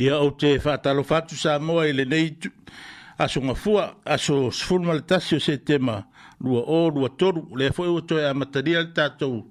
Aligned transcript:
ia 0.00 0.14
au 0.16 0.30
te 0.32 0.54
whātalo 0.64 1.02
fatu 1.04 1.36
sa 1.36 1.58
moa 1.60 1.82
i 1.86 1.92
le 1.92 2.04
nei 2.08 2.30
a 3.20 3.26
ngafua, 3.28 3.96
aso 4.04 4.50
sifuru 4.50 4.84
male 4.86 5.02
tasio 5.04 5.36
se 5.38 5.58
tema 5.58 6.04
lua 6.40 6.62
o, 6.64 6.88
lua 6.88 7.10
toru, 7.18 7.42
le 7.56 7.66
afo 7.68 7.84
e 7.84 7.88
watoe 7.92 8.24
a 8.24 8.32
mataria 8.32 8.80
le 8.80 8.92
po 9.18 9.44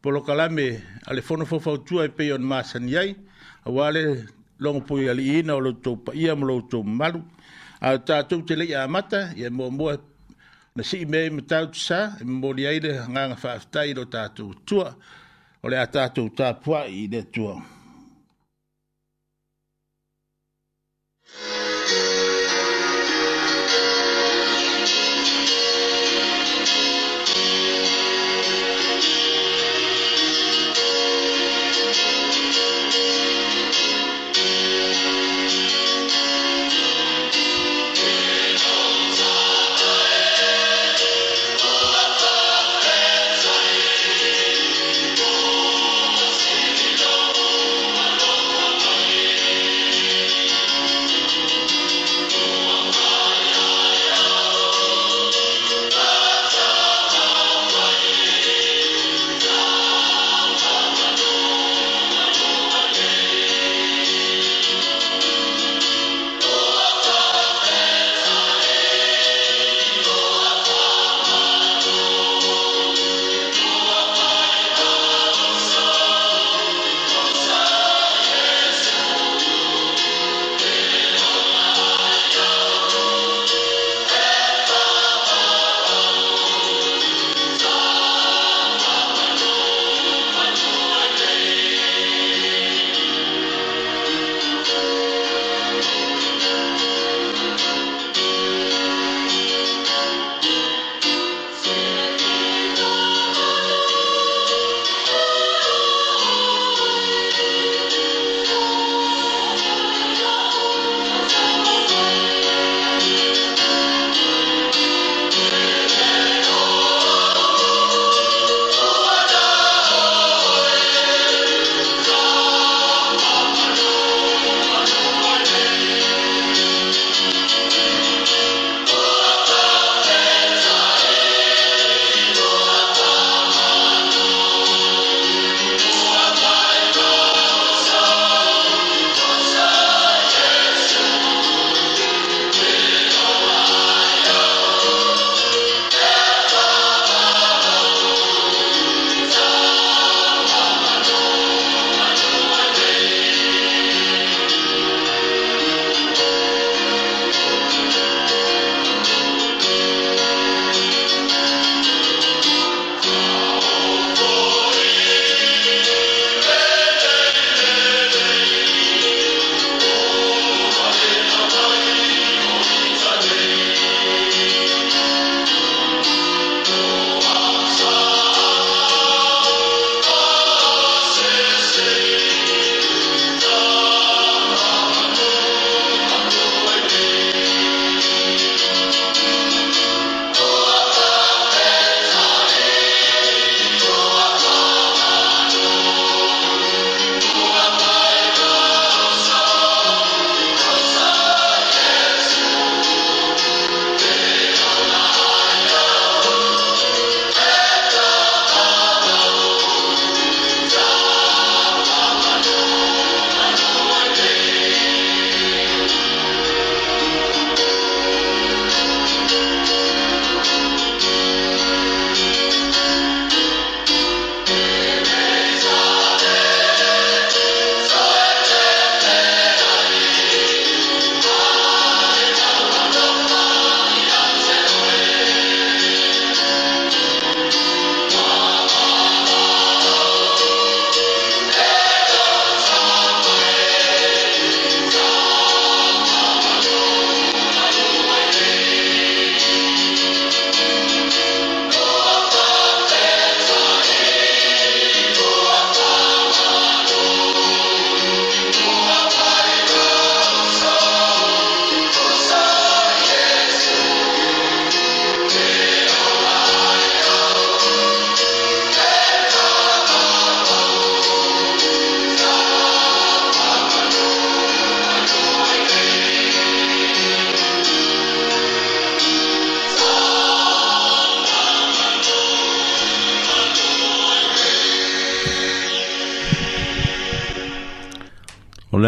polo 0.00 0.20
kalame 0.22 0.66
a 1.04 1.12
le 1.14 1.20
fono 1.22 1.44
fofautua 1.44 2.04
e 2.04 2.08
peion 2.10 2.42
maasan 2.42 2.86
iai, 2.88 3.16
a 3.66 3.70
wale 3.70 4.24
longo 4.60 4.84
pui 4.86 5.08
ali 5.08 5.40
ina 5.40 5.54
o 5.54 5.58
loutou 5.60 5.96
paia 5.96 6.36
mo 6.36 6.46
loutou 6.46 6.84
malu, 6.84 7.20
a 7.80 7.98
tātou 7.98 8.46
te 8.46 8.54
leia 8.54 8.86
mata 8.86 9.32
ia 9.36 9.50
mo 9.50 9.68
mo 9.70 9.90
na 10.76 10.82
si 10.84 11.04
me 11.06 11.26
ima 11.26 11.42
tātou 11.42 11.74
sa, 11.74 12.12
ima 12.22 12.30
e 12.30 12.38
mori 12.44 12.66
aile 12.66 12.94
nganga 13.10 13.34
whaafetai 13.34 13.96
lo 13.98 14.04
tātou 14.06 14.54
tua, 14.64 14.94
o 15.62 15.66
le 15.68 15.76
a 15.76 15.88
tātou 15.90 16.30
tāpua 16.30 16.86
i 16.86 17.08
le 17.10 17.24
tuao. 17.34 17.58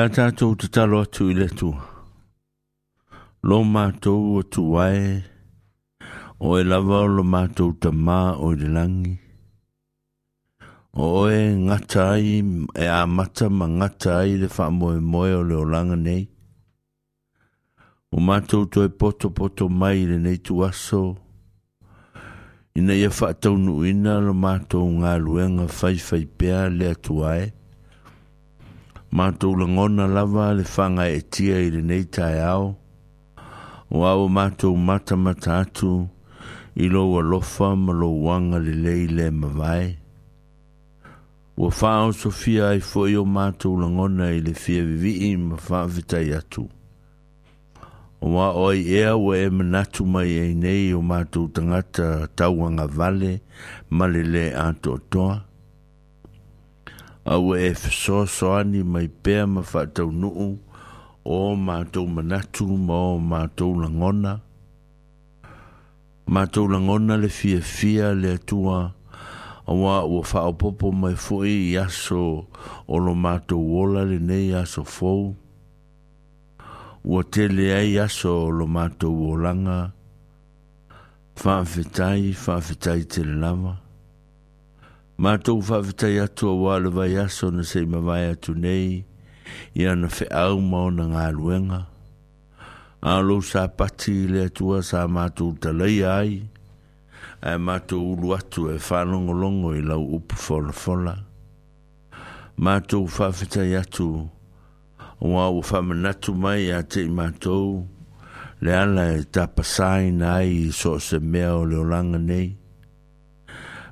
la 0.00 0.06
tātou 0.08 0.55
te 0.56 0.69
talo 0.73 1.02
atu 1.05 1.26
i 1.29 1.35
le 1.37 1.44
tua. 1.61 1.82
Lo 3.44 3.58
mātou 3.69 4.38
atu 4.41 4.62
wae, 4.73 5.19
o 6.41 6.55
e 6.56 6.62
lava 6.64 7.02
o 7.05 7.11
lo 7.19 7.25
mātou 7.35 7.75
ta 7.82 7.93
mā 7.93 8.20
o 8.41 8.49
i 8.55 8.61
le 8.62 8.70
langi. 8.79 9.12
O 11.05 11.26
e 11.29 11.43
ngata 11.67 12.06
ai, 12.14 12.32
e 12.81 12.88
a 12.88 13.02
mata 13.19 13.50
ma 13.52 13.69
ngata 13.75 14.17
ai 14.23 14.38
le 14.41 14.49
wha 14.55 14.70
moe 14.79 14.94
moe 15.12 15.35
o 15.37 15.43
le 15.50 15.58
o 15.61 15.67
langa 15.75 16.00
nei. 16.06 16.25
O 18.17 18.25
mātou 18.25 18.70
to 18.73 18.87
e 18.88 18.88
poto 18.88 19.29
poto 19.37 19.69
mai 19.69 20.00
le 20.08 20.17
nei 20.25 20.41
tu 20.41 20.62
aso. 20.64 21.05
Ina 22.73 22.96
ia 22.96 23.12
wha 23.12 23.35
taunu 23.37 23.82
ina 23.85 24.17
lo 24.25 24.32
mātou 24.32 24.88
ngā 25.03 25.19
luenga 25.20 25.69
fai 25.69 25.99
fai 26.11 26.25
pēr 26.41 26.70
le 26.81 26.94
atu 26.96 27.20
ae. 27.35 27.49
Ina 27.50 27.56
ma 29.17 29.25
mātou 29.31 29.57
langona 29.59 30.05
lava 30.07 30.53
le 30.55 30.62
fanga 30.62 31.05
e 31.11 31.21
tia 31.35 31.57
i 31.59 31.71
re 31.71 31.81
nei 31.83 32.05
tai 32.07 32.39
au. 32.47 32.77
O 33.91 34.05
au 34.07 34.29
mātou 34.31 34.77
mata 34.79 35.17
mata 35.17 35.57
atu 35.67 36.07
i 36.77 36.87
lo 36.89 37.09
wa 37.11 37.23
lofa 37.23 37.73
ma 37.77 37.93
lo 37.93 38.07
wanga 38.07 38.61
le 38.62 38.71
lei 38.75 39.09
le 39.11 39.31
mawai. 39.31 39.97
O 41.59 41.69
fao 41.71 42.12
sofia 42.12 42.69
ai 42.71 42.79
fo 42.81 43.07
i 43.11 43.17
o 43.19 43.25
mātou 43.27 43.81
langona 43.83 44.31
i 44.33 44.39
le 44.41 44.55
fia 44.55 44.85
vivi 44.87 45.17
i 45.33 45.35
ma 45.37 45.59
whaavitai 45.69 46.31
atu. 46.39 46.69
O 48.21 48.31
wā 48.35 48.53
oi 48.63 48.79
ea 49.01 49.17
o 49.19 49.33
e 49.35 49.49
manatu 49.51 50.05
mai 50.06 50.35
e 50.39 50.55
nei 50.55 50.93
o 50.95 51.01
mātou 51.03 51.49
tangata 51.56 52.29
tauanga 52.39 52.85
vale 52.87 53.41
ma 53.91 54.05
le 54.06 54.23
le 54.23 54.51
atotoa. 54.55 54.99
toa. 55.37 55.41
au 57.25 57.56
e 57.56 57.75
ani 58.52 58.82
mai 58.82 59.11
pea 59.22 59.46
ma 59.46 59.61
faataunuu 59.62 60.58
o 61.25 61.55
tau 61.93 62.06
manatu 62.06 62.64
ma 62.67 63.44
o 63.61 63.75
langona 63.81 64.40
ma 66.26 66.44
tau 66.46 66.67
lagona 66.69 67.17
le 67.17 67.28
fiafia 67.28 68.14
le 68.14 68.32
atua 68.34 68.93
wa 69.67 70.05
ua 70.05 70.40
opopo 70.49 70.93
mai 70.93 71.14
fui 71.14 71.70
i 71.72 71.76
aso 71.76 72.46
o 72.88 72.96
lo 72.99 73.12
wola 73.55 74.05
le 74.05 74.19
nei 74.19 74.55
aso 74.55 74.84
fou 74.84 75.37
ua 77.05 77.22
tele 77.32 77.75
ai 77.75 77.99
aso 77.99 78.46
o 78.46 78.50
lo 78.50 78.67
fa 78.67 79.08
olaga 79.08 79.93
fa 81.37 81.64
faafetai 81.64 83.05
te 83.11 83.25
lava 83.25 83.72
ma 85.20 85.34
tou 85.37 85.61
whawhitai 85.61 86.14
atua 86.25 86.55
wā 86.56 86.78
le 86.81 86.88
vai 86.96 87.11
aso 87.20 87.50
na 87.52 87.61
sei 87.69 87.84
mawai 87.84 88.22
atu 88.31 88.55
nei, 88.56 89.02
i 89.76 89.82
ana 89.84 90.08
whiau 90.08 90.56
mau 90.69 90.88
na 90.88 91.05
ngā 91.11 91.25
ruenga. 91.37 91.81
Alo 93.05 93.37
sa 93.44 93.67
pati 93.69 94.14
le 94.32 94.46
atua 94.49 94.78
sa 94.81 95.02
mātou 95.12 95.52
ta 95.61 95.75
lei 95.76 95.99
ai, 96.08 96.32
e 96.40 97.52
mātou 97.61 98.14
ulu 98.14 98.32
atu 98.32 98.70
e 98.72 98.78
whanongo 98.81 99.34
longo 99.43 99.75
i 99.76 99.82
lau 99.84 100.00
upu 100.19 100.40
whola 100.44 100.72
whola. 100.87 101.14
Mātou 102.56 103.05
whawhitai 103.05 103.75
atu, 103.82 104.06
o 105.20 105.34
au 105.37 105.61
whamanatu 105.61 106.32
mai 106.32 106.70
a 106.72 106.81
te 106.82 107.05
mātou, 107.05 107.84
le 108.64 108.72
ala 108.72 109.11
e 109.19 109.20
tapasai 109.28 110.14
nai 110.17 110.70
so 110.72 110.96
se 110.99 111.20
mea 111.20 111.52
o 111.61 111.67
leo 111.69 111.84
langa 111.93 112.17
nei, 112.19 112.56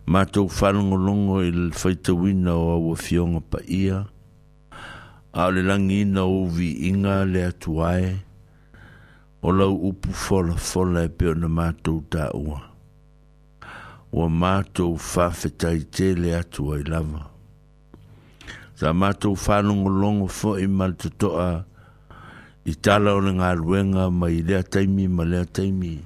ma 0.08 0.24
to 0.24 0.48
falongo 0.48 0.96
longo 0.96 1.42
il 1.44 1.68
faita 1.76 2.12
wina 2.16 2.56
o 2.56 2.72
awa 2.72 2.96
fionga 2.96 3.40
pa 3.44 3.58
ia 3.68 4.08
a 5.36 5.50
le 5.52 5.60
langi 5.62 6.00
ina 6.00 6.24
uvi 6.24 6.88
inga 6.88 7.24
le 7.28 7.44
atuae 7.44 8.16
o 9.44 9.52
lau 9.52 9.76
upu 9.92 10.08
fola 10.12 10.56
fola 10.56 11.04
e 11.04 11.10
peo 11.12 11.34
na 11.36 11.44
mātou 11.52 12.00
tā 12.08 12.32
ua. 12.34 12.56
Ua 14.12 14.28
mātou 14.32 14.96
whawhetai 14.96 15.84
te 15.94 16.08
le 16.18 16.32
atu 16.40 16.72
ai 16.74 16.82
lava. 16.88 17.26
Tā 18.80 18.90
mātou 18.96 19.36
whanongo 19.38 19.92
longo 19.92 20.26
fo 20.32 20.54
i 20.58 20.64
mali 20.66 21.12
i 22.68 22.74
tala 22.84 23.12
o 23.14 23.20
le 23.22 23.36
ngā 23.38 23.52
ruenga 23.60 24.08
mai 24.10 24.40
lea 24.42 24.64
taimi 24.64 25.04
ma 25.06 25.24
lea 25.28 25.44
taimi. 25.46 25.98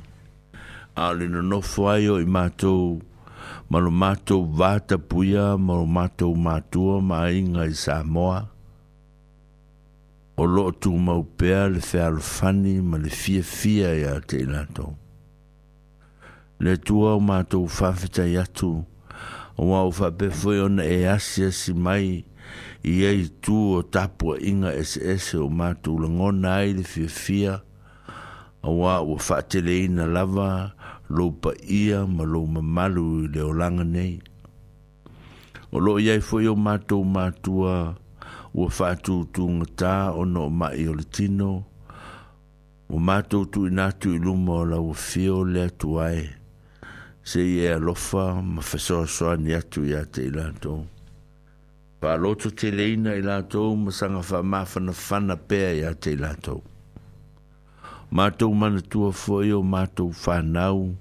A 0.98 1.12
le 1.16 1.30
nono 1.32 1.62
fuaio 1.64 2.18
i 2.20 2.26
mātou 2.26 2.98
whanongo 2.98 3.10
Ma 3.72 3.78
lo 3.80 3.88
mato 3.90 4.44
vata 4.44 4.98
puá 5.00 5.56
ma 5.56 5.80
mato 5.88 6.34
matua 6.36 7.00
ma 7.00 7.24
ga 7.32 7.64
e 7.64 7.72
sa 7.72 8.02
moa. 8.04 8.44
Olò 10.36 10.66
to 10.80 10.90
mau 11.06 11.22
pèè 11.24 11.80
al 12.04 12.20
fani 12.20 12.74
ma 12.84 12.98
le 13.00 13.08
fi 13.08 13.40
fia 13.40 13.90
ya 14.04 14.14
te 14.28 14.44
naton. 14.44 14.92
Le 16.60 16.72
tu 16.84 17.00
o 17.00 17.16
e 17.16 17.20
mato 17.24 17.64
fafeta 17.66 18.26
yatu, 18.28 18.84
Oa 19.58 19.80
o 19.88 19.90
fa 19.90 20.10
befoyon 20.18 20.76
e 20.80 20.96
asè 21.14 21.48
se 21.60 21.72
mai 21.72 22.08
e 22.86 22.90
yèi 23.00 23.22
tu 23.42 23.56
o 23.76 23.80
tapwa 23.94 24.36
Iga 24.50 24.70
o 25.44 25.48
mato 25.60 25.96
legon 26.02 26.36
na 26.44 26.60
le 26.76 26.84
fir 26.92 27.08
fia 27.08 27.54
owa 28.70 29.00
o 29.00 29.16
fat 29.16 29.50
na 29.96 30.04
lava. 30.14 30.72
loupa 31.12 31.52
ia 31.60 32.06
ma 32.08 32.24
lou 32.24 32.48
mamalu 32.48 33.06
i 33.28 33.28
le 33.36 33.40
olaga 33.50 33.84
nei 33.94 34.14
o 35.68 35.76
loo 35.84 35.98
iai 36.06 36.20
foʻi 36.28 36.46
o 36.52 36.54
matou 36.66 37.02
matua 37.14 37.76
ua 38.56 38.66
faatūtūgatā 38.76 39.92
ona 40.20 40.40
o 40.48 40.48
maʻi 40.60 40.82
o 40.88 40.94
le 40.98 41.04
tino 41.16 41.50
ua 42.88 43.00
matou 43.08 43.44
tuuina 43.52 43.86
atu 43.92 44.14
i 44.16 44.22
luma 44.24 44.52
o 44.64 44.64
laua 44.72 44.94
fio 44.96 45.44
le 45.52 45.62
atu 45.68 45.90
ae 46.08 46.20
seʻi 47.30 47.54
e 47.66 47.68
alofa 47.76 48.24
ma 48.54 48.62
fesoasoani 48.64 49.52
atu 49.60 49.84
iā 49.92 50.02
te 50.12 50.24
i 50.32 50.32
latou 50.32 50.80
faaloto 52.00 52.48
teleina 52.56 53.12
i 53.20 53.22
latou 53.28 53.76
ma 53.76 53.90
saga 53.98 54.22
faamafanafana 54.30 55.36
pea 55.36 55.72
iā 55.80 55.92
te 55.94 56.12
i 56.16 56.20
latou 56.24 56.62
matou 58.16 58.52
manatua 58.56 59.12
foʻi 59.24 59.52
o 59.60 59.60
matou 59.62 60.08
fanau 60.24 60.84
ma 60.88 61.00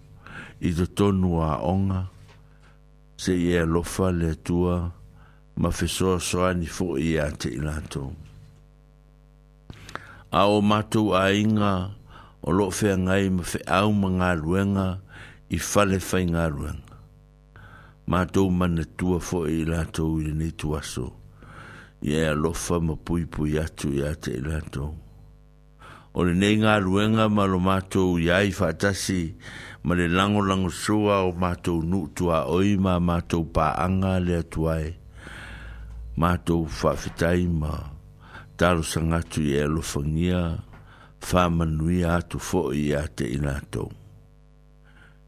i 0.62 0.72
te 0.78 0.86
tonu 0.94 1.40
a 1.42 1.56
onga, 1.66 2.04
se 3.18 3.34
i 3.38 3.50
e 3.54 3.60
a 3.62 3.66
lofa 3.66 4.12
le 4.14 4.36
tua, 4.46 4.78
ma 5.58 5.70
fesoa 5.74 6.20
soa 6.22 6.54
ni 6.54 6.66
fo 6.70 6.96
i 7.02 7.16
a 7.20 7.26
te 7.34 7.50
ilato. 7.50 8.04
A 10.32 10.44
o 10.48 10.62
matu 10.62 11.12
a 11.18 11.26
inga, 11.34 11.74
o 12.46 12.52
lo 12.56 12.70
fea 12.78 12.96
ngai 13.06 13.30
ma 13.36 13.44
fe 13.44 13.60
au 13.82 13.90
ma 14.02 14.08
ngā 14.20 14.32
ruenga, 14.42 14.88
i 15.52 15.58
fale 15.60 15.98
fai 16.00 16.26
ngā 16.30 16.46
ruenga. 16.54 17.00
Mātou 18.12 18.50
mana 18.52 18.84
tua 18.98 19.18
fo 19.24 19.46
i 19.50 19.64
lato 19.68 20.06
i 20.22 20.32
ni 20.36 20.52
tuaso, 20.52 21.10
i 22.04 22.14
e 22.22 22.32
lofa 22.36 22.80
ma 22.82 22.96
pui 22.98 23.26
pui 23.26 23.58
atu 23.60 23.92
i 23.98 24.02
a 24.06 24.14
te 24.16 24.36
ilato. 24.40 24.88
O 26.14 26.24
le 26.28 26.34
nei 26.36 26.58
ngā 26.60 26.76
ruenga 26.84 27.28
ma 27.32 27.46
lo 27.48 27.60
mātou 27.64 28.18
i 28.20 28.28
ai 28.34 28.52
fatasi, 28.56 29.22
ma 29.84 29.96
le 29.98 30.06
lango 30.08 30.42
lango 30.46 30.70
sua 30.70 31.24
o 31.26 31.32
mātou 31.34 31.82
nuutua 31.82 32.44
oi 32.54 32.76
ma 32.78 33.00
mātou 33.02 33.48
pāanga 33.56 34.20
le 34.22 34.36
atuai. 34.44 34.94
Mātou 36.22 36.68
whawhitai 36.70 37.48
ma 37.62 37.72
taro 38.62 38.84
sangatu 38.86 39.42
i 39.42 39.56
e 39.58 39.64
alofangia, 39.66 40.42
whamanui 41.26 42.04
atu 42.06 42.38
fo 42.38 42.62
i 42.78 42.92
a 42.98 43.02
te 43.08 43.26
inatou. 43.40 43.90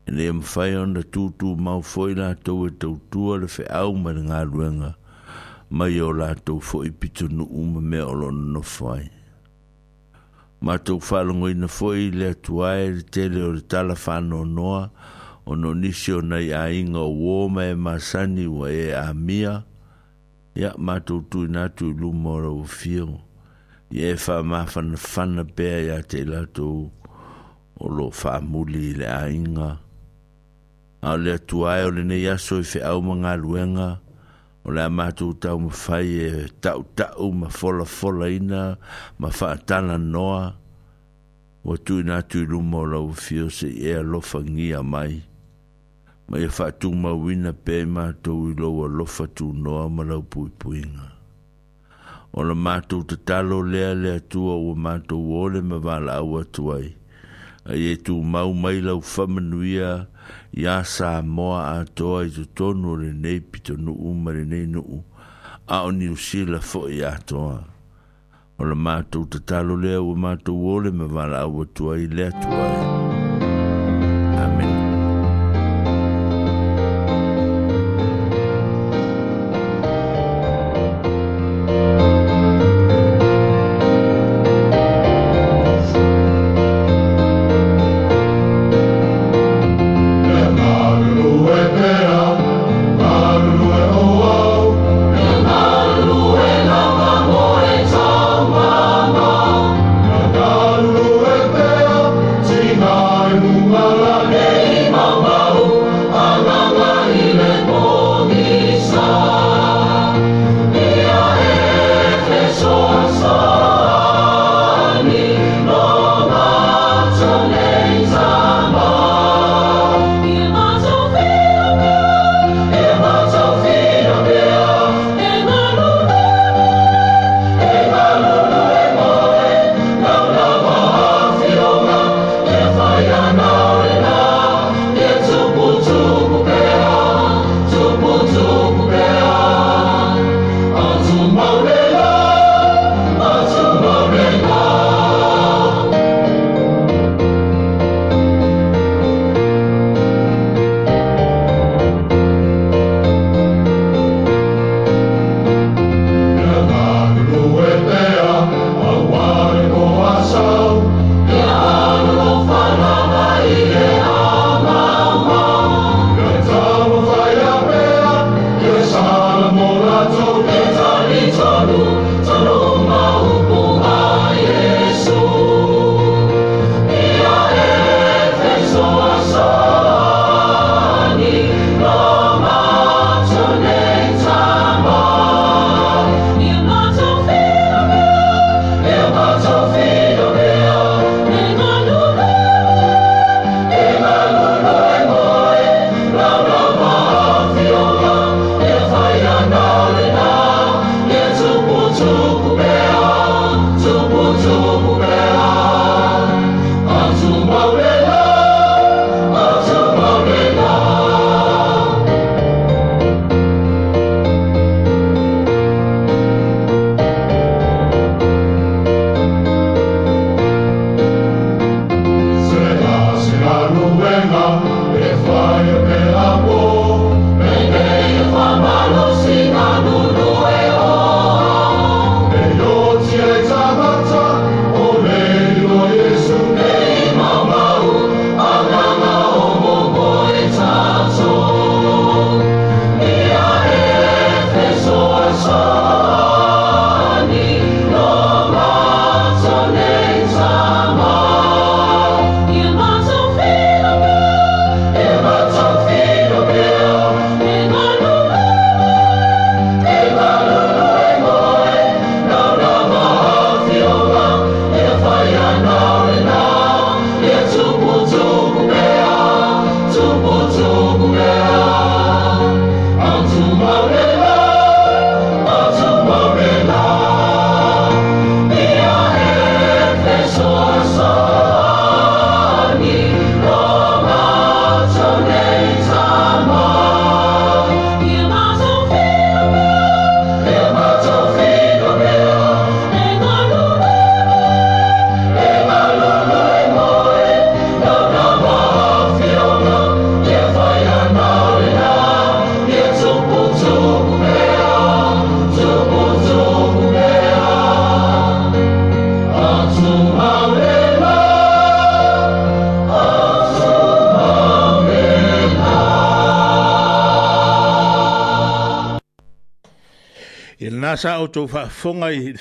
E 0.05 0.11
ne 0.13 0.27
am 0.29 0.43
whai 0.53 0.75
ona 0.77 1.01
tūtū 1.15 1.53
mau 1.57 1.79
fōi 1.81 2.13
nātou 2.17 2.67
e 2.69 2.73
tautua 2.83 3.39
le 3.41 3.47
whi 3.55 3.65
au 3.81 3.95
mai 4.05 4.17
ngā 4.27 4.41
ruenga, 4.51 4.91
mai 5.71 5.95
o 6.03 6.11
lātou 6.19 6.59
fōi 6.61 6.91
pitu 6.93 7.29
nu 7.31 7.47
uma 7.63 7.81
me 7.81 8.03
o 8.05 8.13
no 8.29 8.61
whai 8.77 9.07
ma 10.63 10.79
tau 10.79 10.95
whalongo 11.03 11.51
na 11.51 11.67
fwoi 11.67 12.07
le 12.15 12.31
atuae 12.31 12.87
le 12.95 13.03
tele 13.03 13.41
o 13.43 13.51
le 13.51 13.61
tala 13.67 13.95
whano 13.99 14.45
noa 14.47 14.91
o 15.45 15.55
no 15.59 15.73
nisi 15.75 16.15
o 16.15 16.21
nei 16.23 16.55
a 16.55 16.71
inga 16.71 17.03
o 17.03 17.11
wōma 17.23 17.67
e 17.71 17.75
masani 17.75 18.47
wa 18.47 18.71
e 18.71 18.95
a 18.95 19.11
mia 19.13 19.53
ia 20.55 20.71
ma 20.85 21.03
tau 21.03 21.19
tu 21.27 21.43
inatu 21.51 21.91
i 21.91 21.97
luma 21.99 22.39
o 22.47 22.63
fio 22.63 23.19
i 23.91 24.07
e 24.07 24.15
wha 24.15 24.39
ma 24.49 24.63
whana 24.71 24.95
whana 24.95 25.43
pēa 25.51 25.79
ia 25.87 25.99
te 26.01 26.23
lato 26.23 26.69
o 27.75 27.85
lo 27.91 28.07
wha 28.23 28.39
muli 28.39 28.95
le 29.03 29.07
a 29.19 29.27
inga 29.35 29.69
a 31.03 31.09
le 31.19 31.35
atuae 31.43 31.83
o 31.91 31.91
le 31.91 32.03
nei 32.07 32.23
aso 32.31 32.63
i 32.63 32.63
whi 32.71 32.79
au 32.79 33.03
mga 33.03 33.35
luenga 33.35 33.99
Ora 34.65 34.75
le 34.75 34.83
amatu 34.85 35.33
tau 35.39 35.59
ma 35.59 35.69
fai 35.69 36.19
e 36.23 36.47
tau 36.61 36.85
tau 36.95 37.31
ma 37.35 37.49
fola 37.49 37.83
fola 37.83 38.29
ina 38.31 38.77
ma 39.19 39.27
faatana 39.29 39.97
noa 39.99 40.55
wa 41.65 41.75
tu 41.77 41.99
ina 41.99 42.21
tu 42.23 42.43
ilu 42.47 42.61
mola 42.63 42.95
ufio 42.99 43.49
se 43.51 43.67
e 43.67 43.91
alofa 43.93 44.39
ngia 44.39 44.79
mai 44.83 45.19
ma 46.29 46.37
e 46.37 46.47
fa 46.47 46.51
faatu 46.71 46.89
ma 47.01 47.11
wina 47.11 47.51
pe 47.53 47.75
ma 47.85 48.05
tau 48.23 48.49
ilo 48.55 48.87
lo 48.87 49.05
fa 49.05 49.25
tu 49.35 49.45
noa 49.53 49.89
ma 49.95 50.03
lau 50.03 50.23
pui 50.31 50.47
puinga 50.59 51.07
o 52.37 52.41
le 52.47 52.53
matu 52.65 53.03
ta 53.27 53.37
lo 53.49 53.59
le 53.71 53.83
le 54.03 54.13
tua 54.31 54.53
o 54.55 54.71
ma 54.75 54.93
matu 54.95 55.15
wole 55.19 55.59
ma 55.61 55.97
la 56.07 56.21
o 56.23 56.39
tuai 56.55 56.87
ai 57.69 57.81
e 57.83 57.93
tu 58.05 58.15
mau 58.33 58.51
mai 58.53 58.79
lau 58.79 58.99
famanuia 59.01 60.07
ma 60.07 60.12
ia 60.51 60.83
sa 60.83 61.21
moa 61.21 61.61
atoa 61.79 62.23
i 62.27 62.29
totonu 62.29 62.91
o 62.93 62.95
lenei 63.03 63.39
pitonuu 63.51 64.13
ma 64.23 64.31
lenei 64.31 64.65
nuu 64.73 64.97
a 65.75 65.77
o 65.87 65.89
niusila 65.97 66.59
foʻi 66.69 66.97
atoa 67.13 67.57
o 68.59 68.61
le 68.69 68.75
matou 68.85 69.25
tatalo 69.31 69.73
lea 69.83 69.99
ua 70.03 70.15
matou 70.23 70.55
ole 70.73 70.89
ma 70.99 71.05
valaau 71.15 71.55
atu 71.63 71.81
ai 71.91 72.05
le 72.15 72.23
atuai 72.31 73.11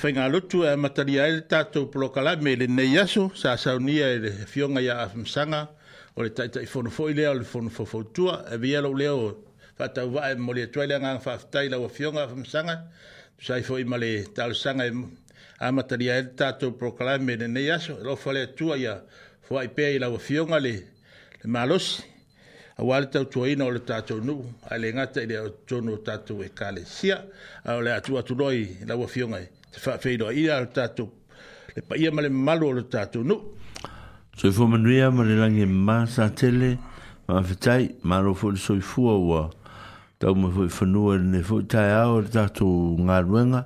whainga 0.02 0.26
lotu 0.28 0.64
e 0.66 0.74
matari 0.82 1.14
ai 1.22 1.30
le 1.30 1.42
tātou 1.46 1.84
polokala 1.92 2.32
me 2.42 2.56
le 2.56 2.66
nei 2.66 2.96
aso, 2.98 3.28
sa 3.36 3.54
saunia 3.56 4.08
e 4.10 4.18
le 4.18 4.32
fionga 4.50 4.80
ia 4.82 4.96
a 4.98 5.06
whamsanga, 5.06 5.60
o 6.16 6.24
le 6.26 6.32
taita 6.34 6.58
i 6.58 6.66
whonofo 6.66 7.06
i 7.10 7.14
leo, 7.14 7.34
le 7.38 7.46
whonofo 7.46 7.84
fautua, 7.86 8.40
e 8.50 8.58
vi 8.58 8.72
alo 8.76 8.90
leo 8.98 9.20
whatau 9.78 10.10
wa 10.16 10.24
e 10.32 10.34
mole 10.34 10.64
atuai 10.66 10.88
le 10.90 10.98
ngang 10.98 11.22
whaftai 11.24 11.68
lau 11.70 11.84
a 11.84 11.88
fionga 11.88 12.24
a 12.24 12.32
whamsanga, 12.32 12.76
tu 13.38 13.44
sa 13.46 13.60
i 13.60 13.62
fo 13.62 13.78
i 13.78 13.84
male 13.84 14.24
talo 14.34 14.54
sanga 14.58 14.86
e 14.90 14.92
a 15.60 15.70
matari 15.70 16.10
ai 16.10 16.24
le 16.26 16.34
tātou 16.34 16.74
polokala 16.80 17.18
me 17.22 17.36
le 17.36 17.46
nei 17.46 17.70
aso, 17.70 17.94
e 17.94 18.02
lo 18.02 18.18
whale 18.24 18.42
atua 18.50 18.76
ia 18.82 18.96
fwa 19.46 19.62
i 19.62 19.70
pē 19.70 19.92
i 19.94 20.02
lau 20.02 20.16
a 20.18 20.18
fionga 20.18 20.58
le, 20.58 20.74
le 21.44 21.46
malosi, 21.46 22.02
a 22.76 22.82
wale 22.82 23.06
tau 23.06 23.30
tuaina 23.30 23.70
o 23.70 23.70
le 23.70 23.84
tātou 23.86 24.18
nuu, 24.18 24.50
a 24.66 24.82
le 24.82 24.90
ngata 24.98 25.22
i 25.22 25.30
le 25.30 25.46
tono 25.70 26.00
tātou 26.02 26.42
e 26.42 26.50
kāle 26.58 26.82
sia, 26.90 27.22
a 27.62 27.78
le 27.78 27.94
atu 27.94 28.18
atu 28.18 28.34
roi 28.34 28.66
lau 28.82 29.04
a 29.06 29.08
fionga 29.14 29.38
e 29.46 29.50
te 29.72 29.80
fa 29.80 29.96
fe 29.98 30.16
do 30.20 30.28
ia 30.30 30.66
tatu 30.66 31.08
le 31.74 31.82
pa 31.82 31.96
ia 31.96 32.12
male 32.12 32.28
malo 32.28 32.70
le 32.76 32.82
tatu 32.84 33.24
no 33.24 33.36
so 34.36 34.50
fo 34.52 34.66
manu 34.66 34.90
ia 34.92 35.10
male 35.10 35.36
langi 35.40 35.64
ma 35.66 36.04
sa 36.06 36.28
tele 36.28 36.76
ma 37.28 37.40
fetai 37.42 37.96
ma 38.04 38.20
lo 38.20 38.34
fo 38.34 38.54
so 38.54 38.78
fu 38.80 39.08
o 39.08 39.50
ta 40.20 40.32
mo 40.34 40.50
fo 40.52 40.68
fo 40.68 40.84
no 40.86 41.16
ne 41.16 41.42
fo 41.42 41.62
ta 41.64 41.88
ao 42.04 42.20
le 42.20 42.28
tatu 42.28 42.68
nga 43.00 43.20
ruenga 43.24 43.64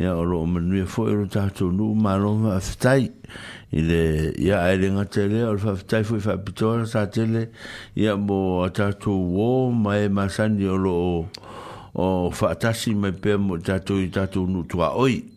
ia 0.00 0.16
o 0.16 0.22
lo 0.24 0.40
manu 0.46 0.74
ia 0.76 0.86
fo 0.86 1.04
le 1.06 1.28
tatu 1.28 1.68
no 1.70 1.92
ma 1.94 2.16
lo 2.16 2.32
fetai 2.58 3.12
ile 3.72 4.32
ia 4.40 4.64
ele 4.72 4.88
nga 4.96 5.04
tele 5.04 5.44
o 5.44 5.52
fa 5.58 5.76
fetai 5.76 6.02
fo 6.04 6.16
fa 6.18 6.38
pitora 6.40 6.86
sa 6.88 7.04
tele 7.06 7.50
ia 7.94 8.16
mo 8.16 8.64
tatu 8.72 9.10
wo 9.12 9.68
mai 9.70 10.08
ma 10.08 10.24
e 10.32 10.32
sa 10.32 10.48
ni 10.48 10.64
o 10.64 10.76
lo 10.80 11.28
o 11.92 12.30
fa 12.32 12.54
tasi 12.56 12.94
mai 12.96 13.12
pe 13.12 13.36
mo 13.36 13.58
tatu 13.60 14.00
i 14.00 14.08
tatu 14.08 14.46
no 14.48 14.62
tua 14.64 14.96
oi 14.96 15.28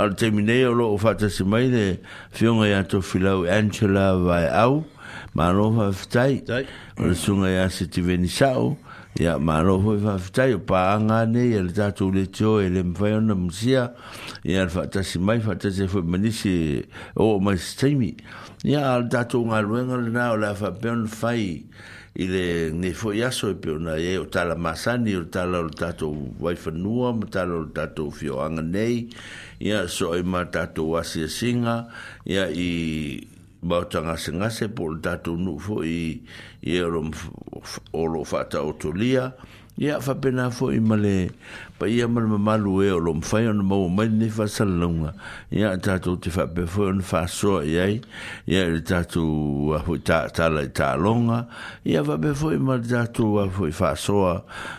le 0.06 0.16
taimi 0.16 0.44
nei 0.44 0.60
fait 0.64 0.74
loo 0.76 0.98
faatasi 0.98 1.44
mai 1.48 1.70
le 1.72 1.86
fioga 2.36 2.68
iā 2.74 2.84
tofilau 2.84 3.46
angela 3.48 4.18
vaeau 4.20 4.84
malo 5.34 5.72
faafetai 5.72 6.44
o 7.00 7.34
le 7.40 7.54
ia 7.56 7.68
e 11.40 11.64
le 11.64 11.72
tatu 11.74 12.12
le 12.12 12.26
tio 12.30 12.60
e 12.60 12.68
le 12.70 12.84
je 12.84 13.14
ona 13.16 13.36
musia 13.36 13.94
ia 14.44 14.66
le 14.66 15.20
mai 15.22 15.40
fatto 15.40 15.72
fu 15.88 16.04
e 16.04 16.84
o 17.16 17.40
se 17.50 17.58
stimi 17.58 18.14
ia 18.64 18.94
a 18.94 19.00
le 19.00 19.08
fait 19.10 19.86
galuega 19.88 20.32
o 20.32 21.02
le 21.02 21.08
fai 21.08 21.64
i 22.18 22.28
le 22.30 22.46
ne 22.74 22.94
fo 22.98 23.12
yaso 23.14 23.50
e 23.54 23.56
pe 23.56 23.72
una 23.74 23.96
e 24.02 24.18
o 24.18 24.26
tala 24.26 24.56
masani 24.58 25.16
o 25.16 25.26
tala 25.28 25.60
o 25.62 25.70
tato 25.70 26.10
waifa 26.40 26.72
nua 26.72 27.14
ma 27.14 27.26
tala 27.30 27.56
o 27.62 27.66
tato 27.66 28.10
fio 28.12 28.42
anga 28.42 28.62
nei 28.62 29.10
ia 29.62 29.86
so 29.88 30.14
e 30.18 30.24
ma 30.24 30.46
tato 30.46 30.84
wasia 30.96 31.28
singa 31.30 31.86
ia 32.26 32.48
i 32.50 33.22
bauta 33.62 34.02
ngase 34.02 34.32
ngase 34.34 34.66
po 34.74 34.86
o 34.90 34.98
tato 35.00 35.36
nu 35.38 35.60
fo 35.62 35.84
i 35.86 36.18
i 36.66 36.76
ero 36.76 37.04
o 37.94 38.06
lo 38.06 38.24
fata 38.26 38.64
o 38.66 38.74
tolia 38.74 39.30
ia 39.30 39.49
ia 39.80 40.02
fa 40.04 40.14
pena 40.20 40.50
fo 40.52 40.70
i 40.76 40.80
male 40.84 41.32
pa 41.80 41.88
ia 41.88 42.04
mal 42.12 42.28
malu 42.28 42.82
e 42.84 42.90
o 42.92 42.98
lom 43.00 43.22
fai 43.24 43.46
on 43.48 43.62
mau 43.64 43.88
mai 43.88 44.10
ni 44.12 44.28
fa 44.30 44.44
salunga 44.46 45.14
ia 45.56 45.72
ta 45.80 45.96
tu 46.04 46.18
te 46.20 46.30
fa 46.36 46.46
pe 46.52 46.66
fo 46.68 46.90
on 46.92 47.00
fa 47.00 47.24
so 47.32 47.62
ia 47.64 47.86
ia 47.88 48.64
ta 48.84 49.06
tu 49.08 49.72
a 49.72 49.80
fo 49.80 49.96
ta 50.04 50.28
ta 50.28 50.50
la 50.52 50.66
ta 50.68 50.96
longa 51.00 51.48
ia 51.88 52.04
fa 52.04 52.18
pe 52.20 52.36
fo 52.36 52.52
i 52.52 52.60
mal 52.60 52.84
ta 52.84 53.06
tu 53.08 53.40
a 53.40 53.48
fo 53.48 53.70
i 53.72 53.72
fa 53.72 53.96
so 53.96 54.28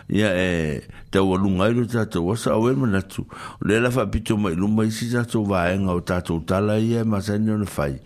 ia 0.05 0.29
e 0.37 0.85
te 1.09 1.17
o 1.17 1.33
lunga 1.33 1.71
i 1.73 1.85
ta 1.89 2.05
tu 2.05 2.21
o 2.29 2.35
sa 2.37 2.53
o 2.61 2.69
e 2.69 2.77
mana 2.77 3.01
tu 3.01 3.25
le 3.65 3.79
la 3.81 3.89
fa 3.89 4.05
pito 4.05 4.37
mai 4.37 4.53
lu 4.53 4.69
e 4.69 4.69
e 4.69 4.75
mai 4.77 4.89
si 4.93 5.09
ta 5.09 5.25
tu 5.25 5.41
va 5.49 5.65
e 5.73 5.79
ngau 5.81 6.05
ta 6.05 6.21
tu 6.21 6.37
ta 6.45 6.59
la 6.61 6.77
ia 6.77 7.01
ma 7.03 7.19
sa 7.25 7.41
ni 7.41 7.49
on 7.49 7.65
fai 7.65 7.97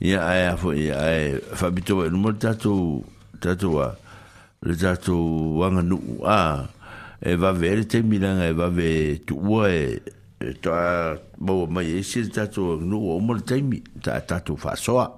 ia 0.00 0.24
ia 0.32 0.56
fo 0.56 0.72
ia 0.72 0.96
fa 1.52 1.68
pito 1.68 1.96
mai 2.00 2.08
lu 2.08 2.16
mal 2.16 2.40
ta 2.40 2.56
tu 2.56 3.04
ta 3.36 3.52
tu 3.54 3.76
a 3.76 3.92
le 4.62 4.76
tato 4.76 5.14
wanga 5.58 5.82
nuu 5.82 6.24
a 6.24 6.66
e 7.22 7.34
vave 7.36 7.68
ele 7.70 7.84
te 7.86 8.02
milanga 8.02 8.46
e 8.46 8.52
vave 8.52 9.24
tu 9.24 9.36
ua 9.38 9.68
e 9.68 10.02
e 10.40 10.52
toa 10.60 11.18
mawa 11.38 11.66
mai 11.66 11.98
e 11.98 12.02
si 12.02 12.22
le 12.22 12.28
tato 12.30 12.62
wanga 12.74 12.84
nuu 12.84 13.10
a 13.10 13.14
umole 13.16 13.40
teimi 13.42 13.82
ta 14.02 14.20
tato 14.20 14.56
fasoa 14.56 15.14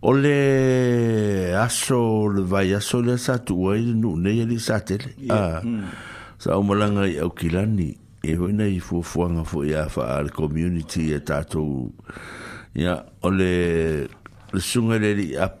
o 0.00 0.12
le 0.12 1.54
aso 1.56 2.28
le 2.28 2.42
vai 2.42 2.72
aso 2.72 3.00
le 3.00 3.16
sa 3.16 3.38
tu 3.38 3.54
ua 3.64 3.76
e 3.76 3.80
nuu 3.80 4.16
nei 4.16 4.42
ali 4.42 4.58
sa 4.58 4.80
tele 4.80 5.14
a 5.30 5.60
hmm. 5.64 5.84
sa 6.36 6.58
umalanga 6.58 7.06
i 7.06 7.16
au 7.18 7.30
kilani 7.32 7.96
e 8.22 8.36
hoi 8.36 8.52
nei 8.52 8.78
fuafuanga 8.78 9.42
fu 9.44 9.62
ia 9.62 9.88
fa 9.88 10.16
al 10.16 10.30
community 10.30 11.12
e 11.12 11.22
tato 11.22 11.90
ya 12.74 13.02
o 13.20 13.30
le 13.30 13.52
le 14.52 14.60
sungere 14.60 15.14
li 15.16 15.34
ap 15.36 15.60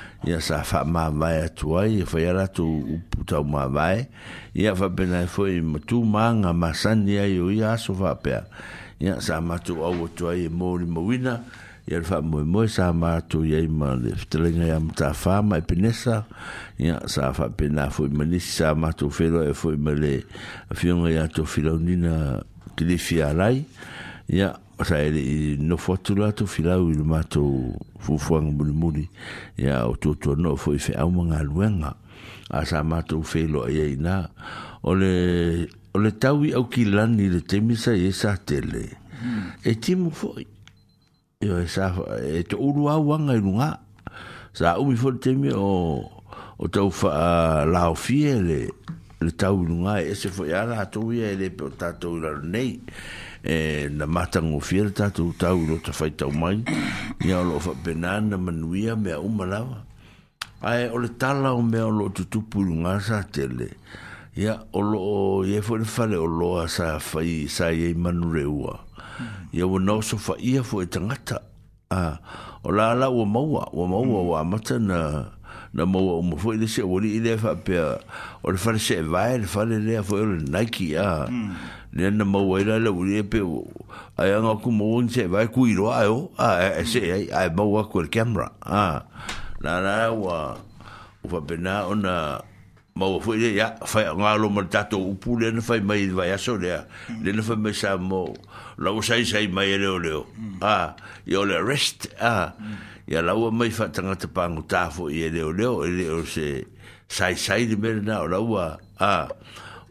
ia 0.21 0.37
sa 0.37 0.61
fa 0.61 0.85
ma 0.85 1.09
vai 1.09 1.41
atua 1.49 1.89
to 1.89 2.05
fa 2.05 2.17
ia 2.21 2.45
tu 2.45 2.67
ma 3.45 3.65
vai 3.65 4.05
ia 4.53 4.75
fa 4.77 4.85
bena 4.89 5.25
fo 5.25 5.49
foi 5.49 5.57
tu 5.85 6.05
manga 6.05 6.53
san 6.73 7.05
o 7.05 7.49
ia 7.49 7.77
so 7.77 7.93
fa 7.97 8.13
pe 8.15 8.37
ia 9.01 9.17
sa 9.21 9.41
ma 9.41 9.57
au 9.57 10.07
mori 10.53 10.85
mawina 10.85 11.41
ia 11.89 12.01
fa 12.05 12.21
mo 12.21 12.37
un 12.37 12.67
sa 12.67 12.93
matu 12.93 13.41
ia 13.41 13.65
ma 13.65 13.95
le 13.97 14.13
fitelenga 14.13 14.65
ia 14.69 14.79
mta 14.79 15.13
fa 15.13 15.41
ma 15.41 15.57
y 15.57 15.61
e 15.61 15.65
penesa 15.65 16.25
sa 17.09 17.33
fa 17.33 17.49
y 17.57 17.65
a 17.81 18.23
ni 18.25 18.39
sa 18.39 18.73
e 18.77 19.77
ma 19.77 19.91
le 19.97 20.21
afionga 20.69 21.09
ia 21.09 21.27
to 21.33 21.43
de 21.43 21.95
kilifi 22.77 23.21
alai 23.21 23.65
ia 24.29 24.53
o 24.81 24.83
sa 24.85 24.97
ele 24.97 25.21
i 25.21 25.55
no 25.61 25.77
fotu 25.77 26.15
la 26.17 26.31
to 26.33 26.45
filau 26.49 26.89
i 26.89 26.97
ma 26.97 27.21
to 27.21 27.41
fu 28.01 28.17
fuang 28.17 28.49
muli 28.57 28.73
muli 28.73 29.05
ya 29.57 29.85
o 29.85 29.93
to 29.95 30.15
to 30.17 30.33
no 30.35 30.55
fo 30.57 30.73
i 30.73 30.79
fe 30.81 30.93
au 30.97 31.11
manga 31.13 31.43
luenga 31.45 31.93
a 32.49 32.65
sa 32.65 32.81
ma 32.83 33.01
to 33.05 33.21
fe 33.21 33.45
lo 33.45 33.67
i 33.69 33.77
e 33.77 33.95
na 34.01 34.15
o 34.81 34.95
le 34.97 35.13
o 35.93 36.01
le 36.01 36.11
tau 36.17 36.41
i 36.41 36.49
au 36.57 36.65
ki 36.65 36.87
lani 36.89 37.29
le 37.29 37.43
temisa 37.45 37.93
i 37.93 38.09
e 38.09 38.11
sa 38.11 38.33
tele 38.37 38.87
hmm. 39.21 39.45
e 39.61 39.71
timu 39.85 40.09
fo 40.09 40.33
i 40.41 40.49
yo 41.45 41.61
e 41.61 41.67
sa 41.69 41.93
e 42.25 42.41
to 42.49 42.57
uru 42.57 42.89
au 42.89 43.05
wanga 43.13 43.37
i 43.37 43.41
lunga 43.41 43.69
sa 44.51 44.79
umi 44.81 44.97
fo 44.97 45.13
le 45.13 45.21
temi 45.21 45.53
o 45.53 45.69
o 46.57 46.65
tau 46.73 46.89
fa 46.89 47.69
lao 47.69 47.93
fie 47.93 48.33
le 48.41 48.61
le 49.21 49.29
tau 49.37 49.61
i 49.61 49.65
lunga 49.69 50.01
e 50.01 50.17
se 50.17 50.33
fo 50.33 50.49
i 50.49 50.57
ala 50.57 50.81
atu 50.81 51.11
i 51.13 51.21
e 51.21 51.35
le 51.37 51.53
pe 51.53 51.69
o 51.69 51.69
tatou 51.69 52.17
i 52.17 52.21
lalo 52.25 52.41
nei 52.41 52.79
e 52.81 52.81
e 53.43 53.89
na 53.89 54.05
matango 54.05 54.59
fiera 54.61 55.09
tu 55.09 55.33
tau 55.33 55.57
lo 55.65 55.77
ta 55.81 55.91
fai 55.91 56.11
tau 56.13 56.29
mai 56.29 56.61
nia 57.21 57.41
lo 57.41 57.57
fa 57.59 57.73
benana 57.73 58.37
manuia 58.37 58.93
mea 58.95 59.17
umalawa 59.19 59.81
ae 60.61 60.89
ole 60.93 61.09
tala 61.17 61.53
o 61.57 61.61
mea 61.61 61.85
o 61.89 61.91
lo 61.91 62.09
tutupu 62.13 62.61
ilu 62.61 62.85
ngasa 62.85 63.23
tele 63.33 63.73
ia 64.37 64.61
o 64.73 64.79
lo 64.85 64.99
o 65.01 65.17
ye 65.43 65.61
fo 65.61 65.75
le 65.81 65.85
fale 65.89 66.15
o 66.21 66.25
lo 66.29 66.59
a 66.61 66.67
sa 66.69 66.99
fai 67.01 67.47
sa 67.49 67.69
ye 67.73 67.95
manu 67.97 68.29
re 68.29 68.45
ua 68.45 68.79
ia 69.51 69.65
wa 69.65 69.79
nao 69.81 70.01
so 70.05 70.17
fa 70.21 70.35
ia 70.37 70.61
fo 70.61 70.81
e 70.85 70.85
tangata 70.85 71.41
a 71.89 72.19
o 72.63 72.69
la 72.69 72.93
la 72.93 73.09
ua 73.09 73.25
maua 73.25 73.69
ua 73.73 73.85
maua 73.89 74.21
wa 74.21 74.37
amata 74.39 74.77
na 74.77 75.33
na 75.73 75.81
maua 75.89 76.21
o 76.21 76.37
fo 76.37 76.53
i 76.53 76.57
le 76.61 76.67
se 76.69 76.83
wali 76.85 77.17
i 77.17 77.21
le 77.25 77.37
fa 77.41 77.55
pia 77.57 77.97
o 78.45 78.51
le 78.53 78.57
fale 78.61 78.77
se 78.77 79.01
e 79.01 79.01
vai 79.01 79.39
le 79.41 79.47
fale 79.49 79.79
lea 79.81 80.03
fo 80.05 80.17
e 80.21 80.23
o 80.29 80.29
le 80.29 80.45
naiki 80.45 80.93
a 80.93 81.25
ni 81.91 82.07
ana 82.07 82.23
mau 82.23 82.47
ai 82.55 82.63
la 82.63 82.79
la 82.79 82.91
uri 82.91 83.19
e 83.19 83.23
pe 83.23 83.43
ai 84.15 84.31
anga 84.31 84.55
ku 84.63 84.71
mo 84.71 84.95
un 84.95 85.09
se 85.11 85.27
vai 85.27 85.51
ku 85.51 85.67
iro 85.67 85.91
ai 85.91 86.07
o 86.07 86.31
a 86.39 86.49
e, 86.63 86.67
e 86.79 86.83
se 86.87 86.99
ai 87.03 87.25
ai 87.31 87.51
mau 87.51 87.75
ku 87.91 87.99
el 87.99 88.07
camera 88.07 88.47
a 88.63 89.03
na 89.59 89.71
na 89.83 90.11
wa 90.15 90.55
u 91.23 91.27
va 91.27 91.39
bena 91.43 91.91
ona 91.91 92.39
mau 92.95 93.19
fu 93.19 93.35
ya 93.35 93.75
fa 93.83 94.07
nga 94.07 94.37
lo 94.39 94.47
mo 94.49 94.63
tato 94.71 94.99
u 95.03 95.17
pu 95.19 95.35
le 95.35 95.51
na 95.51 95.59
fa 95.59 95.75
mai 95.83 96.07
vai 96.07 96.31
a 96.31 96.37
so 96.39 96.55
le 96.55 96.79
le 97.23 97.29
na 97.35 97.41
fa 97.43 97.55
me 97.59 97.73
sa 97.75 97.99
mo 97.99 98.31
la 98.79 98.91
u 98.95 99.01
sai 99.03 99.25
sai 99.27 99.47
mai 99.51 99.75
le 99.75 99.87
o 99.91 99.97
le 99.99 100.15
a 100.63 100.95
yo 101.27 101.43
le 101.43 101.59
rest 101.59 102.07
a 102.23 102.55
ya 103.03 103.19
la 103.21 103.35
u 103.35 103.51
mai 103.51 103.67
fa 103.69 103.91
tanga 103.91 104.15
te 104.15 104.27
pa 104.31 104.47
ngu 104.47 104.63
ta 104.63 104.87
fo 104.89 105.11
ye 105.11 105.27
le 105.27 105.43
o 105.43 105.51
le 105.91 106.07
o 106.07 106.23
se 106.23 106.63
sai 107.11 107.35
sai 107.35 107.67
de 107.67 107.75
me 107.75 107.99
na 107.99 108.23
la 108.23 108.39
u 108.39 108.55
a 108.55 108.79
a 108.99 109.27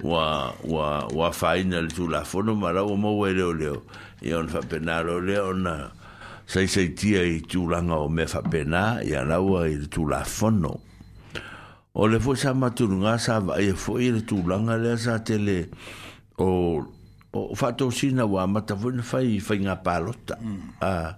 wa 0.03 0.53
wa 0.65 1.09
wa 1.13 1.29
final 1.33 1.87
tu 1.93 2.09
la 2.09 2.25
fono 2.25 2.55
mara 2.55 2.83
o 2.85 2.97
mo 2.97 3.19
wele 3.19 3.43
o 3.43 3.53
leo 3.53 3.83
e 4.23 4.35
on 4.35 4.49
fa 4.49 4.61
penaro 4.61 5.21
leo 5.21 5.53
na 5.53 5.93
sei 6.47 6.67
sei 6.67 6.89
tia 6.97 7.21
i 7.23 7.41
tu 7.45 7.69
langa 7.69 7.95
o 8.01 8.09
me 8.09 8.27
fa 8.27 8.41
pena 8.43 9.03
e 9.05 9.13
ala 9.17 9.41
wa 9.45 9.69
i 9.69 9.77
tu 9.91 10.09
la 10.09 10.25
fono 10.25 10.81
o 11.93 12.07
le 12.09 12.19
fo 12.21 12.33
sa 12.35 12.53
nga 12.57 13.15
sa 13.21 13.41
va 13.45 13.61
e 13.61 13.73
fo 13.77 13.99
i 14.01 14.25
tu 14.27 14.41
langa 14.49 14.77
le 14.81 14.97
sa 14.97 15.21
tele 15.21 15.69
o 16.41 16.81
o 17.33 17.55
fa 17.55 17.77
to 17.77 17.91
sina 17.93 18.25
wa 18.27 18.47
mata 18.49 18.73
fo 18.77 18.89
fa 19.05 19.21
i 19.21 19.37
fa 19.41 19.53
nga 19.55 19.77
palota 19.85 20.37
mm. 20.41 20.81
a 20.81 21.15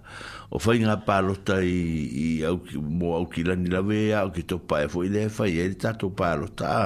o 0.51 0.59
fa 0.59 0.75
nga 0.75 0.95
palota 1.07 1.63
i 1.63 1.79
i 2.11 2.27
au 2.45 2.59
mo 2.83 3.15
au 3.15 3.25
ki 3.31 3.47
la 3.47 3.55
ni 3.55 3.71
la 3.71 3.79
ve 3.81 4.11
au 4.13 4.27
ki 4.29 4.43
to 4.43 4.59
pa 4.59 4.83
e 4.83 4.91
fo 4.91 5.03
i 5.07 5.09
le 5.09 5.29
fa 5.31 5.47
i 5.47 5.55
e 5.57 5.65
ta 5.73 5.95
to 5.95 6.11
palota 6.11 6.67
a 6.67 6.85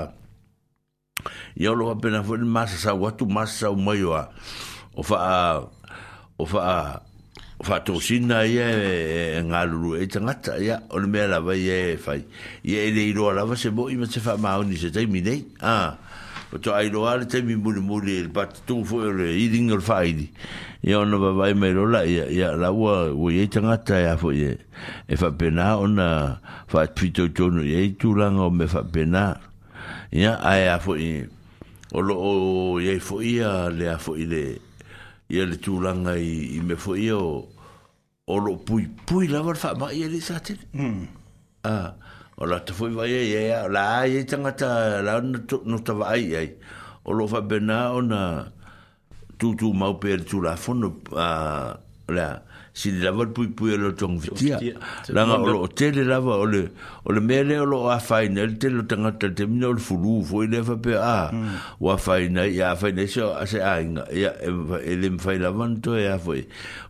ia 1.56 1.71
olo 1.71 1.89
apena 1.91 2.23
foi 2.23 2.38
ni 2.38 2.45
masasau 2.45 3.08
atu 3.08 3.25
masasau 3.25 3.75
mai 3.75 4.03
oa 4.03 4.30
o 4.95 5.03
faa 5.03 5.65
o 6.38 6.45
faa 6.45 7.01
o 7.60 7.63
faa 7.63 7.80
tosina 7.80 8.45
ia 8.45 8.69
e, 8.69 8.93
e, 9.38 9.39
e 9.39 9.43
ngalulu 9.43 9.97
e 9.97 10.08
tangata 10.08 10.58
ia 10.60 10.82
o 10.89 10.99
le 10.99 11.08
mea 11.08 11.27
lava 11.27 11.56
ia 11.58 11.93
e 11.93 11.97
fai 11.97 12.23
ia 12.63 12.80
ele 12.86 13.10
iroa 13.10 13.34
lava 13.34 13.56
se 13.58 13.69
mo 13.69 13.89
ima 13.89 14.06
se 14.06 14.19
faa 14.19 14.38
maoni 14.38 14.77
se 14.77 14.91
taimi 14.91 15.21
nei 15.21 15.41
a 15.62 15.97
o 16.53 16.58
to 16.62 16.73
ai 16.75 16.89
roa 16.93 17.17
le 17.17 17.25
taimi 17.25 17.56
muli 17.58 17.82
muli 17.82 18.21
e 18.23 18.27
pat 18.30 18.53
tu 18.65 18.86
foi 18.86 19.08
o 19.10 19.12
le 19.12 19.32
iringa 19.34 19.75
le 19.82 19.82
faa 19.82 20.06
idi 20.06 20.30
ia 20.86 20.99
o 21.01 21.06
na 21.06 21.17
babai 21.17 21.53
mai 21.58 21.73
rola 21.73 22.06
ia 22.06 22.25
ia 22.30 22.53
la 22.56 22.69
ua 22.71 23.10
ua 23.12 23.32
ia 23.34 23.43
e 23.49 23.49
tangata 23.49 23.97
ia 23.99 24.13
fo 24.17 24.30
ia 24.32 24.53
e 25.10 25.15
faa 25.17 25.32
pena 25.34 25.77
o 25.82 25.88
na 25.89 26.38
faa 26.69 26.86
pito 26.88 27.25
tonu 27.30 27.65
ia 27.65 27.82
i 27.82 27.97
tulanga 27.97 28.45
o 28.45 28.51
me 28.53 28.67
faa 28.69 28.86
pena 28.86 29.25
ia 29.41 29.46
Ya 30.17 30.32
ae 30.41 30.65
a 30.71 30.80
foʻi 30.82 31.27
o 31.93 32.01
lo 32.01 32.15
o 32.17 32.32
ye 32.82 32.95
ia 33.21 33.69
lea 33.69 33.97
foʻi 34.01 34.25
le 34.25 34.43
ia 35.30 35.45
le 35.45 35.56
tulaga 35.62 36.15
i 36.17 36.58
i 36.58 36.60
mea 36.65 36.73
foʻi 36.75 37.01
ia 37.06 37.17
o 37.21 37.45
o 38.25 38.36
loo 38.41 38.58
puipui 38.65 39.27
lava 39.30 39.53
le 39.53 39.77
ma 39.77 39.86
ai 39.93 40.03
e 40.10 40.10
le 40.10 40.17
sa 40.19 40.41
tele 40.41 40.65
hmm. 40.73 41.06
a 41.69 41.93
o 42.41 42.49
lata 42.49 42.73
foʻi 42.73 42.93
vai 42.97 43.13
ai 43.13 43.30
ai 43.45 43.49
a 43.53 43.69
la 43.69 44.01
iai 44.10 44.25
tagata 44.25 45.01
la 45.06 45.21
no 45.21 45.77
tavaai 45.86 46.25
ai 46.34 46.49
o 47.06 47.13
lo 47.13 47.27
fa 47.30 47.41
bena 47.45 47.93
ona 47.93 48.49
tu 49.38 49.53
tutū 49.53 49.69
mau 49.77 50.01
la 50.41 50.53
fo 50.58 50.73
no 50.73 50.89
a 51.13 51.30
la 52.10 52.41
si 52.77 52.91
le 52.91 53.01
lava 53.05 53.25
pui 53.25 53.47
pui 53.49 53.73
lo 53.75 53.89
tong 53.97 54.19
vitia 54.21 54.57
la 55.09 55.21
nga 55.25 55.37
lo 55.41 55.65
tele 55.65 56.03
lava 56.05 56.35
ole 56.45 56.61
ole 57.09 57.21
mele 57.25 57.57
lo 57.65 57.89
a 57.89 57.97
final 57.97 58.53
te 58.61 58.69
lo 58.69 58.83
tanga 58.85 59.09
te 59.17 59.31
termino 59.33 59.71
le 59.73 59.81
fulu 59.81 60.21
fo 60.21 60.43
le 60.45 60.61
va 60.61 60.75
pe 60.77 60.93
a 60.93 61.17
wa 61.81 61.95
faina 61.97 62.45
ya 62.45 62.75
faina 62.77 63.07
so 63.09 63.31
a 63.33 63.45
se 63.49 63.57
a 63.65 63.81
ya 64.13 64.29
ele 64.85 65.07
e 65.09 65.09
me 65.09 65.17
fai 65.17 65.39
lava 65.41 65.65
nto 65.65 65.97
ya 65.97 66.21
e 66.21 66.21
fo 66.21 66.37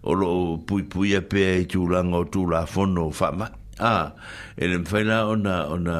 o 0.03 0.11
lo 0.11 0.27
pui 0.59 0.83
pui 0.83 1.15
a 1.15 1.21
pe 1.23 1.63
tu 1.71 1.87
la 1.87 2.03
nga 2.03 2.19
tu 2.35 2.43
la 2.51 2.65
fono 2.67 3.07
fa 3.21 3.31
ma 3.31 3.47
a 3.79 4.11
ele 4.59 4.83
me 4.83 4.89
fai 4.91 5.05
la 5.07 5.23
ona 5.31 5.55
ona 5.71 5.95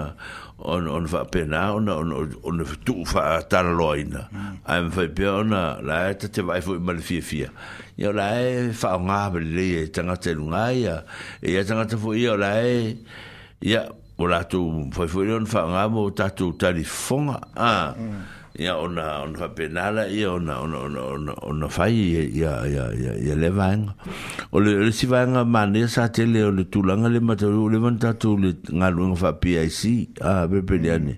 on 0.60 0.88
on 0.88 1.06
va 1.06 1.24
pena 1.26 1.74
on 1.74 1.88
on 1.90 2.30
on 2.44 2.64
tu 2.86 3.04
fa 3.06 3.42
tan 3.50 3.76
loina 3.78 4.28
mm. 4.32 4.58
ai 4.66 4.82
me 4.82 4.90
fai 4.92 5.08
pena 5.08 5.78
la 5.86 6.14
te 6.20 6.28
te 6.28 6.42
vai 6.42 6.62
foi 6.62 6.80
mal 6.80 6.98
fia 7.02 7.22
fia 7.22 7.50
io 7.96 8.12
la 8.12 8.40
e 8.42 8.72
fa 8.74 8.96
un 8.96 9.10
abel 9.10 9.58
e 9.58 9.90
tanga 9.92 10.16
te 10.18 10.34
lunga 10.34 10.72
ia 10.72 11.04
e 11.42 11.52
ia 11.52 11.64
tanga 11.64 11.86
te 11.86 11.98
foi 11.98 12.20
io 12.22 12.36
la 12.36 12.60
e 12.62 12.98
ia 13.62 13.88
ola 14.18 14.44
tu 14.44 14.90
fu 14.92 15.08
foi 15.08 15.32
on 15.32 15.46
fa 15.46 15.64
un 15.66 15.76
abo 15.76 16.12
ta 16.14 16.30
tu 16.30 16.56
ta 16.56 16.72
di 16.72 16.84
fonga 16.84 17.40
ah. 17.56 17.94
Mm. 17.98 18.22
ia 18.58 18.74
ona 18.74 19.22
ona 19.22 19.38
fapenala 19.38 20.10
ia 20.10 20.34
ona 20.34 20.66
ona 20.66 20.80
ona 20.90 21.02
ona 21.14 21.34
ona 21.46 21.68
fai 21.70 21.94
ia 21.94 22.26
ia 22.66 22.90
ia 22.90 23.14
ia 23.14 23.36
le 23.38 23.52
vaega 23.54 23.94
o 24.50 24.58
le 24.58 24.74
le 24.82 24.90
sivaega 24.90 25.46
mane 25.46 25.86
sa 25.86 26.08
tele 26.10 26.42
o 26.42 26.50
le 26.50 26.66
tulaga 26.66 27.06
le 27.06 27.22
matau 27.22 27.54
o 27.54 27.70
le 27.70 27.78
vanatatou 27.78 28.34
le 28.42 28.50
e 28.58 28.80
galuega 28.82 29.16
faapic 29.22 30.18
a 30.26 30.50
pepele 30.50 30.90
ane 30.90 31.14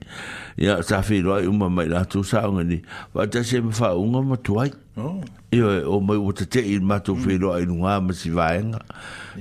ia 0.60 0.84
sa 0.84 1.00
feiloai 1.00 1.48
uma 1.48 1.72
mai 1.72 1.88
latou 1.88 2.28
saogeni 2.28 2.84
faatasi 3.16 3.64
ai 3.64 3.64
mafauga 3.72 4.20
matuai 4.20 4.76
Oh. 5.00 5.24
Ia 5.52 5.88
o 5.88 6.00
mai 6.02 6.18
te 6.36 6.46
te 6.46 6.60
i 6.62 6.78
mato 6.80 7.16
mm. 7.16 7.26
whero 7.26 7.54
ai 7.56 7.66
no 7.66 7.76
ma 7.80 8.14
si 8.14 8.30
vaenga. 8.30 8.80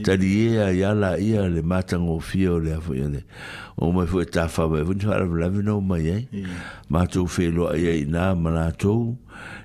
Tari 0.05 0.55
ya 0.55 0.71
i 0.71 0.83
ala 0.85 1.19
ia 1.19 1.43
le 1.49 1.63
matango 1.63 2.21
whia 2.27 2.53
o 2.53 2.59
le 2.61 2.73
afo 2.77 2.95
i 2.95 3.03
ale. 3.03 3.25
O 3.77 3.91
mai 3.93 4.07
fwe 4.07 4.25
tawha 4.25 4.69
mai 4.71 4.83
vunti 4.83 5.07
hara 5.07 5.25
vlavi 5.27 5.63
nao 5.65 5.81
mai 5.81 6.07
ei. 6.07 6.29
Eh? 6.33 6.47
Mato 6.89 7.25
whero 7.25 7.69
ai 7.73 8.05
na 8.07 8.33
nā 8.35 8.41
ma 8.43 8.51
nā 8.51 8.71
tou. 8.79 9.17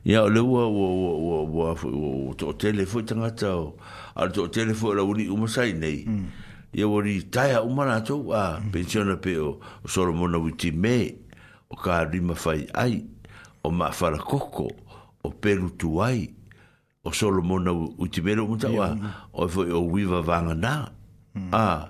Ia 0.05 0.25
le 0.27 0.39
wo 0.41 0.67
wo 0.67 1.43
wo 1.45 1.73
wo 1.77 2.53
tele 2.53 2.85
fwe 2.85 3.03
tangata 3.03 3.55
o. 3.55 3.75
Ale 4.15 4.31
to 4.31 4.43
o 4.43 4.47
tele 4.47 4.73
fwe 4.73 4.95
la 4.95 5.03
uni 5.03 5.27
umasai 5.29 5.73
nei. 5.73 6.03
Mm. 6.07 6.25
Ia 6.73 6.87
o 6.89 6.99
ri 7.01 7.21
taia 7.23 7.63
umana 7.63 8.01
tou 8.01 8.33
a 8.33 8.59
mm. 8.59 8.71
pensiona 8.71 9.15
pe 9.17 9.37
o 9.37 9.59
mo 10.13 10.27
no 10.27 10.39
witi 10.41 10.71
me. 10.71 11.15
O 11.69 11.75
ka 11.75 12.03
rima 12.03 12.35
fai 12.35 12.67
ai 12.73 13.03
o 13.63 13.69
ma 13.71 13.91
fara 13.91 14.17
koko. 14.17 14.67
Ia 14.73 14.82
o 15.23 15.31
peru 15.31 15.69
tuai 15.79 16.27
o 17.03 17.11
solo 17.13 17.41
mona 17.41 17.71
u 17.71 18.07
te 18.11 18.21
mero 18.21 18.47
muta 18.47 18.69
wa 18.71 18.87
o 19.31 19.45
e 19.47 19.49
foi 19.49 19.71
o 19.71 19.81
wiva 19.91 20.21
vanga 20.21 20.55
na 20.55 20.73
hmm. 21.33 21.51
a 21.55 21.59
ah, 21.65 21.89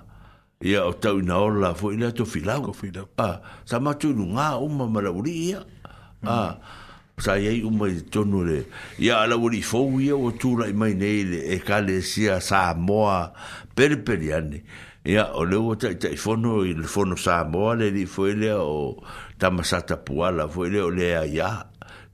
ia 0.62 0.86
o 0.86 0.92
tau 0.92 1.18
na 1.22 1.36
ola 1.42 1.74
fo 1.74 1.90
ina 1.92 2.10
to 2.16 2.24
filau 2.24 2.62
ko 2.62 2.72
filau 2.72 3.06
a 3.18 3.26
ah, 3.26 3.36
sa 3.66 3.76
ma 3.84 3.92
tu 4.00 4.08
nga 4.32 4.48
uma 4.58 4.86
ma 4.86 4.86
mara 4.94 5.10
ia 5.26 5.58
hmm. 5.60 6.28
a 6.30 6.30
ah, 6.40 6.52
sa 7.18 7.32
ia 7.38 7.52
u 7.66 7.70
ma 7.74 7.88
tonu 8.12 8.40
le 8.48 8.60
ia 9.02 9.14
ala 9.26 9.34
uri 9.36 9.60
fo 9.70 9.80
ia 9.98 10.14
o 10.16 10.28
tu 10.40 10.48
la 10.58 10.66
mai 10.80 10.94
nei 11.00 11.20
e 11.58 11.58
kale 11.68 12.00
sia 12.10 12.34
sa 12.48 12.60
moa 12.88 13.32
perperi 13.76 14.28
ane 14.38 14.58
ia 15.04 15.24
o 15.38 15.42
le 15.50 15.56
o 15.70 15.74
tai 15.80 15.94
tai 16.02 16.14
fono 16.22 16.62
i 16.62 16.70
le 16.80 16.86
fono 16.94 17.16
sa 17.24 17.34
moa 17.52 17.72
le 17.80 17.86
li 17.96 18.04
fo 18.12 18.22
ile 18.32 18.50
e 18.56 18.62
o 18.62 18.94
tamasata 19.42 19.96
puala 20.06 20.44
foi 20.52 20.66
ile 20.70 20.78
e 20.78 20.84
o 20.86 20.90
le 20.98 21.06
ia 21.36 21.50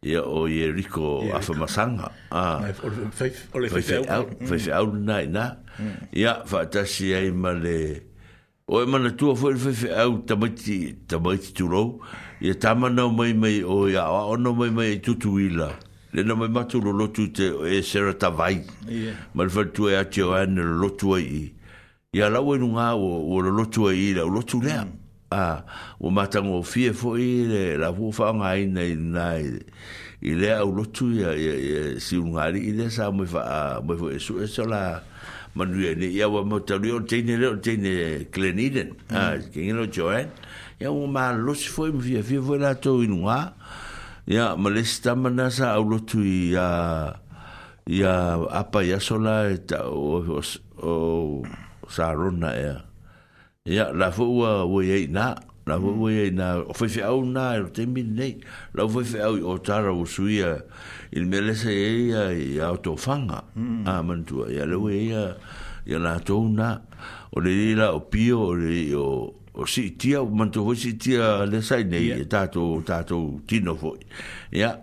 ya 0.03 0.23
o 0.25 0.47
ye 0.47 0.71
riko 0.73 1.29
afa 1.35 1.55
masanga 1.55 2.13
a 2.31 2.73
fai 3.11 3.31
fai 3.31 4.71
au 4.79 4.87
nai 4.93 5.27
na 5.27 5.57
ya 6.13 6.35
mm. 6.37 6.47
fatasi 6.47 7.13
e 7.17 7.31
male 7.33 8.03
o 8.69 8.83
e 8.85 8.87
mana 8.87 9.11
tua 9.17 9.35
fai 9.35 9.55
fai 9.57 9.73
fai 9.83 9.91
au 10.05 10.23
tamaiti 10.25 10.95
tamaiti 11.09 11.53
turou 11.53 12.01
ya 12.41 12.55
tamana 12.55 13.07
o 13.09 13.11
mai 13.11 13.33
mai 13.33 13.63
o 13.65 13.87
ya 13.89 14.07
o 14.09 14.31
ono 14.31 14.53
mai 14.55 14.71
mai 14.71 14.97
tutu 15.03 15.39
ila 15.41 15.75
le 16.15 16.23
na 16.23 16.35
mai 16.39 16.49
matu 16.55 16.79
lo 16.81 16.93
lotu 16.95 17.33
te 17.35 17.51
e 17.67 17.83
sera 17.83 18.15
tavai 18.15 18.57
ya 19.03 19.15
le 19.35 19.49
fai 19.51 19.71
tua 19.75 19.91
e 19.93 19.97
ate 20.07 20.23
o 20.23 20.33
ane 20.39 20.63
lo 20.63 20.79
lotu 20.87 21.15
ai 21.19 21.58
ia 22.15 22.31
lau 22.31 22.55
e 22.55 22.59
nunga 22.59 22.95
o, 22.97 23.21
o 23.37 23.41
lo 23.45 23.51
lotu 23.53 23.91
e 23.93 23.95
ila, 24.11 24.25
o 24.25 24.29
lotu 24.33 24.63
lea. 24.65 24.81
Mm. 24.85 24.93
Ah, 25.31 25.63
o 26.01 26.09
matango 26.11 26.63
fie 26.65 26.95
fo 26.97 27.17
i 27.21 27.45
le, 27.45 27.75
la 27.77 27.91
fo 27.93 28.09
whaanga 28.09 28.55
i 28.57 28.65
nei 28.65 28.95
nai, 28.97 29.61
i 30.25 30.33
lea 30.33 30.63
o 30.65 30.71
lotu 30.73 31.11
ia, 31.13 31.35
ia, 31.37 31.55
ia 31.61 31.83
si 32.01 32.17
ungari, 32.17 32.63
i 32.71 32.73
lea 32.73 32.89
sa 32.91 33.11
mwe 33.11 33.27
wha, 33.35 33.81
mwe 33.85 33.97
wha 34.01 34.13
esu 34.17 34.39
e 34.43 34.47
so 34.49 34.65
la 34.65 35.03
manu 35.55 35.85
e 35.85 35.93
ni, 36.01 36.07
ia 36.17 36.29
wa 36.33 36.47
mautari 36.47 36.91
o 36.97 37.01
teine 37.05 37.37
leo, 37.37 37.57
teine 37.61 38.25
Gleniden, 38.33 38.95
mm. 39.11 39.13
ah, 39.17 39.37
kengino 39.53 39.85
Joanne, 39.93 40.31
ia 40.81 40.89
o 40.91 41.05
ma 41.13 41.29
losi 41.37 41.69
fo 41.69 41.87
i 41.93 41.93
mwhia 41.93 42.23
fie 42.25 42.41
fo 42.41 42.57
i 42.57 42.65
la 42.65 42.73
tau 42.75 43.03
i 43.05 43.13
nunga, 43.13 43.53
ia 44.33 44.55
ma 44.57 44.71
le 44.73 44.85
stamana 44.89 45.51
sa 45.53 45.75
au 45.77 45.85
lotu 45.93 46.25
i, 46.25 46.57
ia, 46.57 47.19
ia 47.87 48.19
apa 48.65 48.81
ia 48.89 48.97
sola 48.99 49.43
e 49.53 49.61
ta 49.61 49.85
o, 49.93 50.25
o, 50.25 50.41
o 50.81 51.45
sa 51.91 52.13
rona 52.13 52.53
ea. 52.55 52.77
Ia, 53.69 53.91
la 53.93 54.13
fo 54.13 54.25
ua 54.31 54.65
ua 54.65 54.85
iei 54.85 55.09
nā, 55.13 55.33
la 55.69 55.77
fo 55.81 55.93
ua 56.01 56.13
iei 56.15 56.31
nā, 56.33 56.51
o 56.65 56.77
fai 56.77 57.03
au 57.09 57.23
nā, 57.27 57.47
e 57.61 57.65
te 57.77 57.85
mi 57.89 58.01
nei, 58.05 58.39
la 58.79 58.87
fai 58.89 59.21
au 59.25 59.37
i 59.37 59.45
o 59.45 59.59
tāra 59.67 59.93
o 59.93 60.05
suia, 60.09 60.55
il 61.13 61.27
me 61.29 61.41
lese 61.45 61.73
e 61.73 61.89
ia 62.07 62.23
i 62.33 62.57
au 62.65 62.79
tō 62.81 62.95
whanga, 62.97 63.43
a 63.93 63.99
mantua, 64.07 64.49
ia 64.55 64.65
le 64.69 64.79
ua 64.81 64.95
e 64.97 65.03
ia, 65.11 65.27
nā 66.01 66.15
tōu 66.25 66.49
nā, 66.55 66.71
o 67.37 67.45
le 67.45 67.53
ira 67.73 67.91
o 67.97 68.01
pio, 68.13 68.41
o 68.49 68.57
le 68.57 68.81
o, 68.97 69.07
o 69.53 69.67
si 69.69 69.91
tia, 70.01 70.23
o 70.25 70.29
mantua, 70.33 70.73
o 70.73 70.77
si 70.79 70.95
tia 70.97 71.45
le 71.49 71.61
sai 71.65 71.85
nei, 71.89 72.09
e 72.17 72.25
tātou, 72.31 72.81
tātou 72.89 73.41
tino 73.49 73.77
fo, 73.81 73.99
ia, 74.53 74.77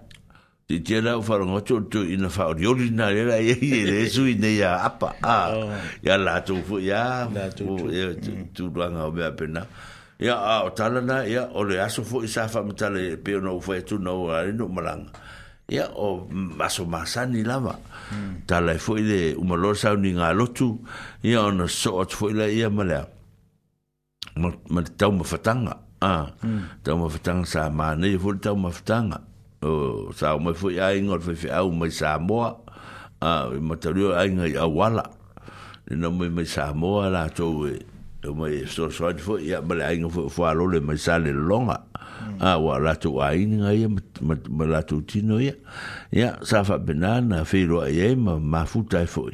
Te 0.65 0.79
tēra 0.81 1.11
o 1.13 1.21
wharonga 1.21 1.59
tō 1.61 1.75
tō 1.93 1.99
i 2.09 2.15
na 2.17 2.29
whao 2.33 2.55
riori 2.57 2.87
nā 2.89 3.11
rera 3.13 3.35
e 3.37 3.53
i 3.53 3.83
re 3.85 4.07
sui 4.09 4.31
nei 4.41 4.63
a 4.65 4.71
apa 4.87 5.11
a 5.21 5.33
ia 6.01 6.15
lātou 6.17 6.63
fu 6.65 6.79
ia 6.81 7.03
tūruanga 7.53 9.03
o 9.05 9.11
mea 9.13 9.29
pena 9.37 9.61
ia 10.19 10.33
a 10.33 10.55
o 10.65 10.71
tala 10.73 11.03
nā 11.05 11.19
ia 11.29 11.43
o 11.53 11.61
le 11.69 11.77
aso 11.83 12.01
fu 12.03 12.23
i 12.25 12.29
sāwha 12.33 12.63
mitale 12.65 13.03
peo 13.21 13.43
nau 13.45 13.61
whae 13.61 13.83
tū 13.85 13.99
nau 14.01 14.25
a 14.33 14.39
reno 14.47 14.65
maranga 14.67 15.13
ia 15.69 15.85
o 15.93 16.25
maso 16.31 16.87
masani 16.89 17.45
lava 17.45 17.75
tala 18.49 18.73
e 18.73 18.81
fu 18.81 18.97
i 18.97 19.05
le 19.05 19.19
umalor 19.37 19.77
sau 19.77 19.93
ni 20.01 20.15
ngā 20.17 20.31
lotu 20.33 20.71
ia 21.21 21.43
o 21.45 21.53
na 21.59 21.67
so 21.69 21.99
atu 22.01 22.17
fu 22.23 22.31
i 22.33 22.39
la 22.39 22.49
ia 22.49 22.71
malea 22.73 23.05
ma 24.41 24.81
te 24.81 24.97
tau 24.97 25.13
mawhatanga 25.13 25.77
tau 26.01 26.97
mawhatanga 27.05 27.45
sa 27.53 27.69
mānei 27.69 28.17
fu 28.17 28.33
tau 28.41 28.57
mawhatanga 28.57 29.21
o 29.65 30.11
sa 30.13 30.37
mo 30.37 30.53
foi 30.53 30.77
ai 30.79 31.01
ngor 31.01 31.19
foi 31.21 31.35
foi 31.35 31.49
au 31.49 31.71
mai 31.73 31.89
sa 31.91 32.17
mo 32.21 32.61
a 33.21 33.49
mo 33.57 33.75
te 33.75 33.89
rio 33.93 34.13
ai 34.13 34.29
ngai 34.29 34.53
a 34.55 34.65
wala 34.69 35.03
no 35.91 36.09
mo 36.11 36.29
mai 36.29 36.45
sa 36.45 36.71
mo 36.73 37.01
la 37.09 37.27
to 37.29 37.65
e 37.65 37.81
o 38.29 38.33
mai 38.33 38.65
so 38.69 38.89
so 38.93 39.09
foi 39.17 39.41
ya 39.49 39.61
bale 39.61 39.81
ai 39.83 39.97
ngoi 40.01 40.29
foi 40.29 40.45
alo 40.49 40.67
le 40.69 40.79
mai 40.79 40.97
sa 40.97 41.17
le 41.17 41.31
longa 41.33 41.81
a 42.39 42.59
wa 42.61 42.77
la 42.77 42.93
to 42.95 43.17
ai 43.21 43.41
ngai 43.45 43.87
ma 44.21 44.63
la 44.65 44.81
to 44.85 45.01
tino 45.01 45.41
ya 45.41 45.53
ya 46.13 46.37
sa 46.45 46.61
fa 46.63 46.77
benana 46.77 47.41
fe 47.49 47.65
ro 47.65 47.81
ai 47.81 48.13
ma 48.15 48.37
ma 48.37 48.65
futa 48.69 49.01
foi 49.09 49.33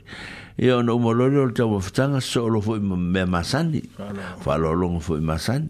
ia 0.57 0.77
ona 0.79 0.93
uma 0.95 1.11
lori 1.11 1.37
o 1.43 1.45
le 1.49 1.53
tauafataga 1.55 2.19
soolo 2.21 2.61
foʻi 2.61 2.79
ma 2.85 2.95
mea 2.95 3.25
masani 3.25 3.81
faalologo 4.45 4.99
foʻi 5.01 5.19
masani 5.23 5.69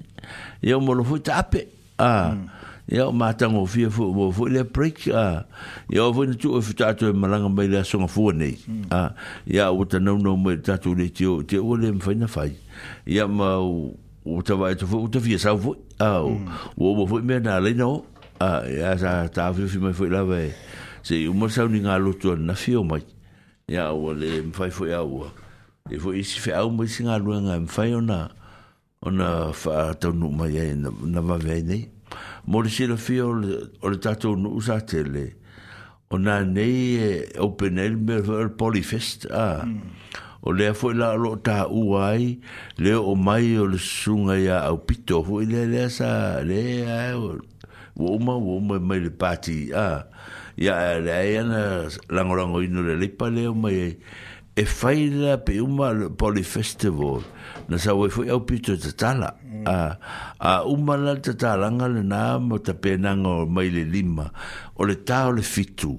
ia 0.61 0.75
uma 0.77 0.91
lo 0.93 1.03
foʻi 1.05 1.21
taape 1.23 1.67
a 1.97 2.05
ah. 2.09 2.29
mm. 2.35 2.47
ia 2.91 3.07
o 3.07 3.11
matago 3.13 3.63
fia 3.65 3.89
fuma 3.89 4.31
foi 4.33 4.49
lea 4.51 4.63
break 4.65 5.07
a 5.15 5.47
ia 5.89 6.03
ua 6.03 6.13
foi 6.13 6.27
na 6.27 6.35
tuu 6.35 6.59
e 6.59 6.61
fetatou 6.61 7.09
e 7.09 7.13
malaga 7.13 7.47
mai 7.49 7.67
le 7.71 7.79
asogafua 7.79 8.33
nei 8.33 8.59
a 8.91 9.11
ia 9.47 9.71
ua 9.71 9.85
tanaunau 9.87 10.35
mai 10.37 10.55
le 10.59 10.61
tatou 10.61 10.93
le 10.95 11.07
teo 11.07 11.39
te 11.43 11.55
ua 11.57 11.77
le 11.79 11.91
mafaina 11.91 12.27
fai 12.27 12.51
ia 13.07 13.27
ma 13.27 13.61
mm. 13.63 14.27
ua 14.27 14.43
tavae 14.43 14.75
to 14.75 14.85
foi 14.87 15.01
ua 15.07 15.09
tafia 15.09 15.39
sau 15.39 15.57
foi 15.57 15.77
a 16.03 16.19
ua 16.19 16.35
uma 16.75 17.07
foi 17.07 17.21
mea 17.21 17.39
na 17.39 17.59
laina 17.63 17.87
o 17.87 18.03
a 18.43 18.67
ia 18.67 18.97
sa 18.99 19.23
tafiofi 19.29 19.79
mai 19.79 19.93
foi 19.95 20.09
lava 20.11 20.41
e 20.43 20.51
sei 21.01 21.29
uma 21.31 21.47
le 21.47 21.51
sauningaloto 21.53 22.31
anafi 22.35 22.75
o 22.75 22.83
mai 22.83 23.03
ia 23.71 23.87
ua 23.95 24.11
le 24.13 24.41
mafai 24.51 24.69
foi 24.71 24.91
aua 24.93 25.31
e 25.89 25.95
foi 25.97 26.19
isi 26.19 26.39
nga 26.51 26.67
mai 26.67 26.87
si 26.91 27.03
na 27.07 27.15
e 27.15 27.59
mafai 27.63 27.95
ona 27.95 28.27
ona 29.01 29.53
faataunuu 29.55 30.31
mai 30.35 30.75
na 30.75 30.89
na 31.07 31.21
vaveai 31.23 31.63
nei 31.63 31.87
mo 32.47 32.61
le 32.61 32.69
sila 32.69 32.97
fia 32.97 33.25
o 33.27 33.35
le 33.89 33.97
tatou 34.01 34.35
nuu 34.35 34.61
sa 34.61 34.79
tele 34.81 35.35
o 36.09 36.17
na 36.17 36.41
nei 36.45 36.97
e 36.97 37.09
open 37.39 37.77
air 37.79 37.95
me 37.97 38.21
polyfest 38.59 39.29
a 39.31 39.63
o 40.41 40.51
le 40.55 40.71
fo 40.77 40.91
la 40.95 41.13
lo 41.13 41.35
ta 41.37 41.67
uai 41.69 42.39
le 42.81 42.93
o 42.97 43.13
mai 43.15 43.53
o 43.61 43.65
le 43.69 43.77
sunga 43.77 44.35
ya 44.41 44.65
au 44.69 44.77
pito 44.81 45.21
fo 45.23 45.39
e 45.43 45.45
le 45.45 45.65
le 45.69 45.85
sa 45.89 46.41
le 46.43 46.85
a 46.89 47.13
wo 47.95 48.17
ma 48.17 48.33
wo 48.35 48.57
ma 48.59 48.79
me 48.79 48.97
le 48.99 49.11
party 49.13 49.69
a 49.77 50.03
ya 50.57 50.97
le 50.97 51.13
ya 51.33 51.41
e 51.41 51.45
na 51.45 51.85
lango 52.09 52.33
lango 52.35 52.61
ino 52.65 52.81
le 52.81 52.95
le 52.97 53.07
pa 53.13 53.29
le 53.29 53.47
o 53.51 53.53
mai 53.53 53.77
e 53.79 53.87
e 54.55 54.65
faila 54.65 55.37
pe 55.37 55.59
uma 55.59 56.09
poli 56.15 56.43
festival 56.43 57.23
na 57.71 57.77
sa 57.79 57.95
we 57.95 58.09
foi 58.11 58.27
au 58.29 58.43
pito 58.43 58.75
de 58.75 58.91
tala 58.91 59.39
mm. 59.39 59.63
a 59.65 59.95
a 60.39 60.67
uma 60.67 60.97
la 60.99 61.15
de 61.15 61.31
tala 61.39 61.71
ngal 61.71 62.03
na 62.03 62.35
mo 62.35 62.59
ta 62.59 62.75
pena 62.75 63.15
o 63.15 63.47
mai 63.47 63.71
le 63.71 63.87
lima 63.87 64.27
o 64.75 64.83
le 64.83 64.99
ta 65.07 65.31
o 65.31 65.31
le 65.31 65.41
fitu 65.41 65.95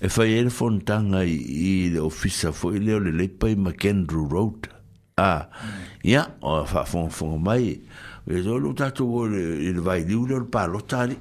e 0.00 0.08
fai 0.08 0.40
el 0.40 0.48
fontanga 0.48 1.20
i, 1.28 1.92
le 1.92 2.00
ofisa 2.00 2.52
foi 2.56 2.80
le 2.80 2.96
le 3.04 3.12
le 3.12 3.28
pai 3.28 3.52
McAndrew 3.52 4.24
Road 4.32 4.72
a 5.20 5.52
ya 6.00 6.24
mm. 6.24 6.32
o 6.40 6.64
fa 6.64 6.88
fon 6.88 7.12
fon 7.12 7.36
mai 7.36 7.84
e 8.24 8.40
zo 8.40 8.56
lu 8.56 8.72
ta 8.72 8.88
tu 8.96 9.04
o 9.12 9.28
le 9.28 9.60
il 9.60 9.76
vai 9.76 10.08
di 10.08 10.16
ulor 10.16 10.48
pa 10.48 10.64
lo 10.64 10.80
tali 10.80 11.16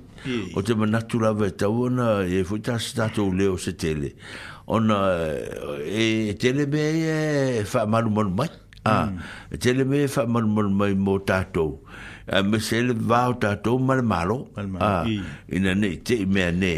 o 0.56 0.64
te 0.64 0.72
manatu 0.80 1.20
la 1.20 1.34
vetau 1.36 1.92
na 1.92 2.24
e, 2.24 2.40
e 2.40 2.44
foi 2.48 2.64
ta 2.64 2.80
sta 2.80 3.12
tu 3.12 3.28
le 3.36 3.52
o 3.52 3.60
se 3.60 3.76
tele 3.76 4.16
ona 4.76 5.00
e 6.00 6.34
telebe 6.42 6.78
e 6.78 7.64
fa 7.72 7.86
malu 7.92 8.10
malu 8.16 8.30
mai 8.38 8.50
a 8.86 8.94
telebe 9.64 10.00
fa 10.14 10.22
malu 10.34 10.48
malu 10.56 10.70
mai 10.80 10.94
mo 11.06 11.18
tato 11.30 11.66
a 12.28 12.44
me 12.44 12.58
va 13.10 13.22
tato 13.44 13.72
mal 13.88 14.02
malo 14.12 14.38
a 14.90 15.04
ina 15.56 15.72
ne 15.82 15.90
te 16.06 16.16
me 16.34 16.52
ne 16.62 16.74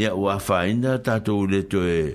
ya 0.00 0.10
wa 0.22 0.38
fa 0.46 0.56
ina 0.72 0.92
tato 1.06 1.34
le 1.50 1.60
to 1.70 1.78
e, 1.98 2.00
e, 2.02 2.08
e 2.08 2.14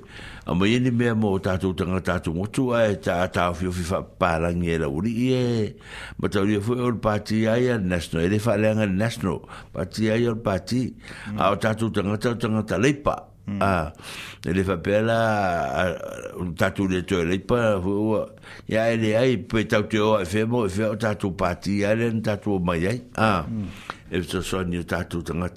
a 0.49 0.53
me 0.55 0.79
ni 0.79 0.91
me 0.91 1.13
mo 1.13 1.37
tanga 1.39 1.99
tato 2.07 2.29
mo 2.37 2.45
tu 2.53 2.71
a 2.79 2.93
ta 3.05 3.25
ta 3.35 3.53
fi 3.57 3.67
fi 3.75 3.83
fa 3.91 3.99
pa 4.19 4.29
ni 4.51 4.77
la 4.77 4.87
uri 4.87 5.13
e 5.31 5.75
ma 6.17 6.27
tori 6.33 6.59
fu 6.65 6.73
ol 6.87 6.97
pati 7.05 7.45
a 7.47 7.55
ya 7.55 7.75
nasno 7.77 8.19
e 8.19 8.39
fa 8.39 8.53
le 8.61 8.67
ngal 8.75 8.91
nasno 9.01 9.33
pati 9.73 10.09
a 10.11 10.15
ol 10.31 10.35
pati 10.47 10.81
a 11.39 11.55
tato 11.63 11.89
tanga 11.91 12.17
tato 12.17 12.35
tanga 12.43 12.63
talipa 12.71 13.15
Hmm. 13.45 13.61
Ah, 13.61 13.93
ele 14.43 14.63
va 14.63 14.77
pela 14.81 15.19
ah, 15.69 15.97
ah, 16.01 16.33
un 16.41 16.53
tatu 16.57 16.87
de 16.89 17.01
to 17.05 17.19
ele 17.21 17.37
pa 17.45 17.77
ya 18.67 18.89
ele 18.91 19.13
ai 19.15 19.37
pe 19.37 19.57
e 19.59 19.61
e 19.61 19.65
tatu 19.69 20.01
o 20.03 20.25
fe 20.25 20.43
mo 20.49 20.67
fe 20.67 20.83
o 20.89 20.95
tatu 20.95 21.29
pati 21.37 21.81
ya 21.85 21.93
le 21.93 22.09
tatu 22.25 22.57
mai 22.59 22.87
ai 22.89 23.01
a 23.21 23.45
e 24.09 24.21
so 24.23 24.41
so 24.41 24.63
ni 24.63 24.81
tatu 24.83 25.21
tanga 25.21 25.47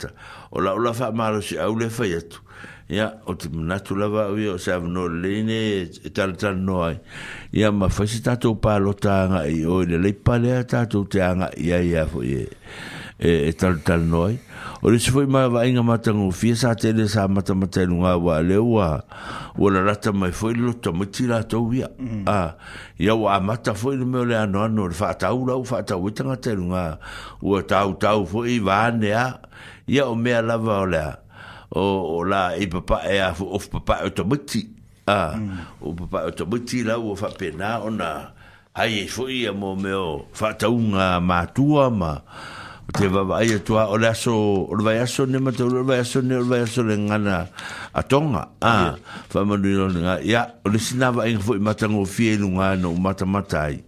o 0.52 0.60
la 0.60 0.74
la 0.76 0.92
fa 0.92 1.10
malo 1.12 1.40
si 1.40 1.56
au 1.56 1.78
le 1.78 1.88
fa 1.88 2.04
yetu 2.04 2.42
ya 2.88 3.08
o 3.24 3.32
te 3.34 3.48
natu 3.48 3.94
la 3.96 4.06
va 4.08 4.26
o 4.28 4.58
sa 4.58 4.78
no 4.80 5.08
le 5.08 5.42
ne 5.48 5.88
tal 6.12 6.36
tal 6.36 6.58
no 6.60 6.82
ai 6.84 7.00
ya 7.52 7.72
ma 7.72 7.88
fa 7.88 8.04
si 8.06 8.20
tatu 8.20 8.54
pa 8.60 8.76
lo 8.78 8.92
tanga 8.92 9.46
i 9.48 9.64
o 9.64 9.80
le 9.82 9.96
le 9.96 10.12
pa 10.12 10.36
le 10.36 10.60
tatu 10.68 11.08
te 11.08 11.22
anga 11.24 11.48
ya 11.56 11.80
ya 11.80 12.04
fo 12.06 12.20
ye 12.22 12.50
e 13.18 13.52
tal 13.56 13.80
tal 13.82 14.04
no 14.04 14.26
ai 14.28 14.36
o 14.82 14.90
le 14.90 14.98
se 14.98 15.10
foi 15.10 15.26
mai 15.26 15.48
va 15.50 15.66
inga 15.66 15.82
mata 15.82 16.12
ngu 16.14 16.28
fia 16.38 16.54
sa 16.60 16.70
te 16.80 16.88
le 16.96 17.04
sa 17.14 17.22
mata 17.34 17.52
mata 17.60 17.80
e 17.82 17.86
nu 17.90 17.96
nga 18.06 18.14
le 18.48 18.56
wa 18.72 18.88
wa 19.58 19.66
rata 19.86 20.10
mai 20.20 20.30
foi 20.38 20.54
lo 20.62 20.70
to 20.82 20.90
mo 20.98 21.04
tira 21.14 21.38
to 21.50 21.58
wi 21.68 21.80
mm. 21.82 22.30
a 22.38 22.54
ya 23.06 23.12
wa 23.22 23.32
mata 23.48 23.72
foi 23.80 23.94
le 24.00 24.04
me 24.12 24.20
le 24.28 24.34
ano 24.42 24.62
no 24.76 24.84
fa 24.98 25.08
ta 25.20 25.26
u 25.38 25.46
la 25.50 25.54
u 25.60 25.66
fa 25.70 25.78
ta 25.88 25.94
u 25.98 26.06
tanga 26.16 26.36
te 26.44 26.50
nu 26.58 26.64
nga 26.70 26.82
u 27.48 27.58
ta 27.70 27.78
u 27.90 27.98
ta 28.02 28.10
u 28.14 28.22
foi 28.30 28.58
va 28.66 28.78
ne 29.00 29.10
a 29.22 29.42
ya 29.94 30.02
o 30.06 30.14
me 30.24 30.30
la 30.48 30.56
va 30.64 30.74
o 30.86 30.86
la 30.94 31.04
o 31.82 32.22
la 32.30 32.42
i 32.54 32.64
papa 32.72 32.96
mm. 33.02 33.06
e 33.12 33.16
a 33.18 33.28
fu 33.36 33.44
of 33.56 33.64
papa 33.72 33.94
o 34.06 34.14
to 34.16 34.22
mo 34.28 34.36
o 34.38 35.88
papa 36.06 36.18
o 36.30 36.30
to 36.36 36.44
mo 36.50 36.56
la 36.88 36.94
u 37.06 37.16
fa 37.20 37.28
pena 37.38 37.68
ona 37.86 38.10
Ai, 38.78 39.08
foi 39.10 39.42
a 39.42 39.50
mo 39.52 39.74
meu, 39.74 40.26
fatunga 40.38 41.18
matua 41.20 41.90
ma. 41.90 41.90
Tua, 41.90 41.90
ma 41.90 42.12
te 42.92 43.04
ah. 43.06 43.10
va 43.12 43.22
vai 43.22 43.44
ia 43.46 43.56
e 43.56 43.60
tua 43.60 43.84
o 43.88 43.96
laso 43.98 44.32
o 44.34 44.74
va 44.82 45.06
so 45.06 45.26
ne 45.26 45.38
mate 45.38 45.60
o 45.62 45.84
va 45.84 45.94
ia 45.96 46.04
so 46.04 46.20
ne 46.22 46.36
o 46.40 46.44
va 46.44 46.56
ah, 46.56 46.60
ia 46.60 46.66
so 46.66 46.82
renga 46.82 47.18
na 47.20 47.46
a 47.92 48.02
tonga 48.02 48.48
a 48.64 48.96
fa 49.30 49.44
ma 49.44 49.56
ni 49.56 49.74
ronga 49.76 50.20
ia 50.24 50.42
o 50.64 50.68
le 50.70 50.78
sina 50.80 51.10
va 51.12 51.28
ing 51.28 51.38
foi 51.40 51.58
mata 51.60 51.84
ngo 51.88 52.04
fie 52.06 52.38
lunga 52.40 52.74
no 52.80 52.92
mata 52.96 53.26
matai 53.28 53.82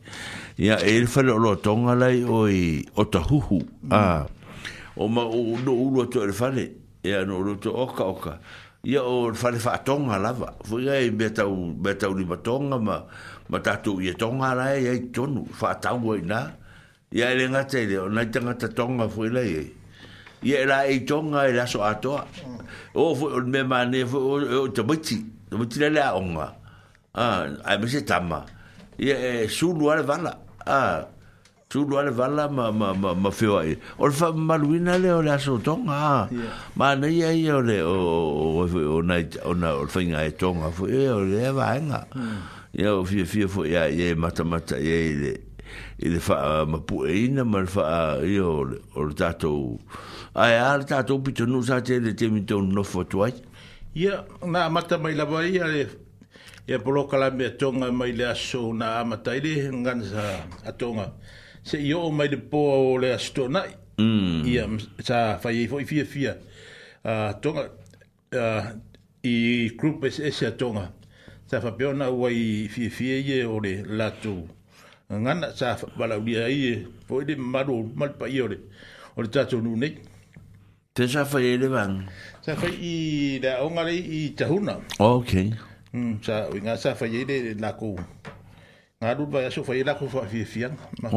ia 0.61 0.77
e 0.85 1.01
le 1.01 1.07
fa 1.09 1.23
lo 1.23 1.57
tonga 1.57 1.95
lai 1.97 2.25
o 2.29 2.45
i 2.47 2.85
o 2.95 3.05
ta 3.05 3.21
huhu 3.25 3.61
mm. 3.89 3.89
a 3.91 3.97
ah, 3.97 4.25
o 4.97 5.09
ma 5.09 5.23
o 5.25 5.57
no 5.65 5.73
u 5.73 5.91
lo 5.97 6.05
to 6.05 6.21
le 6.27 6.33
fa 6.37 6.51
le 6.53 6.77
ia 7.05 7.25
no 7.25 7.41
lo 7.41 7.57
to 7.57 7.71
oka 7.73 8.05
oka 8.05 8.35
ia 8.85 9.01
o 9.03 9.31
le 9.33 9.37
fa 9.37 9.49
le 9.51 9.57
fa 9.59 9.79
tonga 9.81 10.19
lava 10.21 10.53
foi 10.65 10.85
ga 10.85 10.97
i 11.01 11.09
beta 11.11 11.47
u 11.49 11.73
beta 11.73 12.05
u 12.09 12.15
ni 12.21 12.25
ma 12.29 12.37
tonga 12.37 12.77
ma 12.77 13.01
ma 13.49 13.59
tatu 13.65 13.97
i 14.05 14.09
e 14.13 14.13
tonga 14.13 14.53
lai 14.55 14.83
ia 14.85 14.93
i 14.93 15.09
tonu 15.11 15.47
fa 15.59 15.73
tau 15.81 15.97
i 16.21 16.21
na 16.21 16.60
ia 17.13 17.29
e 17.33 17.35
le 17.35 17.49
gata 17.49 17.79
i 17.79 17.87
leo 17.87 18.07
nai 18.09 18.31
tagata 18.31 18.69
toga 18.69 19.09
foi 19.09 19.31
lai 19.31 19.49
ai 19.49 19.59
e. 19.67 19.75
ia 20.47 20.61
e 20.63 20.65
la 20.65 20.85
ei 20.87 21.03
toga 21.05 21.45
e 21.49 21.53
le 21.53 21.63
atoa 21.83 22.25
o 22.95 23.15
foi 23.17 23.41
me 23.43 23.63
mane 23.65 24.07
foi 24.07 24.71
tamaiti 24.71 25.17
tamaiti 25.51 25.79
lai 25.81 25.91
le 25.91 26.01
aoga 26.07 26.55
ae 27.13 27.79
ma 27.79 27.87
se 27.91 28.05
tama 28.05 28.45
ia 28.97 29.17
e 29.19 29.49
sulu 29.49 29.91
a 29.91 30.01
vala 30.07 30.39
sulu 31.69 31.97
a 31.99 32.11
vala 32.15 32.47
ma 32.49 33.31
fio 33.33 33.59
ai 33.59 33.75
o 33.99 34.07
le 34.07 34.13
faamaluina 34.15 34.95
lea 34.97 35.17
o 35.19 35.23
le 35.23 35.33
aso 35.35 35.59
toga 35.59 35.91
a 35.93 36.29
manaia 36.77 37.33
e 37.35 37.43
e 37.43 37.43
mm. 37.43 37.43
ia 37.45 37.57
o 37.59 37.61
le 37.61 37.83
ona 38.87 39.19
o 39.51 39.83
le 39.83 39.91
faiga 39.91 40.25
e 40.31 40.31
toga 40.31 40.71
foi 40.71 40.91
ia 40.95 41.17
o 41.19 41.25
lea 41.27 41.51
vaega 41.53 42.07
ia 42.71 42.95
o 42.95 43.03
fiafia 43.05 43.49
foi 43.51 43.71
ia 43.75 43.89
ia 43.91 44.11
e 44.15 44.15
matamata 44.15 44.79
iai 44.79 45.15
le 45.19 45.50
e 45.99 46.09
le 46.09 46.19
fa 46.21 46.63
uh, 46.63 46.67
ma 46.69 46.81
pu 46.81 47.05
ma 47.45 47.65
fa 47.67 48.21
io 48.23 48.83
o 48.95 49.03
le 49.05 49.15
tato 49.15 49.79
ai 50.35 50.57
al 50.59 50.85
tato 50.85 51.19
pito 51.21 51.45
nu 51.47 51.63
sa 51.63 51.81
te 51.81 51.99
le 51.99 52.15
temi 52.15 52.45
to 52.45 52.61
no 52.61 52.83
fo 52.83 53.05
ia 53.93 54.25
na 54.47 54.69
mata 54.69 54.99
mai 54.99 55.15
la 55.15 55.25
vai 55.25 55.57
e 55.57 55.67
le 55.67 55.89
ia 56.67 56.79
polo 56.79 57.07
kala 57.07 57.31
me 57.31 57.57
tonga 57.57 57.91
mai 57.91 58.13
le 58.13 58.25
aso 58.27 58.73
na 58.73 59.05
mata 59.05 59.35
ile 59.37 59.71
ngan 59.73 60.03
sa 60.03 60.47
atonga 60.65 61.13
se 61.63 61.77
io 61.77 62.11
mai 62.11 62.29
le 62.29 62.39
po 62.39 62.59
o 62.59 62.97
le 62.99 63.13
aso 63.13 63.49
na 63.49 63.65
mm. 64.01 64.45
ia 64.47 64.67
sa 65.03 65.39
fa 65.39 65.51
ye 65.51 65.67
fo 65.69 65.79
fia 65.85 66.37
a 67.05 67.35
tonga 67.41 67.71
e 69.23 69.29
i 69.29 69.75
group 69.77 70.05
es 70.05 70.19
es 70.19 70.41
atonga 70.43 70.93
sa 71.47 71.61
fa 71.61 71.73
pe 71.77 71.85
ona 71.85 72.09
wai 72.09 72.69
ye 72.99 73.45
o 73.45 73.59
le 73.61 73.83
latu 73.87 74.49
ngana 75.19 75.51
sa 75.57 75.77
bala 75.99 76.19
uri 76.19 76.37
ai 76.39 76.87
po 77.07 77.21
de 77.23 77.35
maru 77.35 77.83
mal 77.97 78.15
pa 78.15 78.29
yore 78.29 78.59
or 79.17 79.27
ta 79.27 79.45
chu 79.45 79.61
nu 79.61 79.75
nei 79.77 79.97
te 80.95 81.07
sa 81.07 81.25
fa 81.25 81.41
ele 81.43 81.67
van 81.67 82.07
sa 82.47 82.55
fa 82.55 82.69
i 82.71 83.39
da 83.43 83.59
onga 83.67 83.91
i 83.91 84.31
tahuna 84.39 84.77
okay 85.03 85.51
mm 85.93 86.23
sa 86.23 86.47
nga 86.63 86.77
sa 86.79 86.91
e 86.95 86.95
e 86.95 86.99
fa 87.01 87.07
ele 87.11 87.57
la 87.59 87.73
ko 87.75 87.97
nga 89.03 89.15
du 89.19 89.27
ba 89.27 89.51
sa 89.51 89.63
fa 89.67 89.75
ele 89.75 89.91
ko 89.99 90.07
fa 90.07 90.23
fi 90.31 90.45
fi 90.47 90.65
an 90.71 90.75
ma 91.03 91.11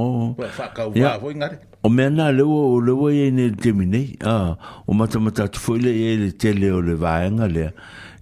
fa 0.58 0.74
ka 0.74 0.90
wa 0.90 1.14
vo 1.22 1.30
nga 1.38 1.48
le 1.54 1.58
o 1.86 1.90
me 1.94 2.10
na 2.10 2.32
le 2.34 2.42
wo 2.44 2.82
le 2.82 2.92
wo 2.98 3.10
ye 3.14 3.30
ne 3.30 3.52
te 3.62 3.72
mi 3.78 3.86
nei 3.86 4.18
a 4.26 4.34
ah, 4.34 4.50
o 4.90 4.92
mata 4.98 5.20
mata 5.22 5.46
tu 5.48 5.60
fo 5.62 5.76
ele 5.78 5.94
ele 6.14 6.30
te 6.34 6.50
le 6.54 6.68
e 6.74 6.74
o 6.74 6.82
le 6.82 6.94
va 6.98 7.22
nga 7.30 7.46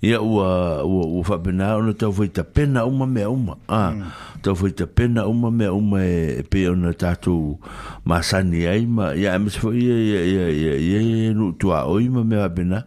ia 0.01 0.15
ua 0.17 0.81
ua 0.81 1.03
ua 1.05 1.23
faapena 1.23 1.77
ona 1.77 1.93
tau 1.99 2.11
foi 2.11 2.27
tapena 2.27 2.83
uma 2.85 3.05
mea 3.05 3.29
uma 3.29 3.53
a 3.67 3.89
mm. 3.91 4.05
tau 4.43 4.55
foi 4.55 4.71
tapena 4.71 5.25
uma 5.25 5.51
mea 5.51 5.71
uma 5.73 6.01
e, 6.01 6.39
e 6.39 6.43
pe 6.43 6.69
ona 6.69 6.91
tatou 6.93 7.59
masani 8.05 8.65
ai 8.67 8.85
ma 8.85 9.13
ia 9.13 9.35
e 9.35 9.37
masa 9.37 9.59
foi 9.59 9.77
ia 9.77 9.93
ia 9.93 10.49
ia 10.49 10.75
ia 10.75 11.01
ia 11.01 11.33
nuutuaoi 11.33 12.09
ma 12.09 12.23
mea 12.23 12.39
faapena 12.49 12.81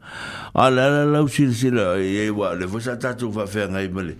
a 0.54 0.70
le 0.70 0.82
ala 0.82 1.04
lau 1.04 1.28
silasila 1.28 1.94
iai 2.02 2.30
uaole 2.34 2.66
foi 2.66 2.80
sa 2.80 2.96
tatou 2.98 3.30
faafeagai 3.32 3.88
ma 3.94 4.02
le 4.02 4.14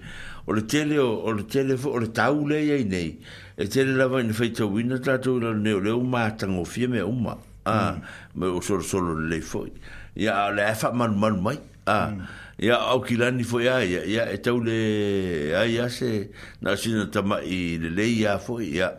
o 0.46 0.52
le 0.54 0.62
tele 0.62 0.98
o 1.02 1.32
le 1.34 1.42
tele 1.42 1.74
o 1.84 1.98
le 1.98 2.06
tau 2.14 2.46
lei 2.46 2.70
ai 2.78 2.84
nei 2.86 3.18
e 3.58 3.66
tele 3.66 3.90
lava 3.98 4.20
ina 4.22 4.32
faitauina 4.32 5.02
tatou 5.02 5.40
lalaneo 5.42 5.80
leu 5.82 5.98
matagofia 6.00 6.88
mea 6.88 7.06
uma 7.06 7.34
a 7.66 7.96
ma 8.34 8.46
mm. 8.46 8.54
o 8.56 8.60
solosolo 8.62 9.18
lelei 9.18 9.40
foi 9.42 9.72
ia 10.14 10.50
le 10.54 10.62
ae 10.62 10.74
faamalumalu 10.78 11.42
mai 11.42 11.58
a 11.90 11.98
mm 12.06 12.26
ia 12.60 12.78
au 12.90 13.02
ki 13.02 13.16
lani 13.18 13.42
fo 13.44 13.58
ia 13.60 13.82
ia 13.84 14.02
ia 14.06 14.24
e 14.30 14.36
tau 14.38 14.60
le 14.62 14.74
ai 15.58 15.78
ase 15.78 16.30
na 16.62 16.76
sina 16.76 17.06
tama 17.10 17.40
i 17.42 17.76
le 17.82 17.90
le 17.90 18.04
ia 18.06 18.38
fo 18.38 18.60
ia 18.60 18.94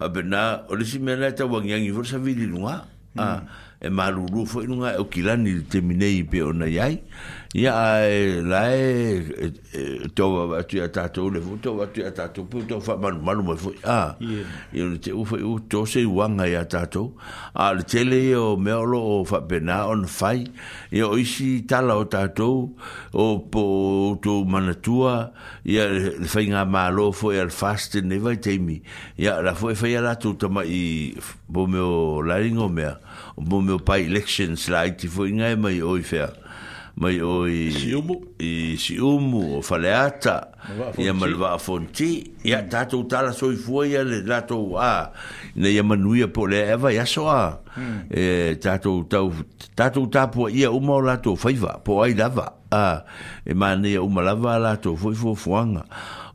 a 0.00 0.08
bena 0.08 0.66
o 0.68 0.74
le 0.74 0.84
si 0.84 0.98
mena 0.98 1.26
e 1.30 1.34
tau 1.34 1.48
wangiangi 1.48 1.92
fo 1.92 2.02
sa 2.02 2.18
vili 2.18 2.46
lunga 2.46 2.72
a 2.82 2.84
mm. 2.84 3.18
Ah, 3.18 3.40
e 3.80 3.88
marurua 3.90 4.44
foʻi 4.46 4.66
luga 4.68 4.92
e 4.92 5.00
okilani 5.00 5.52
le 5.56 5.62
teminei 5.70 6.20
pe 6.30 6.42
ona 6.44 6.66
iai 6.68 6.98
ia 7.56 7.70
ae 7.72 8.42
lae 8.44 8.74
e, 8.76 9.46
e, 9.72 10.08
toaa 10.14 10.58
atu 10.58 10.76
ia 10.76 10.88
tatou 10.92 11.30
le 11.32 11.40
foi 11.40 11.56
toa 11.64 11.86
atu 11.86 12.00
ia 12.02 12.10
tatou 12.12 12.44
pe 12.50 12.60
tou 12.68 12.80
faamalumalu 12.84 13.42
mai 13.48 13.56
foʻi 13.62 13.80
a 13.82 14.16
ia 14.20 14.84
ona 14.84 15.00
teʻu 15.00 15.24
foi 15.24 15.40
u 15.40 15.54
tose 15.72 16.02
iuaga 16.04 16.44
iā 16.46 16.66
tatou 16.68 17.16
a 17.56 17.72
le 17.78 17.82
tele 17.88 18.20
ia 18.26 18.36
e 18.36 18.44
o 18.52 18.56
mea 18.60 18.78
o 18.84 18.84
loo 18.84 19.18
faapena 19.24 19.86
ona 19.88 20.04
fai 20.06 20.44
ia 20.92 21.08
o 21.08 21.16
isi 21.16 21.62
tala 21.64 21.96
o 21.96 22.04
tatou 22.04 22.76
o 23.16 23.26
po 23.48 23.62
outou 24.12 24.44
manatua 24.44 25.32
ia 25.64 25.88
le 25.88 26.28
faigā 26.28 26.66
mālo 26.68 27.12
foi 27.16 27.40
a 27.40 27.48
le 27.48 27.56
faste 27.62 28.04
nei 28.04 28.20
teimi 28.36 28.82
ia 29.16 29.40
la 29.40 29.54
foi 29.56 29.72
faia 29.74 30.04
latou 30.04 30.36
tamaʻi 30.36 31.16
po 31.50 31.64
meo 31.66 32.20
laliga 32.20 32.60
o 32.68 32.68
mea 32.68 32.98
mo 33.48 33.60
meu 33.60 33.78
pai 33.78 34.04
election 34.04 34.56
slide 34.56 34.98
ti 35.00 35.08
foi 35.08 35.32
ngai 35.32 35.52
e 35.54 35.56
mai 35.56 35.80
oi 35.82 36.02
fer 36.04 36.30
mai 36.96 37.20
oi 37.24 37.70
siumu 37.72 38.20
e 38.38 38.76
siumu 38.78 39.58
o 39.58 39.62
faleata 39.62 40.50
e 40.98 41.08
a 41.08 41.14
malva 41.14 41.56
fonti 41.58 42.34
e 42.44 42.52
a 42.54 42.60
tato 42.62 43.02
tala 43.08 43.32
soi 43.32 43.56
foi 43.56 43.92
e 43.92 43.96
a 43.96 44.04
lato 44.04 44.76
a 44.76 45.10
ne 45.56 45.68
e 45.72 45.78
a 45.78 45.82
manuia 45.82 46.28
po 46.28 46.46
le 46.46 46.68
eva 46.68 46.90
mm. 46.90 46.94
e 46.94 46.98
a 46.98 47.06
soa 47.06 47.60
e 48.10 48.56
tato 48.60 49.06
tato 49.74 50.08
tapo 50.08 50.48
e 50.48 50.64
a 50.64 50.70
uma 50.70 50.92
o 50.94 51.00
lato 51.00 51.34
faiva 51.36 51.80
po 51.82 52.02
ai 52.02 52.14
lava 52.14 52.58
a 52.70 53.04
e 53.46 53.54
mane 53.54 53.92
e 53.94 53.96
a 53.96 54.02
uma 54.02 54.20
lava 54.22 54.58
lato 54.58 54.94
foi 54.96 55.14
fo 55.14 55.34
fuanga 55.34 55.84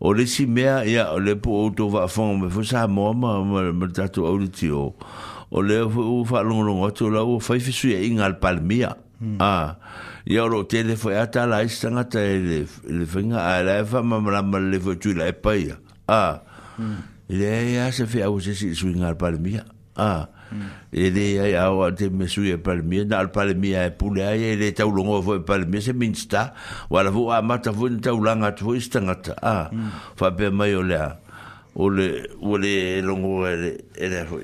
o 0.02 0.13
le 0.13 0.26
si 0.26 0.48
mea 0.48 0.84
e 0.86 0.96
a 0.98 1.13
le 1.20 1.36
po 1.36 1.52
outo 1.62 1.89
va 1.89 2.08
fong 2.08 2.41
me 2.41 2.50
fo 2.50 2.63
sa 2.63 2.88
moma 2.88 3.44
ma 3.46 3.88
tato 3.94 4.26
auditio 4.26 4.80
o 4.82 4.96
o 5.56 5.63
le 5.63 5.78
o 5.88 6.24
fa 6.28 6.41
lo 6.44 6.60
lo 6.68 6.74
o 6.84 6.89
tu 6.91 7.10
la 7.10 7.22
o 7.24 7.39
fa 7.39 7.56
fi 7.60 7.72
su 7.72 7.88
in 7.88 8.20
al 8.20 8.38
palmia 8.39 8.98
hmm. 9.22 9.38
ah, 9.39 9.72
a 9.72 9.78
ya 10.28 10.46
lo 10.48 10.63
te 10.65 10.84
le 10.84 10.96
fo 11.00 11.10
e 11.12 11.15
ata 11.18 11.46
la 11.48 11.62
isanga 11.63 12.04
te 12.10 12.20
le 12.44 12.58
le 12.91 13.06
venga 13.08 13.39
a 13.56 13.63
la 13.63 13.84
fa 13.86 14.02
ma 14.02 14.20
ma 14.20 14.60
le 14.60 14.80
fo 14.80 14.96
tu 15.00 15.13
la 15.15 15.28
e 15.32 15.32
pa 15.34 15.56
ya 15.56 15.78
a 16.08 16.13
ah, 16.13 16.41
hmm. 16.76 16.96
le 17.30 17.52
ya 17.72 17.88
e 17.88 17.91
se 17.96 18.06
fi 18.06 18.22
a 18.22 18.30
o 18.32 18.39
se 18.39 18.54
si 18.54 18.76
su 18.76 18.88
in 18.91 19.04
al 19.04 19.15
palmia 19.15 19.63
ah, 19.96 20.28
hmm. 20.52 20.68
e 20.91 21.04
a 21.08 21.08
e 21.08 21.13
le 21.15 21.26
ya 21.36 21.46
ya 21.48 21.63
o 21.72 21.88
te 21.94 22.10
me 22.12 22.28
su 22.28 22.44
e 22.44 22.58
palmia 22.60 23.06
na 23.08 23.20
al 23.24 23.32
palmia 23.32 23.86
e 23.88 23.91
pu 23.96 24.12
le 24.13 24.26
ai 24.28 24.58
le 24.60 24.74
tau 24.76 24.91
lo 24.91 25.04
o 25.08 25.22
fo 25.22 25.39
palmia 25.39 25.80
se 25.80 25.94
minsta 25.96 26.52
wa 26.91 27.00
la 27.02 27.12
fo 27.15 27.32
a 27.32 27.39
ma 27.41 27.60
ta 27.63 27.72
fo 27.72 27.88
ni 27.88 28.02
tau 28.04 28.20
la 28.22 28.36
nga 28.36 28.52
tu 28.52 28.74
isanga 28.76 29.15
ta 29.24 29.39
a 29.39 29.56
fa 30.20 30.34
pe 30.36 30.50
mai 30.52 30.76
o 30.76 30.82
le 30.84 31.00
o 31.80 31.88
le 31.88 32.28
o 32.44 32.58
le 32.60 33.00
longo 33.00 33.48
e 33.48 33.56
le 33.56 33.72
e 33.96 34.08
le 34.12 34.44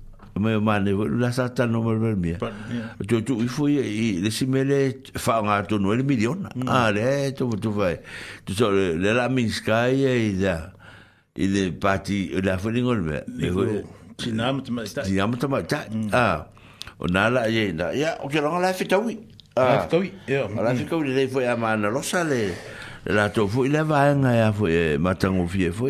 me 0.39 0.59
mane 0.59 0.93
vo 0.93 1.05
la 1.05 1.31
sata 1.31 1.67
no 1.67 1.83
me 1.83 1.97
ver 1.99 2.15
mia 2.15 2.37
tu 3.07 3.21
tu 3.21 3.41
i 3.43 3.47
fu 3.47 3.67
i 3.67 4.21
le 4.23 4.31
simele 4.31 5.01
fa 5.15 5.39
un 5.41 5.49
altro 5.49 5.77
no 5.77 5.91
tu 5.95 7.49
tu 7.59 7.71
vai 7.71 7.91
ya, 7.91 7.97
tu 8.45 8.53
so 8.53 8.71
lelaki 8.71 9.13
la 9.17 9.29
minskai 9.29 10.01
ida 10.31 10.73
da 11.35 11.71
parti 11.79 12.31
la 12.41 12.57
fu 12.57 12.69
ningol 12.71 13.01
me 13.01 13.19
le 13.27 13.49
vo 13.51 13.65
ti 14.17 14.31
nam 14.31 14.61
ti 14.63 14.71
ma 14.71 14.83
ti 14.83 15.11
nam 15.13 15.35
ti 15.37 15.47
ma 15.47 17.29
la 17.29 17.45
ye 17.47 17.71
na 17.73 17.91
ya 17.91 18.17
o 18.21 18.27
che 18.29 18.39
la 18.39 18.73
fi 18.73 18.85
tu 18.87 19.09
i 19.09 19.17
a 19.57 19.85
tu 19.85 20.01
i 20.01 20.11
la 20.55 20.73
fi 20.73 20.85
tu 20.85 21.01
le 21.01 21.27
fu 21.27 21.39
a 21.39 21.55
mane 21.55 21.89
lo 21.91 23.29
tu 23.33 23.47
fu 23.47 23.63
le 23.63 23.83
va 23.83 24.13
nga 24.13 24.31
ya 24.35 24.51
fu 24.51 24.67
ya, 24.67 24.97
matango 24.99 25.45
fi 25.47 25.63
ya, 25.63 25.71
fu 25.71 25.87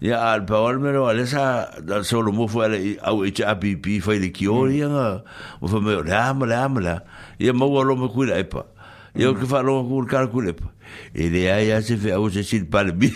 ia 0.00 0.16
al 0.32 0.46
paol 0.48 0.80
me 0.80 0.92
lo 0.92 1.06
alesa 1.08 1.76
da 1.84 2.02
solo 2.04 2.32
mo 2.32 2.46
fu 2.48 2.60
ale 2.64 2.96
au 3.04 3.22
e 3.24 3.32
cha 3.36 3.52
pp 3.60 4.00
fa 4.00 4.12
le 4.16 4.30
kiori 4.32 4.80
nga 4.80 5.22
mo 5.60 5.66
fa 5.68 5.80
me 5.80 6.00
la 6.02 6.32
ma 6.32 6.46
la 6.46 6.68
ma 6.68 6.80
la 6.80 6.94
ia 7.38 7.52
mo 7.52 7.68
lo 7.84 7.94
mo 7.96 8.08
ku 8.08 8.22
la 8.24 8.38
epa 8.40 8.64
ia 9.12 9.28
o 9.28 9.34
ke 9.36 9.44
fa 9.44 9.60
lo 9.60 9.84
ku 9.84 10.00
calcule 10.08 10.54
pa 10.56 10.72
e 11.12 11.28
le 11.28 11.44
ai 11.52 11.68
a 11.76 11.82
se 11.84 11.98
fe 12.00 12.12
au 12.16 12.30
se 12.32 12.40
sil 12.48 12.64
palmi 12.64 13.12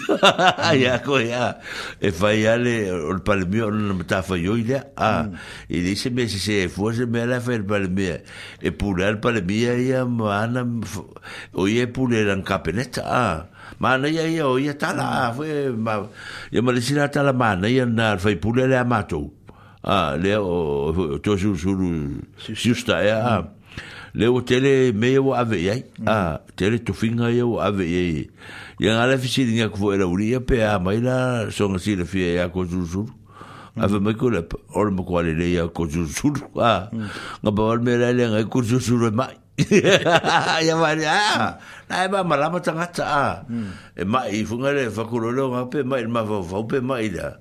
ia 0.76 1.00
ko 1.00 1.22
ia 1.24 1.56
e 2.04 2.12
fa 2.12 2.34
ia 2.36 2.58
le 2.60 2.90
o 2.92 3.16
palmi 3.24 3.60
o 3.64 3.70
no 3.72 3.96
ta 4.04 4.20
fa 4.20 4.36
yo 4.36 4.52
ile 4.52 4.84
a 5.00 5.24
e 5.72 5.80
le 5.80 5.96
se 5.96 6.10
me 6.12 6.28
se 6.28 6.36
se 6.36 6.68
fu 6.68 6.92
se 6.92 7.06
me 7.08 7.24
la 7.24 7.40
fa 7.40 7.54
el 7.56 7.64
palmi 7.64 8.12
e 8.60 8.72
pula 8.76 9.08
el 9.08 9.18
palmi 9.24 9.56
ia 9.64 10.04
ma 10.04 10.42
ana 10.44 10.66
o 11.56 11.64
ia 11.66 11.88
pula 11.88 12.18
el 12.20 12.42
capeneta 12.44 13.02
a 13.08 13.24
ah. 13.24 13.38
mana 13.80 14.08
ia 14.08 14.26
ia 14.26 14.46
o 14.46 14.58
ia 14.58 14.74
tala 14.74 15.30
mm. 15.30 15.36
foi 15.36 15.72
ma 15.72 16.06
ia 16.50 16.62
ma 16.62 16.72
lesira 16.72 17.08
tala 17.10 17.32
mana 17.32 17.68
ia 17.68 17.86
na 17.86 18.16
fai 18.18 18.36
pule 18.36 18.66
le 18.68 18.76
amatou 18.78 19.32
a 19.82 20.16
le 20.16 20.36
o 20.38 21.18
tosu 21.18 21.56
suru 21.58 22.20
justa 22.38 23.02
ia 23.04 23.18
mm. 23.18 23.48
le 24.14 24.26
o 24.28 24.40
tele 24.42 24.92
me 24.92 25.10
o 25.18 25.34
ave 25.34 25.58
ia 25.60 25.76
mm. 25.98 26.08
a 26.08 26.38
tele 26.56 26.78
tu 26.78 26.92
finga 26.94 27.30
ia 27.30 27.46
o 27.46 27.58
ave 27.60 27.84
ia 27.86 28.24
ia 28.80 28.94
ngala 28.94 29.18
fisiringa 29.18 29.68
ku 29.70 29.90
era 29.92 30.06
uria 30.06 30.40
pe 30.40 30.62
a 30.62 30.78
mai 30.78 31.00
la 31.02 31.50
songa 31.50 31.78
sile 31.78 32.04
fia 32.04 32.26
ia 32.38 32.48
ko 32.48 32.64
suru 32.66 33.08
ave 33.76 33.98
mai 33.98 34.14
ko 34.14 34.28
le 34.30 34.46
or 34.74 34.90
mo 34.90 35.02
ko 35.02 35.20
le 35.22 35.34
ia 35.44 35.66
ko 35.68 35.88
suru 35.90 36.54
a 36.62 36.88
ngaba 37.42 37.78
me 37.82 37.96
la 37.98 38.12
le 38.14 38.28
ngai 38.30 38.46
ko 38.46 38.62
suru 38.62 39.10
mai 39.10 39.34
ya 40.66 40.74
mari 40.74 41.06
ah 41.06 41.62
na 41.86 42.10
ba 42.10 42.26
malama 42.26 42.58
tanga 42.58 42.90
ta 42.90 43.04
ah. 43.06 43.34
e 43.94 44.02
ma 44.02 44.26
i 44.26 44.42
funga 44.42 44.74
le 44.74 44.90
fa 44.90 45.06
kurolo 45.06 45.54
nga 45.54 45.62
pe 45.70 45.86
ma 45.86 46.02
ma 46.10 46.22
va 46.26 46.42
va 46.42 46.58
pe 46.66 46.82
ma 46.82 46.98
ida 46.98 47.38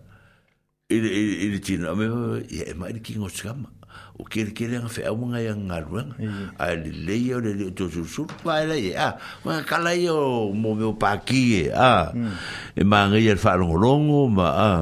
ile 0.93 1.09
ile 1.49 1.57
tina 1.57 1.97
me 1.97 2.05
ya 2.53 2.69
e 2.69 2.73
ma 2.77 2.93
ile 2.93 3.01
kingo 3.01 3.29
chama 3.33 3.65
o 4.13 4.21
kere 4.29 4.53
kere 4.53 4.77
nga 4.77 4.89
fe 4.93 5.01
a 5.09 5.09
munga 5.17 5.41
ya 5.41 5.57
nga 5.57 5.81
ruang 5.81 6.13
le 6.21 6.91
le 7.05 7.15
yo 7.17 7.41
le 7.41 7.57
le 7.57 7.65
to 7.73 7.89
su 7.89 8.29
pa 8.45 8.61
ile 8.61 8.77
ya 8.93 9.17
ma 9.41 9.65
kala 9.65 9.97
yo 9.97 10.53
mo 10.53 10.77
me 10.77 10.85
pa 10.93 11.17
ki 11.17 11.73
ah, 11.73 11.81
ah. 11.81 12.05
Mm. 12.13 12.35
e 12.77 12.83
ma 12.85 13.09
nga 13.09 13.17
ya 13.17 13.33
fa 13.41 13.57
longo 13.57 14.29
ma 14.29 14.47
ah 14.53 14.79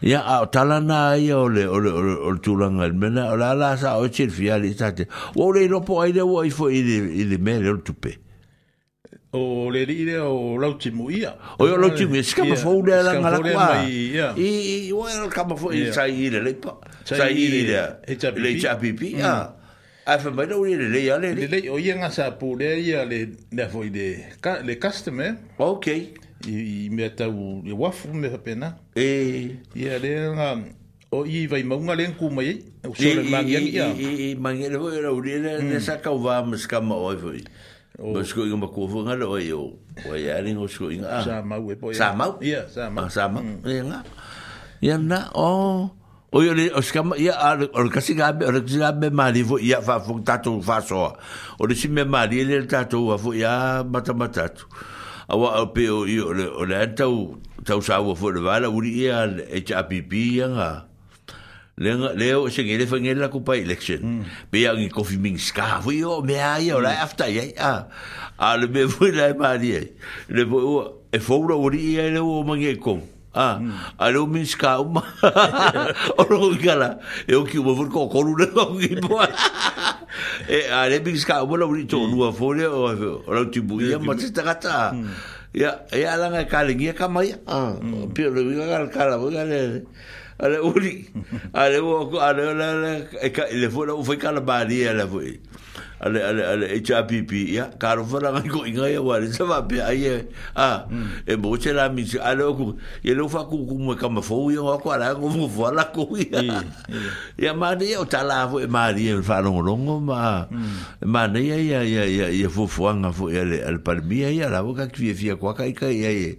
Ya 0.00 0.22
a 0.24 0.46
tala 0.50 0.80
na 0.80 1.14
ia 1.16 1.36
ole 1.38 1.66
ole 1.66 1.90
ole 1.90 2.12
ole 2.20 2.38
tu 2.38 2.54
langa 2.56 2.86
il 2.86 2.92
mena 2.94 3.32
ola 3.32 3.50
ala 3.50 3.76
sa 3.76 3.98
o 3.98 4.06
chil 4.08 4.30
fiali 4.30 4.74
tate. 4.74 5.06
O 5.36 5.50
le 5.52 5.68
no 5.68 5.80
po 5.80 6.00
ai 6.02 6.12
de 6.12 6.20
wo 6.24 6.42
i 6.44 6.50
fo 6.50 6.68
i 6.70 6.82
de 6.82 6.96
i 7.18 7.24
de 7.26 7.36
mele 7.38 7.68
o 7.70 7.76
tupe. 7.78 8.14
O 9.32 9.70
le 9.70 9.84
ri 9.86 10.04
de 10.06 10.16
o 10.22 10.54
lau 10.56 10.78
timu 10.78 11.10
ia. 11.10 11.34
O 11.58 11.66
yo 11.66 11.76
lau 11.76 11.90
timu 11.96 12.22
ska 12.22 12.44
ma 12.44 12.54
fo 12.56 12.80
de 12.82 13.02
la 13.02 13.12
ngala 13.18 13.40
kwa. 13.42 13.66
I 13.86 14.50
i 14.86 14.92
wo 14.94 15.06
el 15.08 15.26
ka 15.30 15.44
ma 15.46 15.56
fo 15.58 15.70
i 15.74 15.90
sa 15.92 16.06
i 16.06 16.28
de 16.30 16.40
le 16.42 16.54
pa. 16.54 16.78
Sa 17.04 17.28
i 17.28 17.66
de 17.66 18.32
le 18.38 18.54
cha 18.60 18.76
pipi 18.78 19.18
ya. 19.18 19.50
A 20.06 20.18
fa 20.18 20.30
mai 20.30 20.46
no 20.46 20.62
ri 20.64 20.76
le 20.78 21.04
ya 21.06 21.18
le 21.18 21.34
le 21.34 21.62
o 21.74 21.78
ia 21.78 21.94
nga 21.98 22.10
sa 22.14 22.30
pu 22.38 22.54
le 22.56 22.78
ia 22.80 23.02
le 23.04 23.26
na 23.52 23.66
fo 23.68 23.82
i 23.84 23.90
de 23.90 24.24
ka 24.42 24.58
le 24.64 24.78
customer. 24.78 25.34
Okay. 25.58 26.14
Okay 26.18 26.27
i, 26.46 26.54
i 26.54 26.74
mea 26.94 27.10
tau 27.16 27.62
i 27.66 27.72
wafu 27.74 28.12
me 28.14 28.28
ha 28.30 28.38
pena. 28.38 28.74
E. 28.94 29.56
I 29.74 29.82
a 29.88 29.98
reanga, 30.02 30.62
o 31.10 31.24
i 31.24 31.46
vai 31.50 31.62
maunga 31.64 31.94
leen 31.98 32.14
kuma 32.20 32.42
i, 32.46 32.58
o 32.84 32.92
e, 32.92 32.94
sore 33.00 33.22
mangiangi 33.26 33.74
ia. 33.74 33.86
I, 33.88 34.04
i, 34.04 34.08
i, 34.08 34.30
i, 34.30 34.30
mangiangi 34.34 34.76
hoi 34.78 35.00
rau 35.04 35.18
rea, 35.24 35.40
ne 35.48 35.58
hmm. 35.58 35.80
sa 35.82 35.96
kau 36.04 36.18
vā 36.22 36.40
mas 36.46 36.66
kama 36.70 36.94
oi 37.10 37.16
fai. 37.24 37.42
O. 37.98 38.14
Ba 38.14 38.22
sko 38.22 38.44
inga 38.46 38.56
ma 38.62 38.68
kofu 38.72 39.02
ngara 39.06 39.26
oi 39.26 39.50
o, 39.56 39.70
o 40.06 40.14
i 40.14 40.28
a 40.30 40.40
ringo 40.44 40.68
sko 40.70 40.90
inga. 40.94 41.10
Ah. 41.18 41.22
Sa 41.26 41.38
mau 41.42 41.62
e 41.66 41.74
po. 41.78 41.92
Sa 41.96 42.12
mau? 42.14 42.38
Ia, 42.42 42.68
sa 42.70 42.90
mau. 42.90 43.06
Ah, 43.06 43.12
sa 43.12 43.26
mau, 43.32 43.42
mm. 43.42 43.66
ia 43.66 43.82
nga. 43.88 44.00
Ia 44.86 44.94
na, 45.02 45.26
o. 45.34 45.46
Oh. 45.46 45.86
Oye, 46.28 46.52
le, 46.54 46.64
o 46.76 46.82
skama, 46.84 47.16
ia, 47.16 47.32
o 47.72 47.82
le 47.82 47.88
kasi 47.90 48.12
gabe, 48.12 48.44
o 48.44 48.52
le 48.52 48.60
kasi 48.60 48.76
gabe 48.76 49.08
maari, 49.08 49.40
fo, 49.48 49.56
ia, 49.64 49.80
fa, 49.80 49.96
fo, 50.04 50.18
tatou, 50.20 50.60
fa, 50.62 50.76
soa. 50.84 51.16
O 51.58 51.64
le 51.64 51.72
si 51.74 51.88
me 51.88 52.04
maari, 52.04 52.42
ele, 52.44 52.60
tatou, 52.68 53.16
fo, 53.18 53.32
ia, 53.32 53.80
matamatatou. 53.80 54.68
Ia, 54.68 54.68
matamatatou 54.68 54.84
awa 55.28 55.54
au 55.60 55.66
pe 55.72 55.88
o 55.88 55.98
o 56.08 56.32
le 56.32 56.46
o 56.56 56.64
le 56.64 56.76
tau 56.96 57.36
tau 57.68 57.80
sa 57.84 58.00
wo 58.00 58.14
fo 58.16 58.30
le 58.32 58.40
vala 58.40 58.68
uri 58.72 58.92
ia 59.00 59.26
e 59.52 59.60
cha 59.60 59.82
pipi 59.90 60.22
ia 60.40 60.46
nga 60.48 60.68
le 61.76 61.92
le 62.16 62.28
o 62.36 62.48
se 62.48 62.64
ngere 62.64 62.86
fa 62.88 62.96
ngere 62.96 63.20
la 63.20 63.28
kupa 63.28 63.58
election 63.60 64.00
mm. 64.00 64.24
pe 64.50 64.64
ia 64.64 64.72
ngi 64.72 64.88
kofi 64.88 65.20
ming 65.20 65.36
ska 65.36 65.84
fo 65.84 65.92
io 65.92 66.22
me 66.24 66.40
ai 66.40 66.72
o 66.72 66.80
la 66.80 66.96
mm. 66.96 67.04
afta 67.04 67.28
ia 67.28 67.44
a 67.60 67.72
a 68.40 68.56
le 68.56 68.66
be 68.72 68.88
fo 68.88 69.04
le 69.04 69.28
mari 69.36 69.76
le 70.32 70.42
fo 70.48 71.04
e 71.12 71.20
fo 71.20 71.44
uri 71.44 71.84
ia 71.92 72.08
e 72.08 72.16
le 72.16 72.24
o 72.24 72.40
mangi 72.42 72.72
kom 72.80 73.04
Ah, 73.38 73.54
ale 74.02 74.18
umi 74.18 74.42
ska 74.44 74.80
uma. 74.82 74.98
Oro 76.18 76.54
gala. 76.60 76.98
Eu 77.30 77.44
ki 77.46 77.58
uma 77.62 77.72
vur 77.78 77.86
kokoru 77.88 78.34
le 78.42 78.46
ngi 78.50 78.98
bo. 79.00 79.22
E 80.50 80.66
ale 80.74 80.98
bi 81.04 81.14
ska 81.16 81.44
uma 81.46 81.54
lo 81.56 81.70
ri 81.70 81.84
to 81.86 81.98
nu 82.10 82.18
hmm. 82.26 82.26
a 82.26 82.30
folia 82.34 82.66
o 82.66 82.90
o 82.90 83.30
lo 83.32 83.46
tu 83.50 83.62
buia 83.62 83.98
ma 84.02 84.16
te 84.18 84.26
Ya, 85.48 85.80
ya 85.88 86.12
hmm. 86.12 86.12
e 86.12 86.18
la 86.18 86.26
nga 86.34 86.42
kale 86.50 86.74
ngi 86.74 86.90
ka 86.98 87.06
mai. 87.06 87.30
Ah, 87.46 87.78
pi 88.12 88.24
lo 88.26 88.42
vi 88.42 88.56
gal 88.58 88.90
kala 88.90 89.18
bo 89.22 89.30
gale. 89.30 89.86
Ale 90.42 90.58
uri. 90.58 91.06
Ale 91.54 91.78
wo 91.78 92.10
ale 92.18 92.42
la 92.58 92.68
e 93.22 93.30
ka 93.30 93.44
e 93.46 93.54
le 93.54 93.70
fo 93.70 93.84
la 93.86 93.94
u 93.94 94.02
fe 94.02 94.18
kala 94.18 94.40
ba 94.42 94.62
e 94.66 94.66
ni 94.66 94.82
ale 94.84 95.06
fo 95.06 95.22
ale 95.98 96.22
ale 96.22 96.42
ale 96.46 96.66
e 96.70 96.78
cha 96.80 97.02
pipi 97.02 97.54
ya 97.54 97.70
karo 97.78 98.06
fara 98.06 98.30
ngai 98.32 98.48
ko 98.48 98.62
ngai 98.62 98.96
wa 99.02 99.18
le 99.18 99.32
sa 99.34 99.44
pe 99.66 99.82
ai 99.82 100.22
a 100.54 100.86
e 101.26 101.34
bo 101.36 101.56
che 101.58 101.72
la 101.74 101.88
mi 101.90 102.06
a 102.22 102.32
lo 102.38 102.54
ku 102.54 102.78
e 103.02 103.12
lo 103.14 103.26
fa 103.28 103.44
ku 103.50 103.66
ku 103.66 103.74
mo 103.78 103.94
ka 103.98 104.06
ma 104.06 104.22
fo 104.22 104.46
yo 104.54 104.62
wa 104.70 104.78
ko 104.78 104.94
ala 104.94 105.14
ko 105.18 105.26
fo 105.28 105.44
fo 105.50 105.62
la 105.74 105.90
ko 105.90 106.06
ya 106.14 106.62
ya 107.34 107.50
ma 107.52 107.74
de 107.74 107.96
o 107.98 108.06
ta 108.06 108.22
la 108.22 108.46
fo 108.46 108.62
e 108.62 108.66
ma 108.70 108.92
de 108.94 109.10
fa 109.26 109.42
no 109.42 109.58
ro 109.58 109.74
ngo 109.74 109.98
ma 109.98 110.46
ma 111.02 111.26
de 111.26 111.40
ya 111.42 111.58
ya 111.58 111.82
ya 111.82 112.04
ya 112.06 112.26
ya 112.30 112.46
fo 112.48 112.66
fo 112.70 112.86
nga 112.94 113.10
fo 113.10 113.26
ya 113.28 113.42
le 113.42 113.58
al 113.58 113.82
par 113.82 113.98
mi 114.02 114.22
ya 114.22 114.46
la 114.48 114.62
boca 114.62 114.86
ki 114.86 115.10
fi 115.18 115.34
ko 115.34 115.50
ka 115.50 115.66
ka 115.74 115.90
ya 115.90 116.14
ye 116.14 116.38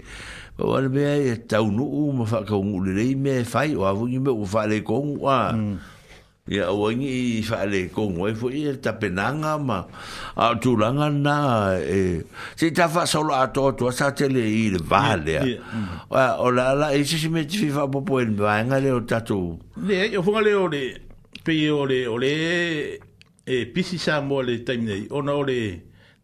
o 0.55 0.72
al 0.72 0.88
be 0.88 1.03
ya 1.03 1.36
ta 1.36 1.60
u 1.60 1.68
no 1.68 1.84
u 1.84 2.16
ma 2.16 2.24
fa 2.24 2.47
ka 2.47 2.55
u 2.55 2.80
le 2.80 2.95
le 2.95 3.12
me 3.20 3.43
fai 3.43 3.76
o 3.76 3.84
avu 3.84 4.07
ni 4.07 4.20
me 4.24 4.32
u 4.32 4.47
fa 4.47 4.64
le 4.72 4.80
ko 4.80 5.03
wa 5.20 5.51
ia 6.54 6.66
ua 6.74 6.89
i 6.93 7.43
faalekogo 7.45 8.26
ai 8.26 8.34
foi 8.34 8.62
ta 8.82 8.91
penanga 9.00 9.52
ma 9.68 9.78
aotulaga 10.43 11.08
na 11.26 11.36
e 11.97 12.24
sei 12.60 12.72
tafaasaula 12.78 13.36
atoatoa 13.45 13.91
sa 13.97 14.08
teleai 14.18 14.64
le 14.76 14.80
vā 14.91 15.04
lea 15.26 15.41
o 16.43 16.47
le 16.52 16.62
alai 16.74 17.06
sisi 17.10 17.30
me 17.34 17.41
tifi 17.50 17.70
faapopoeni 17.76 18.34
e 18.34 18.41
vaega 18.45 18.78
lea 18.86 18.95
o 18.97 19.02
tatou 19.10 19.45
leai 19.88 20.18
o 20.18 20.22
le 20.32 20.39
lea 20.47 20.58
ole 20.66 20.82
pei 21.45 21.70
ole 21.80 22.00
ole 22.14 22.32
e 23.45 23.56
pisi 23.74 23.97
sa 24.02 24.18
moa 24.22 24.41
le 24.47 24.56
taimi 24.66 24.86
nei 24.89 25.04
ona 25.10 25.34
ole 25.38 25.58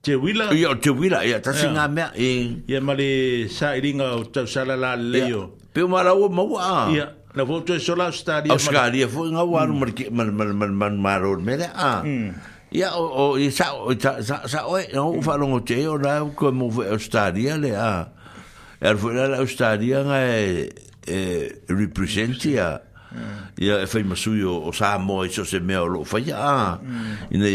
tewila 0.02 0.50
ia 0.58 0.70
o 0.74 0.76
tewila 0.76 1.22
ia 1.26 1.38
tasiga 1.40 1.86
e 2.18 2.30
ia 2.68 2.82
ma 2.82 2.94
le 2.98 3.46
saʻiliga 3.48 4.08
o 4.18 4.24
ta 4.24 4.42
tausala 4.42 4.74
lalelei 4.76 5.34
o 5.38 5.44
peu 5.74 5.86
malaua 5.88 6.30
maua 6.34 6.62
a 6.66 7.06
na 7.36 7.44
fo 7.46 7.60
to 7.62 7.76
sola 7.80 8.06
Australia 8.08 8.52
Australia 8.56 9.06
fo 9.12 9.26
nga 9.28 9.44
waru 9.44 9.76
mar 9.80 9.90
mm. 9.92 10.10
mar 10.20 10.30
mar 10.40 10.50
mar 10.62 10.72
mar 10.80 10.94
maro 11.08 11.34
mere 11.50 11.68
a 11.68 11.92
mm. 12.00 12.32
ya 12.72 12.94
o 12.96 13.36
o 13.36 13.36
sa 13.60 13.68
sa 14.00 14.48
sa 14.54 14.60
o 14.72 14.78
no 14.94 15.06
mm. 15.20 15.20
fa 15.28 15.36
longo 15.36 15.60
te 15.68 15.76
o 15.88 15.98
na 16.00 16.24
ko 16.40 16.50
mo 16.56 16.70
Australia 16.96 17.58
le 17.60 17.74
a 17.76 17.92
er 18.80 18.96
fo 18.98 19.12
la 19.12 19.28
Australia 19.44 20.04
nga 20.08 20.20
e 20.24 20.72
representia 21.70 22.70
ia 23.60 23.78
e 23.84 23.86
fai 23.88 24.04
e 24.08 24.46
o 24.48 24.72
sa 24.72 24.96
mo 25.00 25.24
e 25.28 25.28
so 25.30 25.44
se 25.46 25.60
me 25.60 25.76
o 25.76 25.86
lo 25.92 26.04
fai 26.08 26.32
a 26.32 26.80
ina 27.36 27.48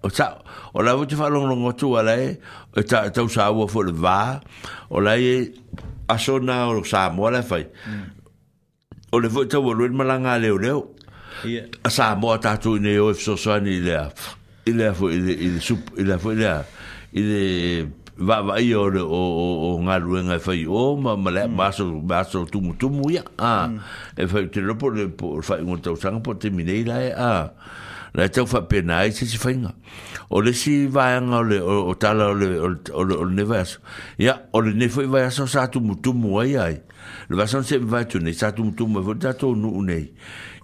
o 0.00 0.08
ta 0.14 0.28
o 0.72 0.78
la 0.82 0.94
vote 0.94 1.18
fa 1.18 1.26
longo 1.28 1.48
longo 1.50 1.72
tu 1.76 1.90
ala 1.98 2.14
e 2.16 2.38
ta 2.88 3.10
ta 3.10 3.20
usa 3.26 3.50
ua 3.50 3.66
fo 3.68 3.82
le 3.82 3.90
va 3.92 4.38
o 4.88 5.00
la 5.02 5.18
e 5.18 5.54
asona 6.06 6.70
o 6.70 6.82
sa 6.86 7.10
mo 7.10 7.26
la 7.30 7.42
o 9.12 9.18
le 9.20 9.30
fo 9.30 9.44
tau 9.46 9.70
alu 9.72 9.90
malanga 9.94 10.38
leo 10.38 10.58
leo 10.58 10.82
yeah. 11.44 11.66
a 11.84 11.90
sa 11.90 12.14
mo 12.14 12.36
tatu 12.38 12.78
ne 12.78 12.98
o 12.98 13.12
fso 13.14 13.36
sani 13.36 13.80
le 13.82 13.96
ile 14.66 14.92
fo 14.94 15.10
ile 15.10 15.32
ile 15.34 15.60
sup 15.60 15.98
ile 15.98 16.18
fo 16.18 16.32
ile 16.32 16.52
ile 17.12 17.88
va 18.18 18.40
va 18.42 18.60
io 18.60 18.82
o 18.86 18.90
o 19.10 19.46
o 19.74 19.82
ngalu 19.82 20.22
nga 20.30 20.34
e 20.38 20.38
fai 20.38 20.66
o 20.68 20.94
ma 20.96 21.16
ma 21.16 21.30
le 21.30 21.48
baso 21.48 21.84
mm. 21.86 22.06
baso 22.06 22.44
tu 22.46 22.60
tumu 22.78 23.02
mu 23.02 23.10
ya 23.10 23.22
a 23.38 23.68
mm. 23.68 23.80
e 24.16 24.26
fai 24.26 24.46
te 24.46 24.60
lo 24.60 24.76
por 24.78 24.94
por 25.16 25.42
fai 25.42 25.60
un 25.62 25.80
tau 25.82 25.96
sang 25.96 26.22
por 26.22 26.36
te 26.38 26.50
mine 26.50 26.70
ila 26.72 26.96
a 27.18 27.50
la 28.14 28.28
tau 28.28 28.46
fa 28.46 28.62
pena 28.62 29.04
e 29.06 29.10
se 29.10 29.26
si 29.26 29.38
fai 29.38 29.56
nga 29.58 29.74
o 30.30 30.38
le 30.40 30.52
si 30.54 30.86
va 30.86 31.18
nga 31.20 31.42
le 31.42 31.58
o 31.60 31.94
tala 31.98 32.30
o 32.30 32.34
le 32.34 32.60
o 32.94 33.02
le 33.04 33.14
nevas 33.34 33.78
ya 34.18 34.46
o 34.52 34.60
le 34.60 34.70
ne 34.72 34.86
fai 34.88 35.06
va 35.10 35.26
so 35.34 35.46
sa 35.50 35.66
tu 35.66 35.80
tumu 35.80 35.98
tu 35.98 36.14
ai 36.38 36.54
ai 36.56 36.78
le 37.30 37.36
va 37.36 37.46
son 37.46 37.62
se 37.62 37.76
va 37.76 38.04
tu 38.04 38.18
ne 38.18 38.32
sa 38.32 38.50
tu 38.52 38.62
tu 38.76 38.86
me 38.86 38.98
vota 39.00 39.32
to 39.34 39.54
nu 39.54 39.70
ne 39.86 39.98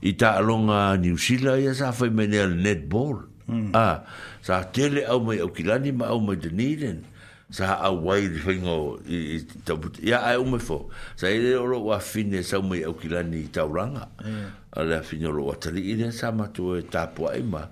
i 0.02 0.16
ta 0.16 0.40
long 0.40 0.68
a 0.68 0.96
new 0.96 1.16
Zealand 1.16 1.62
ia 1.62 1.72
sa 1.74 1.92
fa 1.92 2.08
menel 2.10 2.56
netball 2.56 3.20
mm. 3.46 3.70
Ah, 3.72 4.02
sa 4.42 4.64
tele 4.64 5.04
au 5.08 5.20
mai 5.20 5.40
au 5.40 5.48
kilani 5.48 5.92
ma 5.92 6.06
au 6.10 6.20
me 6.20 6.34
de 6.34 6.48
niden 6.48 7.02
sa 7.50 7.74
a 7.74 7.92
wai 7.92 8.26
de 8.28 8.38
fingo 8.38 8.98
i 9.08 9.46
ta 9.64 9.76
but 9.76 10.00
ya 10.02 10.18
a 10.18 10.42
me 10.42 10.58
fo 10.58 10.90
sa 11.16 11.30
ele 11.30 11.54
ro 11.54 11.78
wa 11.86 12.00
fine 12.00 12.42
sa 12.42 12.60
me 12.60 12.82
au 12.84 12.94
kilani 12.94 13.44
ta 13.52 13.62
ranga 13.64 14.08
mm. 14.24 14.50
a 14.72 14.82
la 14.84 15.02
fine 15.02 15.26
ro 15.28 15.54
ta 15.54 15.70
li 15.70 15.86
ile 15.92 16.10
sa 16.10 16.32
ma 16.32 16.48
tu 16.48 16.74
e 16.74 16.82
ta 16.82 17.06
po 17.06 17.28
ai 17.30 17.42
ma 17.42 17.62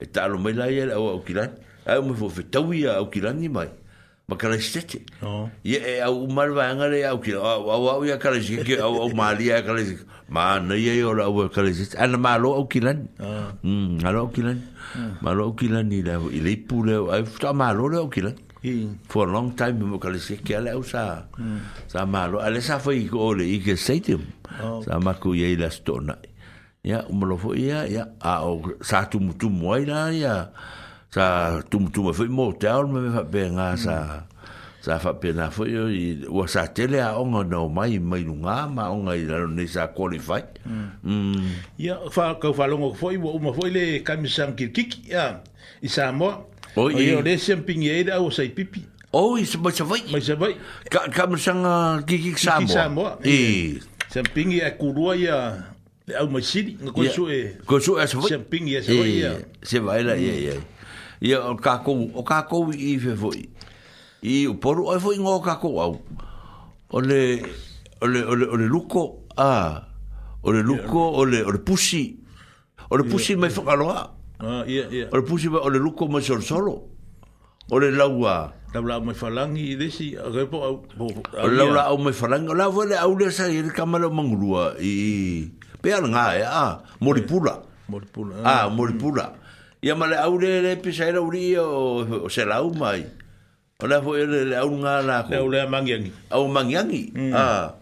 e 0.00 0.06
ta 0.10 0.26
lo 0.26 0.38
me 0.38 0.52
la 0.52 0.70
ya 0.72 0.88
au 0.96 1.20
kilani 1.20 1.60
a 1.84 2.00
me 2.00 2.16
fo 2.16 2.30
fe 2.30 2.48
ta 2.50 2.60
wi 2.60 2.86
au 2.86 3.10
kilani 3.10 3.48
mai 3.48 3.68
Makala 4.28 4.56
isteti. 4.60 5.00
Oh. 5.24 5.48
ya 5.64 5.78
e 5.80 5.94
eh, 5.96 6.00
au 6.04 6.24
umar 6.28 6.50
vanga 6.52 6.84
le 6.88 7.00
au 7.08 7.16
ki. 7.18 7.32
Au 7.32 7.70
au 7.72 8.04
ia 8.04 8.10
ya 8.12 8.16
kala 8.20 8.36
isteti. 8.36 8.60
Ki 8.60 8.74
au 8.84 9.00
au 9.00 9.08
ia 9.40 9.56
ya 9.56 9.62
kala 9.64 9.80
isteti. 9.80 10.04
Ma 10.28 10.58
ia 10.60 10.60
ah. 10.60 10.60
hmm, 10.60 10.68
hmm. 10.68 10.98
i 11.00 11.00
ora 11.02 11.24
au 11.32 11.48
kala 11.48 11.70
isteti. 11.72 11.96
Ana 11.96 12.18
ma 12.20 12.34
alo 12.36 12.52
au 12.52 12.68
kilani. 12.68 13.08
Alo 14.04 14.20
au 14.28 14.28
kilani. 14.28 14.60
Ma 15.24 15.30
alo 15.32 15.44
au 15.48 15.54
kilani 15.56 16.02
leo. 16.04 16.28
I 16.28 16.40
leipu 16.44 16.84
leo. 16.84 17.08
Ai 17.10 17.24
futa 17.24 17.54
ma 17.56 17.70
alo 17.72 17.88
leo 17.88 18.08
For 19.08 19.28
long 19.32 19.52
time 19.56 19.78
mo 19.96 19.96
kala 19.98 20.16
isteti. 20.20 20.42
Ki 20.44 20.54
ala 20.60 20.72
au 20.76 20.82
sa. 20.84 21.24
Hmm. 21.38 21.60
Sa 21.88 22.04
ma 22.04 22.24
alo. 22.28 22.40
Ale 22.44 22.60
sa 22.60 22.76
fai 22.78 23.06
ko 23.08 23.30
ole. 23.32 23.44
Ike 23.48 23.78
stadium. 23.80 24.26
Oh. 24.62 24.82
Sa 24.84 25.00
maku 25.00 25.34
ia 25.40 25.48
i 25.48 25.56
la 25.56 25.70
stona. 25.72 26.18
Ia 26.84 27.00
ya, 27.00 27.06
umalofo 27.08 27.54
ia. 27.56 27.88
Ia. 27.88 28.10
A 28.20 28.44
o 28.44 28.60
sa 28.84 29.08
tumutumu 29.08 29.72
ai 29.72 29.88
Ia. 29.88 30.52
sa 31.08 31.56
tumutua 31.70 32.12
foi 32.12 32.28
e 32.28 32.28
mo 32.32 32.52
te 32.52 32.68
ao 32.68 32.84
me 32.88 33.00
fa 33.16 33.24
penga 33.32 33.72
hmm. 33.72 33.80
sa 33.80 33.94
sa 34.84 34.98
fa 35.00 35.12
pena 35.16 35.48
foi 35.50 35.68
i 35.72 36.02
o 36.28 36.44
sa 36.46 36.66
tele 36.68 37.00
a 37.00 37.16
onga 37.16 37.42
no 37.48 37.68
mai 37.68 37.96
mai 37.98 38.20
lunga 38.28 38.68
ma 38.68 38.88
onga 38.92 39.16
i 39.16 39.24
lalo 39.24 39.46
nei 39.48 39.64
sa 39.66 39.86
qualify 39.96 40.40
mm 40.68 41.80
ia 41.80 41.96
fa 42.12 42.34
ka 42.40 42.52
fa 42.52 42.66
longo 42.68 42.92
foi 43.00 43.16
o 43.16 43.38
ma 43.40 43.52
foi 43.56 43.70
le 43.72 43.84
kamisan 44.04 44.52
kirkik 44.56 45.08
ia 45.08 45.40
i 45.82 45.88
sa 45.88 46.12
mo 46.12 46.28
o 46.76 46.90
i 46.92 47.14
o 47.16 47.20
le 47.24 47.38
semping 47.40 47.82
e 47.88 48.04
da 48.12 48.20
o 48.20 48.28
sai 48.30 48.48
pipi 48.52 48.84
o 49.12 49.38
i 49.40 49.44
se 49.48 49.56
mai 49.58 49.72
savai 49.72 50.02
mai 50.12 50.20
savai 50.20 50.52
ka 50.92 51.00
kamisan 51.08 51.64
uh, 51.64 51.96
kirkik 52.04 52.36
sa 52.38 52.60
mo 52.92 53.16
i 53.24 53.78
semping 54.12 54.52
e 54.60 54.60
kurua 54.78 55.16
ia 55.16 55.36
au 56.20 56.28
masiri 56.28 56.76
ngako 56.80 57.00
su 57.08 57.22
e 57.32 57.40
ko 57.66 57.80
su 57.80 57.96
e 58.00 58.04
savai 58.06 58.28
semping 58.28 58.68
e 58.68 58.82
savai 58.84 59.08
ia 59.08 59.32
se 59.64 59.80
vai 59.80 60.04
la 60.04 60.12
ia 60.16 60.32
ia 60.36 60.56
ia 61.22 61.42
o 61.42 61.54
kakou 61.58 62.10
o 62.14 62.22
kakou 62.22 62.70
i 62.70 62.96
fe 63.02 63.14
foi 63.18 63.50
i 64.22 64.46
o 64.46 64.54
poru 64.54 64.86
o 64.90 64.98
foi 65.02 65.18
ngō 65.18 65.32
kakou 65.42 65.82
au 65.82 65.98
ole 66.94 67.20
ole 68.02 68.20
ole 68.22 68.46
ole 68.46 68.66
luko 68.70 69.26
a 69.34 69.42
ah. 69.42 69.72
ole 70.46 70.62
luko 70.62 71.10
yeah. 71.10 71.20
ole 71.20 71.38
ole 71.42 71.58
pusi 71.66 72.22
ole 72.90 73.02
pusi 73.02 73.34
yeah. 73.34 73.40
mai 73.40 73.50
fakaloa 73.50 74.14
ah, 74.38 74.62
yeah, 74.70 74.86
yeah. 74.90 75.10
ole 75.10 75.26
pusi 75.26 75.48
mai 75.50 75.60
ole 75.62 75.78
luko 75.82 76.06
mai 76.06 76.22
solo 76.22 76.40
solo 76.42 76.74
ole 77.70 77.90
laua 77.90 78.54
Tau 78.68 78.84
lau 78.84 79.00
mai 79.00 79.14
falangi 79.16 79.64
i 79.72 79.76
desi, 79.80 80.12
a 80.14 80.28
repo 80.28 80.60
au... 80.60 80.84
O 81.40 81.48
lau 81.48 81.72
lau 81.72 81.96
mai 81.96 82.12
falangi, 82.12 82.52
o 82.52 82.52
lau 82.54 82.68
vele 82.70 83.00
au 83.00 83.16
le 83.16 83.30
sa 83.32 83.48
i 83.48 83.64
kamala 83.72 84.08
o 84.12 84.12
mangurua 84.12 84.76
i... 84.76 85.48
Pea 85.80 86.02
ngā 86.04 86.24
e, 86.36 86.44
a, 86.44 86.76
moripula. 87.00 87.64
Moripula. 87.88 88.44
A, 88.44 88.68
moripula. 88.68 89.32
Mm 89.32 89.47
ia 89.82 89.94
male 89.94 90.18
au 90.18 90.38
le 90.42 90.58
le 90.58 90.74
pisa 90.82 91.06
era 91.06 91.22
uri 91.22 91.54
o, 91.54 92.26
se 92.28 92.42
lau 92.42 92.74
mai 92.74 93.06
o 93.78 93.86
le 93.86 93.96
fo 94.02 94.16
ele 94.18 94.44
le 94.50 94.56
au 94.58 94.70
nga 94.82 95.02
la 95.06 95.22
ko 95.22 95.46
le 95.46 95.62
mangiangi 95.70 96.10
au 96.34 96.50
mangiangi 96.50 97.14
mm. 97.14 97.30
ah 97.34 97.78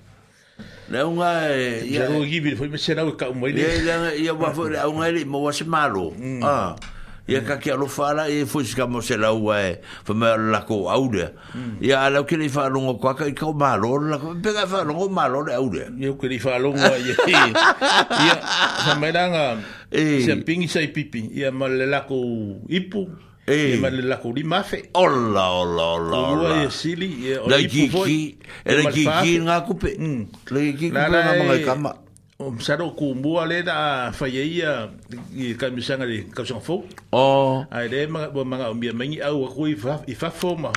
le 0.92 0.99
au 1.09 1.16
nga 1.16 1.30
e 1.57 1.88
eh, 1.88 1.88
ia 1.97 2.05
o 2.12 2.20
gibi 2.28 2.53
foi 2.53 2.68
me 2.68 2.76
se 2.76 2.92
lau 2.92 3.09
e 3.09 3.14
ka 3.16 3.32
mai 3.32 3.57
le 3.57 3.64
ia 3.64 4.12
ia 4.12 4.32
va 4.36 4.53
fo 4.53 4.68
le 4.68 4.76
au 4.84 4.92
nga 5.01 5.09
le 5.09 5.24
mo 5.24 5.40
wa 5.49 5.53
se 5.57 5.64
malo 5.64 6.12
mm. 6.12 6.42
ah 6.44 6.76
ia 7.27 7.43
ka 7.43 7.59
ke 7.59 7.74
alo 7.74 7.91
fala 7.91 8.31
e 8.31 8.47
fo 8.47 8.62
sika 8.62 8.87
mo 8.87 9.03
se 9.03 9.18
la 9.18 9.35
ua 9.35 9.59
e 9.59 9.83
fo 9.83 10.14
me 10.14 10.31
la 10.47 10.62
ko 10.62 10.87
aude 10.87 11.35
ia 11.83 12.07
la 12.09 12.22
ke 12.22 12.39
ni 12.39 12.47
fa 12.47 12.70
lo 12.70 12.87
ngo 12.87 12.95
kwa 13.03 13.18
ka 13.18 13.27
i 13.27 13.35
ka 13.35 13.51
ma 13.51 13.74
lo 13.74 13.99
la 13.99 14.16
ko 14.22 14.31
pe 14.39 14.55
ka 14.55 14.62
fa 14.70 14.87
lo 14.87 14.95
ngo 14.95 15.07
ma 15.11 15.27
lo 15.27 15.43
le 15.43 15.59
aude 15.59 15.91
ia 15.99 16.14
ke 16.14 16.27
ni 16.31 16.39
fa 16.39 16.55
lo 16.62 16.70
ngo 16.70 16.87
ia 16.87 17.14
ia 17.27 18.37
sa 18.87 18.95
me 19.03 19.11
la 19.11 19.24
nga 19.35 19.45
e 19.91 20.22
se 20.22 20.39
ping 20.47 20.70
sa 20.70 20.79
i 20.79 20.89
pipi 20.95 21.27
ia 21.35 21.51
ma 21.51 21.66
le 21.66 21.87
la 21.91 22.07
ko 22.07 22.14
ipu 22.70 23.11
e 23.43 23.74
ma 23.83 23.91
le 23.91 24.07
la 24.07 24.22
ko 24.22 24.31
li 24.31 24.47
ma 24.47 24.62
fe 24.62 24.87
ola 24.95 25.51
ola 25.66 25.85
ola 25.99 26.16
ola 26.31 26.49
ia 26.62 26.70
sili 26.70 27.11
ia 27.27 27.43
o 27.43 27.51
ipu 27.59 28.07
fo 28.07 28.07
e 28.07 28.39
le 28.70 28.87
ki 28.95 29.03
ki 29.03 29.35
nga 29.43 29.66
ku 29.66 29.74
pe 29.74 29.99
le 29.99 30.61
ki 30.70 30.72
ki 30.79 30.87
ku 30.95 30.95
na 30.95 31.35
ma 31.43 31.59
ka 31.59 31.74
o 32.37 32.53
um, 32.53 32.61
saro 32.61 32.93
ku 32.93 33.16
mua 33.16 33.49
le 33.49 33.64
da 33.64 34.12
faiaia 34.12 34.93
e 35.32 35.53
i 35.53 35.55
ka 35.57 35.70
misanga 35.72 36.05
le 36.05 36.26
ka 36.28 36.45
sanga 36.45 36.61
fau 36.61 36.84
oh. 37.16 37.64
ai 37.72 37.89
le 37.89 38.05
ma 38.12 38.28
ma 38.28 38.45
ma 38.45 38.68
o 38.68 38.74
ma 38.76 39.05
ni 39.09 39.16
au 39.24 39.49
ku 39.49 39.64
i 39.72 39.72
fa 39.74 39.97
fa 40.28 40.51
ma 40.53 40.72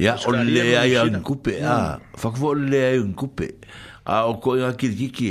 ya 0.00 0.16
o 0.24 0.32
le 0.32 0.64
ai 0.80 0.96
un 1.04 1.20
kupe 1.20 1.60
a 1.60 2.00
fa 2.16 2.32
ku 2.32 2.54
le 2.56 2.80
ai 2.80 2.96
un 2.98 3.12
kupe 3.12 3.44
a 4.08 4.24
o 4.28 4.38
ko 4.40 4.56
ia 4.56 4.72
ki 4.72 4.88
ki 4.96 5.08
ki 5.12 5.28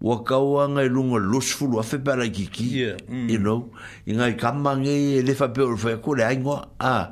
wa 0.00 0.16
ka 0.24 0.40
wa 0.40 0.64
ngai 0.66 0.88
lunga 0.88 1.20
los 1.20 1.52
a 1.60 1.84
fe 1.84 2.00
para 2.00 2.24
ki 2.26 2.46
ki 2.48 2.66
yeah. 2.72 2.96
mm. 3.06 3.28
you 3.28 3.36
know 3.38 3.68
i 4.08 4.16
ngai 4.16 4.32
kamange 4.40 5.20
e 5.20 5.20
le 5.20 5.34
fa 5.36 5.52
pe 5.52 5.60
o 5.60 5.76
fa 5.76 6.00
ku 6.00 6.16
le 6.16 6.24
ai 6.24 6.40
ngo 6.40 6.56
a 6.56 6.64
ah 6.80 7.04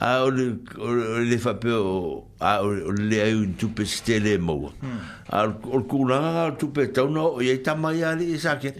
a 0.00 0.24
ole 0.24 0.44
ole 0.78 1.24
le 1.28 1.36
fa 1.38 1.54
pe 1.54 1.68
a 1.68 2.52
ole 2.62 2.94
le 3.10 3.20
ai 3.20 3.34
un 3.34 3.52
tupe 3.58 3.84
stele 3.84 4.38
mo 4.38 4.72
a 5.28 5.42
ol 5.44 5.82
kula 5.86 6.52
tupe 6.58 6.86
ta 6.94 7.02
no 7.04 7.38
ye 7.40 7.60
ta 7.62 7.74
mai 7.74 8.02
ali 8.02 8.38
sa 8.38 8.54
ke 8.56 8.72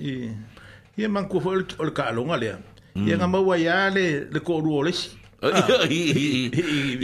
ye 0.97 1.07
man 1.09 1.29
ku 1.29 1.39
fo 1.45 1.51
ol 1.53 1.93
ka 1.93 2.11
lo 2.13 2.25
ngale 2.25 2.47
ye 2.95 3.17
nga 3.19 3.27
mo 3.29 3.43
ya 3.55 3.91
le 3.97 4.07
le 4.33 4.41
ko 4.41 4.61
ru 4.65 4.79
ole 4.81 4.93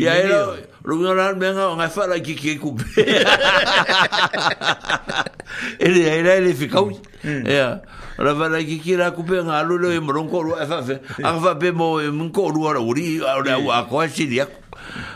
ya 0.04 0.12
ero 0.24 0.40
lu 0.88 0.96
ngora 0.96 1.34
me 1.36 1.52
nga 1.52 1.68
nga 1.76 1.88
fa 1.90 2.06
la 2.08 2.18
ki 2.18 2.34
ki 2.40 2.56
ku 2.64 2.72
pe 2.78 3.04
ele 5.76 6.00
ele 6.16 6.40
le 6.48 6.54
fi 6.54 6.66
ka 6.72 6.80
ya 7.52 7.84
ora 8.18 8.34
vala 8.34 8.58
ki 8.64 8.78
ki 8.80 8.96
ra 8.96 9.12
kupe 9.12 9.42
nga 9.44 9.62
lu 9.62 9.76
le 9.78 10.00
mo 10.00 10.10
e 10.12 10.14
ron 10.16 10.26
e, 10.28 10.30
ko 10.32 10.38
ru 10.42 10.52
fa 10.56 10.80
fe 10.82 11.00
a 11.22 11.36
fa 11.40 11.56
pe 11.58 11.70
mo 11.70 12.00
mo 12.12 12.30
ko 12.32 12.48
ru 12.48 12.64
ora 12.64 12.80
uri 12.80 13.20
ora 13.20 13.58
u 13.60 13.68
a 13.70 13.84
ko 13.84 14.00
si 14.08 14.24
dia 14.26 14.48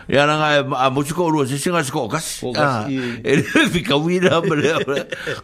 ya 0.08 0.26
na 0.28 0.36
nga 0.36 0.48
a 0.76 0.86
mo 0.92 1.00
ko 1.00 1.32
ru 1.32 1.48
si 1.48 1.56
si 1.56 1.72
nga 1.72 1.80
ko 1.80 2.12
kas 2.12 2.44
a 2.60 2.84
e 3.24 3.36
le 3.40 3.48
fi 3.72 3.80
ka 3.80 3.96
wi 3.96 4.20
na 4.20 4.44
ma 4.44 4.52
le 4.54 4.68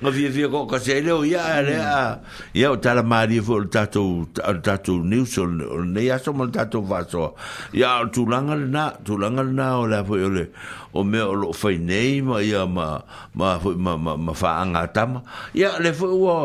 ma 0.05 0.11
vi 0.13 0.29
vi 0.29 0.45
ko 0.45 0.69
kas 0.69 0.85
e 0.93 1.01
le 1.01 1.13
o 1.17 1.25
ya 1.25 1.63
le 1.65 1.81
a 1.81 2.21
ya 2.53 2.77
o 2.77 2.77
tala 2.77 3.01
ma 3.03 3.25
ri 3.25 3.41
vol 3.41 3.73
tato 3.73 4.29
tato 4.37 5.01
news 5.01 5.39
o 5.41 5.49
ne 5.49 6.01
ya 6.05 6.19
so 6.21 6.35
mo 6.37 6.45
tato 6.53 6.85
va 6.85 7.09
so 7.09 7.37
ya 7.73 8.05
tu 8.13 8.27
langa 8.29 8.53
na 8.55 8.93
tu 9.01 9.17
langa 9.17 9.41
na 9.43 9.81
o 9.81 9.87
la 9.89 10.05
fo 10.05 10.17
yo 10.21 10.29
le 10.29 10.53
o 10.93 11.01
me 11.05 11.21
o 11.25 11.33
lo 11.33 11.53
fa 11.57 11.73
nei 11.73 12.21
ma 12.21 12.37
ya 12.45 12.67
ma 12.69 13.01
ma 13.33 13.57
ma 13.65 13.97
ma 13.97 14.33
fa 14.37 14.61
anga 14.61 14.85
tama 14.93 15.25
ya 15.57 15.81
le 15.81 15.95
fo 15.97 16.05
o 16.13 16.41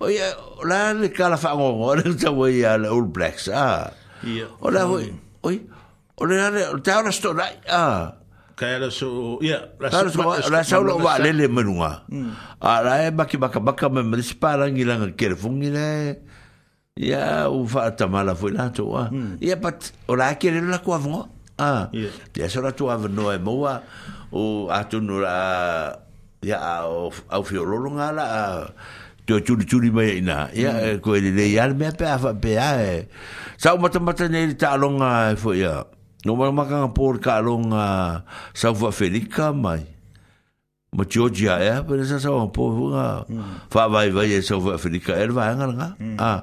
o 0.00 0.08
ia 0.08 0.32
la 0.64 0.94
le 0.96 1.12
kala 1.12 1.36
fa 1.36 1.52
ngo 1.54 1.76
o 1.76 1.92
le 1.94 2.08
tsa 2.16 2.32
wo 2.32 2.46
e 2.48 2.64
ia 2.64 2.76
le 2.80 2.88
all 2.88 3.04
blacks 3.12 3.46
a 3.52 3.92
ia 4.24 4.48
o 4.64 4.72
la 4.72 4.86
mm. 4.88 4.92
oi 4.96 5.06
oi 5.46 5.56
o 6.16 6.22
le 6.24 6.34
le 6.56 6.62
ta 6.82 6.98
ona 7.04 7.12
sto 7.12 7.32
la 7.36 7.44
a 7.68 7.82
ka 8.56 8.64
ia 8.66 8.88
so 8.90 9.36
ia 9.44 9.60
la 9.76 9.92
so 9.92 10.50
la 10.50 10.60
so 10.64 10.80
lo 10.80 10.96
va 10.96 11.20
le 11.20 11.32
le 11.36 11.46
menua 11.52 12.04
mm. 12.08 12.32
a 12.64 12.80
la 12.80 12.92
e 13.06 13.12
baki 13.12 13.36
baka 13.36 13.60
baka 13.60 13.92
me 13.92 14.00
me 14.02 14.16
spara 14.24 14.72
ngi 14.72 14.84
la 14.88 14.96
ngi 15.04 15.12
le 15.28 15.36
fungi 15.36 15.68
le 15.68 15.92
ia 16.96 17.52
u 17.52 17.68
fa 17.68 17.92
ta 17.92 18.06
mala 18.08 18.32
fo 18.34 18.48
la 18.48 18.72
to 18.72 18.88
a 18.96 19.12
ia 19.40 19.56
pat 19.60 19.92
o 20.08 20.16
la 20.16 20.32
ke 20.40 20.48
le 20.48 20.64
la 20.64 20.80
ko 20.80 20.96
avo 20.96 21.28
a 21.60 21.92
ia 21.92 22.46
so 22.48 22.62
la 22.64 22.72
to 22.72 22.88
avo 22.88 23.04
no 23.08 23.28
e 23.32 23.36
mo 23.36 23.68
a 23.68 23.82
o 24.32 24.70
atu 24.72 24.96
no 25.04 25.20
la 25.20 25.36
ia 26.40 26.56
au 26.88 27.44
fiololo 27.44 27.90
ngala 28.00 28.22
a 28.24 28.42
uh, 28.48 28.64
tu 29.38 29.56
tu 29.56 29.64
tu 29.64 29.80
ni 29.80 29.90
mai 29.90 30.20
na 30.20 30.48
ya 30.52 30.72
mm. 30.72 30.84
eh, 30.90 30.98
ko 30.98 31.14
le 31.14 31.28
eh. 31.28 31.30
le 31.30 31.46
ya 31.52 31.68
me 31.68 31.90
pe 31.96 32.06
fa 32.22 32.32
pe 32.34 32.52
ya 32.54 33.02
sa 33.56 33.76
mata 33.76 34.00
mata 34.00 34.26
ne 34.28 34.54
ta 34.54 34.76
longa 34.76 35.36
fo 35.36 35.50
eh, 35.52 35.62
ya 35.62 35.84
no 36.24 36.34
ma 36.36 36.50
ma 36.50 36.64
kan 36.66 36.90
por 36.92 37.18
ka 37.20 37.40
longa 37.40 38.24
sa 38.54 38.72
va 38.72 38.90
felika 38.90 39.52
mai 39.54 39.84
ma 40.92 41.04
Georgia 41.06 41.58
ya 41.62 41.82
pe 41.82 42.02
sa 42.04 42.18
sa 42.18 42.30
po 42.54 42.90
nga 42.90 43.22
fa 43.70 43.86
vai 43.88 44.10
vai 44.10 44.30
e 44.34 44.42
sa 44.42 44.58
va 44.58 44.74
felika 44.78 45.14
el 45.16 45.30
va 45.30 45.54
nga 45.54 45.66
nga 45.70 45.88
mm. 45.98 46.16
ah 46.18 46.42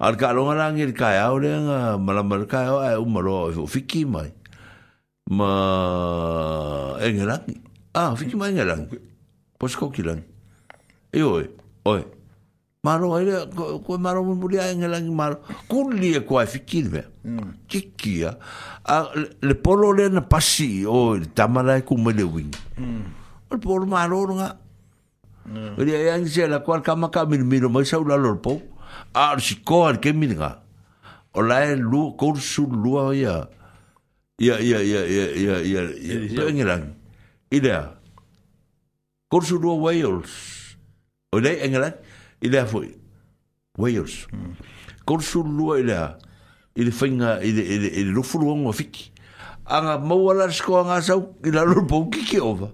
al 0.00 0.16
ka 0.16 0.32
longa 0.34 0.54
la 0.58 0.72
ngir 0.74 0.90
ka 0.92 1.14
ya 1.14 1.30
ole 1.30 1.48
nga 1.54 1.96
mala 1.98 2.22
mal 2.26 2.44
ka 2.50 2.66
ya 2.66 2.98
u 2.98 3.06
maro 3.06 3.52
fo 3.54 3.66
fiki 3.66 4.04
mai 4.04 4.30
ma 5.30 5.50
engelang 7.00 7.46
ah 7.94 8.12
fiki 8.18 8.34
mai 8.36 8.50
engelang 8.54 8.88
posko 9.60 9.92
kilang 9.94 10.20
Oi, 11.14 11.46
oi. 11.86 12.02
Maro 12.84 13.14
ai 13.16 13.24
ko 13.86 13.96
malu 13.96 14.20
pun 14.28 14.36
boleh 14.40 14.60
ai 14.60 14.76
ngela 14.76 15.00
ngi 15.00 15.08
maro. 15.10 15.40
Kulli 15.68 16.14
e 16.20 16.20
ko 16.20 16.36
afikil 16.38 16.90
ve. 16.92 17.02
Hmm. 17.24 17.56
Kikia. 17.66 18.20
Ya. 18.20 18.30
Ah, 18.84 19.08
le 19.40 19.54
polo 19.56 19.88
le 19.92 20.08
na 20.12 20.20
pasi 20.20 20.84
Oh, 20.86 21.16
le 21.16 21.24
tamara 21.24 21.78
e 21.80 21.82
ku 21.82 21.96
mele 21.96 22.22
polo 23.62 23.86
malu 23.88 24.36
nga. 24.36 24.58
Ri 25.80 25.94
ai 25.96 26.08
ai 26.12 26.26
se 26.28 26.44
la 26.46 26.60
kama 26.60 27.08
kami 27.08 27.38
minum, 27.40 27.72
min 27.72 27.82
mo 27.88 28.16
lor 28.20 28.36
po. 28.44 28.60
A 29.16 29.32
ah, 29.32 29.38
si 29.40 29.62
ko 29.64 29.86
al 29.88 29.96
ke 29.96 30.12
min 30.12 30.36
nga. 30.36 30.60
O 31.32 31.40
la 31.40 31.64
lu 31.74 32.12
ko 32.20 32.34
su 32.36 32.68
ya. 33.16 33.48
Ya 34.38 34.58
ya 34.60 34.78
ya 34.84 35.00
ya 35.08 35.26
ya 35.40 35.56
ya. 35.64 35.82
Pe 36.36 36.52
ngela. 36.52 36.78
Ida. 37.50 37.96
Ko 39.32 39.40
su 39.40 39.56
lu 39.58 39.72
Wales. 39.80 40.28
O 41.32 41.40
le 41.40 41.56
ngela. 41.64 41.96
É 42.34 42.34
é 42.34 42.34
é. 42.34 42.34
ele 42.58 42.66
foi 42.66 42.96
Wales 43.78 44.26
ele 45.06 45.80
ila 45.80 46.18
ile 46.76 46.90
fainga 46.90 47.38
ile 47.44 47.62
ile 47.62 47.86
ile 47.88 48.10
lofuluongo 48.10 48.72
fiki 48.72 49.12
anga 49.64 49.98
mawala 49.98 50.50
sko 50.50 50.78
anga 50.80 51.00
sau 51.02 51.36
ila 51.44 51.62
lopo 51.62 52.06
kiki 52.10 52.40
ova 52.40 52.72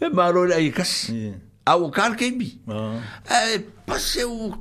e 0.00 0.08
maro 0.08 0.44
ila 0.46 0.58
ikas 0.60 1.10
au 1.66 1.90
kar 1.90 2.14
kebi 2.16 2.60
ah. 2.68 3.00
e 3.54 3.58
passe 3.86 4.22
o 4.24 4.54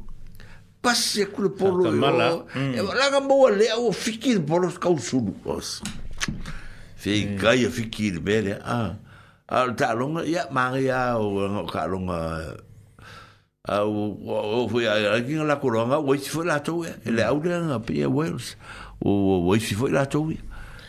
passe 0.82 1.26
kule 1.28 1.50
polo 1.50 1.92
mm. 1.92 2.74
e 2.76 2.82
langa 2.82 3.20
mawale 3.22 3.70
au 3.70 3.92
fiki 3.94 4.40
polo 4.40 4.70
kausulu 4.72 5.36
os 5.46 5.84
fei 6.96 7.36
kai 7.38 7.70
fiki 7.70 8.18
bere 8.20 8.58
ah 8.66 8.96
al 9.48 9.76
talonga 9.78 10.24
ya 10.26 10.48
maria 10.52 11.16
o 11.18 11.66
kalonga 11.66 12.58
au 13.70 14.18
o 14.26 14.68
fui 14.68 14.88
a 14.88 15.14
aqui 15.14 15.34
na 15.36 15.56
coronga 15.58 16.00
o 16.00 16.14
isso 16.16 16.30
foi 16.32 16.46
lá 16.46 16.60
to 16.60 16.84
ele 17.06 17.22
au 17.22 17.40
de 17.40 17.50
na 17.50 17.80
pia 17.80 18.10
wales 18.10 18.58
o 19.00 19.46
o 19.48 19.56
isso 19.56 19.76
foi 19.76 19.92
lá 19.92 20.06
to 20.08 20.32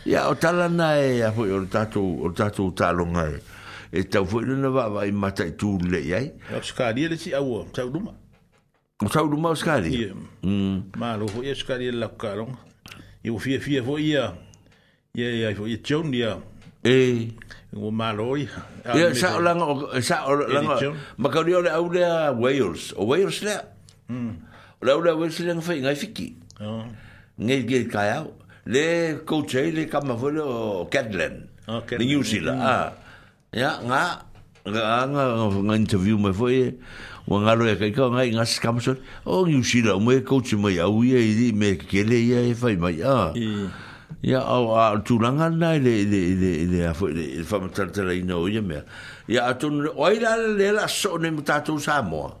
ya 0.05 0.29
o 0.29 0.35
tala 0.35 0.67
na 0.67 0.95
e 0.99 1.21
a 1.21 1.31
foi 1.31 1.51
o 1.51 1.65
tatu 1.67 2.01
o 2.25 2.29
tatu 2.31 2.71
talo 2.71 3.05
nga 3.05 3.29
e 3.93 4.03
ta 4.03 4.25
foi 4.25 4.45
na 4.45 4.69
va 4.69 4.89
vai 4.89 5.11
mata 5.11 5.45
tu 5.51 5.77
le 5.77 5.99
ya 6.07 6.21
e 6.21 6.31
o 6.57 6.61
skali 6.63 7.05
ele 7.05 7.17
si 7.17 7.33
au 7.33 7.65
tau 7.71 7.89
duma 7.89 8.13
o 9.03 9.09
tau 9.09 9.27
duma 9.29 9.49
o 9.49 9.55
skali 9.55 10.11
mm 10.43 10.83
malo 10.97 11.27
foi 11.27 11.51
o 11.51 11.55
skali 11.55 11.91
la 11.91 12.07
calon 12.17 12.51
e 13.23 13.29
o 13.29 13.37
fia 13.37 13.59
fia 13.59 13.83
foi 13.83 14.01
ia 14.01 14.33
ia 15.13 15.31
ia 15.53 15.55
foi 15.55 15.77
e 16.83 17.33
o 17.71 17.91
malo 17.91 18.35
i 18.35 18.43
ia 18.91 19.15
sa 19.15 19.39
o 19.39 19.39
langa 19.39 19.95
sa 20.03 20.27
o 20.27 20.35
langa 20.35 20.75
ma 21.15 21.27
ka 21.31 21.39
rio 21.39 21.63
le 21.63 21.71
au 21.71 21.87
le 21.87 22.03
Wales 22.35 22.91
o 22.99 23.05
Wales 23.07 23.39
le 23.47 23.55
o 24.11 24.83
le 24.83 24.91
au 24.91 24.99
le 25.01 25.13
Wales 25.15 25.39
le 25.39 25.53
ngai 25.55 25.79
ngai 25.79 25.95
fiki 25.95 26.35
ngai 27.39 27.63
ngai 27.63 27.87
kai 27.87 28.17
au 28.19 28.35
le 28.67 29.23
coach 29.25 29.53
le 29.55 29.85
kama 29.87 30.13
vole 30.19 30.39
o 30.43 30.85
Cadland 30.91 31.47
le 31.67 32.03
New 32.03 32.19
Zealand 32.27 32.59
ah 32.59 32.91
ya 33.55 33.79
nga 33.87 34.25
nga 34.67 35.07
nga 35.07 35.75
interview 35.79 36.17
me 36.19 36.33
foi 36.35 36.75
o 37.29 37.39
nga 37.39 37.55
lo 37.55 37.63
ka 37.71 37.87
ka 37.87 38.11
nga 38.11 38.27
nga 38.27 38.43
skamson 38.45 38.99
o 39.23 39.47
New 39.47 39.63
Zealand 39.63 40.03
me 40.03 40.19
coach 40.27 40.51
me 40.59 40.75
au 40.83 41.03
ye 41.07 41.53
me 41.55 41.77
kele 41.79 42.19
ye 42.19 42.51
fai 42.53 42.75
mai 42.75 42.99
ah 43.01 43.31
ia 44.23 44.39
au 44.41 44.73
a 44.77 44.83
tulanga 45.05 45.49
nai 45.59 45.77
le 45.85 45.95
le 46.11 46.21
le 46.41 46.51
le 46.71 46.85
a 46.89 46.93
foi 46.93 47.11
le 47.13 47.43
fa 47.43 47.59
matatara 47.59 48.13
ina 48.13 48.37
o 48.37 48.47
ia 48.47 48.61
mea 48.61 48.83
ia 49.27 49.47
atun 49.49 49.87
oi 49.95 50.19
la 50.19 50.35
le 50.35 50.71
la 50.77 50.87
so 50.87 51.17
ne 51.17 51.31
mutatou 51.31 51.79
Samoa 51.79 52.37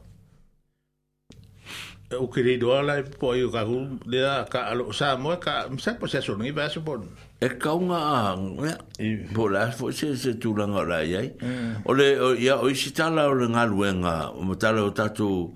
e, 2.11 2.15
o 2.15 2.27
que 2.27 2.43
lhe 2.45 2.57
doa 2.61 2.83
lá 2.85 3.01
pô 3.19 3.33
eu 3.33 3.49
carro 3.49 3.97
de 4.05 4.21
a 4.21 4.45
ca 4.45 4.69
lo 4.77 4.91
sa 4.91 5.17
mo 5.17 5.35
ca 5.41 5.65
me 5.71 5.79
sa 5.81 5.93
po 5.97 6.05
se 6.05 6.21
so 6.21 6.35
ni 6.37 6.51
va 6.51 6.69
so 6.69 6.81
pon 6.85 7.01
e 7.41 7.49
ca 7.57 7.73
unha 7.73 8.37
né 8.37 8.77
pô 9.33 9.49
lá 9.49 9.71
foi 9.71 9.91
se 9.91 10.13
se 10.15 10.37
tu 10.37 10.53
lá 10.53 10.65
lá 10.67 11.01
aí 11.01 11.33
o 11.85 11.93
le 11.97 12.37
ya 12.45 12.61
o 12.61 12.69
si 12.75 12.93
ta 12.93 13.09
lá 13.09 13.25
o 13.25 13.33
nga 13.33 13.65
luenga 13.65 14.29
o 14.37 14.53
ta 14.55 14.69
lá 14.71 14.83
o 14.85 14.91
tatu 14.93 15.55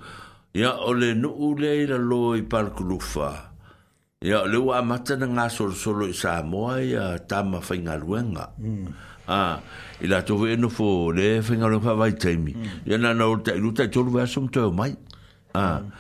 ya 0.58 0.74
o 0.90 0.94
le 0.94 1.14
no 1.14 1.54
le 1.54 1.86
la 1.86 1.98
lo 1.98 2.34
i 2.36 2.42
par 2.42 2.74
clufa 2.74 3.54
Ya 4.26 4.42
mm. 4.42 4.48
e 4.50 4.50
le 4.52 4.58
wa 4.60 4.82
mata 4.82 5.14
nga 5.14 5.46
sol 5.50 5.74
solo 5.78 6.10
sa 6.14 6.42
moa 6.42 6.82
ya 6.82 7.20
ta 7.30 7.44
ma 7.46 7.62
luenga. 8.02 8.58
Ah, 9.30 9.62
ila 10.02 10.22
to 10.26 10.38
ve 10.38 10.56
no 10.58 10.70
fo 10.70 11.12
le 11.14 11.42
fa 11.46 11.54
nga 11.54 11.68
lo 11.70 11.80
fa 11.80 11.94
vai 11.94 12.18
taimi. 12.18 12.54
Mm. 12.54 12.64
Ya 12.90 12.98
na 12.98 13.14
no 13.14 13.38
ta 13.38 13.54
lu 13.54 13.72
ta 13.74 13.86
to 13.86 14.04
va 14.10 14.26
som 14.26 14.50
to 14.50 14.72
mai. 14.74 14.98
Ah. 15.54 15.82
Mm. 15.82 15.92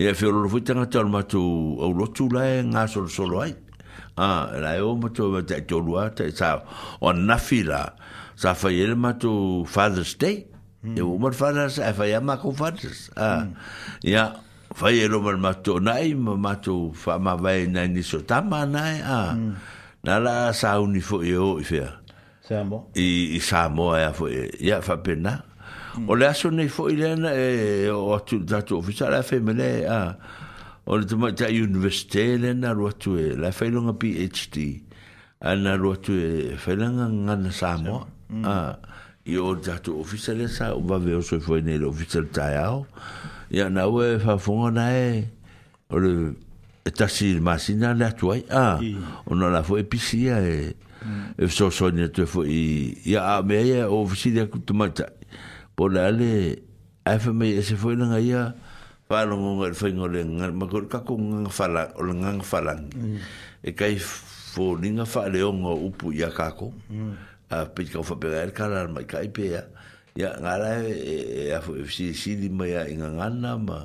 Ya 0.00 0.14
fe 0.16 0.26
lo 0.32 0.48
fu 0.48 0.60
ta 0.64 0.72
nga 0.72 0.86
tal 0.88 1.08
ma 1.12 1.22
tu 1.22 1.40
o 1.78 1.92
lo 1.92 2.08
tu 2.08 2.28
la 2.32 2.64
nga 2.64 2.86
solo 2.88 3.40
ai. 3.44 3.52
Ah, 4.16 4.48
la 4.56 4.76
yo 4.80 4.96
mo 4.96 5.10
to 5.12 5.30
va 5.30 5.44
ta 5.44 5.60
to 5.60 5.78
lua 5.80 6.08
ta 6.08 6.24
sa 6.32 6.64
o 7.00 7.12
na 7.12 7.36
fila. 7.36 7.92
Sa 8.40 8.54
fa 8.56 8.70
yel 8.72 8.96
ma 8.96 9.12
tu 9.12 9.64
Father's 9.68 10.16
Day. 10.16 10.46
Mm. 10.82 10.96
Ya 10.96 11.02
e 11.04 11.04
umar 11.04 11.34
fa 11.36 11.52
na 11.52 11.68
sa 11.68 11.92
fa 11.92 12.06
e 12.08 12.16
ya 12.16 12.20
ma 12.24 12.36
ko 12.40 12.48
Father's. 12.52 13.12
Ah. 13.16 13.44
Ya. 14.00 14.32
Mm. 14.40 14.43
fai 14.74 14.98
e 14.98 15.06
roma 15.06 15.36
mato 15.36 15.78
nai 15.78 16.14
ma 16.14 16.34
mato 16.34 16.90
fa 16.92 17.16
ma 17.18 17.34
vai 17.36 17.68
nai 17.68 17.88
ni 17.88 18.02
so 18.02 18.24
tama 18.24 18.64
nai 18.64 19.00
a 19.00 19.32
mm. 19.32 19.54
na 20.02 20.18
la 20.18 20.52
sa 20.52 20.80
uni 20.80 20.98
fo 21.00 21.20
e 21.22 21.34
o 21.36 21.58
i 21.60 21.64
fea 21.64 22.02
Samo. 22.42 22.90
I, 22.92 23.36
i 23.38 23.40
Samoa 23.40 24.00
ea 24.00 24.12
fo 24.12 24.26
e 24.26 24.50
ia 24.58 24.80
fa 24.82 24.98
pena 24.98 25.42
mm. 25.96 26.08
o 26.10 26.14
le 26.14 26.26
aso 26.26 26.50
nei 26.50 26.66
fo 26.68 26.88
i 26.90 26.96
lena 26.96 27.30
e 27.32 27.88
o 27.88 28.14
atu 28.18 28.42
tatu 28.44 28.76
ofisa 28.78 29.08
la 29.08 29.22
fe 29.22 29.38
mele 29.38 29.86
a 29.86 30.16
o 30.84 30.96
le 30.96 31.04
tama 31.06 31.32
ta 31.32 31.46
universite 31.46 32.32
e 32.34 32.36
lena 32.36 32.72
ruatu 32.72 33.14
e 33.16 33.36
la 33.36 33.52
fai 33.52 33.70
longa 33.70 33.94
PhD 33.94 34.82
ana 35.38 35.76
ruatu 35.76 36.10
e 36.12 36.56
fai 36.58 36.74
langa 36.74 37.06
ngana 37.06 37.50
Samoa 37.52 38.08
mm. 38.28 38.44
a 38.44 38.74
i 39.22 39.36
o 39.38 39.54
tatu 39.54 40.00
ofisa 40.02 40.34
le 40.34 40.48
sa 40.50 40.74
o 40.74 40.80
va 40.82 40.98
veo 40.98 41.22
so 41.22 41.38
fo 41.38 41.54
e 41.56 41.60
nei 41.60 41.78
le 41.78 41.86
ofisa 41.86 42.18
le 42.26 42.28
tai 42.30 42.56
ao 42.58 42.82
ya 43.54 43.70
na 43.70 43.86
we 43.86 44.18
fa 44.18 44.34
e 44.34 44.38
fonga 44.42 44.70
na 44.74 44.84
e, 44.90 45.30
e 45.94 45.96
le 46.02 46.90
ta 46.90 47.06
si 47.06 47.38
ma 47.38 47.54
si 47.62 47.78
na 47.78 47.94
la 47.94 48.10
toi 48.10 48.42
a 48.50 48.82
on 49.30 49.38
la 49.38 49.62
fo 49.62 49.78
epicia 49.78 50.42
e 50.42 50.74
e. 50.74 50.76
Mm. 51.06 51.32
e 51.38 51.46
so 51.48 51.70
so 51.70 51.86
ne 51.94 52.08
te 52.10 52.26
fo 52.26 52.42
i 52.42 52.98
ya 53.06 53.38
a 53.38 53.42
me 53.46 53.62
ya 53.62 53.86
o 53.86 54.02
si 54.16 54.34
de 54.34 54.48
ku 54.50 54.58
tu 54.58 54.74
mata 54.74 55.06
po 55.78 55.86
la 55.86 56.10
le 56.10 56.34
e 57.06 57.14
fa 57.22 57.30
me 57.30 57.54
se 57.62 57.78
fo 57.78 57.94
na 57.94 58.18
ya 58.18 58.50
fa 59.06 59.22
lo 59.22 59.38
mo 59.38 59.62
ngal 59.62 59.78
fa 59.78 59.86
ngol 59.94 60.18
ngal 60.18 60.50
ma 60.52 60.66
ko 60.66 60.82
ka 60.90 61.06
ku 61.06 61.14
ngal 61.14 61.48
fa 61.52 61.70
la 61.70 61.92
ol 61.94 62.10
ngal 62.10 62.42
fa 62.42 62.58
mm. 62.58 62.66
la 62.66 62.74
e 63.62 63.70
kai 63.72 63.96
fo 64.02 64.74
ninga 64.74 65.06
nga 65.06 65.06
fa 65.06 65.22
le 65.30 65.46
o 65.46 65.52
pu 65.94 66.10
ya 66.10 66.34
mm. 66.34 66.34
ka 66.34 66.46
ko 66.58 66.74
a 67.54 67.70
pe 67.70 67.86
ka 67.86 68.02
fo 68.02 68.18
pe 68.18 68.28
ka 68.50 68.66
la 68.66 68.84
mai 68.90 69.06
kai 69.06 69.30
pe 69.30 69.54
ya 69.54 69.62
ya 70.16 70.36
ngala 70.40 70.84
e, 70.86 70.92
e, 70.94 70.94
e, 70.94 71.40
e 71.50 71.54
a 71.54 71.60
fu 71.60 71.74
si 71.90 72.14
si 72.14 72.36
di 72.38 72.46
ma 72.48 72.66
ya 72.70 72.86
inga 72.86 73.10
ngana 73.18 73.58
ma 73.58 73.82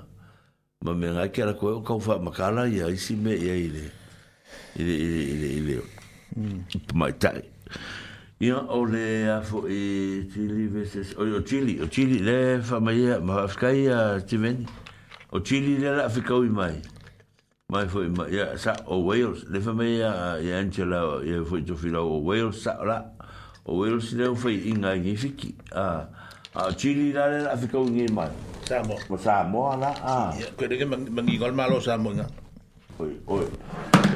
ma 0.85 0.91
me 0.93 1.07
nga 1.09 1.25
kera 1.33 1.53
ko 1.57 1.81
ka 1.81 1.97
fa 1.99 2.21
ma 2.21 2.29
kala 2.31 2.67
ya 2.69 2.85
isi 2.85 3.15
me 3.17 3.33
ya 3.33 3.55
ile 3.57 3.89
ile 4.77 4.93
ile 4.93 5.19
ile 5.25 5.47
ile 5.57 5.73
mm 6.37 6.59
ma 6.93 7.09
ta 7.17 7.33
ya 8.39 8.61
ole 8.69 9.25
a 9.25 9.41
fu 9.41 9.65
e 9.65 10.29
chili 10.29 10.67
veces 10.69 11.17
o 11.17 11.25
yo 11.25 11.41
chili 11.41 11.81
o 11.81 11.87
chili 11.89 12.21
le 12.21 12.61
fa 12.61 12.77
ma 12.79 12.91
ya 12.93 13.17
ma 13.19 13.47
fa 13.49 13.73
ya 13.73 14.21
ti 14.21 14.37
ven 14.37 14.67
o 15.33 15.41
chili 15.41 15.81
le 15.81 15.95
la 15.97 16.09
fi 16.13 16.21
ka 16.21 16.35
u 16.37 16.45
mai 16.45 16.77
mai 17.73 17.87
fu 17.89 18.05
ma 18.13 18.29
ya 18.29 18.53
sa 18.55 18.77
o 18.85 19.01
wales 19.01 19.49
le 19.49 19.59
fa 19.65 19.73
ma 19.73 19.81
ya 19.83 20.37
ya 20.37 20.61
angela 20.61 21.25
ya 21.25 21.41
fu 21.43 21.57
jo 21.65 21.73
fi 21.75 21.89
la 21.89 22.01
o 22.05 22.21
wales 22.21 22.61
sa 22.61 22.77
la 22.85 23.17
o 23.69 23.77
Wales 23.85 24.13
leo 24.17 24.33
fai 24.33 24.65
inga 24.65 24.95
i 24.97 25.13
fiki. 25.15 25.53
Ah. 25.73 26.09
a 26.55 26.73
chili 26.73 27.11
la 27.11 27.29
le 27.29 27.39
afi 27.53 27.65
kau 27.69 27.83
ngi 27.85 28.07
mai 28.13 28.29
samo 28.67 28.95
mo 29.09 29.17
samo 29.17 29.61
ala 29.71 29.89
a 30.01 30.13
ko 30.57 30.65
de 30.67 30.85
mangi 30.85 31.37
gol 31.37 31.53
malo 31.53 31.77
samo 31.79 32.09
dạ. 32.09 32.13
ờ, 32.17 32.17
nga 32.17 32.27
oi 32.99 33.11
oi 33.35 33.45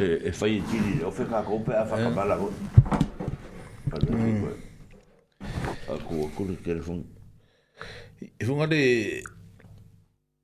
e 0.01 0.05
e 0.27 0.31
fai 0.31 0.61
chili 0.69 1.03
o 1.05 1.11
fe 1.11 1.23
ka 1.29 1.39
ko 1.45 1.59
pe 1.65 1.73
afa 1.77 1.95
ka 2.03 2.09
bala 2.15 2.35
ko 2.41 2.47
a 5.91 5.93
ko 6.07 6.15
ko 6.35 6.41
le 6.49 6.55
telefon 6.65 7.05
e 8.41 8.43
funga 8.45 8.65
de 8.67 8.81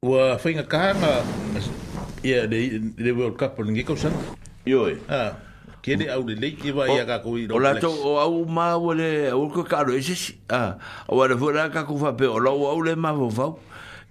wa 0.06 0.38
fai 0.38 0.54
nga 0.54 0.64
ka 0.70 0.80
nga 0.94 1.12
ia 2.30 2.46
de 2.52 2.58
de 3.04 3.12
world 3.18 3.36
cup 3.42 3.58
ngi 3.60 3.82
ko 3.84 3.96
san 3.98 4.14
yo 4.66 4.86
ah 5.10 5.34
ke 5.84 5.94
e 5.94 5.96
le 5.96 6.06
au 6.12 6.24
le 6.28 6.36
le 6.36 6.52
ke 6.60 6.72
va 6.76 6.88
ya 6.92 7.04
ka 7.08 7.18
ko 7.24 7.38
i 7.40 7.48
ola 7.48 7.72
to 7.80 7.90
o 7.90 8.18
au 8.20 8.44
ma 8.46 8.74
o 8.76 8.92
le 8.94 9.32
o 9.32 9.48
ko 9.54 9.64
ka 9.64 9.82
ro 9.88 9.94
ese 9.96 10.16
si 10.16 10.34
a 10.52 10.76
o 11.08 11.16
le 11.26 11.36
vo 11.40 11.52
la 11.56 11.70
ka 11.74 11.84
ko 11.88 11.96
va 11.96 12.12
pe 12.20 12.26
o 12.28 12.40
la 12.40 12.52
o 12.52 12.68
au 12.68 12.82
le 12.84 12.96
ma 12.96 13.12
vo 13.14 13.30
va 13.32 13.48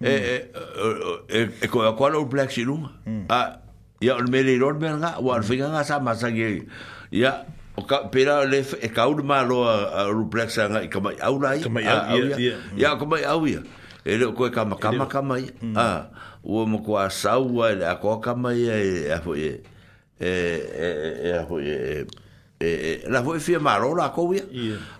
e 0.01 0.49
e 1.35 1.49
e 1.61 1.67
ko 1.69 1.81
a 1.85 1.93
kwalo 1.95 2.25
black 2.25 2.51
si 2.51 2.65
a 3.29 3.41
ya 4.01 4.15
o 4.17 4.25
me 4.33 4.41
le 4.43 4.57
ro 4.57 4.73
me 4.73 4.89
nga 4.97 5.19
o 5.21 5.29
al 5.33 5.43
fika 5.43 5.69
nga 5.69 5.83
sa 5.85 5.99
ma 6.01 6.15
sa 6.17 6.31
ke 6.33 6.65
ya 7.13 7.45
o 7.77 7.85
ka 7.85 8.09
pera 8.09 8.41
le 8.45 8.65
e 8.81 8.89
ka 8.89 9.05
u 9.13 9.21
ma 9.23 9.43
lo 9.45 9.61
a 9.69 10.09
ro 10.09 10.25
black 10.25 10.49
sa 10.49 10.67
nga 10.69 10.81
ka 10.89 10.97
ma 10.99 11.11
au 11.21 11.37
la 11.39 11.53
i 11.55 11.61
ya 12.77 12.97
ka 12.97 13.05
ma 13.05 13.17
au 13.37 13.45
ya 13.45 13.61
e 14.09 14.17
le 14.17 14.25
ko 14.33 14.49
ka 14.49 14.65
ma 14.65 14.73
ka 14.75 14.89
ma 14.91 15.05
ka 15.05 15.21
ma 15.21 15.37
a 15.77 16.09
o 16.41 16.65
mo 16.65 16.79
ko 16.81 16.97
a 16.97 17.09
sa 17.13 17.37
u 17.37 17.61
a 17.61 17.77
ko 18.01 18.17
ka 18.19 18.33
ma 18.33 18.53
ya 18.57 18.73
e, 18.73 18.93
e 19.05 19.11
a 19.13 19.21
fo 19.21 19.35
ye 19.37 19.61
eh 20.19 20.19
eh 20.19 20.19
eh 20.19 20.19
eh 21.23 21.31
eh, 21.31 21.47
eh, 21.47 22.07
eh, 22.59 23.01
eh 23.05 23.09
la 23.09 23.23
foi 23.23 23.39
fia 23.39 23.59
maro 23.59 23.91
ah, 23.93 24.11
la 24.11 24.13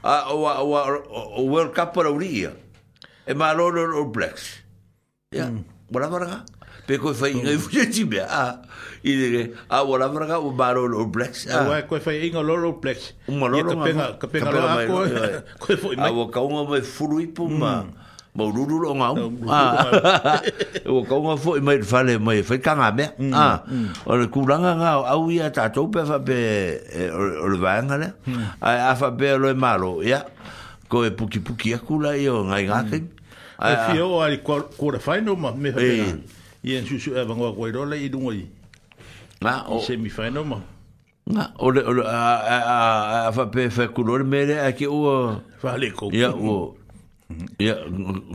a 0.04 0.32
o 0.34 0.78
o 1.36 1.44
world 1.44 1.74
cup 1.74 1.94
para 1.94 2.10
uria 2.10 2.54
e 3.28 3.34
maro 3.34 3.68
no 3.72 4.06
blacks 4.10 4.64
ya 5.32 5.52
bola 5.92 6.08
varga 6.08 6.44
pe 6.88 6.98
ko 6.98 7.14
foi 7.14 7.36
ngai 7.36 7.58
fuje 7.60 7.86
tibia 7.92 8.26
a 8.32 8.62
i 9.04 9.12
de 9.12 9.52
a 9.68 9.84
wala 9.84 10.08
vraga 10.08 10.40
o 10.40 10.52
baro 10.52 10.88
lo 10.88 11.06
blacks 11.06 11.48
a 11.52 11.68
wa 11.68 11.82
ko 11.84 12.00
fai 12.00 12.24
inga 12.28 12.40
lo 12.42 12.56
lo 12.56 12.80
blacks 12.80 13.12
mo 13.28 13.48
lo 13.52 13.60
lo 13.60 13.76
ka 13.76 13.84
penga 13.84 14.08
ka 14.20 14.28
penga 14.28 14.52
lo 14.56 14.64
ko 14.88 14.98
ko 15.60 15.76
fai 15.84 15.96
a 16.00 16.08
wo 16.16 16.28
ka 16.32 16.40
uma 16.40 16.64
me 16.64 16.80
furu 16.82 17.20
ipo 17.20 17.44
mo 18.40 18.46
ru 18.56 18.64
ru 18.64 18.78
lo 18.80 18.96
ngau 18.96 19.16
o 20.88 20.96
ko 21.04 21.16
nga 21.28 21.34
foi 21.36 21.60
mai 21.60 21.84
fale 21.84 22.16
mai 22.16 22.40
foi 22.48 22.64
kanga 22.64 22.90
me 22.96 23.04
a 23.36 23.60
o 24.08 24.16
le 24.16 24.28
kulanga 24.32 24.80
nga 24.80 24.90
au 25.12 25.28
ia 25.28 25.52
ta 25.52 25.68
to 25.68 25.88
pe 25.92 26.00
fa 26.08 26.18
pe 26.24 26.38
o 27.44 27.48
le 27.52 27.58
vanga 27.60 27.96
le 28.00 28.08
a 28.64 28.96
fa 28.96 29.12
pe 29.12 29.36
lo 29.36 29.52
malo 29.56 30.00
ya 30.04 30.24
ko 30.88 31.04
e 31.04 31.12
puki 31.12 31.40
puki 31.44 31.74
akula 31.76 32.16
yo 32.16 32.44
ngai 32.48 32.64
ngake 32.66 32.98
a 33.60 33.92
fio 33.92 34.08
o 34.16 34.18
ali 34.24 34.40
ko 34.44 34.64
le 34.90 35.00
final 35.04 35.36
ma 35.36 35.52
me 35.52 35.70
fa 35.76 35.82
i 36.64 36.76
en 36.80 36.84
susu 36.88 37.12
e 37.20 37.24
vango 37.28 37.52
ko 37.54 37.68
ro 37.68 37.84
le 37.92 37.98
i 38.00 38.08
dungo 38.10 38.32
i 38.32 38.48
na 39.44 39.66
o 39.68 39.80
semi 39.84 40.08
final 40.10 40.46
ma 40.48 40.58
na 41.28 41.52
o 41.60 41.70
le 41.76 41.84
a 42.08 42.24
a 42.56 42.80
a 43.28 43.32
fa 43.36 43.52
pe 43.52 43.68
fa 43.70 43.88
kulor 43.92 44.24
mere 44.24 44.60
a 44.64 44.72
ki 44.72 44.88
o 44.88 45.04
fa 45.60 45.76
le 45.78 45.92
ko 45.92 46.08
ya 46.16 46.32
o 46.32 46.79
Ya, 47.60 47.76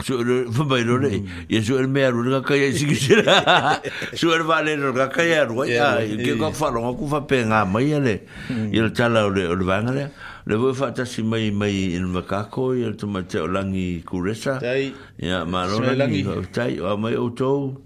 so 0.05 0.23
le 0.23 0.45
fumba 0.53 0.79
ilo 0.79 0.97
le. 0.99 1.25
Ya 1.49 1.63
so 1.65 1.77
el 1.81 1.89
mea 1.89 2.11
ruga 2.11 2.43
kaya 2.47 2.69
isi 2.69 2.87
kisira. 2.87 3.83
So 4.15 4.33
el 4.35 4.45
vale 4.45 4.77
ruga 4.77 5.09
kaya 5.09 5.45
ruga. 5.47 5.67
Ya, 5.67 5.97
ke 5.99 6.39
kwa 6.39 6.53
falo 6.55 6.79
nga 6.81 6.93
kufa 6.97 7.21
pe 7.27 7.45
nga 7.45 7.65
mai 7.65 7.93
ale. 7.93 8.23
Ya 8.71 8.85
le 8.85 8.93
tala 8.93 9.27
ole 9.27 9.47
ole 9.51 9.65
vanga 9.65 9.91
le. 9.93 10.13
Le 10.47 10.73
fata 10.73 11.05
si 11.05 11.23
tasi 11.23 11.23
mai 11.25 11.51
mai 11.51 11.95
in 11.97 12.05
makako. 12.07 12.75
Ya 12.79 12.87
le 12.91 12.95
tuma 12.97 13.25
langi 13.51 14.01
kuresa. 14.07 14.61
Tai. 14.61 14.95
Ya, 15.19 15.45
ma 15.45 15.67
lo 15.67 15.81
langi. 15.81 16.23
Tai, 16.53 16.77
eh, 16.79 16.79
o 16.81 16.97
mai 16.97 17.17
hmm. 17.17 17.25
o 17.25 17.31
tou. 17.31 17.83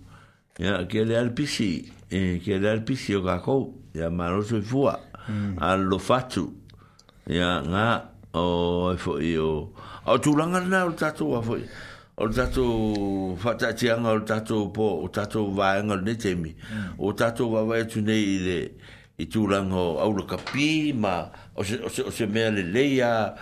Ya, 0.59 0.77
al 0.77 0.85
le 0.85 1.33
eh 2.11 2.41
Ke 2.43 2.55
al 2.57 2.65
alpisi 2.65 3.15
o 3.17 3.21
gako, 3.23 3.73
Ya, 3.95 4.11
ma 4.11 4.29
so 4.45 4.57
i 4.57 4.61
fua. 4.61 4.99
Al 5.59 5.89
lo 5.89 5.97
fatu. 5.99 6.53
Ya, 7.27 7.63
nga. 7.65 8.11
O, 8.37 8.93
i 8.93 8.97
fo 8.99 9.17
Au 10.09 10.17
tu 10.19 10.33
langa 10.37 10.61
na 10.65 10.85
o 10.89 10.91
tato 10.93 11.27
wa 11.29 11.41
foi 11.43 11.61
o 12.17 12.29
tato 12.29 12.65
fa 13.37 13.53
ta 13.61 13.73
ti 13.77 13.91
anga 13.93 14.13
o 14.17 14.21
tato 14.25 14.69
po 14.77 15.05
o 15.05 15.07
tato 15.09 15.51
va 15.53 15.77
anga 15.77 15.97
ne 16.01 16.15
temi 16.17 16.55
o 16.99 17.13
tato 17.13 17.49
va 17.53 17.61
va 17.69 17.77
tu 17.85 18.01
nei 18.01 18.25
ile 18.37 18.59
i 19.19 19.29
tu 19.29 19.47
langa 19.47 19.77
o 19.77 20.01
au 20.01 20.13
lo 20.17 20.25
kapi 20.25 20.93
ma 20.97 21.29
o 21.59 21.63
se 21.63 21.75
o 21.85 21.89
se 21.95 22.01
o 22.09 22.11
se 22.11 22.25
me 22.27 22.49
le 22.57 22.63
leia 22.75 23.35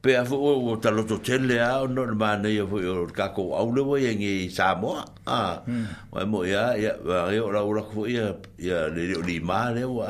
pe 0.00 0.16
a 0.16 0.24
fo 0.24 0.36
o 0.36 0.76
ta 0.82 0.88
lo 0.96 1.04
to 1.04 1.18
chele 1.26 1.60
a 1.60 1.82
o 1.84 1.86
nor 1.86 2.14
ma 2.16 2.36
nei 2.36 2.58
o 2.60 2.66
foi 2.72 2.82
e 2.88 2.92
mm. 2.92 3.00
o 3.04 3.04
ka 3.16 3.26
au 3.60 3.68
le 3.76 3.82
voi 3.82 4.06
en 4.08 4.20
i 4.24 4.48
Samoa. 4.56 5.04
mo 5.28 6.16
a 6.16 6.22
o 6.24 6.26
mo 6.26 6.38
ya 6.44 6.72
ya 6.84 6.92
va 7.06 7.16
o 7.46 7.50
la 7.52 7.60
ura 7.70 7.82
ko 7.84 8.06
ia 8.08 8.32
ya 8.56 8.88
le 8.94 9.02
le 9.12 9.16
li 9.28 9.36
ma 9.40 9.60
le 9.76 9.84
wa 9.84 10.06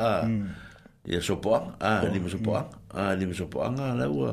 ya 1.03 1.19
so 1.19 1.35
a 1.79 1.91
ni 2.07 2.19
mo 2.23 2.27
so 2.31 2.39
a 3.01 3.01
ni 3.19 3.25
mo 3.27 3.33
so 3.39 3.45
po 3.51 3.57
a 3.67 3.69
wa 4.17 4.31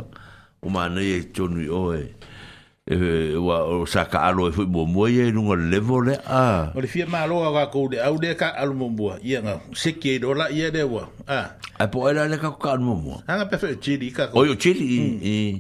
o 0.62 0.70
mana 0.70 1.00
ye 1.00 1.18
tonu 1.34 1.58
o 1.74 1.90
e 1.92 2.14
e 2.86 3.34
wa 3.34 3.66
o 3.66 3.84
sa 3.84 4.04
ka 4.06 4.22
alo 4.30 4.46
fu 4.54 4.62
bo 4.64 4.86
mo 4.86 5.06
ye 5.10 5.30
nu 5.34 5.42
ngol 5.42 5.58
levo 5.66 5.98
le 6.06 6.14
a 6.24 6.70
o 6.74 6.78
le 6.80 6.86
fie 6.86 7.02
ma 7.04 7.26
lo 7.26 7.42
ga 7.50 7.66
ko 7.66 7.88
de 7.90 7.98
au 7.98 8.14
de 8.16 8.30
ka 8.38 8.46
alo 8.54 8.70
mo 8.72 8.86
bo 8.88 9.18
ye 9.26 9.38
nga 9.42 9.58
se 9.74 9.90
ke 9.98 10.20
do 10.22 10.30
la 10.38 10.48
ye 10.54 10.70
de 10.70 10.82
wa 10.86 11.10
a 11.26 11.58
a 11.82 11.88
po 11.90 12.06
ela 12.06 12.28
le 12.30 12.38
ka 12.38 12.54
ka 12.62 12.78
alo 12.78 12.94
mo 12.94 13.18
ha 13.26 13.42
nga 13.42 13.46
pe 13.50 13.58
fe 13.58 13.74
chiri 13.82 14.14
ka 14.14 14.30
o 14.38 14.46
yo 14.46 14.54
chiri 14.54 14.86
e 14.86 15.02
mm. 15.18 15.58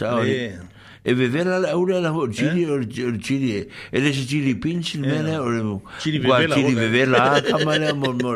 sa 0.00 0.16
o 0.16 0.24
le 0.24 0.56
e 1.04 1.12
ve 1.12 1.28
vela 1.28 1.60
la 1.60 1.76
ure 1.76 2.00
la 2.00 2.08
ho 2.08 2.24
chiri 2.32 2.64
o 2.72 2.80
chiri 3.20 3.48
eh? 3.52 3.64
e 3.92 3.98
le 4.00 4.10
chiri 4.16 4.56
pinch 4.56 4.96
eh. 4.96 5.04
le 5.04 5.04
mele 5.12 5.34
o 5.44 5.48
le 5.52 5.60
chiri 6.00 6.24
ve 6.24 6.24
vela 6.28 6.54
chiri 6.56 6.72
ve 6.72 6.88
vela 6.88 7.36
ka 7.44 7.60
ma 7.68 7.76
le 7.76 7.92
mo 8.00 8.16
mo 8.16 8.32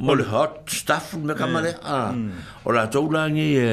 mo 0.00 0.12
le 0.16 0.24
hot 0.24 0.64
stuff 0.72 1.12
me 1.20 1.36
ka 1.36 1.44
ma 1.44 1.60
le 1.60 1.76
a 1.84 2.12
mm. 2.16 2.64
o 2.64 2.72
la 2.72 2.88
tou 2.88 3.12
la 3.12 3.28
ngi 3.28 3.48
e 3.60 3.72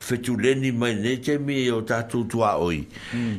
fetuleni 0.00 0.72
mai 0.72 0.94
ne 0.94 1.14
te 1.24 1.38
me 1.38 1.54
o 1.72 1.80
tatou 1.84 2.24
tua 2.30 2.54
oi 2.58 2.86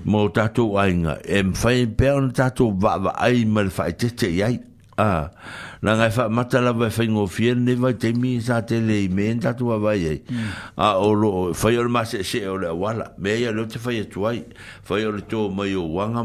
mo 0.06 0.28
tatou 0.30 0.78
ainga 0.78 1.18
e 1.26 1.42
mwhai 1.50 1.88
pēr 1.98 2.20
o 2.22 2.28
tatou 2.38 2.76
wawa 2.84 3.16
ai 3.18 3.44
mal 3.46 3.72
whai 3.74 3.92
te 3.98 4.12
te 4.14 4.30
iai 4.30 4.60
a 5.02 5.08
na 5.82 5.96
ngai 5.98 6.12
wha 6.18 6.28
mata 6.30 6.62
la 6.62 6.72
vai 6.72 6.90
e 6.92 6.94
whai 7.00 7.08
ngō 7.16 7.24
fia 7.34 7.56
ne 7.58 7.74
vai 7.82 7.94
te 7.98 8.12
mi 8.14 8.36
sa 8.48 8.60
te 8.70 8.78
le 8.80 9.00
i 9.04 9.08
me 9.10 9.26
tatou 9.42 9.74
a 9.74 9.80
vai 9.82 10.04
ai 10.06 10.20
a 10.78 10.92
o 11.02 11.10
lo 11.18 11.32
whai 11.64 11.80
o 11.82 11.88
ma 11.90 12.04
se 12.06 12.22
se 12.24 12.44
o 12.48 12.54
le 12.62 12.70
wala 12.78 13.10
me 13.18 13.34
ia 13.42 13.52
leo 13.52 13.66
te 13.66 13.82
whai 13.84 14.04
atuai 14.06 14.42
whai 14.90 15.06
o 15.10 15.16
le 15.18 15.26
tō 15.32 15.48
mai 15.58 15.74
o 15.76 15.88
wanga 15.98 16.22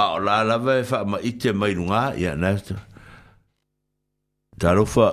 a 0.00 0.06
o 0.14 0.18
la 0.24 0.40
la 0.48 0.56
vai 0.58 0.80
e 0.80 0.86
wha 0.90 1.04
ma 1.04 1.20
ite 1.20 1.52
mai 1.52 1.74
lunga 1.76 2.14
ia 2.16 2.34
nasta 2.36 2.74
e 2.80 2.92
Tarofa 4.58 5.12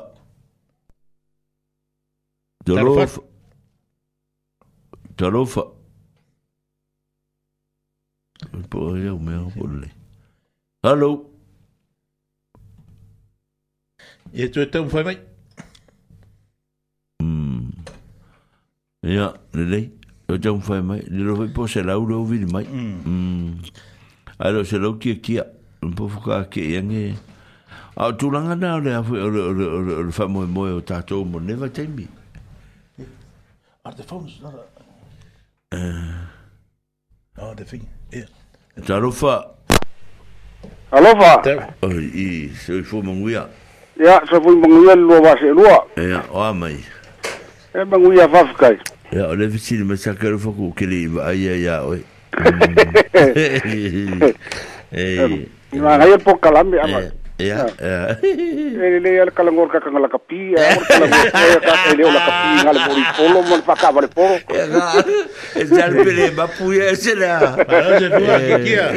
Tarofa 2.64 3.31
talo 5.18 5.46
fa 5.46 5.62
po 8.70 8.96
ia 8.98 9.14
o 9.14 9.18
mea 9.20 9.44
po 9.56 9.68
le 9.68 9.90
halo 10.84 11.10
e 14.34 14.48
tu 14.54 14.66
tau 14.72 14.88
fai 14.90 15.04
mai 15.04 15.18
ia 19.12 19.28
le 19.54 19.64
lei 19.74 19.86
o 20.30 20.38
tau 20.38 20.60
fai 20.70 20.82
mai 20.82 21.02
le 21.10 21.22
lo 21.28 21.36
fai 21.40 21.50
po 21.56 21.68
se 21.74 21.84
lau 21.90 22.06
lo 22.12 22.24
vini 22.30 22.46
mai 22.54 22.66
ai 24.40 24.52
lo 24.56 24.64
se 24.64 24.78
lau 24.80 24.94
kia 25.02 25.16
kia 25.24 25.44
un 25.82 25.94
po 25.96 26.08
fuka 26.08 26.44
kia 26.52 26.64
iange 26.72 27.16
a 27.96 28.12
tulanga 28.18 28.56
na 28.56 28.78
le 28.86 28.92
afu 29.00 29.16
o 29.28 29.30
le 29.36 29.42
o 29.50 29.54
le 29.60 29.66
o 29.78 29.80
le 29.88 29.94
o 30.00 30.04
le 30.08 30.12
fa 30.12 30.28
moe 30.34 30.46
moe 30.56 30.72
o 30.80 30.82
tatou 30.82 31.24
mo 31.32 31.40
neva 31.40 31.70
taimi 31.70 32.08
are 33.84 33.96
the 33.98 34.04
phones 34.04 34.38
not 34.42 34.71
Ah, 35.74 35.78
det 37.58 37.62
er 37.62 37.66
fint. 37.70 37.88
Er 38.14 38.20
ja. 38.78 38.84
Talofa. 38.88 39.36
Alofa. 40.92 41.64
Oi, 41.82 42.04
i, 42.14 42.28
se 42.60 42.78
i 42.82 42.84
fu 42.84 43.02
manguia. 43.02 43.44
Ya, 44.00 44.18
se 44.30 44.36
fu 44.44 44.52
manguia 44.58 44.96
lua 45.00 45.20
wase 45.24 45.48
lua. 45.56 45.78
Ya, 45.98 46.22
oa 46.34 46.52
mai. 46.54 46.74
E 47.76 47.84
manguia 47.86 48.28
wafkai. 48.28 48.78
Ya, 49.12 49.28
ole 49.28 49.48
visini 49.48 49.84
me 49.84 49.96
sakero 49.98 50.40
faku 50.40 50.72
kili 50.78 51.04
iwa 51.04 51.26
aia 51.28 51.56
ya 51.56 51.82
oi. 51.84 52.04
Eh. 54.92 55.48
Nga 55.76 55.98
ngai 55.98 56.18
po 56.24 56.36
kalame 56.36 56.80
amai. 56.82 57.12
Ya. 57.42 57.66
Ya. 57.82 58.02
Ini 58.22 59.02
dia 59.02 59.26
kalau 59.34 59.50
ngor 59.50 59.74
kak 59.74 59.90
ngala 59.90 60.06
kapi, 60.14 60.54
ngor 60.54 60.84
kalau 60.86 61.08
ngor 61.10 61.62
kak 61.66 61.90
dia 61.98 62.06
ngala 62.06 62.22
kapi 62.30 62.50
ngala 62.62 62.80
bori 62.86 63.04
polo 63.18 63.40
mon 63.50 63.62
pak 63.66 63.82
abal 63.90 64.06
polo. 64.14 64.38
Ya. 64.54 64.64
Jal 65.66 65.92
pele 66.06 66.26
bapu 66.38 66.70
ya 66.70 66.94
sela. 66.94 67.58
Ada 67.66 68.08
dua 68.14 68.36
kaki 68.46 68.72
ya. 68.78 68.88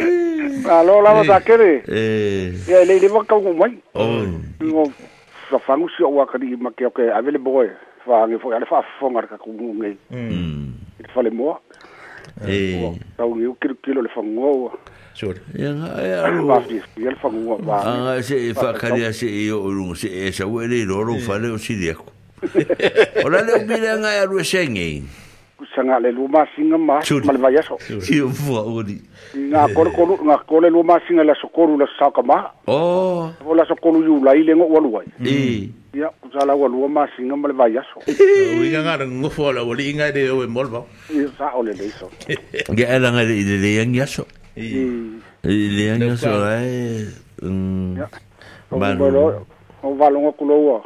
Kalau 0.60 1.00
lama 1.00 1.24
sakit 1.24 1.56
ni. 1.64 1.74
Eh. 1.88 2.40
Ya 2.68 2.84
ini 2.84 3.00
dia 3.00 3.08
kau 3.08 3.40
ngomai. 3.40 3.80
Oh. 3.96 4.28
Ngom. 4.60 4.92
Sofangu 5.48 5.88
si 5.96 6.04
awak 6.04 6.36
ni 6.36 6.52
makai 6.60 6.84
okay. 6.84 7.08
Avele 7.16 7.40
boy. 7.40 7.72
Fangi 8.04 8.36
fo 8.36 8.52
ada 8.52 8.68
fa 8.68 8.84
fongar 9.00 9.24
kak 9.24 9.40
ngomai. 9.40 9.96
Hmm. 10.12 10.76
Itu 11.00 11.08
fale 11.16 11.32
mo. 11.32 11.56
Eh. 12.44 12.92
Tahu 13.16 13.30
ni 13.40 13.48
ukir 13.48 13.72
kilo 13.80 14.04
le 14.04 14.12
fangu. 14.12 14.68
sur 15.14 15.34
anga 17.84 18.22
se 18.22 18.36
e 18.48 18.52
whakaria 18.52 19.12
se 19.12 19.26
e 19.26 19.50
o 19.52 19.60
rungu 19.70 19.94
se 19.94 20.08
e 20.28 20.32
sa 20.32 20.44
were 20.46 20.74
i 20.74 20.84
roro 20.84 21.14
whare 21.26 21.48
o 21.54 21.58
siriako 21.58 22.04
o 23.24 23.28
la 23.30 23.42
leo 23.42 23.60
mire 23.64 23.88
anga 23.94 24.10
e 24.10 24.18
arue 24.26 24.42
senge 24.42 25.02
kusanga 25.56 26.00
le 26.02 26.10
luma 26.10 26.44
singa 26.56 26.76
ma 26.76 26.98
malvaya 26.98 27.62
so 27.62 27.78
i 27.86 28.18
na 28.18 28.28
fua 28.34 28.62
uri 28.66 28.98
nga 29.54 29.68
kore 29.70 29.90
kolu 29.94 30.18
nga 30.26 30.36
kore 30.38 30.66
luma 30.70 30.98
singa 31.06 31.22
la 31.22 31.34
sokoru 31.38 31.78
la 31.78 31.86
saka 31.96 32.22
ma 32.22 32.50
o 32.66 33.30
o 33.46 33.54
la 33.54 33.62
sokoru 33.70 34.02
yu 34.02 34.18
la 34.20 34.34
ile 34.34 34.52
ngo 34.56 34.66
waluai 34.66 35.06
eh 35.22 35.70
ya 35.94 36.10
kusala 36.26 36.58
walua 36.58 36.88
ma 36.90 37.06
singa 37.14 37.36
malvaya 37.38 37.86
so 37.86 38.02
i 38.10 38.66
nga 38.66 38.82
ngara 38.82 39.06
ngo 39.06 39.30
fua 39.30 39.54
la 39.54 39.62
wali 39.62 39.90
inga 39.94 40.10
de 40.10 40.26
o 40.28 40.42
e 40.42 40.46
molva 40.50 40.82
i 41.10 41.22
sa 41.38 41.54
ole 41.54 41.70
le 41.72 41.86
so 41.94 42.10
ge 42.74 42.82
ala 42.86 43.14
nga 43.14 43.22
de 43.24 43.38
ile 43.38 43.62
le 43.62 43.70
yang 43.78 43.94
yaso 43.94 44.26
Mm. 44.56 44.60
Y, 44.62 45.22
y 45.48 45.68
lianga 45.70 46.16
so 46.16 46.30
ai 46.46 47.08
um 47.42 47.98
balu 48.70 49.42
o 49.82 49.94
valonga 49.98 50.30
kulo 50.38 50.54
wa 50.66 50.80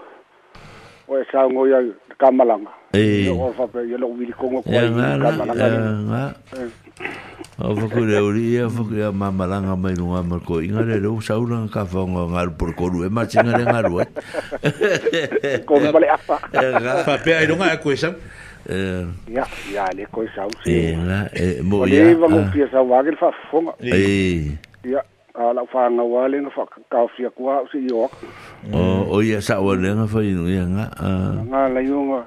o 1.09 1.17
e 1.21 1.25
sa 1.31 1.45
ngo 1.45 1.69
ya 1.69 1.85
kamalanga 2.17 2.73
e 2.97 3.29
o 3.29 3.53
fa 3.53 3.69
pe 3.69 3.85
yo 3.85 3.99
lo 4.01 4.09
vili 4.17 4.33
con 4.33 4.65
ko 4.65 4.65
ya 4.73 4.89
nga 4.89 6.33
o 7.61 7.77
fa 7.77 7.87
ku 7.93 8.01
le 8.09 8.17
uri 8.19 8.57
o 8.65 8.71
fa 8.73 8.83
ku 8.89 8.95
ya 8.97 9.13
mamalanga 9.13 9.77
mai 9.77 9.93
no 9.93 10.17
ma 10.17 10.41
ko 10.41 10.65
inga 10.65 10.89
le 10.89 10.97
lo 10.97 11.21
sa 11.21 11.37
una 11.37 11.69
ka 11.69 11.85
fa 11.85 12.09
ngo 12.09 12.25
por 12.57 12.73
ko 12.73 12.89
e 13.05 13.13
ma 13.13 13.29
chinga 13.29 13.53
le 13.53 13.69
ngar 13.69 13.93
wa 13.93 14.01
ko 15.69 15.77
vale 15.77 16.09
apa 16.09 16.41
fa 17.05 17.21
pe 17.21 17.37
ai 17.37 17.45
no 17.45 17.61
nga 17.61 17.77
ko 17.77 17.93
ia 18.69 18.77
eh, 18.77 19.47
ia 19.73 19.89
le 19.97 20.05
koe 20.13 20.29
sau 20.37 20.45
se 20.63 20.93
ela 20.93 21.25
er 21.33 21.57
e 21.61 21.63
mo 21.65 21.87
ia 21.89 22.05
le 22.05 22.15
vagofia 22.21 22.67
sauā 22.69 23.01
ke 23.01 23.15
le 23.17 23.17
faafofoga 23.17 23.73
e 23.81 24.59
ia 24.85 25.01
a 25.41 25.53
lau 25.57 25.65
fagauā 25.73 26.27
lega 26.29 26.51
faakakaofia 26.53 27.31
kua 27.33 27.59
au 27.63 27.67
seʻi 27.73 27.89
oaka 27.97 28.29
o 28.73 29.09
o 29.09 29.23
ia 29.25 29.41
saualega 29.41 30.05
fainuiaga 30.07 30.85
agalaioga 31.01 32.21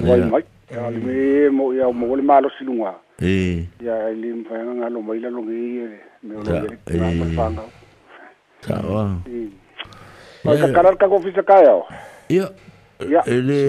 uai 0.00 0.24
mai 0.32 0.42
ale 0.72 1.00
me 1.04 1.50
mo 1.52 1.72
ia 1.76 1.92
mo 1.92 2.16
le 2.16 2.22
malosiluga 2.24 2.96
e 3.20 3.68
ia 3.84 3.94
i 4.08 4.14
le 4.16 4.32
faega 4.48 4.72
galo 4.80 5.02
mai 5.02 5.20
lalogei 5.20 5.84
e 5.84 5.88
me 6.24 6.36
ologele 6.40 7.36
fagau 7.36 7.68
saoa 8.64 9.06
ma 10.44 10.56
kakala 10.56 10.96
le 10.96 10.96
kakofisa 10.96 11.42
kae 11.44 11.68
ao 11.68 11.84
ia 12.28 12.48
Ja. 13.00 13.20
Ele... 13.26 13.66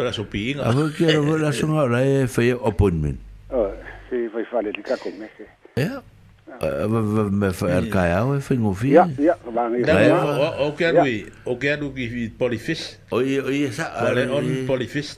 Ola 0.00 0.12
so 0.12 0.24
pinga. 0.28 0.62
Ako 0.64 0.88
kira 0.96 1.20
wala 1.20 1.52
so 1.52 1.66
nga 1.68 1.84
rai 1.88 2.24
whai 2.28 2.50
appointment. 2.56 3.20
Oh, 3.52 3.70
si 4.08 4.28
whai 4.32 4.44
whale 4.52 4.72
di 4.72 4.80
kako 4.84 5.12
mese. 5.16 5.44
eu 5.76 6.00
Me 7.32 7.48
whai 7.52 7.72
ar 7.72 7.86
kai 7.92 8.12
au 8.20 8.34
e 8.36 8.38
whai 8.40 8.56
ngofi. 8.60 8.92
Ja, 8.96 9.08
ja. 9.16 9.34
O 10.60 10.72
ke 10.76 10.86
aru 10.92 11.04
i, 11.08 11.24
o 11.48 11.56
ke 11.60 11.72
aru 11.72 11.92
i 11.96 12.28
polifis. 12.32 13.00
O 13.08 13.20
i, 13.24 13.40
o 13.40 13.48
i 13.48 13.68
sa. 13.72 13.88
Whale 14.04 14.28
on 14.32 14.64
polifis. 14.68 15.16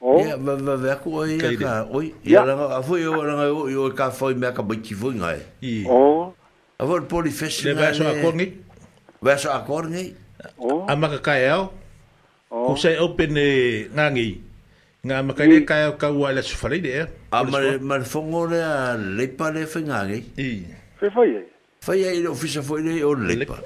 O. 0.00 0.20
Ia, 0.20 0.36
wa 0.40 0.54
wa 0.60 0.76
wa 0.80 0.96
ko 1.00 1.24
i 1.28 1.36
ka. 1.56 1.84
O 1.92 2.00
i, 2.04 2.12
ia 2.24 2.44
langa, 2.44 2.66
a 2.76 2.82
fo 2.84 2.96
i 3.00 3.04
o 3.08 3.20
langa 3.24 3.50
o 3.52 3.68
i 3.68 3.76
o 3.76 3.88
ka 3.92 4.12
o 4.12 4.30
i 4.32 4.34
mea 4.36 4.52
ka 4.56 4.62
bai 4.64 4.80
ki 4.80 4.94
fo 4.96 5.12
ngai. 5.12 5.40
O. 5.88 6.32
A 6.80 6.84
fo 6.84 7.00
polifis. 7.08 7.60
Le 7.68 7.72
vai 7.76 7.92
so 7.96 8.04
a 8.04 8.12
o 8.20 8.32
Vai 9.20 9.36
so 9.40 9.50
a 9.52 9.60
korngi. 9.64 10.24
oh. 10.58 10.84
a 10.88 10.96
makakae 10.96 11.48
au 11.48 11.68
oh. 12.50 12.74
ko 12.74 12.78
open 13.02 13.36
e 13.36 13.88
ngangi 13.94 14.30
nga 15.06 15.22
makaile 15.22 15.60
mm. 15.62 15.66
kae 15.66 15.90
ka 15.98 16.10
ua 16.12 16.32
le 16.32 16.42
sufalei 16.42 16.82
eh? 16.86 17.06
le 17.06 17.06
a 17.32 17.44
ma 17.44 17.58
ma 17.80 17.96
le 17.98 18.60
a 18.62 18.96
le 18.96 19.26
le 19.26 19.66
fe 19.66 19.80
ngangi 19.82 20.22
i 20.38 20.64
fe 21.00 21.10
foi 21.10 21.30
e 21.34 21.42
foi 21.82 22.02
e 22.02 22.20
le 22.22 22.28
ofisa 22.28 22.62
foi 22.62 22.82
le 22.82 23.02
o 23.04 23.14
le 23.14 23.46
pa 23.46 23.58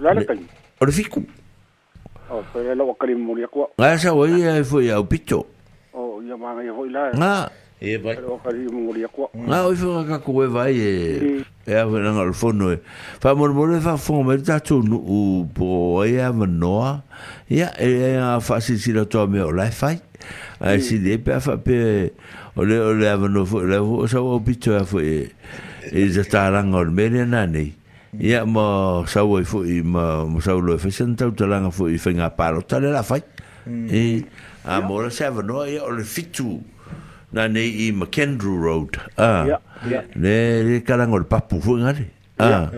la 0.00 0.14
le 0.14 0.24
kai 0.24 0.38
o 0.80 0.84
le 0.84 0.92
fiku 0.92 1.22
o 2.30 2.42
foi 2.52 2.62
le 2.64 2.74
lo 2.74 2.92
ka 2.94 3.06
le 3.06 3.14
mo 3.14 3.34
le 3.36 3.46
sa 3.98 4.14
o 4.14 4.26
ia 4.26 4.62
foi 4.64 4.90
au 4.90 5.04
pito 5.04 5.46
o 5.94 6.20
ia 6.22 6.36
ma 6.36 6.54
foi 6.74 6.90
la 6.90 7.10
nga 7.14 7.32
e 7.80 7.96
vai 7.98 8.16
nga 8.18 8.26
o 8.26 8.38
fa 8.42 8.50
ka 10.10 10.16
ko 10.18 10.32
e 10.42 10.46
vai 10.50 10.74
e 10.74 10.92
mm. 11.38 11.44
e 11.70 11.74
a 11.78 11.86
vera 11.86 12.10
ngal 12.10 12.34
fono 12.34 12.72
e 12.74 12.80
fa 13.22 13.34
mor 13.38 13.54
mor 13.54 13.70
fa 13.80 13.94
fono 13.96 14.24
mer 14.34 14.42
ta 14.42 14.58
tu 14.58 14.82
u 14.82 15.44
bo 15.46 16.02
e 16.02 16.18
a 16.18 16.32
menoa 16.34 17.04
ya 17.48 17.70
e 17.78 18.16
a 18.18 18.40
fa 18.42 18.58
si 18.60 18.78
si 18.82 18.90
la 18.92 19.04
to 19.06 19.26
me 19.30 19.38
o 19.46 19.52
la 19.54 19.70
fai 19.70 20.02
a 20.60 20.74
si 20.82 20.98
de 20.98 21.18
pe 21.22 21.38
fa 21.38 21.56
pe 21.62 22.12
o 22.58 22.64
le 22.66 22.78
o 22.82 22.90
le 22.98 23.06
a 23.08 23.16
meno 23.16 23.46
fo 23.46 23.62
le 23.62 23.78
o 23.78 24.06
sa 24.10 24.18
o 24.20 24.40
pito 24.42 24.74
a 24.74 24.82
e 24.82 24.84
fo 24.84 24.98
e 24.98 25.30
e 25.94 26.10
za 26.10 26.24
ta 26.26 26.50
ranga 26.50 26.78
o 26.78 26.84
mer 26.90 27.14
na 27.26 27.46
nei 27.46 27.74
Ia 28.18 28.46
mo 28.48 29.04
sau 29.04 29.36
e 29.36 29.44
fu 29.44 29.62
i 29.68 29.82
ma 29.84 30.24
mo 30.24 30.40
sau 30.40 30.58
lo 30.64 30.72
e 30.74 30.78
fe 30.80 30.90
senta 30.90 31.26
uta 31.28 31.44
langa 31.46 31.70
fu 31.70 31.86
i 31.92 31.98
fenga 32.00 32.30
paro 32.32 32.64
tale 32.64 32.88
la 32.90 33.02
fai. 33.04 33.20
E 33.86 34.24
a 34.64 34.80
mora 34.80 35.10
se 35.10 35.24
avanoa 35.28 35.68
e 35.68 35.76
o 35.78 35.90
le 35.92 36.02
fitu. 36.04 36.56
Mm. 36.56 36.77
na 37.32 37.48
ne 37.48 37.64
i 37.68 37.92
McKendrew 37.92 38.56
Road 38.62 38.92
ah 39.20 39.44
yeah, 39.44 39.60
yeah. 39.84 40.02
ne 40.16 40.62
le 40.64 40.80
kalang 40.82 41.12
ol 41.12 41.24
papu 41.28 41.60
funga 41.60 41.92
le 41.92 42.06
ah 42.40 42.70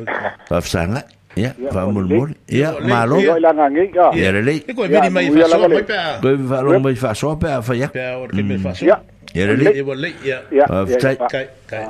pa 0.49 0.59
sanga 0.61 1.05
ya 1.39 1.53
va 1.73 1.87
mol 1.87 2.07
mol 2.11 2.31
ya 2.51 2.75
malo 2.83 3.21
ya 3.23 4.29
le 4.35 4.41
le 4.43 4.55
ko 4.75 4.89
me 4.91 4.99
di 4.99 5.09
mai 5.11 5.31
fa 5.31 5.47
so 5.55 5.69
pe 5.71 5.99
ko 6.23 6.35
va 6.51 6.59
lo 6.67 6.81
mai 6.83 6.97
fa 6.99 7.15
so 7.15 7.37
pe 7.39 7.53
fa 7.63 7.75
ya 7.79 7.89
pe 7.95 8.03
or 8.23 8.29
ke 8.35 8.43
me 8.43 8.59
fa 8.59 8.75
so 8.75 8.87
ya 8.87 8.99
le 9.35 9.55
le 9.55 10.11
ya 10.27 10.43
ya 10.51 10.67
ya 10.67 11.15
kai 11.31 11.47
kai 11.71 11.85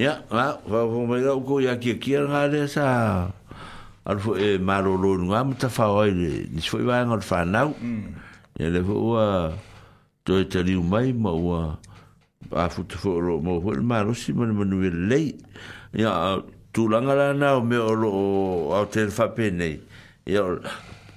ya 0.00 0.14
va 0.32 0.46
va 0.72 0.80
mo 0.88 1.04
me 1.12 1.20
ko 1.48 1.60
ya 1.60 1.76
ki 1.82 2.00
ki 2.00 2.16
ngale 2.24 2.64
sa 2.72 2.86
al 4.08 4.16
fo 4.24 4.32
e 4.32 4.56
malo 4.56 4.96
lo 4.96 5.12
ngam 5.28 5.52
ta 5.60 5.68
fa 5.68 5.92
oi 5.92 6.08
ni 6.16 6.64
foi 6.72 6.82
va 6.88 7.04
ngal 7.04 7.20
fa 7.20 7.44
nau 7.44 7.76
ya 8.56 8.72
le 8.72 8.80
fo 8.88 8.96
to 10.28 10.38
e 10.44 10.44
tari 10.44 10.74
mai 10.76 11.12
ma 11.16 11.30
ua 11.32 11.72
a 12.62 12.68
futu 12.68 12.98
fo 13.00 13.16
mo 13.42 13.64
ho 13.64 13.70
ma 13.80 14.02
ro 14.04 14.12
si 14.12 14.32
ma 14.36 14.44
ma 14.44 14.60
lei 15.08 15.32
ya 15.96 16.36
tu 16.70 16.84
langa 16.86 17.14
la 17.16 17.32
na 17.32 17.56
me 17.64 17.76
o 17.80 17.92
lo 17.96 18.10
a 18.76 18.84
te 18.92 19.08
fa 19.08 19.30
pene 19.32 19.80
ya 20.28 20.42
o 20.44 20.60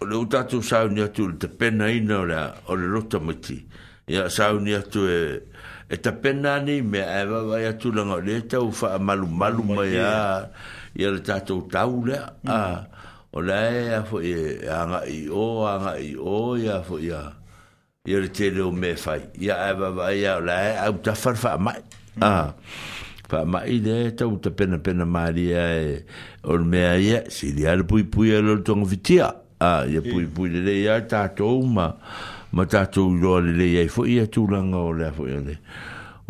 le 0.07 0.15
utatu 0.15 0.59
tu 0.63 0.63
sa 0.63 0.87
ni 0.87 1.03
tu 1.11 1.27
te 1.35 1.47
pena 1.51 1.89
i 1.91 1.99
no 1.99 2.23
la 2.25 2.55
o 2.71 2.71
le 2.75 2.87
rota 2.87 3.19
mati 3.19 3.59
ya 4.07 4.29
sa 4.31 4.53
ni 4.55 4.71
tu 4.89 5.01
e 5.05 5.43
e 5.91 5.95
te 5.99 6.11
pena 6.15 6.61
ni 6.63 6.79
me 6.81 7.01
a 7.03 7.25
va 7.27 7.41
e 7.43 7.43
va 7.51 7.55
ya 7.67 7.73
tu 7.75 7.91
langa 7.91 8.15
le 8.25 8.47
te 8.47 8.55
u 8.55 8.71
fa 8.71 8.95
malu 8.97 9.27
malu 9.27 9.59
mai 9.61 9.91
ya 9.91 10.47
ya 10.95 11.11
le 11.11 11.19
tatu 11.19 11.63
tu 11.67 11.67
tau 11.67 12.05
le 12.07 12.15
a 12.47 12.87
o 13.35 13.41
le 13.43 13.91
a 13.91 14.01
e 14.07 14.07
fo 14.07 14.19
e 14.23 14.63
anga 14.71 15.03
i 15.05 15.27
o 15.29 15.67
anga 15.67 15.97
i 15.99 16.15
o 16.17 16.55
ya 16.55 16.79
fo 16.81 16.95
ya 16.97 17.35
ia 18.03 18.17
le 18.19 18.29
tele 18.33 18.59
o 18.65 18.71
me 18.73 18.95
fai 18.97 19.27
ia 19.37 19.53
ae 19.67 19.75
vavaia 19.77 20.39
la 20.39 20.45
lae 20.55 20.69
au 20.87 20.93
tafale 21.05 21.37
faamaʻi 21.37 21.81
mm. 22.17 22.23
a 22.25 22.55
faamaʻi 23.29 23.75
le 23.85 23.97
tau 24.17 24.39
ta 24.41 24.49
penapena 24.49 25.05
malia 25.05 25.61
e 25.83 25.99
o 26.43 26.55
le 26.57 26.65
mea 26.71 26.95
ia 26.97 27.19
silia 27.29 27.75
le 27.75 27.83
puipui 27.91 28.31
a 28.33 28.41
lole 28.41 28.63
togafitia 28.65 29.27
a 29.61 29.69
ia 29.85 30.01
puipui 30.01 30.49
lelei 30.49 30.81
ia 30.81 30.97
tatou 31.11 31.61
ma 31.77 31.91
ma 32.51 32.65
tatou 32.65 33.13
iloa 33.13 33.39
lelei 33.45 33.77
ai 33.83 33.87
foʻi 33.97 34.15
ia 34.17 34.25
tulaga 34.25 34.77
o 34.81 34.93
lea 34.97 35.11
foʻi 35.13 35.37
a 35.37 35.41
lei 35.45 35.59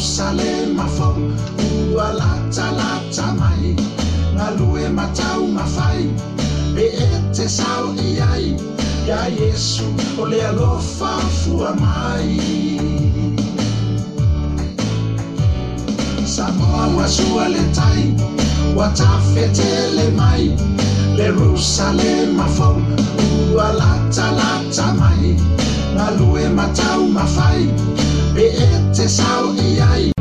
salema 0.00 0.86
fau 0.96 1.16
ua 1.94 2.08
latalata 2.18 3.26
mai 3.38 3.76
na 4.34 4.48
lue 4.56 4.88
matau 4.96 5.44
be 6.74 6.84
e 6.88 6.88
e 6.96 7.34
te 7.36 7.46
sao 7.56 7.84
i 8.06 8.18
ai 8.32 8.46
ia 9.06 9.20
iesu 9.38 9.84
o 10.20 10.24
le 10.30 10.40
alofa 10.46 11.12
fua 11.40 11.70
mai 11.84 12.32
samoa 16.34 16.84
ua 16.96 17.06
sua 17.16 17.44
le 17.52 17.62
tai 17.78 18.02
ua 18.76 18.88
tafetele 18.98 20.06
mai 20.20 20.44
le 21.16 21.28
rusalema 21.38 22.46
fau 22.56 22.76
ua 23.54 23.66
latalata 23.80 24.86
mai 25.00 25.36
na 25.94 26.10
lue 26.18 26.46
matau 26.54 27.04
mafai 27.08 27.66
pe 28.34 28.44
e 28.66 28.68
te 28.94 29.04
sau 29.18 29.44
e 29.66 29.80
ai 29.92 30.12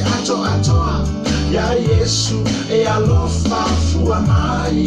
atoatoa 0.00 1.04
ah. 1.04 1.54
ya 1.54 1.72
Yesu 1.74 2.42
yalofafua 2.84 4.20
mai 4.20 4.86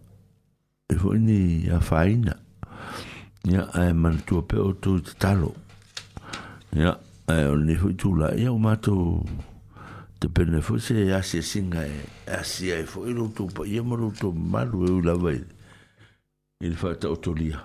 e 0.91 0.95
foi 0.99 1.19
ni 1.23 1.69
a 1.71 1.79
faina 1.79 2.35
ya 3.47 3.63
ai 3.79 3.93
man 3.93 4.17
tu 4.27 4.41
pe 4.43 4.57
o 4.59 4.73
tu 4.73 4.99
talo 5.17 5.53
ya 6.75 6.97
ai 7.27 7.45
o 7.47 7.55
ni 7.55 7.75
foi 7.75 7.93
tu 7.95 8.11
la 8.19 8.33
ya 8.35 8.51
o 8.51 8.57
mato 8.59 8.95
te 10.19 10.27
pene 10.27 10.59
fo 10.61 10.77
se 10.77 11.05
ya 11.07 11.21
se 11.23 11.37
e 11.39 11.41
singa 11.41 11.85
e 11.85 12.03
asi 12.27 12.71
ai 12.75 12.83
foi 12.83 13.13
lu 13.13 13.29
tu 13.31 13.45
pa 13.47 13.63
ye 13.63 13.79
moru 13.81 14.11
tu 14.19 14.33
malu 14.33 14.83
e 14.89 15.01
la 15.07 15.15
vai 15.15 15.39
il 16.59 16.75
fa 16.75 16.93
ta 16.95 17.07
otolia 17.15 17.63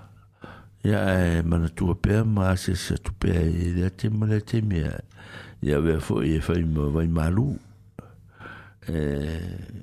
ya 0.85 1.03
ai 1.11 1.43
man 1.43 1.67
tu 1.75 1.91
pe 2.03 2.23
ma 2.23 2.55
se 2.55 2.77
se 2.77 2.95
tu 3.03 3.11
pe 3.19 3.35
e 3.35 3.91
te 3.95 4.09
mo 4.09 4.27
le 4.31 4.41
te 4.41 4.63
mia 4.63 4.95
ya 5.63 5.81
ve 5.81 5.99
fo 5.99 6.23
e 6.23 6.39
fa 6.41 6.55
i 6.55 6.63
mo 6.63 6.91
vai 6.95 7.09
malu 7.11 7.51
eh 8.87 9.83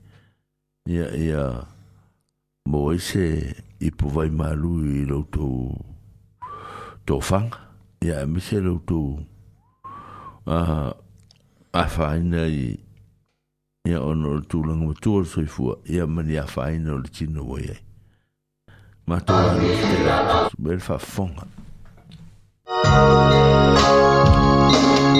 ia 0.89 1.09
ia 1.13 1.43
mo 2.65 2.89
ese 2.93 3.53
i 3.81 3.89
po 3.93 4.09
vai 4.09 4.29
malu 4.33 4.81
i 4.85 5.05
lo 5.05 5.21
to 5.29 5.75
to 7.05 7.19
fang 7.21 7.51
ia 8.01 8.25
mi 8.25 8.41
se 8.41 8.57
lo 8.59 8.79
to 8.85 9.19
a 10.49 10.89
a 11.73 11.83
faina 11.87 12.47
i 12.49 12.73
ia 13.85 14.01
ono 14.01 14.33
lo 14.33 14.41
to 14.41 14.61
lang 14.65 14.81
mo 14.85 14.93
to 14.97 15.21
so 15.25 15.41
i 15.41 15.45
fu 15.45 15.69
ia 15.85 16.05
me 16.09 16.23
ia 16.25 16.47
faina 16.49 16.91
lo 16.97 17.05
ti 17.07 17.27
no 17.29 17.43
voi 17.45 17.69
ma 19.05 19.19
to 19.21 19.33
la 19.37 19.53
lo 19.53 19.75
te 19.85 20.03
la 20.05 20.17
bel 20.57 20.79
fa 20.81 20.97
fonga 20.97 21.45
Thank 22.81 25.05
you. 25.05 25.10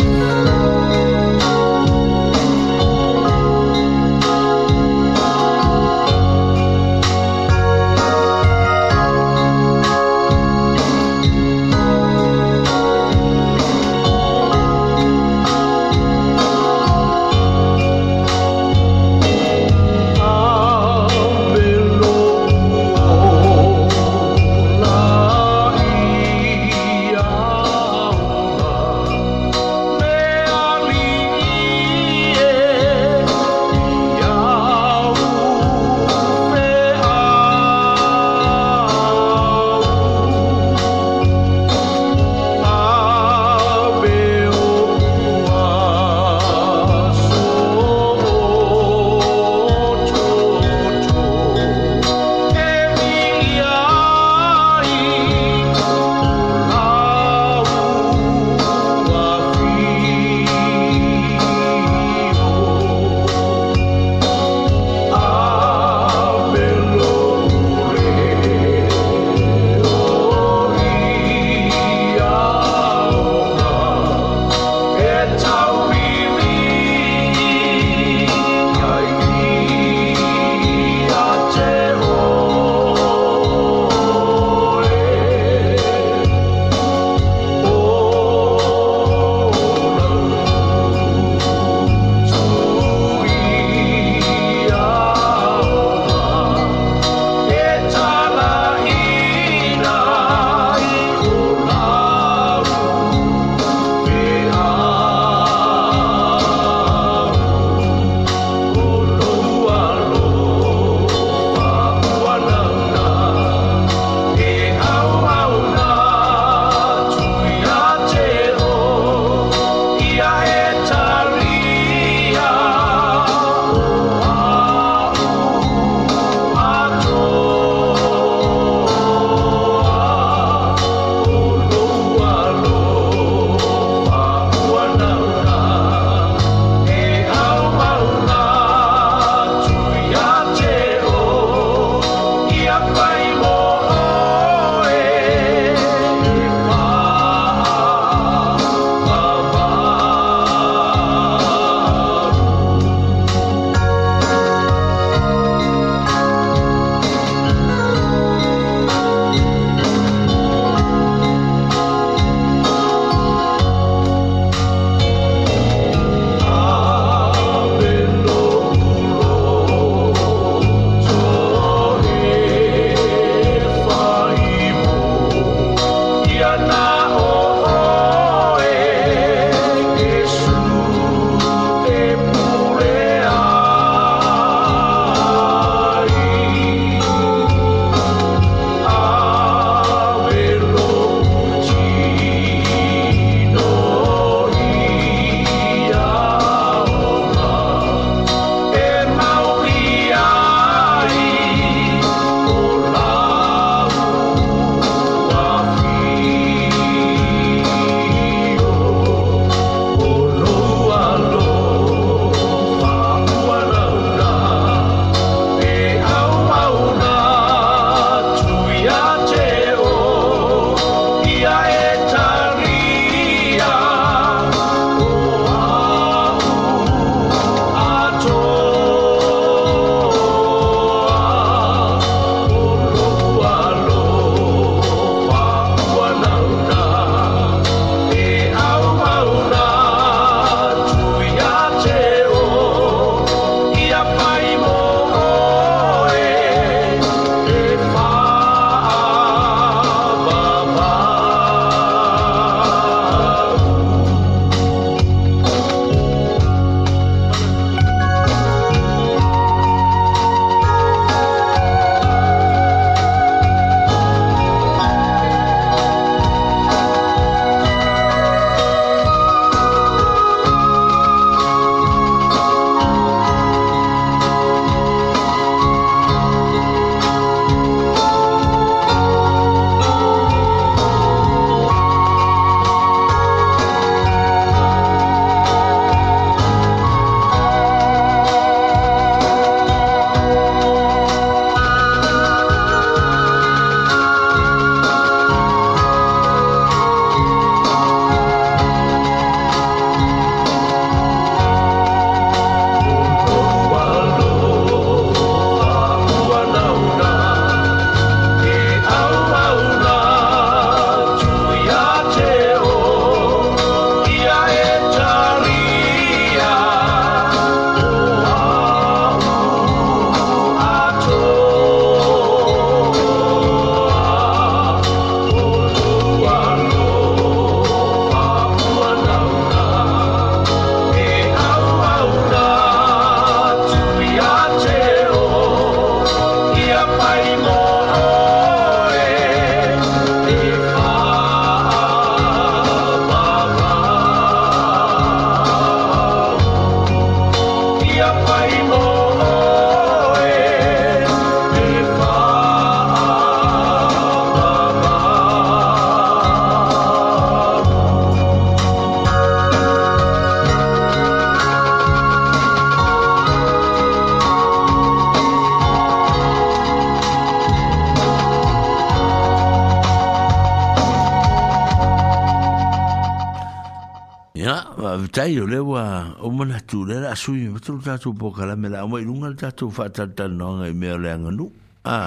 tai 375.12 375.36
o 375.43 375.43
lewa 375.46 376.16
o 376.24 376.29
mana 376.32 376.62
tu 376.63 376.86
le 376.86 376.96
la 377.01 377.16
sui 377.16 377.50
me 377.51 377.59
tu 377.59 377.75
ta 377.83 377.97
tu 378.00 378.13
poka 378.13 378.46
la 378.47 378.55
me 378.55 378.70
la 378.71 378.88
mai 378.88 379.04
lunga 379.04 379.36
ta 379.36 379.51
tu 379.51 379.67
fa 379.70 379.89
ta 379.92 380.08
ta 380.08 380.25
no 380.32 380.55
ngai 380.63 380.71
me 380.74 380.88
le 380.97 381.12
nganu 381.20 381.46
a 381.83 382.00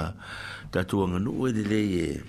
ta 0.72 0.80
tu 0.88 0.96
nganu 1.06 1.28
we 1.38 1.48
de 1.52 1.62
le 1.70 1.80
ye 1.94 2.20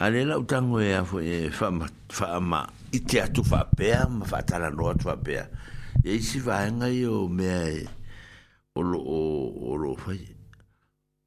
a 0.00 0.08
le 0.08 0.20
la 0.24 0.36
uta 0.40 0.58
ngue 0.64 0.94
a 0.96 1.04
fo 1.04 1.18
e 1.20 1.50
fa 1.52 1.68
ma 1.70 1.84
fa 2.16 2.40
ma 2.40 2.60
i 2.96 3.00
te 3.08 3.20
atu 3.20 3.42
fa 3.44 3.60
pe 3.76 3.92
ma 4.08 4.24
fa 4.24 4.40
ta 4.48 4.56
la 4.56 4.70
no 4.72 4.88
atu 4.88 5.04
fa 5.06 5.14
pe 5.24 5.36
e 6.00 6.12
si 6.26 6.40
va 6.40 6.64
ngai 6.70 7.04
o 7.04 7.28
me 7.28 7.48
e, 7.68 7.84
o 8.72 8.80
lo 8.80 9.00
o 9.04 9.76
lo 9.76 9.92
fa 10.00 10.16
ye 10.16 10.32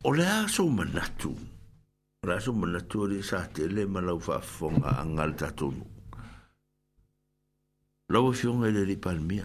o 0.04 0.10
le 0.18 0.26
a 0.26 0.48
so 0.50 0.66
mana 0.68 1.06
tu 1.22 1.30
o 1.30 2.24
le 2.26 2.34
a 2.34 2.82
tu 2.90 2.98
o 3.06 3.06
le 3.06 3.22
sa 3.22 3.46
te 3.54 3.68
le 3.70 3.86
ma 3.86 4.02
lau 4.02 4.18
fa 4.18 4.40
fonga 4.42 4.98
angal 4.98 5.36
ta 5.38 5.54
tu 5.54 5.70
lava 8.14 8.32
fionga 8.32 8.68
ele 8.70 8.84
li 8.90 8.96
palmia 9.04 9.44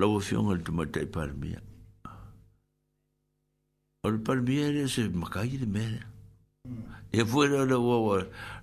lava 0.00 0.18
fionga 0.26 0.52
ele 0.54 0.62
tuma 0.66 0.84
tei 0.94 1.04
palmia 1.16 1.60
o 4.04 4.10
le 4.14 4.18
palmia 4.28 4.68
ele 4.70 4.88
se 4.94 5.08
makai 5.22 5.48
ele 5.56 5.66
mele 5.76 6.00
e 7.18 7.24
fuera 7.32 7.64
la 7.72 7.78
wawa 7.88 8.14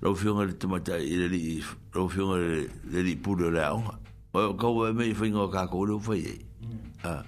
lava 0.01 0.15
fionga 0.23 0.43
ele 0.47 0.53
tuma 0.63 0.79
tei 0.79 1.11
ele 1.15 1.27
li 1.33 1.41
lava 1.93 2.07
fionga 2.15 2.37
ele 2.37 3.03
li 3.09 3.15
pura 3.25 3.49
le 3.57 3.61
aonga 3.65 3.95
o 4.45 4.53
kawa 4.63 4.89
e 4.93 4.93
mei 5.01 5.13
fainga 5.19 5.43
o 5.47 5.51
kako 5.57 5.77
ule 5.83 5.93
ufai 5.99 6.21
ei 6.31 6.39
mm. 6.69 6.79
ah, 7.03 7.23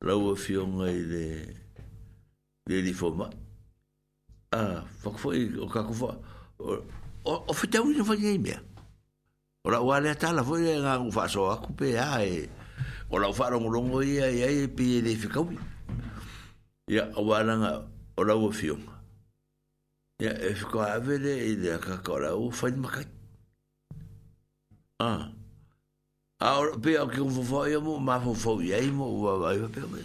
lava 0.00 0.34
fionga 0.44 0.90
ele 1.00 1.24
ele 2.66 2.80
li 2.86 2.94
foma 2.94 3.28
ah 4.56 4.80
fakfoi 5.04 5.44
o 5.60 5.68
kako 5.76 5.92
fa 6.00 6.10
o 6.58 7.32
o 7.50 7.54
fitau 7.62 7.84
ni 7.92 8.02
fa 8.10 8.16
ngai 8.16 8.38
mea 8.44 8.60
Ora 9.64 9.78
wa 9.80 10.00
le 10.02 10.12
tala 10.20 10.42
foi 10.48 10.62
e 10.74 10.80
nga 10.82 10.92
ngu 11.00 11.10
fa 11.16 11.24
so 11.34 11.40
aku 11.54 11.68
pe 11.78 11.88
a 11.94 12.18
e. 12.18 12.50
Ora 13.14 13.28
fa 13.36 13.44
ro 13.52 13.56
ngulo 13.62 13.80
ngo 13.86 13.98
ia 14.14 14.26
ia 14.38 14.48
e 14.66 14.66
pi 14.76 14.84
e 14.98 15.02
le 15.06 15.12
fika 15.22 15.38
wi. 15.46 15.54
Ya 16.94 17.04
wa 17.28 17.38
na 17.46 17.54
nga 17.60 17.70
ora 18.20 18.34
wo 18.40 18.48
fio. 18.60 18.74
Ya 20.24 20.32
e 20.34 20.50
fiko 20.58 20.78
a 20.94 20.98
vele 21.06 21.32
e 21.46 21.54
le 21.62 21.72
ka 21.84 21.94
kora 22.06 22.30
u 22.34 22.44
fa 22.58 22.66
ni 22.74 22.78
makai. 22.84 23.06
Ah. 25.08 25.24
A 26.46 26.58
ora 26.60 26.74
pe 26.82 26.90
a 26.98 27.04
ki 27.12 27.20
ngu 27.28 27.42
fa 27.50 27.60
ia 27.70 27.78
mo 27.86 27.92
ma 28.06 28.14
fo 28.24 28.32
fo 28.42 28.52
ia 28.68 28.78
i 28.82 28.90
mo 28.98 29.06
wa 29.22 29.32
wa 29.46 29.50
ia 29.58 29.68
pe 29.74 29.82
me. 29.92 30.00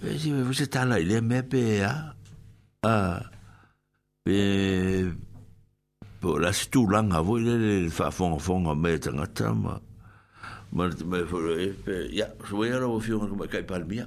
Ve 0.00 0.08
si 0.20 0.28
me 0.30 0.42
fuse 0.46 0.66
tala 0.74 0.94
i 1.02 1.10
le 1.10 1.18
me 1.28 1.38
pe 1.52 1.62
a. 1.90 2.14
Ah. 2.94 3.18
Pe 4.24 4.34
po 6.20 6.38
la 6.38 6.52
stulanga 6.52 7.20
voi 7.20 7.42
le 7.42 7.88
fa 7.90 8.10
fonga 8.10 8.38
fonga 8.38 8.74
me 8.74 8.98
tanga 8.98 9.26
tama 9.26 9.80
ma 10.70 10.84
me 11.06 11.24
fo 11.26 11.38
e 11.54 11.62
eh, 11.62 11.76
eh, 11.90 12.08
ya 12.12 12.26
so 12.44 12.56
voi 12.56 12.68
era 12.70 12.86
o 12.88 12.98
fiu 12.98 13.18
ma 13.36 13.46
kai 13.46 13.62
palmia 13.64 14.06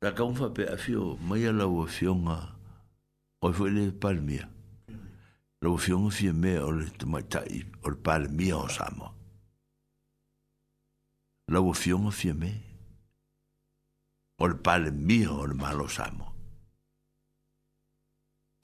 la 0.00 0.12
ka 0.16 0.24
fa 0.34 0.48
pe 0.50 0.64
afio 0.66 1.16
ma 1.28 1.36
ya 1.36 1.52
la 1.52 1.66
o 1.66 1.84
fiu 1.86 2.14
nga 2.24 2.38
o 3.44 3.52
fo 3.52 3.68
le 3.68 3.90
palmia 3.92 4.48
lo 5.60 5.76
fiu 5.76 5.98
nga 6.00 6.10
fiu 6.10 6.32
me 6.32 6.56
o 6.58 6.70
le 6.72 6.88
ma 7.06 7.20
tai 7.22 7.60
o 7.84 7.92
palmia 7.92 8.56
o 8.56 8.66
la 11.52 11.60
o 11.60 11.72
fiu 11.72 11.98
nga 12.00 12.10
fiu 12.10 12.34
me 12.34 12.52
o 14.40 14.48
le 14.48 14.54
palmia 14.56 15.30
o 15.34 15.46
le 15.46 15.54
malo 15.54 15.86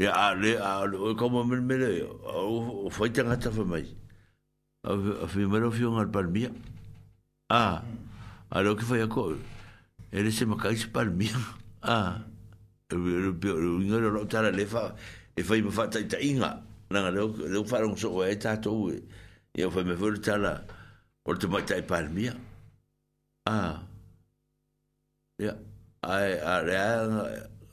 ya 0.05 0.11
ale 0.13 0.61
ale 0.61 1.17
como 1.17 1.45
me 1.45 1.57
me 1.61 1.77
le 1.81 1.89
o 2.25 2.89
foi 2.91 3.09
tan 3.09 3.29
hasta 3.33 3.49
fue 3.49 3.65
mai 3.65 3.87
a 4.85 5.25
fi 5.31 5.49
me 5.49 5.59
lo 5.59 5.73
fio 5.73 5.91
ngal 5.97 6.13
par 6.13 6.29
mia 6.29 6.53
ah 7.49 7.81
a 8.53 8.57
lo 8.61 8.77
que 8.77 8.85
foi 8.85 9.01
a 9.01 9.09
col 9.09 9.41
ele 10.13 10.31
se 10.33 10.45
me 10.45 10.57
cais 10.61 10.85
par 10.93 11.09
mia 11.09 11.33
ah 11.97 12.21
el 12.93 13.01
el 13.01 13.29
el 13.41 13.67
ngal 13.89 14.05
lo 14.13 14.25
tara 14.29 14.53
le 14.53 14.67
fa 14.69 14.93
e 15.33 15.41
foi 15.47 15.63
me 15.65 15.73
fa 15.73 15.89
ta 15.89 15.99
inga 16.21 16.53
na 16.93 16.99
ngal 17.01 17.15
lo 17.17 17.25
lo 17.57 17.65
fa 17.65 17.81
un 17.89 17.97
so 17.97 18.13
e 18.29 18.37
ta 18.37 18.61
to 18.61 18.93
e 18.93 19.01
e 19.57 19.65
foi 19.73 19.83
e 19.85 19.85
e 19.85 19.87
e. 19.89 19.89
me 19.89 19.95
vol 19.97 20.21
tara 20.21 20.53
por 21.25 21.39
te 21.41 21.49
mai 21.49 21.65
ta 21.65 21.81
par 21.81 22.05
mia 22.13 22.37
ah 23.49 23.81
ya 25.41 25.55
ai 26.05 26.33
a 26.53 26.61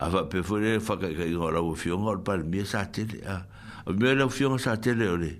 a 0.00 0.08
fa 0.08 0.24
pe 0.24 0.42
fo 0.42 0.56
le 0.58 0.78
fa 0.80 0.96
ka 0.96 1.08
ka 1.12 1.24
i 1.28 1.34
ora 1.36 1.60
o 1.60 1.74
fio 1.76 1.98
ngol 2.00 2.22
pa 2.24 2.32
mi 2.40 2.64
sa 2.64 2.84
tele 2.88 3.20
a 3.28 3.36
o 3.84 3.92
me 3.92 4.14
le 4.16 4.26
fio 4.32 4.56
sa 4.56 4.76
tele 4.80 5.06
ole 5.06 5.32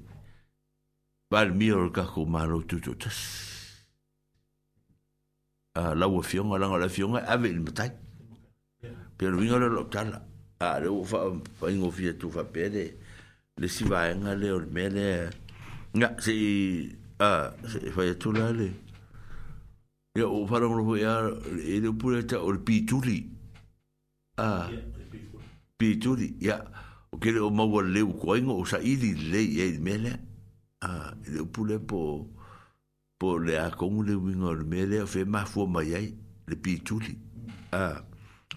pa 1.33 1.45
mi 1.49 1.71
or 1.73 1.89
ka 1.91 2.05
ko 2.05 2.27
ma 2.29 2.45
ro 2.45 2.61
tu 2.69 2.77
tu 2.85 2.93
tas 2.93 3.17
a 5.81 5.95
la 5.97 6.05
o 6.07 6.21
fio 6.21 6.45
ngol 6.45 6.61
ngol 6.61 6.89
fio 6.93 7.09
ngol 7.09 7.25
a 7.25 7.37
ve 7.41 7.49
le 7.57 7.61
mata 7.65 7.89
pe 9.17 9.25
lo 9.33 9.41
vino 9.41 9.57
le 9.57 9.67
lo 9.73 9.89
tala 9.89 10.21
a 10.61 10.77
le 10.79 10.93
o 10.93 11.01
fa 11.05 11.25
pa 11.57 11.73
ingo 11.73 11.89
fie 11.89 12.13
tu 12.21 12.29
fa 12.29 12.45
pe 12.45 12.69
le 12.69 12.85
le 13.57 13.69
si 13.69 13.85
va 13.85 14.05
ah, 14.05 14.11
en 14.13 14.27
ale 14.29 14.51
or 14.53 14.67
me 14.69 14.89
le 14.93 15.07
nga 15.97 16.13
si 16.21 16.93
a 17.17 17.57
si 17.65 17.89
fa 17.97 18.03
tu 18.15 18.33
la 18.33 18.53
le 18.53 18.69
Ya, 20.19 20.27
o 20.27 20.43
orang 20.43 20.75
rupu 20.75 20.97
ya, 20.99 21.23
ini 21.65 21.87
pula 21.95 22.19
tak, 22.27 22.43
o 22.43 22.51
pituli. 22.67 23.31
Ah. 24.41 24.65
Pituri, 25.77 26.33
ya. 26.41 26.65
O 27.13 27.19
ke 27.21 27.33
le 27.33 27.41
o 27.45 27.51
maua 27.51 27.83
le 27.83 28.01
u 28.03 28.13
koengo, 28.17 28.57
o 28.57 28.65
sa 28.65 28.79
ili 28.81 29.13
le 29.31 29.43
i 29.45 29.61
eil 29.61 29.81
mele. 29.85 30.13
Ah, 30.81 31.13
le 31.29 31.41
upule 31.45 31.77
po, 31.79 32.27
po 33.21 33.37
le 33.39 33.57
a 33.61 33.69
kongu 33.71 34.03
le 34.09 34.13
uinga 34.17 34.47
o 34.49 34.55
le 34.57 34.65
mele, 34.65 35.01
o 35.05 35.07
fe 35.07 35.25
maa 35.27 35.45
fua 35.45 35.67
mai 35.69 35.93
ai, 35.95 36.09
le 36.49 36.57
pituri. 36.57 37.19
Ah. 37.73 37.93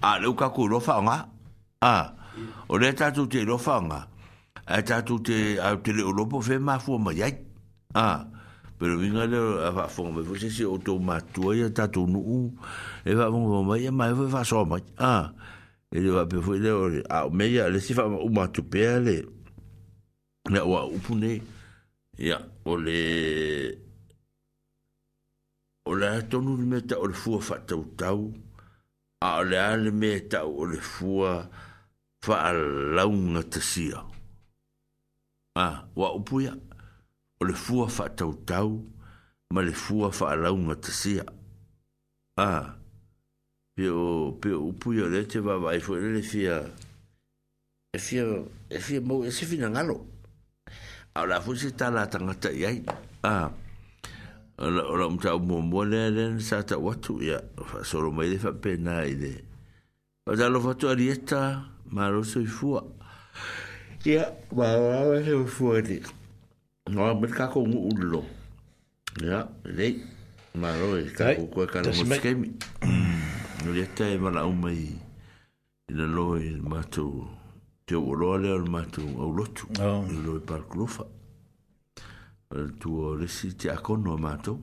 Ah, 0.01 0.19
le 0.23 0.27
u 0.31 0.35
kaku 0.35 0.67
rofa 0.71 1.01
nga. 1.03 1.17
Ah. 1.81 2.11
O 2.71 2.77
le 2.79 2.93
tatu 2.95 3.27
te 3.29 3.43
rofa 3.43 3.81
nga. 3.83 3.99
A 4.65 4.75
ah, 4.77 4.81
tatu 4.83 5.19
te, 5.23 5.35
a 5.59 5.75
te 5.83 5.91
le 5.91 6.03
ulopo 6.07 6.39
fe 6.41 6.57
maa 6.63 6.79
fua 6.79 6.99
mai 6.99 7.23
ai. 7.27 7.33
Ah. 7.93 8.25
Pero 8.79 8.95
vinga 8.99 9.25
le 9.31 9.39
a 9.67 9.71
fa 9.75 9.85
fo 9.91 10.03
me 10.11 10.23
fo 10.23 10.35
se 10.41 10.47
se 10.49 10.63
o 10.65 10.77
to 10.79 10.95
ma 10.99 11.19
tu 11.33 11.51
ya 11.53 11.67
ta 11.69 11.87
tu 11.91 12.01
nu 12.07 12.19
e 13.05 13.11
va 13.15 13.29
mo 13.31 13.63
mo 13.67 13.75
ya 13.75 13.91
ma 13.91 14.05
e 14.11 14.13
va 14.33 14.43
so 14.43 14.63
ma 14.65 14.77
ah 14.99 15.31
e 15.95 15.99
le 16.01 16.09
wape 16.15 16.39
fwe 16.41 16.57
le 16.57 16.71
ore, 16.73 16.99
a 17.07 17.27
o 17.27 17.29
meia 17.29 17.67
le 17.69 17.79
si 17.79 17.93
fa 17.93 18.07
u 18.07 18.29
matu 18.33 18.63
pea 18.65 18.97
le, 18.99 19.13
le 20.49 20.59
wa 20.65 20.87
upu 20.89 21.13
ne, 21.19 21.35
ya, 22.17 22.39
o 22.65 22.75
le, 22.81 23.03
o 25.85 25.93
le 25.93 26.07
atonu 26.17 26.57
le 26.57 26.65
meta 26.73 26.97
o 26.97 27.05
le 27.11 27.13
fua 27.13 27.41
fa 27.41 27.59
tau 27.59 27.85
tau, 27.97 28.31
a 29.21 29.35
o 29.37 29.43
le 29.45 29.61
ale 29.61 29.93
meta 29.93 30.41
o 30.49 30.65
le 30.65 30.81
fua 30.81 31.43
fa 32.25 32.39
launga 32.53 33.43
te 33.53 33.61
sia. 33.61 34.01
A, 35.61 35.67
wa 35.93 36.09
upu 36.17 36.41
ya, 36.47 36.55
o 37.39 37.45
le 37.45 37.53
fua 37.53 37.85
fa 37.89 38.09
tau 38.09 38.33
tau, 38.49 38.79
ma 39.53 39.61
le 39.61 39.73
fua 39.77 40.09
fa 40.11 40.33
launga 40.35 40.73
te 40.81 40.91
sia. 41.03 41.27
A, 42.41 42.47
ah 42.49 42.79
pe 43.73 43.89
o 43.89 44.31
pe 44.37 44.47
o 44.53 44.71
puya 44.71 45.05
le 45.09 45.23
te 45.25 45.39
va 45.41 45.57
vai 45.57 45.79
fo 45.81 45.93
le 45.97 46.21
fia 46.21 46.61
e 47.91 47.97
fia 47.97 48.23
e 48.69 48.79
fia 48.79 49.01
mo 49.01 49.23
e 49.25 49.31
se 49.31 49.45
fina 49.45 49.67
ngalo 49.67 49.97
ala 51.15 51.41
fu 51.41 51.55
se 51.55 51.71
ta 51.73 51.89
la 51.89 52.05
tanga 52.05 52.33
ta 52.37 52.49
yai 52.53 52.83
a 53.23 53.49
ala 54.57 54.81
ala 54.93 55.09
mta 55.09 55.37
mo 55.37 55.61
mo 55.61 55.83
le 55.85 56.09
le 56.13 56.39
sa 56.39 56.61
ta 56.61 56.77
watu 56.77 57.17
ya 57.23 57.41
fa 57.65 57.81
so 57.83 57.97
ro 58.01 58.11
mai 58.13 58.29
de 58.29 58.37
fa 58.37 58.51
pe 58.53 58.77
na 58.77 59.05
i 59.09 59.15
de 59.17 59.33
o 60.29 60.35
da 60.37 60.49
lo 60.53 60.61
fa 60.61 60.73
tu 60.77 60.85
ali 60.87 61.09
eta 61.09 61.65
ma 61.89 62.09
lo 62.13 62.21
so 62.23 62.41
i 62.45 62.45
fu 62.45 62.77
ya 64.05 64.27
ma 64.55 64.65
ma 64.69 65.01
ma 65.07 65.15
e 65.17 65.23
se 65.25 65.33
fu 65.49 65.73
ali 65.73 65.97
no 66.93 67.09
a 67.09 67.17
me 67.19 67.25
ka 67.27 67.47
ko 67.49 67.61
ngu 67.65 67.79
ullo 67.89 68.21
ya 69.21 69.49
le 69.65 69.97
ma 70.61 70.69
lo 70.77 70.93
e 70.97 71.09
ka 71.09 71.33
ku 71.41 71.49
ka 71.49 71.81
ka 71.81 71.89
mo 71.89 72.05
skemi 72.13 72.53
Ngai 73.65 73.87
ta 73.95 74.03
e 74.05 74.17
mana 74.17 74.43
umai 74.45 74.75
i 74.75 75.93
na 75.95 76.03
loa 76.15 76.35
i 76.43 76.49
mātou 76.71 77.13
te 77.87 77.95
uroa 77.95 78.35
leo 78.43 78.57
i 78.59 78.67
mātou 78.73 79.13
au 79.23 79.31
lotu 79.37 79.69
i 79.71 80.17
loa 80.25 80.41
i 80.41 80.41
parkulofa. 80.49 81.05
Tu 82.81 82.91
o 83.03 83.13
resi 83.17 83.53
te 83.55 83.69
akono 83.71 84.17
a 84.17 84.21
mātou. 84.25 84.57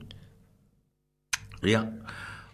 Ia, 1.65 1.81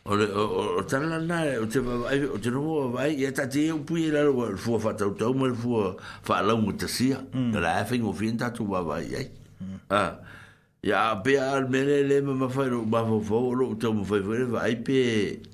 o 0.07 0.85
tala 0.87 1.19
nā, 1.25 1.41
o 1.59 1.67
te 1.73 1.83
wawai, 1.83 2.21
o 2.31 2.39
te 2.39 2.55
nomo 2.55 2.77
wawai, 2.85 3.09
ia 3.25 3.33
ta 3.35 3.49
te 3.51 3.65
eo 3.67 3.81
pui 3.83 4.05
e 4.07 4.15
lalo 4.15 4.31
wa 4.39 4.47
fua 4.57 4.79
whatau 4.85 5.17
tau, 5.19 5.35
ma 5.35 5.51
fua 5.53 5.91
whaalau 6.29 6.61
mo 6.63 6.71
mm. 6.71 6.79
ta 6.79 6.87
sia. 6.87 7.19
Nga 7.35 7.65
la 7.65 7.75
efing 7.83 8.07
o 8.07 8.13
fien 8.15 8.39
tatu 8.39 8.69
wawai, 8.71 9.03
ai. 9.19 9.27
Mm. 9.67 9.99
Ia, 10.93 11.03
pe 11.27 11.35
a 11.43 11.51
mele 11.75 12.01
le 12.07 12.21
ma 12.23 12.39
mawhai, 12.45 12.71
ma 12.87 13.03
fau 13.11 13.19
fau, 13.33 13.51
o 13.51 13.53
lo 13.59 13.71
tau 13.75 13.91
ma 13.99 14.03
fai 14.07 14.23
fai, 14.23 14.47
ai 14.63 14.73
pe... 14.79 15.01
Ia, 15.03 15.53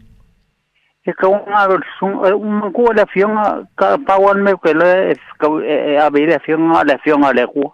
e 1.05 1.11
ka 1.13 1.25
eh, 1.27 1.31
un 1.33 1.41
unga 1.41 1.79
sun 1.97 2.13
un 2.13 2.71
ko 2.73 2.93
la 2.93 3.05
fion 3.09 3.33
ka 3.75 3.97
pawan 4.05 4.37
me 4.43 4.53
ke 4.61 4.69
le 4.77 5.15
ka 5.39 5.47
a 5.97 6.07
be 6.13 6.21
la 6.29 6.37
fion 6.45 6.69
a 6.77 6.83
la 6.85 6.97
fion 7.01 7.23
a 7.25 7.33
le 7.33 7.45
ko 7.49 7.73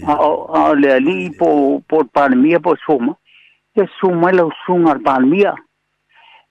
eh. 0.00 0.06
mm. 0.06 0.80
le 0.82 0.88
ali 0.94 1.30
po 1.38 1.78
po 1.88 2.02
pan 2.12 2.34
mia 2.42 2.58
po 2.58 2.74
suma 2.84 3.14
e 3.78 3.86
suma 4.00 4.32
la 4.32 4.48
sun 4.66 4.88
al 4.90 5.24
mia 5.26 5.54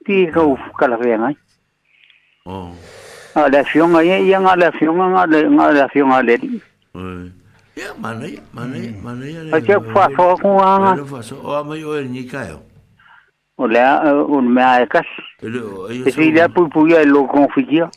ti 0.05 0.23
ka 0.31 0.39
u 0.39 0.55
ka 0.79 0.87
la 0.87 0.95
ai 1.03 1.35
oh 2.45 2.71
a 3.35 3.49
la 3.51 3.63
fion 3.65 3.91
ai 3.95 4.23
ya 4.31 4.39
a 4.39 4.55
la 4.55 4.71
fion 4.71 5.03
a 5.03 5.27
la 5.27 5.37
nga 5.51 5.71
la 5.73 5.87
fionga 5.89 6.21
le 6.23 6.39
ya 7.75 7.91
mana 7.99 8.25
ya 8.27 8.39
mana 8.55 9.25
ya 9.27 9.51
a 9.51 9.59
ke 9.59 9.75
fa 9.91 10.07
fo 10.15 10.31
ko 10.39 10.59
a 10.63 10.95
fa 10.95 11.19
so 11.19 11.35
o 11.43 11.59
mai 11.67 11.83
o 11.83 11.99
ni 12.07 12.23
ka 12.23 12.47
yo 12.47 12.70
Olea, 13.61 14.23
m'a 14.41 14.81
ekas. 14.83 15.05
Esi 16.07 16.31
lea 16.33 16.47
pui 16.49 16.69
pui 16.73 16.95
ai 16.97 17.05
lo 17.05 17.27
konfikia. 17.29 17.89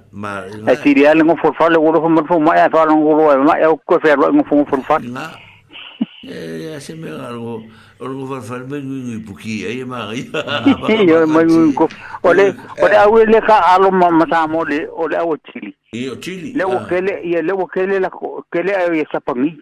E 0.65 0.75
tiri 0.81 1.05
ale 1.11 1.23
ngō 1.29 1.37
whorwhale 1.43 1.77
uro 1.77 2.01
wha 2.01 2.09
marfo 2.15 2.39
mai 2.49 2.57
a 2.65 2.71
whāra 2.73 2.97
ngō 2.97 3.13
roa 3.21 3.37
e 3.37 3.45
mai 3.51 3.61
au 3.69 3.77
o 3.77 3.99
whēroa 4.01 4.33
ngō 4.39 4.47
whō 4.49 4.63
whorwhale. 4.65 5.13
Ngā. 5.13 5.27
E 6.25 6.73
a 6.73 6.81
se 6.81 6.97
me 6.97 7.13
ngā 7.13 7.29
ngō. 7.37 7.55
o 7.99 8.07
ko 8.07 8.25
fa 8.27 8.41
fa 8.41 8.57
me 8.59 8.79
ni 8.79 9.17
puki 9.25 9.65
ai 9.65 9.83
ma 9.83 10.09
ai 10.09 10.29
yo 11.07 11.25
ma 11.27 11.43
ni 11.43 11.73
ko 11.73 11.87
ole 12.23 12.53
ole 12.81 12.93
eh. 12.93 12.97
awe 13.01 13.25
le 13.25 13.39
ka 13.41 13.57
alo 13.73 13.89
ma 13.91 14.09
mata 14.11 14.47
mo 14.47 14.63
le 14.65 14.85
ole 14.93 15.15
awe 15.17 15.37
chili 15.51 15.73
e 15.93 16.09
o 16.09 16.15
chili 16.15 16.53
le 16.53 16.63
wo 16.63 16.77
kele 16.85 17.11
oh, 17.11 17.25
ye 17.25 17.41
le 17.41 17.53
wo 17.53 17.65
kele 17.67 17.99
la 17.99 18.09
kele 18.53 18.73
ai 18.75 18.97
ye 18.97 19.05
sapangi 19.11 19.57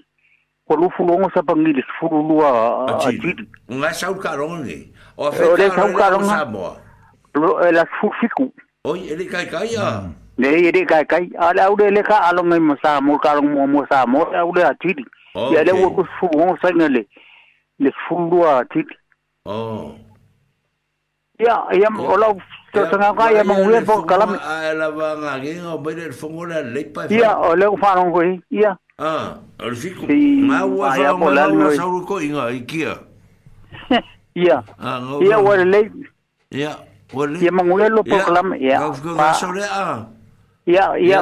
ko 0.67 0.75
lu 0.75 0.89
fu 0.97 1.05
longo 1.05 1.29
sapangi 1.33 1.73
le 1.79 1.81
fu 1.99 2.07
lu 2.11 2.41
a 2.43 2.97
chili 2.99 3.35
nga 3.71 3.93
sa 3.93 4.11
u 4.11 4.15
karone 4.15 4.91
o 5.17 5.31
fe 5.31 5.69
ka 5.71 5.85
u 5.87 5.93
karone 5.95 6.27
sa 6.27 6.45
mo 6.45 6.75
oi 8.83 8.99
ele 9.07 9.25
kai 9.25 9.47
kai 9.47 9.73
ya 9.73 10.03
ne 10.37 10.47
ele 10.67 10.85
kai 10.85 11.05
kai 11.07 11.29
ala 11.39 11.69
awe 11.71 11.89
le 11.91 12.01
ka 12.03 12.19
alo 12.27 12.43
ma 12.43 12.59
mata 12.59 12.99
mo 13.01 13.15
ka 13.17 13.31
alo 13.31 13.41
mo 13.47 13.65
mo 13.67 13.85
sa 13.89 14.05
mo 14.05 14.27
awe 14.35 14.61
a 14.63 14.75
chili 14.83 15.05
ye 15.55 15.63
le 15.63 15.71
wo 15.71 15.87
ku 15.95 16.03
fu 16.19 16.27
longo 16.37 16.57
sa 16.61 16.71
ngale 16.75 17.07
ni 17.79 17.91
fulua 18.07 18.63
ti 18.71 18.81
oh 19.47 19.95
ya 21.39 21.65
ya 21.75 21.89
ola 22.07 22.31
to 22.71 22.79
tanga 22.91 23.11
ka 23.13 23.31
ya 23.35 23.43
mangulia 23.43 23.81
po 23.83 24.03
kalam 24.07 24.39
a 24.39 24.71
la 24.73 24.87
va 24.95 25.15
nga 25.19 25.33
ke 25.43 25.59
ngo 25.59 25.83
be 25.83 25.91
le 25.91 26.11
fongola 26.15 26.61
le 26.63 26.83
pa 26.95 27.05
ya 27.11 27.35
ole 27.35 27.67
u 27.67 27.75
faron 27.75 28.11
ko 28.15 28.23
ya 28.49 28.77
ah 28.99 29.41
ol 29.59 29.75
fiku 29.75 30.07
ma 30.47 30.63
wa 30.63 30.91
fa 30.95 31.11
mo 31.19 31.27
la 31.35 31.47
no 31.51 31.67
sa 31.75 31.83
ru 31.83 31.99
ko 32.07 32.19
inga 32.23 32.47
ikia 32.55 32.95
ya 34.33 34.63
ya 35.19 35.37
wa 35.43 35.53
le 35.59 35.91
ya 36.51 36.79
wa 37.13 37.23
à, 37.27 37.27
le 37.27 37.37
ya 37.45 37.51
mangulia 37.51 37.89
lo 37.91 38.01
po 38.07 38.15
kalam 38.15 38.55
ya 38.55 38.79
ma 39.19 39.33
so 39.35 39.51
le 39.51 39.67
a 39.67 40.07
ya 40.65 40.95
à, 40.95 40.95
à. 40.95 40.95
ya 40.97 41.19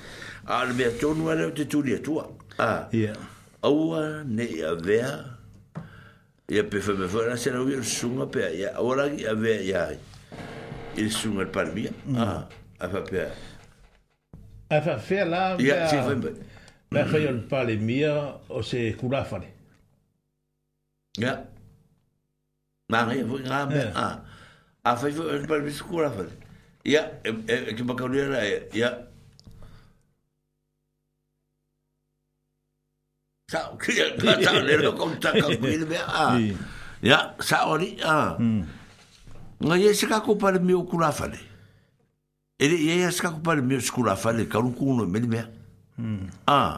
ah 0.46 0.64
le 0.64 0.74
me 0.74 1.14
no 1.14 1.34
le 1.34 1.52
te 1.54 1.62
tu 1.66 1.82
le 1.82 1.96
a 1.96 2.26
ah. 2.58 2.88
ne 4.24 4.44
ia 4.44 5.12
e 6.48 6.62
pe 6.64 6.80
foi 6.80 6.94
me 6.98 7.36
se 7.36 7.50
o 7.50 7.82
sunga 7.82 8.26
pe 8.26 8.50
ia 8.58 8.80
ora 8.82 9.06
ia 9.06 9.30
avea 9.30 9.60
ia 9.60 9.98
il 10.96 11.10
sunga 11.10 11.44
le 11.62 11.90
mm. 12.06 12.16
ah 12.16 12.46
a 12.80 12.88
fa 12.88 13.02
a 14.70 14.80
fa 14.82 14.98
fe 14.98 15.24
la 15.24 15.56
ia 15.58 15.88
si 15.88 15.96
foi 15.96 16.16
me 16.90 17.04
foi 17.04 17.68
le 17.68 18.12
o 18.48 18.62
se 18.62 18.92
vous 18.98 19.10
Ah. 23.50 23.66
Eh. 23.74 23.92
ah. 23.96 24.20
a 24.86 24.94
fai 25.00 25.10
fai 25.16 25.38
fai 25.50 25.60
fai 25.66 25.72
skura 25.80 26.08
fai 26.14 26.28
ia 26.92 27.02
e 27.54 27.74
ki 27.76 27.82
makauri 27.90 28.20
ra 28.32 28.38
ia 28.50 28.58
ia 28.80 28.90
sa 33.54 33.62
kia 33.82 34.06
ka 34.22 34.36
ta 34.44 34.52
le 34.68 34.76
ro 34.84 34.92
kon 35.00 35.18
ta 35.24 35.34
ka 35.38 35.48
kuil 35.58 35.84
be 35.92 35.98
a 36.22 36.24
ia 37.08 37.18
sa 37.50 37.60
ori 37.74 37.90
a 38.14 38.14
nga 39.58 39.74
ia 39.84 39.92
se 40.00 40.06
ka 40.12 40.20
ko 40.26 40.38
pare 40.46 40.62
mi 40.68 40.72
o 40.80 40.84
kura 40.94 41.10
fai 41.20 41.34
ele 42.66 42.78
ia 42.88 43.10
se 43.18 43.26
ka 43.26 43.34
ko 43.38 43.42
pare 43.50 43.66
mi 43.70 43.74
o 43.82 43.86
skura 43.90 44.14
fai 44.26 44.46
ka 44.54 44.62
ru 44.66 44.70
kuno 44.78 45.02
me 45.14 45.18
me 45.34 45.40
mm. 45.96 46.30
a 46.58 46.60
ah. 46.62 46.74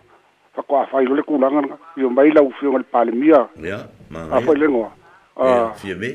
ka 0.61 0.67
ko 0.67 0.81
afai 0.81 1.05
lo 1.07 1.15
le 1.15 1.23
kulangan 1.23 1.67
ka 1.67 1.77
yo 1.97 2.09
mai 2.09 2.31
la 2.31 2.41
fio 2.59 2.69
ngal 2.71 2.83
pale 2.91 3.11
mia 3.11 3.47
ya 3.61 3.85
ma 4.09 4.21
a 4.31 4.39
foi 4.41 4.55
lengo 4.55 4.85
a 5.35 5.73
fia 5.75 5.95
me 5.95 6.09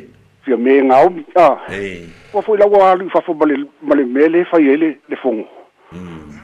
fia 0.44 0.56
me 0.56 0.80
ngau 0.82 1.10
mi 1.10 1.24
eh 1.70 1.80
e 1.80 2.08
o 2.34 2.40
foi 2.42 2.58
lau 2.58 2.80
alu 2.82 3.08
fa 3.10 3.20
fo 3.20 3.34
male 3.34 3.56
male 3.82 4.04
mele 4.04 4.44
ele 4.58 4.98
le 5.08 5.16
fongo 5.16 5.46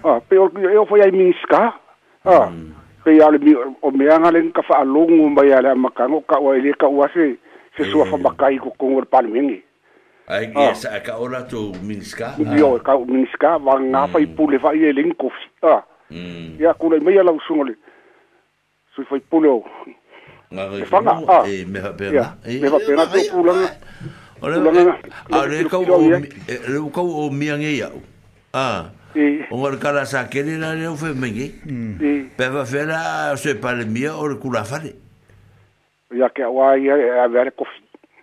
a 0.04 0.20
pe 0.28 0.38
o 0.38 0.50
eu 0.58 0.86
foi 0.86 1.00
ai 1.02 1.10
minska 1.10 1.72
a 2.24 2.48
pe 3.04 3.18
ale 3.22 3.38
mi 3.38 3.54
o 3.82 3.90
me 3.90 4.08
anga 4.10 4.30
len 4.32 4.52
ka 4.52 4.62
fa 4.62 4.80
alongo 4.82 5.28
mai 5.28 5.52
ale 5.52 5.74
makango 5.74 6.20
ka 6.28 6.38
o 6.40 6.54
ele 6.54 6.72
ka 6.74 6.86
o 6.86 7.02
ase 7.04 7.36
se 7.76 7.84
sua 7.84 8.04
fa 8.06 8.16
makai 8.16 8.58
ko 8.58 8.72
kongo 8.78 9.04
pale 9.10 9.28
mengi 9.28 9.60
Ai 10.32 10.46
ki 10.54 10.64
sa 10.78 11.00
ka 11.02 11.18
ora 11.18 11.42
to 11.50 11.74
Minska. 11.82 12.38
Yo 12.38 12.78
ka 12.78 12.94
Minska 12.96 13.58
va 13.58 13.74
nga 13.82 14.06
fa 14.06 14.20
i 14.22 14.26
fa 14.60 14.70
ah. 14.70 14.72
i 14.72 14.86
elinkof. 14.86 15.32
Ah. 15.60 15.82
Hmm. 16.08 16.14
Eh, 16.14 16.14
ah. 16.14 16.14
Hmm. 16.14 16.62
Ya 16.62 16.74
kula 16.78 17.00
me 17.02 17.12
ya 17.12 17.24
la 17.26 17.32
usungole. 17.32 17.74
sui 18.94 19.04
fai 19.04 19.20
pulo 19.20 19.64
e 20.50 20.84
fanga 20.84 21.12
a 21.28 21.48
e 21.48 21.64
me 21.64 21.78
ha 21.80 21.92
pena 21.92 22.36
e 22.44 22.58
me 22.60 22.66
ha 22.68 22.78
pena 22.84 23.06
tu 23.06 23.18
pulanga 23.32 23.72
Ora, 24.44 24.56
are 25.30 25.64
kau 25.70 25.82
o 25.82 26.10
re 26.10 26.20
kau 26.92 27.06
o 27.22 27.30
miange 27.30 27.70
ia. 27.76 27.88
Ah. 28.52 28.90
O 29.52 29.56
ngar 29.60 29.78
kala 29.78 30.04
sa 30.04 30.26
kele 30.28 30.56
na 30.58 30.74
le 30.74 30.90
fe 30.96 31.12
mengi. 31.14 31.46
Pe 32.36 32.48
va 32.48 32.64
fera 32.66 33.36
se 33.36 33.54
pale 33.54 33.84
mia 33.86 34.16
o 34.16 34.26
kula 34.42 34.64
fare. 34.64 34.96
Ya 36.10 36.26
ke 36.28 36.42
wa 36.44 36.74
ia 36.76 36.96
a 37.24 37.28
ver 37.28 37.52
ko 37.54 37.64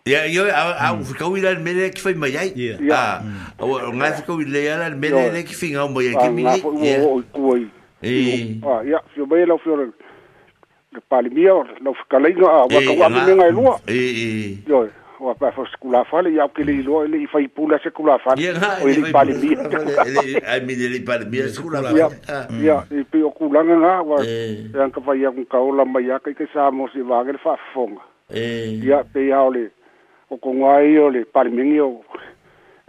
Ya 0.06 0.26
yo 0.28 0.44
a 0.52 0.92
a 0.92 0.98
fica 1.06 1.24
o 1.26 1.38
ila 1.38 1.56
mele 1.58 1.90
que 1.92 2.02
foi 2.02 2.14
mai 2.16 2.36
ai. 2.38 2.52
Ah. 2.92 3.24
O 3.58 3.94
ngai 3.96 4.12
fica 4.22 4.34
o 4.36 4.42
ila 4.42 4.90
mele 4.92 5.44
que 5.48 5.56
finga 5.56 5.86
o 5.88 5.90
mai 5.90 6.12
que 6.20 6.28
mi. 6.28 6.44
Ya. 8.00 8.16
Ah, 8.68 8.80
ya, 8.84 9.00
se 9.16 9.20
vai 9.28 9.46
lá 9.48 9.54
o 9.56 9.60
fiorel. 9.60 9.92
le 10.92 11.02
palimia 11.08 11.54
o 11.56 11.64
lau 11.84 11.94
fikalainga 11.96 12.48
a 12.50 12.60
waka 12.66 12.92
wame 13.02 13.20
menga 13.28 13.76
e 13.88 14.58
Yo, 14.68 14.88
wa 15.20 15.36
pa 15.36 15.52
fo 15.52 15.66
skula 15.68 16.04
fale 16.06 16.34
ya 16.34 16.48
ke 16.50 16.64
le 16.66 16.82
lo 16.82 17.06
le 17.06 17.28
fai 17.28 17.46
pula 17.48 17.78
se 17.84 17.92
kula 17.92 18.18
fale 18.18 18.42
o 18.42 18.88
le 18.88 19.12
palimia. 19.12 19.70
Ai 20.50 20.62
mi 20.66 20.74
le 20.76 21.00
palimia 21.06 21.48
skula 21.50 21.84
fale. 21.84 22.10
Ya, 22.66 22.84
e 22.90 23.04
pe 23.04 23.22
o 23.22 23.30
kula 23.30 23.62
nga 23.64 24.02
wa 24.02 24.24
yang 24.26 24.90
ka 24.92 25.02
fai 25.06 25.22
yang 25.22 25.38
ka 25.46 25.60
ola 25.62 25.86
mai 25.86 26.08
ya 26.10 26.18
ke 26.20 26.34
sa 26.54 26.72
mo 26.72 26.90
se 26.90 27.02
wa 27.02 27.22
ke 27.24 27.38
fa 27.38 27.54
fonga. 27.74 28.02
Ya 28.34 29.04
pe 29.14 29.28
ya 29.30 29.44
ole 29.46 29.70
o 30.32 30.38
kongai 30.38 30.98
ole 30.98 31.26
palimia 31.26 31.86
o 31.86 32.02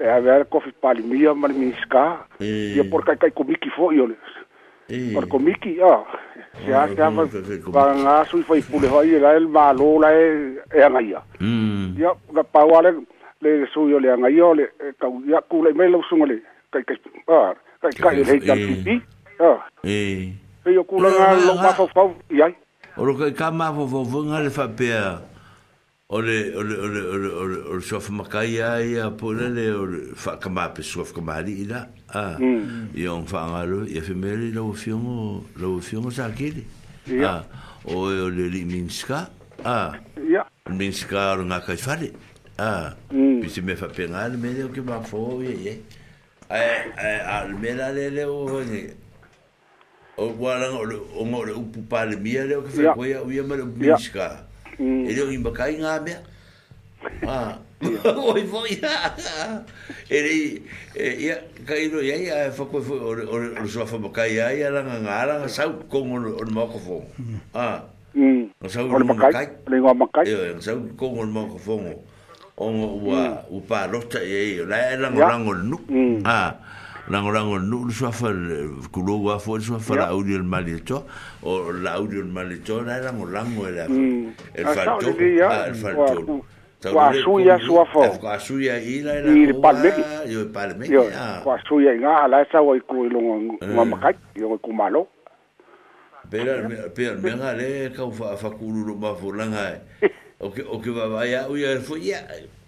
e 0.00 0.04
eh, 0.04 0.08
a 0.08 0.20
ver 0.20 0.46
kofi 0.48 0.72
palimia 0.80 1.34
mal 1.34 1.52
minska. 1.52 2.24
e 2.40 2.80
por 2.88 3.04
kai 3.04 3.18
kai 3.20 3.30
komiki 3.34 3.68
fo 3.76 3.90
yo. 3.92 4.08
Or 5.16 5.26
komiki, 5.28 5.76
ja. 5.76 6.02
Se 6.66 6.72
ha 6.74 6.82
ka 6.98 7.08
va 7.10 7.26
va 7.74 7.82
nga 8.02 8.14
su 8.30 8.42
foi 8.42 8.60
pule 8.62 8.88
ho 8.90 9.02
ia 9.04 9.30
el 9.38 9.46
malo 9.46 10.00
la 10.02 10.10
e 10.10 10.26
e 10.74 10.82
nga 10.90 11.00
ia. 11.00 11.22
Mm. 11.40 11.94
Ia 11.98 12.10
ga 12.34 12.42
pa 12.42 12.64
wale 12.66 12.90
le 13.40 13.50
su 13.72 13.86
yo 13.88 14.00
le 14.00 14.10
nga 14.18 14.28
e 14.28 14.34
ia 14.34 14.50
le 14.58 14.64
ka 14.98 15.06
ia 15.30 15.38
ku 15.48 15.62
le 15.62 15.70
me 15.78 15.86
lo 15.88 16.02
su 16.08 16.16
ngale. 16.16 16.36
Kai 16.72 16.82
kai 16.88 16.98
pa. 17.26 17.54
Kai 17.82 17.90
kai 18.02 18.16
le 18.16 18.22
eh. 18.22 18.34
eh. 18.34 18.42
ka 18.46 18.54
ti 18.54 18.74
ti. 18.86 18.94
Ja. 19.38 19.52
Eh. 19.86 20.34
Se 20.64 20.74
yo 20.74 20.82
ku 20.82 20.98
la 21.00 21.08
nga 21.14 21.26
lo 21.46 21.54
ma 21.62 21.70
fo 21.78 21.86
fo 21.94 22.02
ia. 22.34 22.50
Or 22.98 23.14
ka 23.38 23.46
ma 23.54 23.70
fo 23.72 23.86
fo 23.86 24.18
nga 24.26 24.42
le 24.42 24.50
fa 24.50 24.66
pe. 24.66 24.90
ole 26.10 26.56
ole 26.58 26.74
ole 26.78 27.00
ole 27.00 27.30
ole 27.40 27.56
ole 27.70 27.80
sof 27.82 28.10
makai 28.10 28.60
ai 28.68 28.96
a 29.02 29.10
pole 29.10 29.46
ole 29.82 30.00
fa 30.16 30.36
kama 30.36 30.68
pe 30.74 30.82
sof 30.82 31.12
kama 31.12 31.36
ila 31.46 31.86
a 32.08 32.34
a 37.84 38.66
minska 38.70 39.28
a 39.64 39.92
minska 40.68 41.36
ro 41.38 41.44
kai 41.66 42.12
a 42.58 42.96
me 43.12 43.74
fa 43.76 43.86
me 44.42 44.48
le 44.52 44.68
ke 44.74 44.80
ma 44.82 45.00
fo 45.12 45.40
ye 45.42 45.50
ye 45.66 45.78
a 46.50 47.88
le 48.16 48.24
o 48.26 48.64
ni 48.64 48.82
o 50.18 50.26
wala 50.26 50.72
o 50.74 50.84
le, 50.84 51.52
upu 51.54 51.84
o 53.94 54.49
Mm. 54.80 55.08
e 55.08 55.12
leo 55.12 55.28
ima 55.28 55.50
kai 55.52 55.74
ngā 55.76 55.94
mea 56.06 56.22
ah 57.28 57.58
oi 58.32 58.44
voi 58.52 58.78
ya 58.80 59.10
e 60.16 60.20
re 60.26 60.32
e 60.96 61.08
ya 61.24 61.34
kai 61.68 61.90
ro 61.92 62.00
ya 62.00 62.16
ya 62.16 62.38
fa 62.50 62.64
ko 62.64 62.80
fo 62.80 62.96
o 62.96 63.12
o 63.12 63.36
o 63.60 63.66
so 63.68 63.84
fa 63.84 64.00
ka 64.08 64.24
ya 64.24 64.48
ya 64.56 64.70
la 64.72 64.80
nga 64.88 64.96
nga 65.04 65.16
la 65.28 65.34
sa 65.52 65.68
ko 65.92 66.00
mo 66.08 66.16
o 66.32 66.44
mo 66.56 66.64
ko 66.72 66.78
fo 66.86 66.96
ah 67.52 67.84
mm 68.16 68.56
sa 68.72 68.80
mm. 68.80 68.88
o 68.96 69.04
mo 69.04 69.14
kai 69.20 69.46
le 69.68 69.76
ngo 69.84 69.92
mo 69.92 70.06
kai 70.08 70.24
e 70.32 70.56
sa 70.64 70.72
ko 70.96 71.04
mo 71.12 71.28
mo 71.28 71.42
ko 71.60 71.60
fo 71.60 71.72
o 72.56 72.64
o 72.64 72.68
wa 73.04 73.36
u 73.52 73.60
pa 73.60 73.84
ro 73.84 74.00
ta 74.08 74.20
ye 74.24 74.64
la 74.64 74.96
la 74.96 75.12
nga 75.12 75.36
nga 75.44 75.54
nu 75.60 75.76
mm. 75.92 76.24
ah 76.24 76.56
langolango 77.10 77.58
nu 77.58 77.86
le 77.86 77.92
sua 77.92 78.12
fa 78.12 78.28
kulo 78.92 79.18
wa 79.22 79.38
fo 79.38 79.58
la 79.58 80.42
malito 80.42 81.04
o 81.42 81.72
la 81.72 81.92
audio 81.94 82.20
il 82.22 82.88
era 82.88 83.12
la 83.12 83.90
el 84.54 84.64
falto 84.64 85.08
el 85.10 85.74
falto 85.74 86.44
Kwa 86.80 87.12
suya 87.12 87.58
sua 87.60 87.84
fo. 87.92 88.00
Kwa 88.18 88.38
suya 88.38 88.80
ila 88.80 89.18
ila. 89.20 89.52
palme. 89.60 89.92
Yo 90.26 90.46
palme. 90.48 90.86
Yo. 90.88 91.04
Kwa 91.44 91.56
suya 91.68 91.92
nga 92.00 92.24
ala 92.24 92.40
esa 92.40 92.62
wa 92.62 92.74
yo 94.34 94.58
kumalo. 94.64 95.06
Pera 96.30 96.64
pera 96.94 97.14
menga 97.20 97.52
le 97.52 97.90
fa 97.92 98.36
fa 98.36 98.50
kulu 98.50 98.96
ma 98.96 99.12
fulanga. 99.14 99.76
que 100.82 100.90
va 100.90 101.04
va 101.08 101.48
uya 101.52 101.76
ya. 102.00 102.22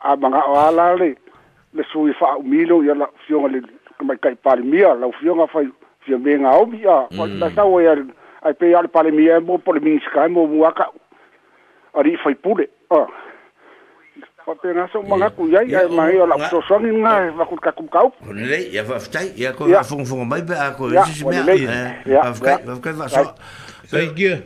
a 0.00 0.16
manga 0.16 0.42
o 0.48 0.54
ala 0.58 0.96
le 0.96 1.16
le 1.74 1.82
su 1.92 2.08
i 2.08 2.14
fa 2.14 2.34
o 2.38 2.42
milo 2.42 2.82
ya 2.84 2.94
la 2.94 3.08
fiona 3.26 3.48
le 3.48 3.62
kama 3.98 4.16
kai 4.16 4.34
pali 4.36 4.62
mia 4.62 4.94
la 4.94 5.10
fiona 5.20 5.46
fa 5.46 5.60
fi 6.00 6.14
me 6.16 6.36
nga 6.38 6.50
o 6.58 6.66
mia 6.66 6.94
o 7.10 7.26
mm. 7.26 7.38
la 7.38 7.50
sa 7.54 7.64
o 7.64 7.80
ya 7.80 7.94
ai 8.42 8.54
pe 8.54 8.70
ya 8.70 8.82
le 8.82 8.88
pali 8.88 9.10
mia 9.12 9.40
mo 9.40 9.58
por 9.58 9.80
mi 9.80 9.98
ska 10.06 10.28
mo 10.28 10.46
waka 10.60 10.86
ari 11.94 12.16
fa 12.16 12.30
i 12.30 12.34
pule 12.34 12.68
o 12.90 13.06
pa 14.46 14.54
pe 14.62 14.72
nga 14.72 14.88
so 14.92 15.02
manga 15.02 15.30
ku 15.30 15.48
ya 15.48 15.62
ya 15.62 15.88
ma 15.88 16.10
yo 16.10 16.26
la 16.26 16.38
so 16.48 16.62
so 16.62 16.78
ni 16.78 16.94
nga 17.00 17.26
e 17.26 17.30
va 17.30 17.44
ku 17.46 17.56
ka 17.56 17.72
ku 17.72 17.84
ka 17.88 18.04
o 18.06 18.12
le 18.32 18.70
ya 18.72 18.82
va 18.84 18.98
ftai 19.00 19.32
ya 19.36 19.52
ko 19.52 19.66
fun 19.84 20.06
fun 20.06 20.24
mai 20.28 20.42
ba 20.42 20.72
ko 20.78 20.88
ji 20.90 21.24
me 21.26 21.66
ya 22.06 22.22
va 22.30 22.38
ka 22.38 22.54
va 22.64 22.78
ka 22.78 22.92
va 22.92 23.08
so 23.08 23.24
thank 23.90 24.18
you 24.18 24.38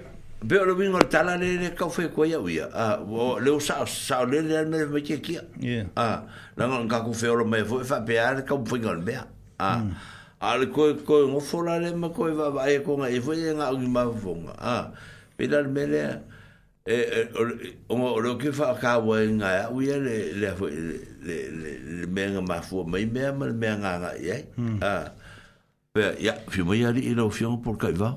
Be 0.44 0.59
o 0.59 0.64
lewinga 0.64 0.98
le 0.98 1.05
tala 1.09 1.36
le 1.36 1.56
le 1.56 1.70
kau 1.74 1.89
fe 1.89 2.09
kua 2.09 2.27
iau 2.27 2.48
ia. 2.48 2.64
Le 2.66 3.51
ah, 3.51 3.55
o 3.55 3.60
sao, 3.60 3.86
sao 3.86 4.24
le 4.27 4.40
le 4.43 4.64
me 4.66 4.85
me 4.86 5.01
kia 5.02 5.19
kia. 5.23 5.43
Na 5.56 5.86
ah, 5.97 6.23
ngā 6.56 6.89
ngā 6.89 6.98
kua 7.05 7.14
feo 7.14 7.35
lo 7.39 7.44
mai 7.47 7.62
fo 7.64 7.78
e 7.81 7.85
fa 7.86 8.01
pe 8.05 8.14
le 8.19 8.43
kau 8.48 8.59
fwinga 8.66 8.94
le 8.98 9.05
mea. 9.06 9.27
Ah, 9.59 9.78
mm. 9.78 9.93
A 10.43 10.56
le 10.59 10.66
koe 10.74 10.97
koe 11.06 11.23
ngofo 11.31 11.62
la 11.66 11.78
le 11.78 11.93
ma 11.94 12.09
koe 12.10 12.32
wa 12.35 12.51
vae 12.56 12.81
ko 12.82 12.97
ngā 12.98 13.10
e 13.12 13.20
ifo 13.20 13.32
e 13.36 13.55
ngā 13.55 13.69
ugi 13.77 13.86
ma 13.90 14.02
fwonga. 14.05 14.90
Pe 15.39 15.47
le 15.47 15.62
me 15.69 15.86
le 15.86 16.02
e 16.86 16.98
e 16.98 17.23
o 17.89 17.94
o 17.94 18.19
lo 18.19 18.35
ke 18.36 18.51
fa 18.52 18.74
ka 18.82 18.98
wa 18.98 19.20
nga 19.39 19.52
ya 19.60 19.64
wi 19.70 19.86
le 19.94 20.16
le 20.43 20.51
le 20.59 21.39
le 21.55 21.77
le 22.02 22.06
me 22.10 22.27
nga 22.35 22.40
ma 22.43 22.59
fu 22.60 22.82
mm. 22.82 22.90
mai 22.90 23.06
me 23.06 23.31
ma 23.31 23.47
me 23.47 23.69
nga 23.78 23.93
nga 24.01 24.12
ye 24.19 24.43
ah 24.82 25.12
ya 26.19 26.35
fi 26.51 26.62
mo 26.66 26.74
ya 26.74 26.90
li 26.90 27.14
lo 27.14 27.31
fi 27.31 27.44
on 27.47 27.60
por 27.62 27.77
ka 27.78 27.93
va 27.94 28.10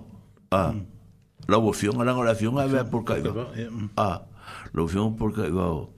la 1.48 1.58
voción 1.58 1.96
era 1.96 2.06
la 2.06 2.16
oración 2.18 2.60
a 2.60 2.66
ver 2.66 2.86
por 2.90 3.04
caigo. 3.06 3.52
Eh, 3.56 3.70
mm. 3.70 3.90
ah 3.98 4.24
la 4.74 4.82
voción 4.82 5.16
por 5.16 5.34
caigo. 5.34 5.94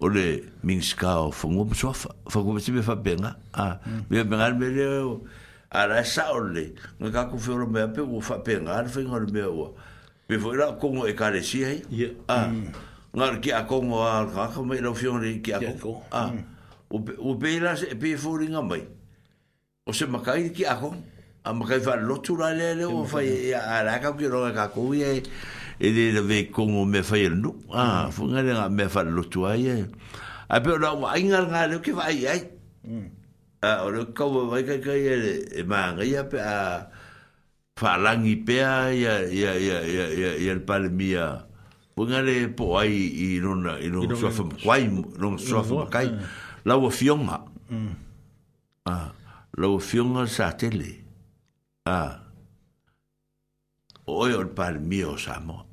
ole 0.00 0.52
minskao 0.62 1.32
fongo 1.32 1.74
so 1.74 1.92
como 2.30 2.60
se 2.60 2.70
me 2.70 2.82
fa 2.82 2.94
benga 2.94 3.36
ah 3.52 3.80
me 4.08 4.24
pegar 4.24 4.54
me 4.54 4.68
le 4.68 4.84
a 5.70 5.86
la 5.88 6.04
ole 6.32 6.74
no 7.00 7.10
ca 7.10 7.28
con 7.28 7.40
fero 7.40 7.66
me 7.66 7.88
pe 7.88 8.00
fa 8.22 8.40
pena 8.44 8.76
ar 8.78 8.88
fe 8.88 9.02
ngor 9.02 9.30
me 9.32 9.42
o 9.42 9.74
me 10.28 10.38
foi 10.38 10.56
la 10.56 10.78
como 10.78 11.04
e 11.06 11.14
carecía 11.16 11.66
aí 11.66 12.16
ah 12.28 12.46
ngar 13.12 13.40
ki 13.40 13.50
a 13.50 13.66
como 13.66 14.06
a 14.06 14.24
ka 14.30 14.46
ka 14.54 14.60
la 14.62 14.88
voción 14.88 15.20
que 15.20 15.42
ki 15.42 15.52
a 15.52 15.58
ah 16.12 16.30
o 16.90 17.04
o 17.18 17.34
pe 17.36 17.58
la 17.58 17.74
pe 17.74 18.14
mai 18.62 18.86
o 19.84 19.92
se 19.92 20.06
makai 20.06 20.52
ki 20.52 20.64
a 20.64 20.78
como 20.78 21.02
a 21.44 21.54
mga 21.54 21.80
fa 21.84 21.94
lotu 21.96 22.36
la 22.36 22.52
le 22.54 22.74
le 22.74 22.84
o 22.84 23.04
fa 23.04 23.22
ya 23.22 23.60
ala 23.78 23.98
ka 24.02 24.12
ki 24.18 24.26
ro 24.26 24.50
ka 24.52 24.68
ku 24.74 24.92
ye 24.94 25.22
e 25.78 25.88
de 25.94 26.20
ve 26.20 26.50
ko 26.50 26.66
mo 26.66 26.84
me 26.84 27.02
fa 27.02 27.16
ye 27.18 27.28
no 27.28 27.54
a 27.70 28.06
mm. 28.06 28.12
fu 28.12 28.24
nga 28.32 28.42
le 28.42 28.52
me 28.70 28.88
fa 28.88 29.02
lotu 29.04 29.46
ai 29.46 29.60
ye 29.62 29.86
a 30.48 30.60
pe 30.60 30.74
lo 30.76 30.94
wa 30.98 31.14
inga 31.16 31.46
nga 31.46 31.66
le 31.70 31.78
ki 31.80 31.92
fa 31.94 32.10
ai 32.10 32.26
ai 32.26 32.40
mm. 32.84 33.06
a 33.62 33.86
o 33.86 33.90
le 33.90 34.04
ko 34.12 34.26
mo 34.28 34.50
ka 34.50 34.76
ka 34.82 34.92
ye 34.92 35.46
e 35.62 35.62
ma 35.62 35.94
nga 35.94 36.04
ya 36.04 36.26
pe 36.26 36.38
a 36.42 36.90
fa 37.78 37.96
lang 37.96 38.26
i 38.26 38.34
pe 38.42 38.58
a 38.58 38.90
ya 38.90 39.22
ya 39.30 39.54
ya 39.54 39.78
ya 39.86 40.06
ya 40.10 40.30
ya 40.42 40.52
el 40.52 40.60
pal 40.66 40.90
mia 40.90 41.46
fu 41.94 42.02
nga 42.10 42.18
le 42.20 42.50
po 42.50 42.76
ai 42.76 42.90
i 43.14 43.38
no 43.38 43.54
na 43.54 43.78
i 43.78 43.86
no 43.88 44.02
so 44.18 44.28
fa 44.30 44.42
kwai 44.58 44.90
no 44.90 45.38
so 45.38 45.62
fa 45.62 45.86
kai 45.86 46.10
la 46.66 46.76
wa 46.76 46.90
fionga 46.90 47.46
Mm. 47.68 47.92
Ah, 48.88 49.12
lo 49.60 49.76
fionga 49.78 50.24
satellite. 50.26 51.04
Ah. 51.88 52.20
Oi, 54.04 54.34
o 54.36 54.44
par 54.54 54.76
mio 54.78 55.16
samo. 55.16 55.64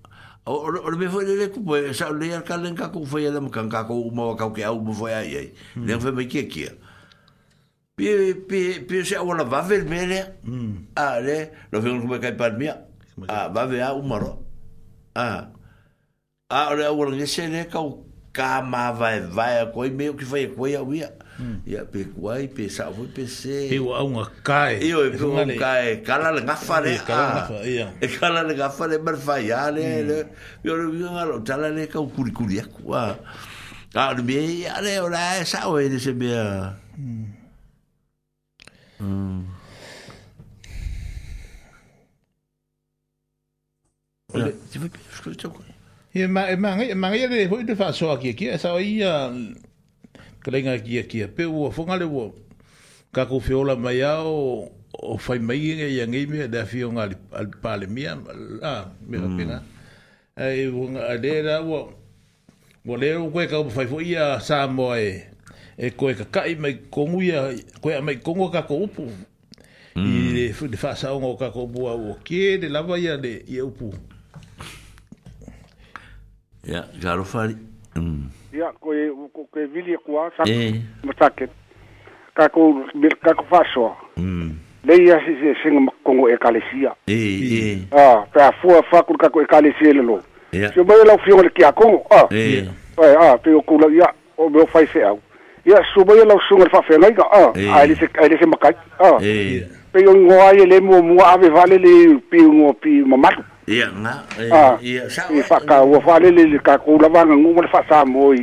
Ol 0.46 0.96
me 1.00 1.08
foi 1.12 1.26
le 1.28 1.50
ku 1.52 1.60
foi 1.68 1.92
sa 1.98 2.08
le 2.10 2.30
ka 2.48 2.56
len 2.62 2.72
ka 2.80 2.88
foi 3.12 3.28
le 3.28 3.40
mo 3.44 3.50
kan 3.52 3.68
ka 3.68 3.84
ku 3.88 4.12
mo 4.16 4.32
ka 4.40 4.48
ku 4.54 4.62
au 4.64 4.80
mo 4.80 4.94
foi 4.96 5.12
ai 5.12 5.32
ai. 5.42 5.48
Le 5.76 6.00
foi 6.00 6.14
me 6.16 6.24
ki 6.32 6.46
ki. 6.52 6.62
Pi 7.96 8.08
pi 8.48 8.60
pi 8.88 9.04
se 9.04 9.18
ola 9.20 9.44
va 9.44 9.60
vel 9.62 9.84
mele. 9.92 10.22
Mm. 10.44 10.96
Ah 10.96 11.20
le, 11.20 11.38
lo 11.72 11.82
foi 11.82 12.00
ku 12.00 12.08
me 12.08 12.20
ka 12.24 12.32
par 12.40 12.54
mio. 12.60 12.76
É 13.18 13.28
ah, 13.30 13.48
é? 13.50 13.54
va 13.56 13.66
ve 13.66 13.82
a 13.82 13.92
maro 14.04 14.40
Ah. 15.16 15.50
Ah, 16.50 16.68
ora 16.72 16.94
ora 16.94 17.10
le 17.12 17.26
se 17.26 17.48
le 17.48 17.66
ka 17.68 17.80
ka 18.32 18.62
ma 18.62 18.92
vai 18.92 19.20
vai 19.20 19.68
ko 19.74 19.80
me 20.00 20.10
o 20.12 20.16
que 20.16 20.24
foi 20.26 20.48
ko 20.56 20.68
ia 20.68 20.80
ia. 20.94 21.10
ya 21.68 21.84
hmm. 21.84 21.92
pe 21.92 22.00
kuai 22.16 22.48
pe 22.48 22.72
sa 22.72 22.88
vo 22.88 23.04
pe 23.12 23.28
se 23.28 23.68
e 23.68 23.80
wa 23.84 24.00
un 24.08 24.24
kai 24.40 24.80
io 24.80 25.04
e 25.04 25.12
pe 25.12 25.20
un 25.26 25.52
kai 25.60 26.00
kala 26.00 26.32
le 26.32 26.42
gafare 26.48 26.96
e 28.00 28.08
kala 28.08 28.42
le 28.48 28.54
gafare 28.56 28.96
mer 29.04 29.18
faiale 29.20 29.88
le 30.08 30.18
io 30.64 30.74
lo 30.80 30.92
vien 30.96 31.12
alo 31.12 31.44
tala 31.44 31.68
le 31.68 31.88
ka 31.92 32.00
kuri 32.00 32.32
kuri 32.32 32.56
akua 32.64 33.20
ka 33.92 34.16
le 34.16 34.24
me 34.24 34.34
ia 34.40 34.80
le 34.80 34.96
ora 35.04 35.44
sa 35.44 35.68
o 35.68 35.76
e, 35.80 35.92
e 35.92 36.00
se 36.00 36.14
me 36.16 36.30
Ya, 44.36 44.52
ya, 44.52 44.52
ya, 46.28 46.56
ya, 46.60 46.92
ya, 46.92 46.92
ya, 46.92 47.28
ya, 47.28 47.28
ya, 47.28 47.48
ya, 47.48 47.48
ya, 47.48 47.48
ya, 47.56 47.88
ya, 47.88 48.30
ya, 48.36 48.56
ya, 48.60 48.82
ya, 48.84 49.12
kalenga 50.46 50.78
kia 50.78 51.04
kia 51.04 51.28
pe 51.28 51.46
wo 51.50 51.72
fongale 51.74 52.06
wo 52.06 52.36
ka 53.12 53.26
ko 53.26 53.40
fiola 53.42 53.74
mai 53.76 54.02
ao 54.06 54.70
o 54.94 55.18
fai 55.18 55.40
mai 55.42 55.58
nge 55.76 55.88
ya 55.98 56.06
nge 56.08 56.22
me 56.30 56.48
da 56.48 56.66
fi 56.66 56.84
on 56.86 56.98
al 57.02 57.48
pale 57.62 57.88
mia 57.90 58.12
a 58.62 58.86
me 59.08 59.18
ha 59.18 59.28
mm. 59.28 59.38
pena 59.38 59.64
ai 60.38 60.68
wo 60.70 60.90
nga 60.94 61.18
de 61.18 61.34
ra 61.42 61.62
wo 61.66 61.80
wo 62.86 62.94
le 62.98 63.16
wo 63.18 63.32
ka 63.34 63.48
ko 63.58 63.70
fai 63.74 63.88
fo 63.90 63.98
ia 64.00 64.38
sa 64.40 64.68
mo 64.70 64.94
e 64.96 65.26
e 65.82 65.90
ko 65.98 66.14
ka 66.14 66.26
kai 66.32 66.54
mai 66.62 66.74
ko 66.94 67.08
mu 67.10 67.22
ia 67.26 67.50
ko 67.82 67.90
ia 67.90 68.02
mai 68.06 68.22
ko 68.22 68.36
ngo 68.38 68.50
ka 68.54 68.62
upu 68.70 69.10
i 69.98 69.98
mm. 70.00 70.34
le 70.36 70.46
fu 70.54 70.68
de 70.70 70.78
fa 70.78 70.94
sa 70.96 71.10
ngo 71.18 71.36
ka 71.42 71.50
ko 71.50 71.66
bua 71.68 71.98
wo 71.98 72.20
ke 72.22 72.62
de 72.62 72.70
la 72.70 72.82
vaia 72.86 73.18
de 73.18 73.42
ia 73.50 73.66
upu 73.66 73.94
ya 76.70 76.86
ja 77.02 77.16
lo 77.18 77.26
e 78.58 78.74
koe 78.80 79.12
koe 79.52 79.66
vili 79.66 79.98
kua 80.06 80.32
sa 80.38 80.44
masake 81.04 81.48
ka 82.36 82.48
ko 82.50 82.84
bir 82.96 83.16
ka 83.24 83.34
ko 83.34 83.44
faso 83.50 83.96
mm 84.18 84.52
le 84.86 84.96
ia 85.04 85.18
se 85.26 85.34
se 85.42 85.54
singa 85.64 85.92
kongo 86.04 86.30
e 86.30 86.38
kalesia 86.38 86.92
e 87.08 87.16
e 87.58 87.88
ah 87.92 88.22
pa 88.34 88.52
fua 88.62 88.82
fa 88.84 89.04
ko 89.04 89.18
ka 89.18 89.30
ko 89.30 89.42
e 89.42 89.46
kalesia 89.46 89.94
le 89.94 90.02
lo 90.04 90.22
se 90.52 90.84
mo 90.84 90.94
la 91.06 91.18
fio 91.18 91.42
le 91.42 91.50
a 91.66 91.72
kongo 91.72 92.04
ah 92.12 92.28
e 92.32 92.68
ah 92.98 93.36
pe 93.38 93.52
ko 93.66 93.78
la 93.80 93.88
ia 93.92 94.08
o 94.38 94.50
me 94.50 94.66
fai 94.68 94.86
se 94.94 95.04
au 95.04 95.20
ia 95.66 95.82
suba 95.94 96.14
ia 96.16 96.26
la 96.26 96.36
sunga 96.48 96.70
fa 96.70 96.82
fe 96.84 96.98
ngai 97.00 97.14
ka 97.14 97.24
ah 97.34 97.52
ai 97.80 97.96
se 97.96 98.06
ai 98.22 98.38
se 98.40 98.46
makai 98.46 98.76
ah 99.00 99.18
e 99.24 99.64
pe 99.92 100.02
ngo 100.04 100.34
ai 100.44 100.66
le 100.68 100.80
mo 100.82 101.02
mo 101.02 101.24
ave 101.26 101.50
vale 101.50 101.78
le 101.78 102.20
pe 102.30 102.38
ngo 102.44 102.74
pe 102.74 103.02
mamatu 103.06 103.42
ia 103.68 103.90
nga 103.90 104.22
ia 104.80 105.10
sa 105.10 105.26
i 105.34 105.42
fa 105.42 105.58
ka 105.60 105.82
wa 105.82 105.98
fa 106.06 106.20
le 106.22 106.30
le 106.32 106.60
ka 106.62 106.78
ko 106.78 106.98
la 107.02 107.10
vanga 107.10 107.34
ngu 107.34 107.62
le 107.62 107.68
fa 107.68 107.82
sa 107.90 108.06
moi 108.06 108.38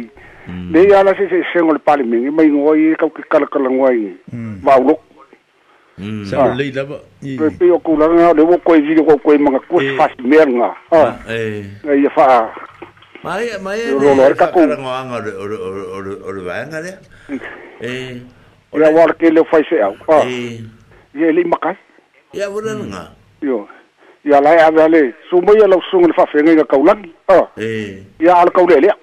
le 0.71 0.81
ia 0.83 1.03
la 1.07 1.15
se 1.15 1.27
se 1.31 1.43
se 1.53 1.63
ngol 1.63 1.79
pali 1.79 2.03
mingi 2.03 2.31
mai 2.31 2.51
ngoi 2.51 2.97
ka 2.99 3.07
ka 3.31 3.39
ka 3.47 3.59
la 3.63 3.71
ngoi 3.71 4.19
va 4.67 4.81
ulok 4.83 4.99
sa 6.27 6.51
le 6.59 6.75
la 6.75 6.83
ba 6.85 6.99
pe 7.23 7.49
pe 7.55 7.71
o 7.71 7.79
ko 7.79 7.95
la 7.97 8.11
nga 8.11 8.33
le 8.35 8.43
wo 8.43 8.59
ko 8.67 8.75
i 8.75 8.95
ko 8.99 9.15
ko 9.23 9.31
manga 9.39 9.63
ko 9.71 9.79
fa 9.95 10.11
si 10.11 10.27
mer 10.27 10.49
nga 10.51 10.75
ha 10.91 11.01
e 11.31 11.71
ia 12.03 12.11
fa 12.11 12.51
mai 13.23 13.47
mai 13.63 13.79
lo 13.95 14.03
lo 14.19 14.35
ka 14.35 14.51
ko 14.51 14.67
la 14.67 14.75
nga 14.75 15.23
o 15.23 15.23
o 15.23 15.69
o 16.03 16.17
o 16.19 16.31
o 16.35 16.41
vanga 16.43 16.83
le 16.83 16.99
e 17.79 18.19
ia 18.75 18.91
war 18.91 19.15
ke 19.15 19.31
le 19.31 19.47
fa 19.47 19.63
se 19.71 19.79
au 19.87 19.95
ha 20.11 20.27
ia 20.27 21.31
le 21.31 21.47
makai 21.47 21.79
ia 22.35 22.51
wo 22.51 22.59
nga 22.59 23.15
yo 23.39 23.63
ia 24.25 24.41
lai 24.41 24.59
ave 24.59 24.83
ale 24.83 25.15
sumai 25.31 25.57
ia 25.59 25.67
lausuga 25.67 26.07
le 26.07 26.15
faafegai 26.15 26.57
ga 26.57 26.65
kaulagi 26.65 27.11
a 27.29 27.43
ia 28.23 28.35
ala 28.35 28.51
kaulealea 28.55 28.95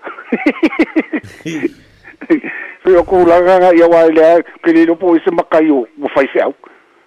so 2.83 2.87
ia 2.87 3.01
kulaga 3.03 3.73
ia 3.75 3.87
uae 3.87 4.11
lea 4.11 4.39
kelei 4.63 4.85
lopo 4.85 5.15
i 5.15 5.19
se 5.19 5.31
makai 5.31 5.71
o 5.71 5.83
ua 5.99 6.09
fai 6.15 6.23
feau 6.31 6.55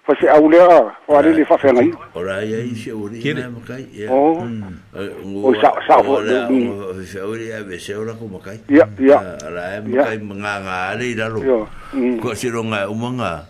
fai 0.05 0.15
feau 0.21 0.45
lea 0.49 0.67
faale 1.07 1.33
le 1.33 1.45
faafegai 1.45 1.89
ora 2.13 2.37
ia 2.45 2.61
i 2.61 2.75
feaualina 2.77 3.49
makai 3.49 4.05
o 4.05 5.55
saofeau 5.57 7.35
lea 7.35 7.63
veseo 7.63 8.05
lako 8.05 8.27
makai 8.27 8.59
ia 8.69 8.85
ia 9.01 9.17
ala 9.41 9.77
e 9.77 9.81
makai 9.89 10.19
magagā 10.21 10.77
alei 10.89 11.15
lalo 11.15 11.65
kua 12.21 12.35
siloga 12.35 12.85
umaga 12.89 13.49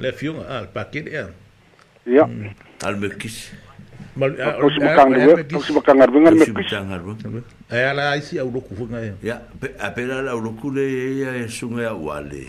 le 0.00 0.12
fiung 0.12 0.40
al 0.46 0.68
pakit 0.68 1.06
ya 1.10 1.26
ya 2.06 2.28
al 2.84 2.96
mekis 3.00 3.50
mal 4.16 4.30
a 4.40 4.54
kang 4.96 5.98
ngar 5.98 6.10
bung 6.12 6.22
ngar 6.24 6.34
mekis 6.38 6.68
ay 7.70 7.82
ala 7.90 8.16
isi 8.16 8.38
au 8.38 8.50
loku 8.50 8.74
fung 8.78 8.92
ya 8.94 9.14
ya 9.22 9.36
apela 9.80 10.22
la 10.22 10.32
loku 10.32 10.70
le 10.70 10.86
ya 11.22 11.30
sung 11.48 11.78
ya 11.82 11.92
wale 11.94 12.46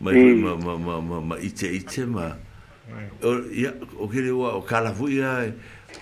ma 0.00 0.10
ma 0.10 0.52
ma 0.64 0.74
ma 0.86 0.94
ma 1.08 1.16
ma 1.28 1.36
ite 1.38 1.66
ite 1.66 2.06
ma 2.06 2.36
ya 3.58 3.70
o 3.98 4.06
ke 4.06 4.20
le 4.22 4.30
o 4.30 4.60
kala 4.62 4.92
fu 4.94 5.08
ya 5.08 5.42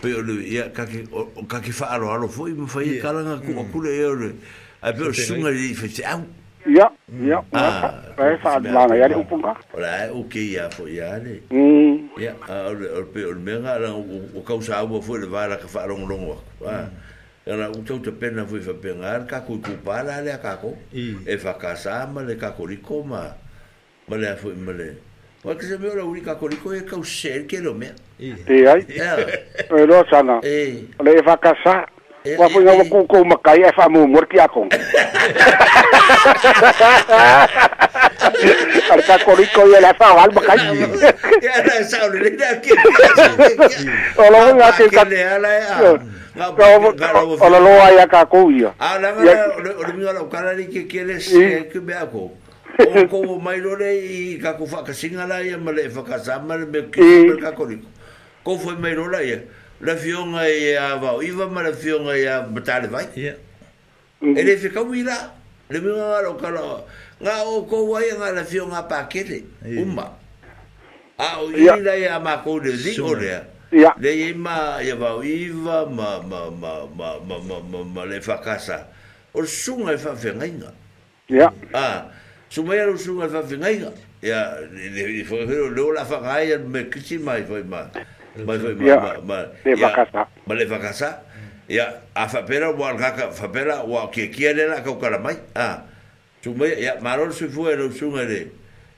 pe 0.01 0.07
ya, 0.09 0.17
ya, 0.17 0.21
o 0.21 0.41
ya 0.57 0.65
ka 0.77 0.85
ke 0.87 1.05
o 1.13 1.43
ka 1.49 1.59
ke 1.61 1.73
fa 1.73 1.93
aro 1.99 2.13
aro 2.13 2.29
fu 2.29 2.47
i 2.49 2.53
mo 2.55 2.67
fa 2.67 2.81
i 2.85 3.01
kala 3.01 3.25
nga 3.27 3.37
ku 3.43 3.51
ku 3.73 3.79
ya 3.85 3.93
ai 4.01 4.09
hmm. 4.09 4.23
ya, 4.23 4.31
ah, 4.83 4.93
pe 4.93 5.13
sung 5.13 5.45
fe 5.81 5.89
au 6.05 6.23
Ya, 6.69 6.93
ya, 7.09 7.41
ya, 7.57 8.37
fa 8.45 8.61
la 8.61 8.85
na 8.87 8.95
ya 8.95 9.09
upunga. 9.17 9.57
Ora 9.73 10.11
o 10.13 10.29
ke 10.29 10.53
ya 10.53 10.69
fo 10.69 10.85
ya 10.87 11.17
Mm. 11.49 12.11
Ya, 12.21 12.35
o 12.53 13.05
pe 13.13 13.25
o 13.25 13.33
me 13.35 13.59
ga 13.65 13.79
o 13.95 14.41
causa 14.45 14.83
o 14.85 15.01
fo 15.01 15.15
le 15.17 15.27
vara 15.27 15.57
ka 15.57 15.67
fa 15.67 15.87
ron 15.89 16.07
ron 16.07 16.27
wa. 16.29 16.37
Ora 17.49 17.69
o 17.71 17.81
tau 17.83 17.99
te 18.03 18.11
pena 18.11 18.45
fo 18.45 18.61
fa 18.61 18.75
pengar 18.75 19.27
ka 19.27 19.41
ku 19.41 19.59
ku 19.63 19.73
pala 19.83 20.21
le 20.21 20.37
ka 20.39 20.57
ko. 20.57 20.77
E 20.93 21.37
fa 21.39 21.55
ka 21.55 21.75
sa 21.75 22.07
ma 22.07 22.21
le 22.21 22.37
ka 22.37 22.51
ko 22.51 22.67
ri 22.67 22.77
ko 22.77 23.03
ma. 23.03 23.25
Ma 24.09 24.17
le 24.17 24.37
fo 24.37 24.53
ma 24.53 24.73
le. 24.73 24.93
Wa 25.43 25.55
ke 25.57 25.63
se 25.65 25.79
me 25.79 25.89
ora 25.89 26.05
uri 26.05 26.21
ko 26.21 26.47
ri 26.47 26.57
ko 26.57 26.73
e 26.75 26.81
ka 26.85 26.97
o 26.97 27.03
ser 27.03 27.47
ke 27.49 27.61
lo 27.65 27.73
me. 27.73 27.89
Te 28.19 28.67
ai. 28.69 28.85
Ero 29.73 30.05
sana. 30.13 30.41
Eh. 30.45 30.85
Le 31.01 31.23
fa 31.25 31.39
ka 31.41 31.55
sa. 31.65 31.87
Wa 32.21 32.49
foi 32.53 32.65
ngawa 32.65 32.85
ku 32.85 33.01
ku 33.09 33.25
makai 33.25 33.65
e 33.65 33.73
famu 33.73 34.05
mur 34.05 34.29
ki 34.29 34.37
akong. 34.45 34.69
Ar 38.93 39.01
ka 39.09 39.17
ko 39.25 39.33
riko 39.41 39.63
ye 39.73 39.81
la 39.81 39.93
fa 39.97 40.13
wal 40.13 40.29
makai. 40.37 40.61
Ya 41.41 41.57
na 41.65 41.81
saul 41.81 42.21
ri 42.21 42.37
da 42.37 42.61
ki. 42.61 42.77
Ola 44.21 44.53
ngawa 44.53 44.53
ngawa 44.53 44.77
ki 44.77 44.87
ka. 44.93 45.03
Ola 47.41 47.57
lo 47.59 47.73
ai 47.89 47.97
ka 48.05 48.29
ku 48.29 48.53
ya. 48.53 48.77
Ala 48.85 49.17
ngawa 49.17 49.81
o 49.81 49.83
ri 49.89 49.93
ngawa 49.97 50.21
ka 50.29 50.53
ri 50.53 50.69
ki 50.69 50.85
ki 50.93 51.01
le 51.09 51.17
se 51.25 51.73
ki 51.73 51.81
be 51.81 51.95
ako. 51.97 52.37
Ko 53.09 53.25
ko 53.25 53.41
mai 53.41 53.61
lo 53.65 53.75
le 53.81 53.97
i 53.97 54.37
ka 54.37 54.61
ku 54.61 54.67
fa 54.69 54.85
ka 54.85 54.93
singala 54.93 55.41
ya 55.41 55.57
ma 55.57 55.73
le 55.73 55.89
fa 55.89 56.05
ka 56.05 56.21
sa 56.21 56.37
ma 56.39 56.57
le 56.61 56.67
be 56.69 56.85
ki 56.93 57.41
ka 57.41 57.57
ko 57.57 57.65
riko. 57.65 57.89
Ko 58.45 58.59
foi 58.61 58.77
mai 58.77 58.93
lo 58.93 59.09
la 59.09 59.25
ya 59.25 59.41
la 59.81 59.97
fionga 59.97 60.47
e 60.49 60.77
a 60.77 60.97
va 60.97 61.15
iva 61.25 61.47
ma 61.47 61.63
la 61.63 61.73
fionga 61.73 62.15
e 62.17 62.27
a 62.27 62.41
batale 62.43 62.87
vai 62.89 63.07
mm-hmm. 63.15 64.37
e 64.37 64.43
le 64.43 64.57
fica 64.59 64.85
mi 64.85 65.03
la 65.03 65.35
le 65.71 65.81
mi 65.81 65.91
va 65.91 66.21
lo 66.23 66.35
calo 66.37 66.87
nga 67.21 67.45
o 67.45 67.65
ko 67.65 67.87
vai 67.87 68.13
nga 68.17 68.31
la 68.33 68.45
fionga 68.45 68.83
pa 68.83 69.05
kele 69.07 69.43
umba 69.65 70.19
a 71.17 71.41
o 71.43 71.51
ila 71.51 71.95
e 71.97 72.07
a 72.09 72.19
ma 72.21 72.39
ko 72.45 72.61
de 72.61 72.71
zigore 72.77 73.43
ya 73.73 73.95
le 73.99 74.13
e 74.29 74.35
ma 74.35 74.81
e 74.83 74.93
va 74.93 75.17
iva 75.25 75.87
ma 75.87 76.21
ma 76.21 76.51
ma 76.51 76.85
ma 76.95 77.17
ma 77.25 77.39
ma 77.41 77.59
ma 77.63 77.83
ma 77.85 78.05
le 78.07 78.21
fa 78.21 78.39
casa 78.41 78.91
o 79.33 79.45
sunga 79.47 79.93
e 79.93 79.99
fa 79.99 80.13
venga 80.13 80.75
ya 81.29 81.51
a 81.73 82.05
sunga 82.49 82.75
e 82.75 82.85
o 82.85 82.97
sunga 82.99 83.25
e 83.25 83.29
fa 83.31 83.41
venga 83.41 83.69
ya 84.21 84.61
le 84.71 84.91
le 84.91 85.69
lo 85.73 85.91
la 85.93 86.05
fa 86.05 86.19
ga 86.21 86.41
e 86.43 86.59
me 86.59 86.87
kisi 86.91 87.17
mai 87.17 87.45
foi 87.47 87.63
mai 87.65 87.89
ma 88.37 88.45
ma 88.45 88.59
ma 88.59 88.59
ma 88.59 89.17
ma 89.23 89.47
ma 90.47 90.55
le 90.55 90.65
vakasa 90.67 91.23
ya 91.69 92.01
a 92.15 92.29
fa 92.29 92.43
pera 92.45 92.71
wa 92.71 92.97
kaka 92.97 93.31
fa 93.31 93.49
pera 93.49 93.83
wa 93.85 94.09
ke 94.11 94.31
kia 94.31 94.53
le 94.53 94.67
la 94.69 94.81
ka 94.83 94.95
ka 94.95 95.19
mai 95.19 95.37
a 95.55 95.83
tu 96.43 96.53
me 96.55 96.67
ya 96.81 96.97
maron 97.01 97.31
se 97.31 97.49
fue 97.49 97.77
lo 97.77 97.91
sumere 97.91 98.49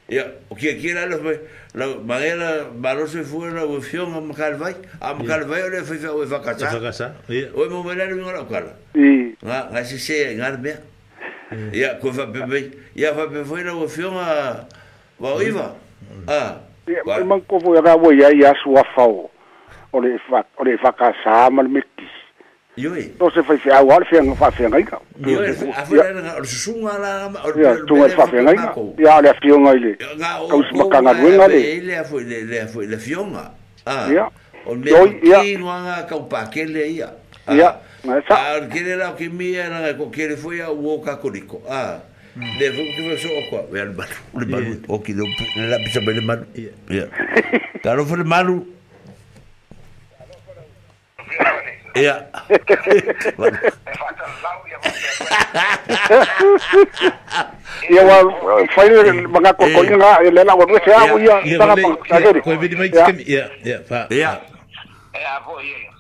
ya 0.09 0.25
o 0.49 0.55
ke 0.55 0.77
kia 0.81 0.95
la 0.95 1.07
lo 1.07 1.19
fue 1.19 1.41
la 1.75 1.87
manera 1.99 2.71
maron 2.77 3.07
se 3.07 3.23
fue 3.23 3.51
la 3.51 3.67
ufion 3.67 4.15
a 4.15 4.21
makal 4.21 4.55
vai 4.55 4.75
a 5.01 5.13
makal 5.15 5.45
vai 5.45 5.69
le 5.71 5.85
fue 5.85 5.99
o 6.07 6.25
vakasa 6.25 6.69
vakasa 6.71 7.13
o 7.55 7.69
mo 7.69 7.83
me 7.83 7.95
la 7.95 8.07
ngora 8.09 8.45
ka 8.47 8.61
la 8.61 8.73
na 9.43 9.71
na 9.73 9.85
se 9.85 9.99
se 9.99 10.35
ngar 10.37 10.59
me 10.61 10.73
ya 11.73 11.97
ko 12.01 12.13
fa 12.13 12.27
pe 12.31 12.71
ya 12.97 13.13
fa 13.15 13.29
pe 13.29 13.45
fue 13.45 13.63
la 13.65 13.75
ufion 13.75 14.17
a 14.17 14.67
va 15.21 15.43
iva 15.45 15.77
a 16.27 16.61
Ya 16.87 17.23
man 17.23 17.39
ko 17.47 17.61
fo 17.63 17.75
ya 17.79 17.95
wo 17.95 18.11
ya 18.11 18.31
ya 18.35 18.55
su 18.63 18.75
afa 18.77 19.07
o. 19.07 19.31
Ole 19.95 20.19
fa 20.27 20.43
ole 20.59 20.75
fa 20.83 20.91
ka 20.91 21.13
sa 21.23 21.47
mal 21.47 21.69
meti. 21.71 22.03
Yo 22.75 22.97
e. 22.99 23.15
To 23.23 23.31
se 23.31 23.39
fa 23.47 23.55
fa 23.55 23.83
wa 23.87 24.03
fa 24.03 24.19
nga 24.19 24.35
fa 24.35 24.51
fa 24.51 24.67
nga. 24.67 24.99
Yo 25.23 25.47
e. 25.47 25.55
Afa 25.71 25.95
re 25.95 26.11
na 26.19 26.43
su 26.43 26.75
nga 26.83 26.99
la 26.99 27.13
ma. 27.31 27.39
Ya 27.55 27.79
tu 27.87 27.95
nga 27.95 28.09
fa 28.11 28.27
fa 28.27 28.39
nga. 28.43 28.75
Ya 28.99 29.23
le 29.23 29.31
fi 29.39 29.49
nga 29.55 29.73
ile. 29.79 29.93
Ka 30.51 30.59
us 30.59 30.69
ma 30.75 30.91
ka 30.91 30.99
nga 31.07 31.13
le. 31.47 31.61
Ile 31.79 32.03
fo 32.03 32.19
ile 32.19 32.43
le 32.51 32.67
fo 32.67 32.83
ile 32.83 32.99
fi 32.99 33.15
nga. 33.15 33.55
Ah. 33.87 34.11
Ya. 34.11 34.27
O 34.67 34.75
me 34.75 34.91
ki 34.91 35.59
no 35.63 35.71
nga 35.71 36.03
ka 36.11 36.19
pa 36.27 36.51
ke 36.51 36.67
le 36.67 36.83
ia. 36.99 37.15
Ya. 37.47 37.79
Ma 38.03 38.19
e, 38.19 38.27
e 38.27 38.27
sa. 38.27 38.59
Ar 38.59 38.67
ki 38.67 38.83
le 38.83 38.99
la 38.99 39.15
ki 39.15 39.31
mi 39.31 39.55
era 39.55 39.87
ko 39.95 40.11
ke 40.11 40.27
le 40.35 40.35
fo 40.35 40.51
ya 40.51 40.67
wo 40.75 40.99
ka 40.99 41.15
ko 41.23 41.31
Ah. 41.71 42.11
le 42.37 42.71
vuki 42.71 43.19
so 43.19 43.29
ko 43.51 43.67
we 43.71 43.81
al 43.81 43.89
batu 43.93 44.17
le 44.41 44.47
batu 44.47 44.77
o 44.89 44.99
ki 44.99 45.13
do 45.15 45.25
la 45.57 45.79
bisa 45.79 46.01
bele 46.01 46.21
malu 46.21 46.47
ya 46.89 47.07
karo 47.85 48.05
fo 48.07 48.17
le 48.17 48.25
malu 48.25 48.67
ya 51.95 52.27
ia 57.91 58.05
wa 58.05 58.67
fai 58.75 58.91
mga 59.29 59.53
kokolinga 59.53 59.97
nga 59.97 60.21
ele 60.25 60.45
na 60.45 60.55
wa 60.55 60.65
rusia 60.65 60.97
au 60.99 61.19
ia 61.19 61.59
tanga 61.59 61.77
pangkageri 61.77 62.41
koe 62.41 62.57
vidi 62.57 62.77
mai 62.77 62.89
tikami 62.91 63.23
ia 63.23 63.51
ia 63.65 63.79
pa 63.89 64.07
ia 64.11 64.17
ia 64.17 64.37
po 65.45 65.61
ia 65.61 65.77
ia 65.85 65.93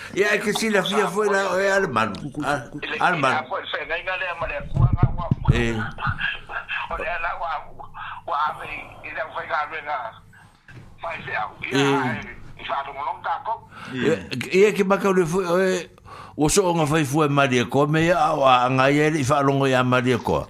y 0.14 0.22
hay 0.22 0.40
que 0.40 0.52
si 0.52 0.70
la 0.70 0.82
fia 0.84 1.08
fuera 1.08 1.48
o 1.52 1.56
al 1.58 1.88
mal 1.88 2.12
al 3.00 3.16
mal 3.18 3.46
pues 3.48 3.66
se 3.72 3.84
venga 3.84 4.16
le 4.16 4.28
mal 4.36 4.68
cuan 4.72 4.94
agua 5.00 5.28
eh 5.54 5.76
o 6.90 6.96
le 6.96 7.08
al 7.10 7.24
agua 7.24 7.50
o 8.26 8.34
a 8.34 8.52
mí 8.60 8.68
y 9.04 9.08
le 9.12 9.22
fue 9.32 9.44
a 9.48 9.64
venga 9.72 9.96
mais 11.00 11.24
é 11.26 11.26
o 11.40 11.42
que 11.62 11.68
e 14.52 14.64
é 14.66 14.68
que 14.76 14.84
maca 14.84 15.08
le 15.14 15.24
foi 15.24 15.44
o 16.36 16.48
so 16.52 16.66
nga 16.74 16.84
foi 16.84 17.06
foi 17.08 17.30
Maria 17.32 17.64
Coa 17.64 17.86
me 17.88 18.10
mm. 18.12 18.44
a 18.44 18.66
nga 18.68 18.90
ia 18.92 19.08
e 19.08 19.24
fa 19.24 19.40
longo 19.40 19.64
ia 19.66 19.80
Maria 19.86 20.18
Coa 20.18 20.48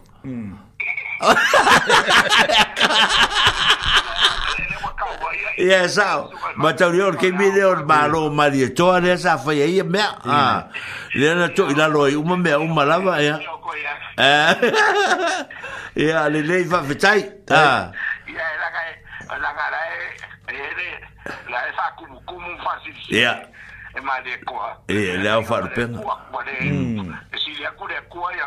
Ia 5.58 5.88
sao, 5.90 6.30
ma 6.56 6.72
tau 6.72 6.92
ni 6.92 7.00
ke 7.18 7.32
video 7.36 7.74
le 7.74 7.80
on 7.82 7.86
malo 7.86 8.30
ma 8.30 8.46
li 8.48 8.68
toa 8.72 9.00
le 9.00 9.16
sa 9.16 9.36
fa 9.36 9.52
ye 9.52 9.82
me. 9.82 9.98
Ah. 10.24 10.68
Le 11.14 11.34
na 11.34 11.48
to 11.48 11.66
ila 11.70 11.88
loi 11.88 12.14
uma 12.14 12.36
me 12.36 12.52
uma 12.54 12.84
lava 12.84 13.20
ya. 13.20 13.36
Eh. 14.16 14.70
Ya 16.06 16.28
le 16.28 16.42
le 16.42 16.62
va 16.68 16.78
vetai. 16.82 17.26
Ah. 17.50 17.90
Ya 18.30 18.44
la 18.62 18.70
ga 18.70 19.42
la 19.42 19.52
ga 19.56 19.66
la 19.74 19.82
e 20.54 20.62
la 21.50 21.58
sa 21.74 21.90
kumu 21.98 22.20
kumu 22.26 22.58
fácil. 22.62 22.94
Ya. 23.10 23.42
E 23.96 24.00
ma 24.00 24.20
de 24.22 24.38
ko. 24.46 24.54
E 24.86 25.16
le 25.16 25.30
au 25.32 25.42
far 25.42 25.72
pen. 25.74 25.98
Si 27.42 27.50
le 27.58 27.70
ku 27.76 27.88
de 27.88 27.98
ko 28.08 28.30
ya. 28.30 28.46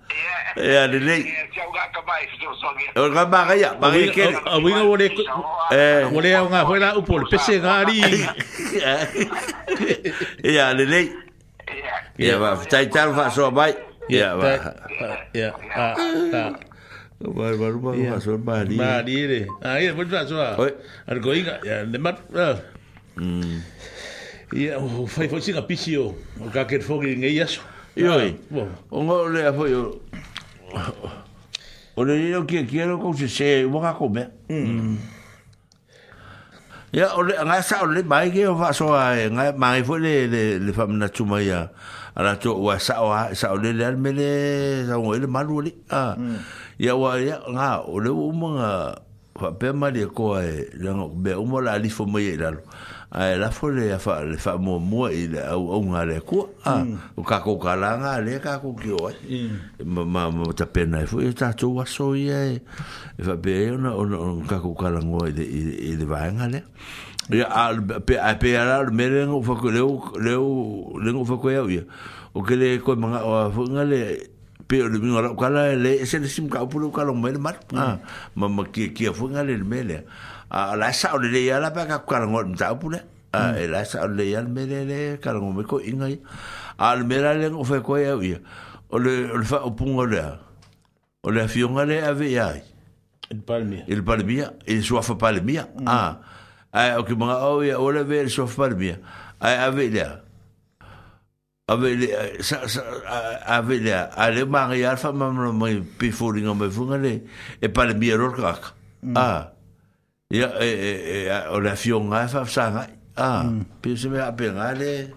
Yeah, 0.57 0.63
Ya, 0.91 0.91
lele. 0.91 1.23
O 2.99 3.07
ga 3.11 3.23
ba 3.25 3.45
ga 3.47 3.53
ya, 3.55 3.69
ba 3.79 3.89
ga 3.89 4.11
ke. 4.11 4.25
O 4.51 4.59
wi 4.61 4.71
ga 4.75 4.83
wole. 4.83 5.07
Eh, 5.71 6.03
wole 6.11 6.27
ya 6.29 6.43
nga 6.43 6.61
hola 6.67 6.97
u 6.99 7.01
pol 7.07 7.23
pese 7.31 7.59
gari. 7.63 8.03
Ya, 10.43 10.73
lele. 10.75 11.15
Ya, 12.19 12.35
ba 12.37 12.59
tai 12.67 12.89
tal 12.91 13.15
fa 13.15 13.31
so 13.31 13.47
bai. 13.55 13.71
Ya, 14.11 14.35
ba. 14.35 14.75
Ya. 15.35 15.53
Ah, 15.75 16.55
Vai, 17.21 17.53
vai, 17.53 17.69
vai, 17.77 18.01
vai, 18.09 18.17
so 18.19 18.35
bari. 18.35 18.73
Bari 18.75 19.17
de. 19.31 19.41
Ahí 19.63 19.85
después 19.87 20.11
va 20.11 20.25
so. 20.27 20.35
Argoiga, 21.07 21.61
ya, 21.63 21.85
de 21.87 21.97
mar. 22.01 22.17
Mm. 23.15 23.61
Ya, 24.53 24.81
fai 25.07 25.29
fai 25.31 25.39
singa 25.41 25.63
pisio. 25.67 26.17
O 26.41 26.49
ka 26.51 26.65
ke 26.67 26.81
fogi 26.83 27.13
ngai 27.15 27.37
yaso. 27.39 27.61
Ioi. 27.97 28.37
O 28.89 29.03
ngā 29.03 29.15
le 29.33 29.41
a 29.49 29.55
foi 29.55 29.73
o... 29.75 29.81
O 31.99 32.03
le 32.07 32.15
eo 32.29 32.45
kia 32.47 32.63
kia 32.67 32.85
lo 32.87 32.97
kou 33.01 33.13
se 33.17 33.27
se 33.27 33.63
waka 33.65 33.97
kome. 33.97 34.27
Ia, 36.91 37.07
o 37.15 37.23
le, 37.23 37.35
ngā 37.39 37.57
sa 37.63 37.81
o 37.83 37.89
le 37.91 38.03
mai 38.07 38.29
ke 38.33 38.45
o 38.51 38.55
whasoa 38.59 39.03
e, 39.19 39.27
ngā 39.31 39.51
mai 39.59 39.83
foi 39.87 39.99
le, 40.05 40.13
le, 40.31 40.41
le 40.63 40.73
whamana 40.75 41.07
tuma 41.11 41.37
ia. 41.43 41.65
Ara 42.15 42.33
tō 42.39 42.51
ua 42.59 42.75
sa 42.83 42.97
o 43.03 43.11
ha, 43.13 43.29
sa 43.35 43.51
o 43.55 43.59
le 43.59 43.71
le 43.75 43.85
al 43.87 43.95
mele, 43.99 44.29
sa 44.87 44.97
o 44.99 45.11
le 45.13 45.27
malu 45.27 45.59
le. 45.67 45.75
Ia 46.83 46.95
ua, 46.95 47.13
ia, 47.23 47.37
ngā, 47.47 47.69
o 47.87 47.99
le 48.03 48.11
umanga, 48.11 48.71
whapema 49.39 49.89
le 49.91 50.03
koa 50.07 50.43
e, 50.47 50.67
le 50.79 50.91
ngā, 50.95 51.09
be 51.23 51.35
umola 51.39 51.75
alifo 51.79 52.03
mai 52.07 52.27
e 52.33 52.39
lalo. 52.39 52.59
Mm. 52.63 53.00
ai 53.11 53.37
la 53.37 53.51
fo 53.51 53.67
le 53.67 53.99
fa 53.99 54.23
le 54.23 54.37
fa 54.37 54.55
mo 54.57 54.79
mo 54.79 55.09
i 55.09 55.27
au 55.37 55.71
au 55.73 55.73
ah, 55.73 55.79
mm. 55.79 55.85
nga 55.91 56.01
le 56.07 56.17
ko 56.21 56.49
a 56.63 56.75
o 57.19 57.23
ka 57.27 57.41
ko 57.43 57.57
ka 57.59 57.75
la 57.75 58.19
le 58.23 58.39
ka 58.39 58.59
ko 58.63 58.71
ki 58.73 58.91
o 58.95 59.11
mm. 59.27 59.57
ma 59.83 60.03
ma 60.07 60.23
mo 60.31 60.47
ta 60.55 60.63
pena 60.65 61.01
e 61.01 61.05
fo 61.05 61.19
e 61.19 61.33
ta 61.35 61.51
tu 61.51 61.75
wa 61.75 61.83
so 61.85 62.15
ye 62.15 62.55
e 63.19 63.23
fa 63.23 63.35
be 63.35 63.67
o 63.71 63.75
no 63.77 63.91
o 63.99 64.39
ka 64.47 64.61
ko 64.63 64.71
ka 64.79 64.89
ngo 65.03 65.27
i 65.27 65.31
le 65.35 65.43
i 65.43 65.95
va 66.07 66.31
nga 66.31 66.47
ya 67.35 67.51
al 67.51 67.83
pe 67.83 68.15
a 68.15 68.35
pe 68.39 68.55
ala 68.55 68.83
le 68.87 68.91
me 68.95 69.09
le 69.11 69.27
ngo 69.27 69.43
fa 69.43 69.59
ko 69.59 69.71
le 69.75 69.81
o 69.83 69.99
le 70.15 70.33
o 70.39 70.99
le 71.03 71.11
ngo 71.11 71.25
fa 71.27 71.35
ko 71.35 71.51
ya 71.51 71.67
e 71.67 71.67
ye 71.67 71.83
o 72.31 72.39
ke 72.47 72.55
le 72.55 72.79
ko 72.79 72.95
ma 72.95 73.19
o 73.27 73.51
fo 73.51 73.67
nga 73.67 73.83
pe 74.71 74.87
o 74.87 74.87
le 74.87 74.99
mino 75.03 75.19
ngo 75.19 75.35
e 75.35 75.35
ka 75.35 75.51
la 75.51 75.75
le 75.75 76.05
se 76.07 76.15
le 76.15 76.31
sim 76.31 76.47
ka 76.47 76.63
o 76.63 76.67
pu 76.71 76.79
le 76.79 76.87
ka 76.95 77.03
lo 77.03 77.11
me 77.11 77.27
le 77.35 77.43
mat 77.43 77.59
ma 77.75 78.47
ma 78.47 78.63
ki 78.71 78.95
ki 78.95 79.11
fo 79.11 79.27
ngale 79.27 79.51
le 79.59 79.67
me 79.67 79.83
le 79.83 79.99
a 80.51 80.75
la 80.75 80.91
sa 80.91 81.13
de 81.17 81.27
le 81.29 81.47
la 81.59 81.71
pa 81.71 81.85
ka 81.85 82.25
ngol 82.25 82.55
pas 82.55 83.53
la 83.65 83.85
sa 83.85 84.05
le 84.07 84.47
me 84.47 84.65
le 84.65 84.83
le 84.85 85.17
ka 85.17 85.33
me 85.33 85.63
ko 85.63 85.79
inga 85.79 86.07
al 86.77 87.05
me 87.05 87.17
la 87.21 87.33
le 87.33 87.47
o 87.47 87.63
le 87.63 88.41
o 88.91 88.97
le 88.99 89.43
fa 89.45 89.63
o 89.63 89.71
pungo 89.71 90.01
o 90.03 90.05
le 90.05 91.47
le 91.87 92.03
ave 92.03 92.27
il 93.31 93.39
palmia 93.41 93.83
il 93.87 94.03
palmia 94.03 94.51
il 94.67 94.83
sua 94.83 95.01
fa 95.01 95.15
palmia 95.15 95.69
a 95.85 96.19
a 96.73 96.99
o 96.99 97.05
ki 97.05 97.13
o 97.15 97.91
le 97.91 98.03
ve 98.03 98.23
il 98.23 98.29
fa 98.29 98.43
palmia 98.45 98.99
a 99.39 99.55
ave 99.69 99.87
le 99.87 100.03
ave 101.69 101.95
le 101.95 102.07
sa 102.43 102.67
sa 102.67 102.83
ave 103.47 103.79
ale 104.17 104.43
mamlo 104.43 105.53
mai 105.53 105.79
e 107.61 109.21
ia 110.31 110.47
e 110.61 111.27
e 111.27 111.29
o 111.29 111.33
ah, 111.33 111.59
mm. 111.59 111.63
la 111.63 111.75
fionga 111.75 112.23
fa 112.27 112.45
sanga 112.47 112.87
ah 113.19 113.43
pe 113.83 113.89
mm. 113.91 113.97
se 113.99 114.07
me 114.09 114.19
apenga 114.19 114.73
le 114.73 115.11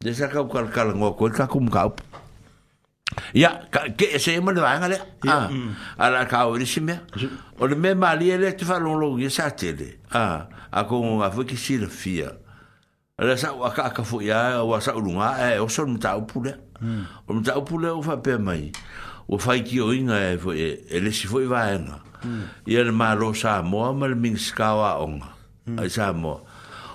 de 0.00 0.12
sa 0.14 0.26
ka 0.28 0.40
kal 0.48 0.70
kal 0.72 0.96
ngo 0.96 1.12
ko 1.20 1.28
ka 1.28 1.44
kum 1.46 1.68
ka 1.68 1.92
ia 3.36 3.68
ke 3.70 4.16
se 4.18 4.40
me 4.40 4.52
le 4.56 4.60
vanga 4.64 4.88
le 4.88 4.96
ah 5.28 5.50
ala 6.00 6.24
ka 6.24 6.46
o 6.48 6.56
se 6.64 6.80
ah, 6.80 6.80
eh, 6.80 6.80
me 6.80 6.96
o 7.60 7.66
le 7.68 7.76
me 7.76 7.92
mali 7.94 8.30
ele 8.32 8.56
te 8.56 8.64
fa 8.64 8.78
lo 8.80 8.96
lo 8.96 9.18
sa 9.28 9.50
tele 9.52 10.00
ah 10.16 10.48
a 10.72 10.84
ko 10.88 11.20
a 11.20 11.30
fo 11.30 11.44
ki 11.44 11.56
si 11.56 11.76
le 11.76 11.86
fia 11.86 12.32
ala 13.20 13.36
sa 13.36 13.52
mm. 13.52 13.60
wa 13.60 13.68
ka 13.70 13.92
ka 13.92 14.02
fo 14.02 14.22
ia 14.24 14.64
wa 14.64 14.80
sa 14.80 14.96
e 14.96 15.58
o 15.60 15.68
so 15.68 15.84
mta 15.84 16.16
upule 16.16 16.56
o 17.28 17.34
mta 17.36 17.52
o 17.52 18.00
fa 18.00 18.16
pe 18.24 18.38
mai 18.40 18.72
o 19.28 19.36
fa 19.36 19.60
ki 19.60 19.76
o 19.84 19.92
inga 19.92 20.16
e 20.56 20.72
ele 20.88 21.12
si 21.12 21.28
fo 21.28 21.36
i 21.36 21.44
vaenga 21.46 22.07
ia 22.66 22.82
le 22.84 22.90
malo 22.94 23.32
Samoa 23.34 23.92
ma 23.94 24.06
le 24.08 24.14
Minskawa 24.16 24.98
onga 25.02 25.28
ai 25.78 25.90
Samoa 25.90 26.42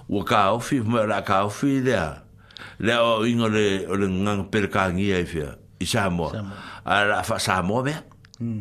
ua 0.08 0.24
ka 0.26 0.52
ofi 0.54 0.82
ma 0.84 1.06
la 1.08 1.22
ka 1.24 1.48
ofi 1.48 1.80
lea 1.82 2.22
lea 2.80 3.00
o 3.04 3.24
le 3.24 3.66
o 3.88 3.94
le 3.96 4.08
ngang 4.08 4.50
perkangia 4.52 5.20
i 5.24 5.28
fia 5.28 5.50
i 5.80 5.86
Samoa 5.88 6.30
a 6.84 6.94
la 7.06 7.22
fa 7.24 7.40
Samoa 7.40 7.82
mea 7.84 8.00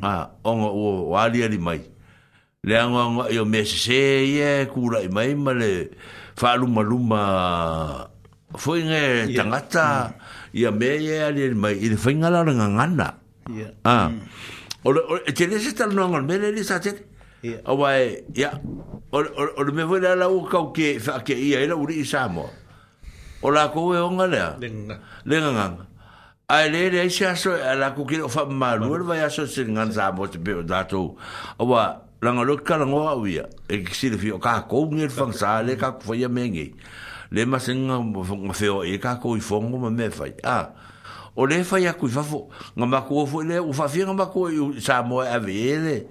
a 0.03 0.31
onga 0.45 0.69
o 0.71 1.11
wali 1.15 1.43
ali 1.43 1.59
mai 1.59 1.81
le 2.65 2.75
anga 2.79 3.01
anga 3.03 3.23
i 3.31 3.39
o 3.39 3.45
mese 3.45 3.77
se 3.77 4.03
ia 4.27 4.67
kura 4.71 5.01
i 5.03 5.09
mai 5.11 5.35
ma 5.35 5.53
le 5.57 5.91
fa 6.39 6.55
luma 6.57 6.83
luma 6.83 7.19
foi 8.55 8.83
nge 8.87 9.35
tangata 9.37 10.15
ia 10.55 10.71
me 10.71 10.89
ia 11.01 11.27
ali 11.33 11.51
mai 11.55 11.75
i 11.83 11.89
le 11.91 11.97
fainga 11.99 12.31
la 12.31 12.45
ngangana 12.47 13.09
ah 13.83 14.09
Ole 14.85 15.01
ole 15.09 15.21
e 15.27 15.33
tenes 15.33 15.67
estar 15.67 15.87
no 15.95 16.09
ngol 16.11 16.27
mele 16.27 16.51
ni 16.53 16.63
sa 16.65 16.81
tet. 16.81 17.07
O 17.67 17.77
vai, 17.77 18.25
ya. 18.35 18.59
Ole 19.13 19.29
ole 19.39 19.51
ole 19.57 19.73
me 19.73 19.85
vola 19.85 20.17
la 20.17 20.29
uka 20.29 20.59
o 20.59 20.67
ke 20.75 20.99
fa 20.99 21.21
ke 21.23 21.35
ia 21.37 21.61
era 21.61 21.77
uri 21.77 22.01
isamo. 22.03 22.49
Ola 23.43 23.69
ko 23.71 23.93
e 23.95 23.99
onga 24.03 24.27
le. 24.27 24.41
Lenga. 24.59 24.99
Lenga 25.25 25.51
nga. 25.55 25.87
Ai 26.49 26.67
e 26.67 26.71
le 26.71 26.91
le 26.91 27.07
isa 27.07 27.37
so 27.37 27.55
la 27.55 27.95
ku 27.95 28.05
ke 28.05 28.19
fa 28.29 28.45
malu 28.47 28.91
ole 28.95 29.05
vai 29.07 29.23
aso 29.23 29.47
sin 29.47 29.71
ngan 29.71 29.93
za 29.93 30.11
mo 30.13 30.27
te 30.27 30.39
be 30.39 30.63
dato. 30.67 31.15
O 31.59 31.67
va 31.67 32.03
la 32.21 32.33
ngol 32.33 32.59
ka 32.67 32.77
la 32.77 32.85
ngoa 32.87 33.15
u 33.15 33.27
ya. 33.27 33.47
E 33.71 33.85
ki 33.87 33.95
si 33.95 34.11
le 34.11 34.19
fi 34.19 34.33
o 34.35 34.39
ka 34.43 34.67
ko 34.67 34.91
ngir 34.91 35.15
fa 35.15 35.31
sa 35.31 35.63
le 35.63 35.77
ka 35.79 35.95
fo 36.03 36.15
ya 36.15 36.27
mengi. 36.27 36.75
Le 37.31 37.47
masenga 37.47 38.03
mo 38.03 38.27
fo 38.27 38.35
ngo 38.35 38.53
fe 38.53 38.67
o 38.69 38.83
e 38.83 38.99
ka 38.99 39.15
ko 39.23 39.37
i 39.39 39.41
fo 39.41 39.63
ngo 39.63 39.79
me 39.95 40.11
fa. 40.11 40.27
Ah 40.43 40.82
o 41.35 41.47
le 41.47 41.65
fai 41.65 41.87
aku 41.87 42.09
i 42.09 42.11
fafo, 42.11 42.49
nga 42.77 42.87
mako 42.87 43.15
o 43.23 43.27
fwe 43.27 43.45
le, 43.47 43.61
u 43.61 43.73
fafi 43.73 44.03
nga 44.05 44.13
mako 44.13 44.49
i 44.51 44.81
sa 44.81 45.03
moe 45.03 45.25
a 45.29 45.39
vele, 45.39 46.07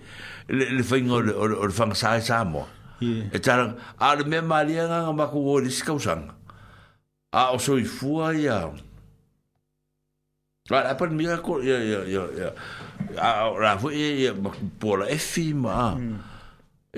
le, 0.49 0.65
le 0.76 0.84
fai 0.84 1.02
nga 1.06 1.14
o 1.15 1.22
le, 1.22 1.56
le 1.68 1.72
fang 1.73 1.93
sae 1.93 2.22
sa 2.22 2.43
moe. 2.43 2.65
Yeah. 3.02 3.30
E 3.34 3.39
tara, 3.41 3.76
a 3.99 4.15
le 4.15 4.26
mea 4.26 4.41
maria 4.41 4.88
nga 4.88 5.02
nga 5.06 5.14
mako 5.14 5.39
o 5.53 5.57
le 5.61 5.69
sikau 5.69 5.99
sanga. 6.02 6.34
A 7.34 7.52
o 7.53 7.57
so 7.61 7.77
i 7.77 7.85
fua 7.85 8.34
i 8.35 8.48
a... 8.49 8.65
Ra, 10.72 10.84
a 10.89 10.98
pan 10.98 11.14
mia 11.18 11.38
ko, 11.41 11.57
ia, 11.61 11.77
ia, 11.81 12.02
ia, 12.10 12.23
ia. 12.41 12.49
A 13.22 13.31
o 13.52 13.57
ra 13.61 13.77
fwe, 13.80 13.93
ia, 13.98 14.11
ia, 14.22 14.34
ma 14.41 14.52
pola 14.81 15.10
e 15.10 15.18
fi 15.22 15.52
ma 15.53 15.72
a. 15.77 15.89
Mm. 15.98 16.18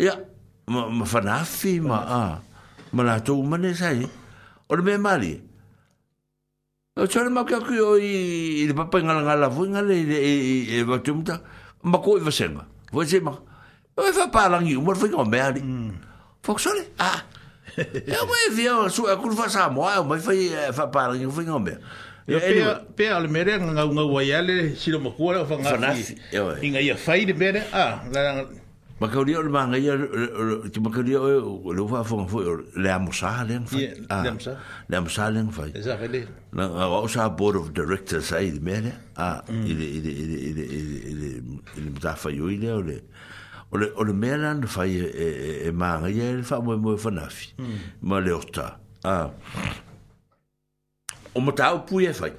Ia, 0.03 0.15
ma 0.71 1.07
fanafi 1.07 1.79
ma 1.83 1.99
a. 2.07 2.21
Ma 2.93 3.03
la 3.07 3.19
tou 3.25 3.39
mane 3.43 3.71
sai. 3.75 4.03
O 4.71 4.75
le 4.79 4.83
mea 4.87 4.99
maria. 5.01 5.39
O 6.95 7.07
tāna 7.09 7.31
maka 7.33 7.57
ki 7.65 7.79
o 7.81 7.95
i 7.97 8.67
le 8.69 8.73
papa 8.77 8.99
e 9.01 9.01
ngala 9.01 9.21
ngala 9.25 9.47
fu 9.49 9.63
e 9.65 9.69
ngala 9.73 9.95
i 9.97 10.03
e 10.05 10.33
e, 10.69 10.79
e 10.79 11.33
mako 11.83 12.17
i 12.19 12.21
vasenga. 12.21 12.67
Fu 12.91 13.01
e 13.01 13.05
sema, 13.07 13.31
o 13.97 14.01
e 14.05 14.13
fa 14.13 14.27
pālangi 14.29 14.77
umar 14.77 14.95
fu 14.95 15.07
ngā 15.09 15.25
mea 15.27 15.49
ni. 15.57 15.89
Fok 16.43 16.59
sole, 16.59 16.85
a. 16.99 17.23
E 17.77 18.13
o 18.21 18.27
mai 18.29 18.51
vio, 18.53 18.87
su 18.89 19.07
e 19.09 19.15
kuru 19.17 19.33
fa 19.33 19.49
sā 19.49 19.71
moa, 19.73 20.01
o 20.01 20.03
mai 20.03 20.19
fai 20.19 20.53
e 20.53 20.69
fa 20.71 20.85
pālangi 20.93 21.25
fu 21.33 21.41
ngā 21.41 21.57
mea. 21.65 21.81
Pe 22.95 23.09
ale 23.09 23.27
mere, 23.27 23.57
ngā 23.57 23.87
ngā 23.89 24.05
uai 24.13 24.29
ale, 24.37 24.75
si 24.77 24.91
lo 24.93 24.99
makuara 24.99 25.41
o 25.41 25.45
fa 25.49 25.57
ngā 25.57 25.95
fi. 25.97 26.13
Inga 26.61 26.79
ia 26.79 26.95
fai 26.95 27.25
de 27.25 27.33
Ah, 27.73 28.03
a. 28.05 28.62
Ma 29.01 29.07
ka 29.09 29.23
rio 29.25 29.41
ma 29.49 29.65
ngai 29.73 29.81
ti 30.71 30.77
ma 30.83 30.89
ka 30.93 31.01
rio 31.01 31.21
lo 31.77 31.83
fa 31.89 32.03
fo 32.05 32.25
fo 32.27 32.39
le 32.77 32.89
amosa 32.89 33.41
le 33.43 33.59
fa. 33.65 33.77
Le 34.21 34.27
amosa. 34.29 34.53
Le 34.87 34.95
amosa 34.97 35.29
le 35.31 35.41
fa. 35.51 35.63
Esa 35.73 35.97
Na 36.53 36.67
o 36.69 37.07
sa 37.07 37.29
board 37.29 37.55
of 37.55 37.73
directors 37.73 38.31
ai 38.33 38.51
de 38.51 38.59
mele. 38.59 38.87
Eh. 38.87 38.91
Ah, 39.17 39.43
ile 39.49 39.83
ile 39.97 40.11
ile 40.11 40.37
ile 40.41 40.63
ile 40.63 41.29
ile 41.75 41.89
mta 41.89 42.15
fa 42.15 42.29
yo 42.29 42.47
ile 42.51 42.69
ole. 42.71 43.01
Ole 43.71 43.89
ole 43.97 44.13
mele 44.13 44.53
le 44.61 44.67
fa 44.67 44.85
e 44.85 45.09
e 45.65 45.71
ma 45.71 45.97
ngai 45.97 46.37
le 46.37 46.43
fa 46.43 46.61
mo 46.61 46.77
mo 46.77 46.95
fa 46.95 47.09
nafi. 47.09 47.53
Ma 48.01 48.19
le 48.19 48.31
ota. 48.31 48.77
Ah. 49.03 49.31
O 51.33 51.41
het 51.41 51.59
o 51.59 51.79
pu 51.79 51.99
e 52.01 52.13
fa. 52.13 52.29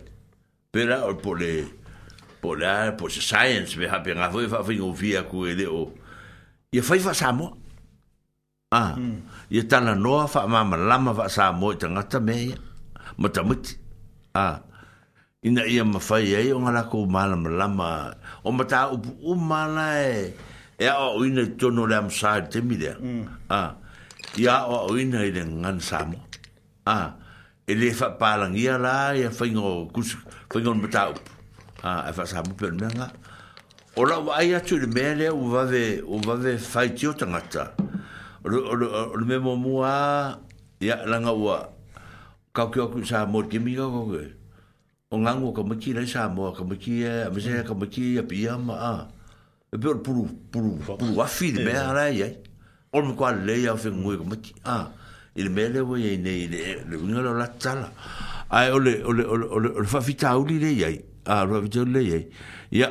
Pera 0.70 1.02
o 1.08 1.14
po 1.16 1.34
le 1.34 1.66
po 2.40 2.54
la 2.54 2.92
po 2.96 3.08
science 3.08 3.76
me 3.76 3.86
ha 3.88 3.98
pe 4.00 4.14
ngavo 4.14 4.46
fa 4.48 4.62
fa 4.62 4.72
ngofia 4.72 5.26
ku 5.28 5.46
ele 5.46 5.66
o. 5.66 5.92
ia 6.74 6.82
fai 6.82 6.98
fa 6.98 7.14
sa 7.14 7.30
mo 7.30 7.54
ah 8.74 8.98
ia 9.46 9.62
tana 9.70 9.94
no 9.94 10.26
fa 10.26 10.50
ma 10.50 10.66
ma 10.66 10.74
la 10.74 10.98
ma 10.98 11.14
fa 11.14 11.30
sa 11.30 11.54
mo 11.54 11.70
te 11.78 11.86
ngata 11.86 12.18
me 12.18 12.34
ia 12.50 12.58
ma 13.14 13.30
ta 13.30 13.46
mut 13.46 13.62
ah 14.34 14.58
ina 15.46 15.62
ia 15.70 15.86
ma 15.86 16.02
fai 16.02 16.34
ai 16.34 16.50
o 16.50 16.58
ngala 16.58 16.90
ko 16.90 17.06
ma 17.06 17.30
la 17.30 17.36
ma 17.38 17.48
ma 17.78 17.88
o 18.42 18.50
ma 18.50 18.64
ta 18.66 18.90
u 18.90 18.98
u 19.22 19.32
ma 19.38 19.70
la 19.70 19.86
e 20.10 20.34
e 20.82 20.86
o 20.90 21.22
ina 21.22 21.46
to 21.58 21.70
no 21.70 21.86
le 21.86 21.94
am 21.94 22.10
sa 22.10 22.30
te 22.50 22.58
mi 22.58 22.74
de 22.82 22.90
ah 23.54 23.70
ia 24.34 24.66
o 24.66 24.90
ina 24.98 25.22
ile 25.22 25.46
ngan 25.46 25.78
sa 25.78 26.02
mo 26.10 26.18
ah 26.90 27.14
e 27.70 27.72
le 27.78 27.88
fa 27.94 28.18
palangia 28.18 28.74
la 28.84 29.14
ia 29.14 29.30
fai 29.30 29.54
ngo 29.54 29.86
kus 29.94 30.10
fai 30.50 30.58
ngo 30.62 30.72
ma 30.82 30.88
ta 30.90 31.02
u 31.14 31.14
ah 31.86 32.10
e 32.10 32.10
fa 32.16 32.24
sa 32.26 32.42
mo 32.42 32.50
pe 32.58 32.66
ngala 32.74 33.06
Ora 33.96 34.16
la 34.16 34.20
wa 34.20 34.34
ai 34.34 34.52
atu 34.52 34.76
le 34.78 34.86
mea 34.86 35.14
lea 35.14 35.30
o 35.32 35.36
wawe 35.50 36.02
o 36.08 36.18
wawe 36.26 36.56
fai 36.58 36.90
tio 36.96 37.12
tangata 37.12 37.74
o 38.44 38.48
le, 38.48 38.56
o 38.58 38.74
le, 38.76 38.86
o 38.86 39.16
le 39.16 39.24
mea 39.24 39.38
mua 39.38 40.40
ia 40.80 41.06
langa 41.06 41.32
ua 41.32 41.70
kau 42.52 42.70
kia 42.72 42.86
ku 42.88 43.04
sa 43.04 43.24
mo 43.26 43.42
ke 43.44 43.58
mika 43.60 43.82
kau 43.86 44.10
ke 44.10 44.34
o 45.12 45.16
ngangu 45.18 45.52
ka 45.54 45.62
maki 45.62 45.94
la 45.94 46.04
sa 46.06 46.26
mo 46.28 46.50
ka 46.50 46.64
maki 46.64 47.04
e 47.04 47.06
eh, 47.06 47.26
a 47.26 47.30
mese 47.30 47.54
mm. 47.54 47.64
ka 47.68 47.74
maki 47.74 48.02
e 48.16 48.18
a 48.18 48.22
pi 48.24 48.48
ama 48.48 48.74
a 48.74 48.76
ah. 48.98 49.06
e 49.70 49.78
pe 49.78 49.86
o 49.88 49.94
puru 50.02 50.26
puru 50.50 50.74
puru 50.82 51.14
wafi 51.16 51.52
le 51.52 51.62
mea 51.64 51.86
ala 51.94 52.10
eh. 52.10 52.16
ia 52.18 52.28
o 52.92 53.00
le 53.00 53.06
mekua 53.14 53.30
lei 53.30 53.68
au 53.68 53.78
fengu 53.78 54.12
e 54.12 54.18
ka 54.18 54.24
a 54.64 54.74
ah. 54.76 54.84
i 55.38 55.42
le 55.46 55.50
mea 55.50 55.68
lea 55.68 55.84
wai 55.86 56.18
nei 56.18 56.48
le 56.50 56.82
le 56.82 56.96
winga 56.98 57.22
la 57.22 57.32
la 57.38 57.46
tala 57.46 57.92
ai 58.50 58.72
o 58.72 58.78
le 58.78 58.98
ah, 59.06 59.06
o 59.06 59.12
le 59.14 59.22
o 59.22 59.36
le 59.38 59.46
o 59.46 59.60
le 59.82 59.86
fafita 59.86 60.30
au 60.34 60.44
li 60.44 60.58
le 60.58 60.72
ia 60.74 60.90
a 61.30 61.44
rafita 61.46 61.74
jo 61.86 61.86
le 61.86 62.02
ia 62.02 62.20
Ya, 62.74 62.90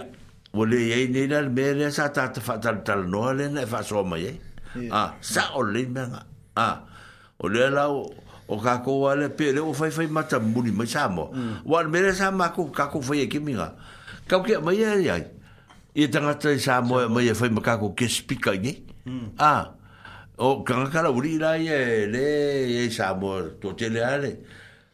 Wo 0.53 0.65
le 0.65 0.77
ye 0.85 1.07
ni 1.07 1.25
na 1.27 1.41
me 1.41 1.73
le 1.73 1.89
sa 1.89 2.09
ta 2.09 2.27
ta 2.29 2.39
fa 2.39 2.59
tal 2.59 2.83
tal 2.83 3.07
no 3.09 3.31
le 3.33 3.47
na 3.49 3.63
e 3.63 3.65
fa 3.65 3.81
so 3.81 4.03
ma 4.03 4.17
ye. 4.19 4.39
Ah, 4.91 5.15
sa 5.19 5.49
o 5.55 5.63
le 5.63 5.81
me 5.89 6.01
nga. 6.05 6.19
Ah. 6.55 6.85
O 7.39 7.47
le 7.47 7.69
la 7.73 7.89
o 7.89 8.13
o 8.47 8.57
ka 8.61 8.77
ko 8.85 8.99
wa 9.01 9.15
le 9.15 9.29
pe 9.33 9.49
le 9.51 9.59
o 9.65 9.73
fa 9.73 9.89
fa 9.89 10.05
ma 10.07 10.21
ta 10.21 10.37
mu 10.37 10.61
ni 10.61 10.69
ma 10.69 10.85
sa 10.85 11.09
mo. 11.09 11.31
Mm. 11.33 11.65
Wa 11.65 11.83
me 11.89 12.01
le 12.05 12.13
sa 12.13 12.29
ma 12.29 12.49
ko 12.49 12.65
ka 12.69 12.85
ko 12.93 13.01
fa 13.01 13.15
ye 13.15 13.25
ki 13.27 13.39
mi 13.39 13.53
nga. 13.57 13.73
Ka 14.29 14.43
ke 14.45 14.61
ma 14.61 14.73
ye 14.73 15.01
ye. 15.01 15.17
Ye 15.95 16.07
ta 16.13 16.19
nga 16.21 16.35
ta 16.35 16.53
sa 16.59 16.81
mo 16.81 17.01
ma 17.09 17.21
ye 17.23 17.33
fa 17.33 17.49
ma 17.49 17.59
ka 17.61 17.77
ko 17.81 17.89
ke 17.97 18.05
spika 18.07 18.53
ni. 18.53 18.77
Ah. 19.39 19.73
O 20.37 20.61
ka 20.61 20.85
ka 20.93 21.01
la 21.01 21.09
uri 21.09 21.39
la 21.41 21.57
ye 21.57 22.05
le 22.05 22.25
ye 22.77 22.91
sa 22.93 23.15
mo 23.15 23.41
to 23.59 23.73
te 23.73 23.89
le 23.89 24.05
ale. 24.05 24.37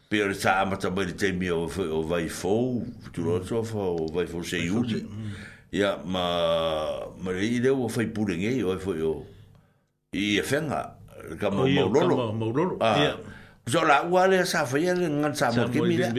Pero 0.08 0.32
sa 0.32 0.64
ma 0.64 0.76
ta 0.80 0.88
ba 0.88 1.04
le 1.04 1.12
te 1.12 1.28
mi 1.36 1.50
o 1.52 1.66
vai 2.00 2.28
fo 2.32 2.80
tu 3.12 3.22
lo 3.28 3.44
so 3.44 3.60
fo 3.62 4.08
vai 4.08 4.24
fo 4.26 4.40
se 4.42 4.56
yuti 4.56 5.04
ya 5.70 6.02
ma 6.02 7.06
ma 7.22 7.30
i 7.38 7.62
de 7.62 7.70
wo 7.70 7.86
fai 7.88 8.10
pure 8.10 8.34
nge 8.34 8.50
yo 8.58 8.78
fo 8.78 8.92
yo 8.98 9.12
i 10.12 10.38
e 10.38 10.42
fenga 10.42 10.98
ka 11.38 11.46
ma 11.50 11.62
mo 11.62 11.86
lolo 11.88 12.14
ma 12.18 12.26
mo 12.34 12.46
lolo 12.50 12.74
ah 12.82 13.14
so 13.70 13.86
la 13.86 14.02
wale 14.02 14.42
sa 14.46 14.66
fa 14.66 14.78
ye 14.82 14.90
le 14.90 15.06
ngan 15.06 15.34
sa 15.34 15.54
mo 15.54 15.70
ke 15.70 15.78
mi 15.86 15.94
ya 15.94 16.10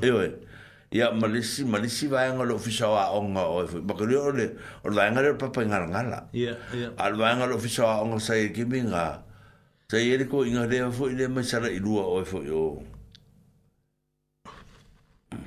yo 0.00 0.24
ya 0.88 1.12
ma 1.12 1.28
le 1.28 1.44
si 1.44 1.64
ma 1.68 1.76
le 1.76 1.88
si 1.92 2.08
va 2.08 2.24
ngalo 2.32 2.56
fi 2.56 2.72
sa 2.72 2.88
wa 2.88 3.04
on 3.20 3.36
ga 3.36 3.44
o 3.44 3.68
fo 3.68 3.84
ba 3.84 3.92
ke 3.92 4.08
yo 4.08 4.32
le 4.32 4.56
o 4.80 4.88
la 4.88 5.12
ngalo 5.12 5.36
pa 5.36 5.52
pa 5.52 5.60
ngal 5.60 5.92
ngal 5.92 6.06
la 6.08 6.20
ya 6.32 6.56
ya 6.72 6.88
al 6.96 7.20
va 7.20 7.36
ngalo 7.36 7.60
fi 7.60 7.68
sa 7.68 7.84
wa 7.84 7.94
on 8.08 8.16
sa 8.16 8.32
ye 8.40 8.48
ke 8.48 8.64
mi 8.64 8.80
nga 8.88 9.20
sa 9.92 10.00
ye 10.00 10.16
ko 10.24 10.40
inga 10.48 10.64
de 10.72 10.80
fo 10.88 11.12
ile 11.12 11.28
ma 11.28 11.44
sa 11.44 11.60
ra 11.60 11.68
i 11.68 11.76
lua 11.76 12.00
o 12.00 12.24
fo 12.24 12.40
yo 12.40 12.80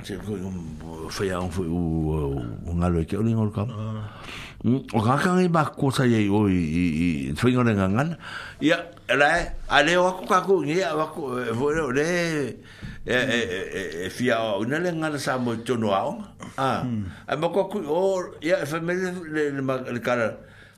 se 0.03 0.15
ko 0.17 0.31
un 0.34 1.07
feia 1.09 1.39
un 1.39 1.51
fu 1.51 1.63
un 1.65 2.84
alo 2.84 3.05
que 3.05 3.15
e 3.15 3.19
olin 3.19 3.38
ol 3.38 3.51
kam 3.51 3.67
mm, 4.63 4.95
o 4.95 5.01
ka 5.01 5.17
kan 5.19 5.41
ba 5.51 5.65
ko 5.71 5.91
sa 5.91 6.05
ye 6.05 6.30
o 6.30 6.47
i 6.47 7.34
fu 7.35 7.49
ngon 7.49 7.67
ngan 7.76 7.91
ngan 7.95 8.09
ya 8.61 8.77
la 9.17 9.35
ale 9.67 9.91
e, 9.91 9.97
o 9.97 10.13
ko 10.15 10.26
ka 10.26 10.41
ko 10.47 10.63
ni 10.63 10.80
a 10.81 10.95
ba 10.95 11.07
ko 11.11 11.35
vo 11.53 11.71
le 11.91 12.55
e 13.05 14.07
e 14.07 14.09
fia 14.09 14.55
un 14.59 14.71
ale 14.73 14.91
ngan 14.93 15.19
sa 15.19 15.38
mo 15.38 15.55
to 15.55 15.76
no 15.76 15.91
a 15.91 16.03
a 16.57 17.35
ba 17.35 17.47
ko 17.51 17.67
o 17.88 18.34
ya 18.39 18.63
e 18.63 18.65
fa 18.65 18.80
me 18.80 18.93
le 18.95 19.51
le 19.59 19.99
kara 19.99 20.31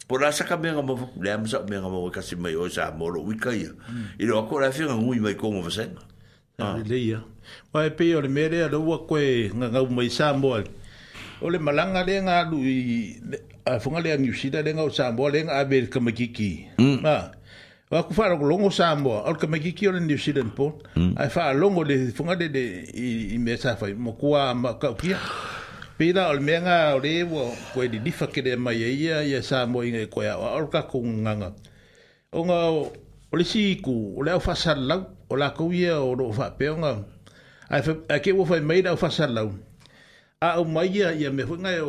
por 0.07 0.23
asa 0.25 0.45
ka 0.45 0.57
benga 0.57 0.81
mo 0.81 0.97
le 1.21 1.29
am 1.29 1.45
sa 1.45 1.61
benga 1.61 1.89
mo 1.89 2.09
ka 2.09 2.21
si 2.21 2.35
mai 2.35 2.55
o 2.55 2.65
sa 2.69 2.91
mo 2.91 3.07
lo 3.09 3.21
wi 3.21 3.37
ka 3.37 3.53
ya 3.53 3.69
i 4.17 4.25
lo 4.25 4.41
ko 4.49 4.59
la 4.59 4.71
fi 4.71 4.81
ngui 4.83 5.19
mai 5.21 5.35
ko 5.37 5.51
mo 5.51 5.61
fa 5.61 5.69
Ah. 6.61 6.77
leia 6.85 7.19
wa 7.73 7.85
e 7.85 7.89
pe 7.89 8.15
ole 8.15 8.29
mere 8.29 8.61
a 8.63 8.69
lua 8.69 8.97
koe 9.09 9.49
nga 9.57 9.67
ngau 9.69 9.89
mai 9.89 10.09
Samoa 10.09 10.63
ole 11.41 11.57
malanga 11.59 12.05
le 12.05 12.15
nga 12.21 12.33
alu 12.41 12.57
i 12.61 12.77
a 13.65 13.79
funga 13.79 13.99
le 14.01 14.11
a 14.11 14.17
New 14.17 14.33
Zealand 14.33 14.65
le 14.65 14.71
ngau 14.73 14.89
Samoa 14.93 15.29
le 15.33 15.41
nga 15.43 15.57
abe 15.61 15.89
kamakiki 15.89 16.51
ma 16.77 16.83
mm. 16.85 17.05
ah. 17.05 17.31
wa 17.91 18.03
ku 18.03 18.13
fara 18.13 18.37
ko 18.37 18.45
longo 18.45 18.69
Samoa 18.69 19.25
ole 19.27 19.37
kamakiki 19.41 19.87
ole 19.89 19.99
New 19.99 20.17
Zealand 20.17 20.53
po 20.53 20.77
mm. 20.95 21.17
a 21.17 21.29
fa 21.29 21.51
longo 21.53 21.81
le 21.83 22.11
funga 22.13 22.35
le 22.37 22.47
de 22.49 22.63
i, 22.93 23.33
i 23.35 23.37
me 23.41 23.57
sa 23.57 23.75
fa 23.75 23.89
mo 23.97 24.13
kua 24.13 24.53
ma 24.53 24.77
ka 24.77 24.93
pia 24.93 25.17
pe 25.97 26.13
da 26.13 26.29
ole 26.29 26.41
me 26.45 26.61
nga 26.61 26.93
ole 26.93 27.23
wo 27.25 27.49
koe 27.73 27.87
di 27.89 27.97
difa 28.05 28.27
ke 28.29 28.41
le 28.45 28.55
mai 28.55 28.83
e 28.85 28.89
ia 29.01 29.23
ia 29.25 29.41
Samoa 29.41 29.85
i 29.85 29.89
nga 29.89 29.99
e 30.05 30.09
koe 30.13 30.29
a 30.29 30.37
ole 30.37 30.69
ka 30.69 30.85
kunganga 30.85 31.55
Ongo 32.31 32.87
o 33.31 33.37
le 33.37 33.43
siku 33.43 33.93
o 34.17 34.21
le 34.23 34.31
au 34.31 34.39
fasalau 34.39 35.03
o 35.29 35.35
la 35.35 35.49
kouia 35.49 35.99
o 36.03 36.13
lo 36.19 36.25
faapeoga 36.31 36.91
a 37.71 38.15
ke 38.23 38.31
ua 38.33 38.45
faimai 38.45 38.81
le 38.83 38.89
au 38.89 38.97
fasalau 38.97 39.49
a 40.41 40.49
au 40.59 40.65
maia 40.65 41.07
ia 41.21 41.29
mea 41.31 41.47
foi 41.47 41.57
gae 41.65 41.79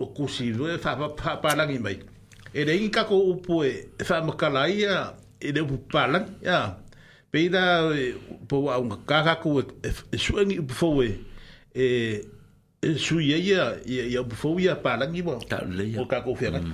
o 0.00 0.06
kusi 0.16 0.46
loe 0.58 0.78
faapalagi 0.84 1.78
mai 1.84 1.98
e 2.58 2.64
leigi 2.66 2.88
kako 2.96 3.16
upu 3.32 3.54
e 3.68 3.72
faamakala 4.08 4.62
ia 4.80 4.92
i 5.40 5.48
e 5.48 5.52
le 5.54 5.60
upu 5.60 5.76
palagi 5.92 6.32
a 6.56 6.76
peila 7.30 7.62
po 8.48 8.56
auga 8.76 8.96
ka 9.08 9.18
kako 9.28 9.50
e 9.84 10.16
suagi 10.24 10.56
upu 10.62 10.74
fou 10.80 10.98
e 11.06 11.20
e, 11.74 11.84
e 11.84 12.24
e 12.82 12.94
sui 13.04 13.26
aia 13.38 13.62
ia 13.94 14.20
upu 14.22 14.34
fou 14.42 14.56
ia 14.64 14.74
palagi 14.84 15.20
ua 15.26 15.34
o 16.00 16.04
kakou 16.12 16.34
feagai 16.40 16.64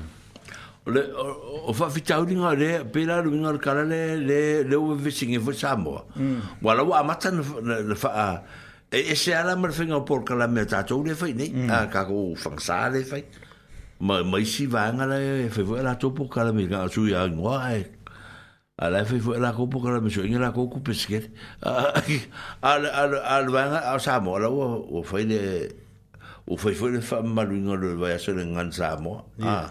le 0.86 1.02
o 1.14 1.72
fa 1.72 1.88
fitau 1.88 2.24
ni 2.26 2.34
ngare 2.34 2.84
pela 2.92 3.22
lu 3.22 3.30
ngare 3.30 3.58
kala 3.58 3.84
le 3.84 4.16
le 4.16 4.62
le 4.64 4.74
o 4.76 4.94
vishinge 4.96 5.38
fo 5.38 5.52
samo 5.52 6.02
mm. 6.16 6.38
wala 6.60 6.82
wa 6.82 7.02
mata 7.04 7.30
le 7.30 7.94
fa 7.94 8.42
e 8.90 8.98
e 9.10 9.14
se 9.14 9.32
ala 9.32 9.54
mer 9.56 9.70
finga 9.72 10.00
por 10.04 10.24
kala 10.24 10.48
me 10.48 10.66
ta 10.66 10.82
tou 10.82 11.04
le 11.04 11.14
fai 11.14 11.34
ni 11.34 11.50
mm. 11.50 11.70
a 11.70 11.86
ka 11.86 12.04
ko 12.04 12.34
fang 12.34 12.58
sa 12.58 12.88
le 12.88 13.04
fai 13.04 13.24
ma 14.00 14.24
ma 14.24 14.42
si 14.44 14.66
va 14.66 14.90
ngala 14.92 15.20
e 15.20 15.48
fe 15.50 15.62
vo 15.62 15.76
la 15.76 15.94
tou 15.94 16.10
por 16.12 16.28
kala 16.28 16.52
me 16.52 16.66
ga 16.66 16.88
su 16.88 17.06
ya 17.06 17.28
ngwa 17.28 17.78
e 17.78 17.84
a 18.82 18.86
e 18.88 18.90
la 18.90 19.04
vo 19.04 19.38
la 19.38 19.52
ko 19.52 19.66
por 19.68 19.82
kala 19.84 20.00
me 20.00 20.10
so 20.10 20.20
ngala 20.26 20.50
ko 20.52 20.66
ku 20.66 20.80
peske 20.82 21.30
al 21.62 22.86
al 22.90 23.14
al 23.22 23.46
va 23.54 23.62
ngala 23.70 23.98
samo 24.00 24.36
la 24.36 24.50
o 24.50 24.82
o 24.98 25.02
fai 25.04 25.22
le 25.30 25.38
o 26.48 26.56
fai 26.56 26.74
fo 26.74 26.88
le 26.88 27.00
fa 27.00 27.22
malu 27.22 27.54
ngale 27.68 27.94
va 27.94 28.08
ya 28.10 28.18
so 28.18 28.32
le 28.32 28.42
ngansa 28.44 28.98
mo 28.98 29.14
a 29.40 29.70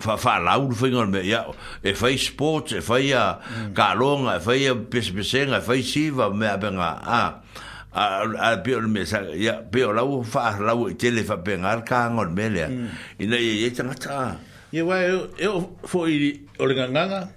fa 0.00 0.16
fa 0.18 0.38
laul 0.38 0.74
fingol 0.74 1.06
me 1.10 1.22
ya 1.26 1.44
e 1.82 1.94
fai 1.94 2.16
sport 2.18 2.72
e 2.72 2.80
fai 2.80 3.08
ya 3.10 3.40
galong 3.74 4.22
mm. 4.22 4.36
e 4.36 4.40
fai 4.40 4.74
pes 4.90 5.10
pesen 5.14 5.52
e 5.54 5.60
fai 5.60 5.82
siva 5.82 6.30
me 6.32 6.46
benga 6.60 6.92
a 7.04 7.42
a 7.92 8.04
a 8.48 8.56
pior 8.62 8.86
me 8.88 9.04
sa 9.06 9.22
ya 9.34 9.54
pior 9.62 9.94
lau 9.94 10.22
fa 10.22 10.54
lau 10.60 10.88
e 10.88 10.94
tele 10.94 11.24
fa 11.24 11.36
pengar 11.42 11.84
kangol 11.84 12.30
me 12.30 12.48
le 12.48 12.66
mm. 12.68 12.88
ina 13.18 13.36
ye 13.36 13.52
ye 13.64 13.70
tanga 13.70 13.94
ta 13.94 14.36
ye 14.72 14.82
wa 14.82 14.96
e, 15.02 15.14
e, 15.44 15.46
e 15.46 15.46
fo 15.86 16.06
i 16.06 16.40
olinga 16.58 16.88
nganga 16.88 17.28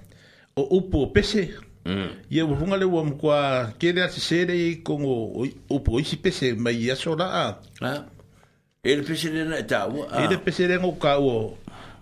o 0.55 0.67
upo 0.77 1.05
pese 1.13 1.49
ye 2.29 2.41
mm. 2.43 2.49
wa 2.51 2.57
funga 2.57 2.77
le 2.77 2.85
wa 2.85 3.03
mkwa 3.05 3.71
kele 3.79 4.03
ase 4.03 4.21
sere 4.21 4.53
i 4.53 4.75
kongo 4.83 5.47
upo 5.69 5.99
isi 5.99 6.17
pese 6.17 6.53
mai 6.53 6.77
ya 6.87 6.95
sola 6.95 7.31
a 7.33 7.45
ele 8.83 9.01
pese 9.03 9.29
le 9.33 9.45
na 9.49 9.61
ta 9.65 9.85
wa 9.87 10.05
ele 10.23 10.37
pese 10.37 10.67
le 10.67 10.77
ngoka 10.79 11.17
wo 11.17 11.57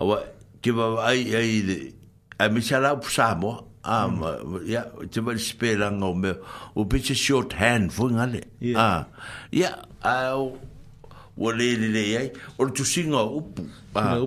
awa 0.00 0.20
ke 0.64 0.72
ba 0.72 1.04
ai 1.04 1.34
ai 1.36 1.62
de 1.68 1.76
a 2.40 2.48
mi 2.48 2.60
sala 2.64 2.96
pu 2.98 3.08
sa 3.12 3.34
mo 3.36 3.52
am 3.84 4.24
ya 4.72 4.82
te 5.12 5.20
ba 5.20 5.36
spela 5.36 5.90
ngo 5.92 6.14
me 6.24 6.32
o 6.74 6.84
pitche 6.88 7.14
short 7.14 7.52
hand 7.60 7.90
fu 7.92 8.08
ngale 8.16 8.40
ya 8.64 8.90
ya 9.52 9.76
a 10.00 10.32
o 10.36 11.50
le 11.60 11.68
le 11.84 11.88
le 11.96 12.04
ai 12.24 12.28
o 12.56 12.72
tu 12.72 12.84
singa 12.96 13.22
upu 13.28 13.62
ah. 13.94 14.26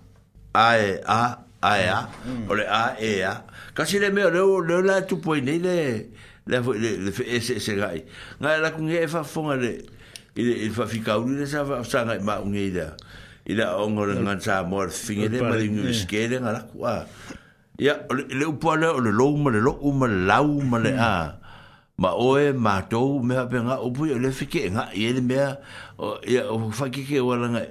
a 0.53 0.77
e, 0.77 0.87
a 1.05 1.23
a 1.63 1.71
e 1.79 1.85
a 1.89 2.01
o 2.47 2.51
le 2.55 2.65
a 2.67 2.95
e, 2.99 3.19
e 3.23 3.23
a 3.23 3.43
ka 3.73 3.85
si 3.85 3.99
le 3.99 4.09
me 4.11 4.23
le 4.29 4.41
le 4.65 4.81
la 4.83 5.01
tu 5.05 5.17
poi 5.23 5.41
ne 5.41 5.55
le 5.57 6.09
le 6.45 6.57
le 6.59 7.11
fe 7.11 7.23
e 7.23 7.39
se 7.39 7.59
se 7.59 7.75
gai 7.79 8.03
nga 8.39 8.57
la 8.59 8.71
ku 8.75 8.83
nge 8.83 9.07
fa 9.07 9.23
fonga 9.23 9.55
le 9.55 9.79
il 10.35 10.47
il 10.71 10.71
fa 10.71 10.85
fica 10.87 11.17
un 11.19 11.39
le 11.39 11.45
sa 11.47 11.63
sa 11.83 12.03
nga 12.03 12.19
ma 12.21 12.41
un 12.43 12.55
e 12.55 12.69
da 12.71 12.95
il 13.47 13.61
a 13.63 13.79
ongo 13.79 14.05
le 14.05 14.19
nga 14.19 14.39
sa 14.39 14.63
mor 14.63 14.91
fine 14.91 15.29
le 15.31 15.39
ma 15.41 15.55
di 15.55 15.67
un 15.71 15.87
skele 15.93 16.39
nga 16.43 16.51
la 16.51 16.63
ku 16.67 16.83
a 16.83 17.05
ya 17.79 17.95
le 18.11 18.45
u 18.45 18.57
po 18.59 18.75
le 18.75 18.91
lo 18.91 19.27
ma 19.39 19.49
le 19.55 19.59
lo 19.63 19.77
u 19.79 19.89
ma 19.95 20.05
la 20.07 20.37
u 20.43 20.59
le 20.77 20.91
a 20.99 21.40
ma 22.01 22.09
oe 22.15 22.51
ma 22.53 22.81
to 22.89 22.99
me 23.23 23.35
ape 23.37 23.57
nga 23.65 23.75
o 23.85 23.89
bu 23.93 24.03
le 24.23 24.29
fike 24.31 24.61
nga 24.73 24.83
yele 25.01 25.21
me 25.21 25.35
o 25.97 26.07
ya 26.33 26.41
e, 26.41 26.43
e, 26.43 26.43
e 26.43 26.47
hmm. 26.47 26.63
o 26.65 26.71
fa 26.73 26.85
ki 26.93 27.01
ke 27.05 27.19
wala 27.21 27.47
nga 27.53 27.61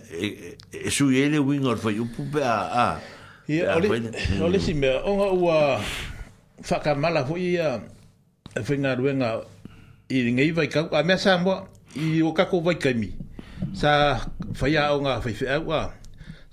e 0.86 0.90
su 0.96 1.10
yele 1.10 1.38
or 1.66 1.76
fo 1.76 1.90
yu 1.90 2.04
pu 2.14 2.22
ba 2.32 2.42
a 2.84 2.86
ye 3.48 3.62
o 3.66 4.46
ole 4.46 4.58
si 4.60 4.72
me 4.74 4.86
o 5.02 5.10
nga 5.18 5.28
wa 5.46 5.56
fa 6.62 6.78
ka 6.84 6.94
mala 6.94 7.26
fo 7.26 7.34
ya 7.36 7.80
fe 8.62 8.78
nga 8.78 8.94
i 10.10 10.30
nga 10.30 10.42
i 10.46 10.50
vai 10.54 10.68
ka 10.70 10.86
a 10.94 11.02
me 11.02 11.16
sa 11.18 11.38
mo 11.42 11.66
i 11.98 12.22
o 12.22 12.30
ka 12.32 12.46
ko 12.46 12.60
vai 12.62 12.78
ka 12.78 12.94
mi 12.94 13.10
sa 13.74 13.90
fa 14.54 14.66
ya 14.70 14.94
o 14.94 15.02
nga 15.02 15.18
fa 15.24 15.30
fe 15.34 15.46
wa 15.58 15.90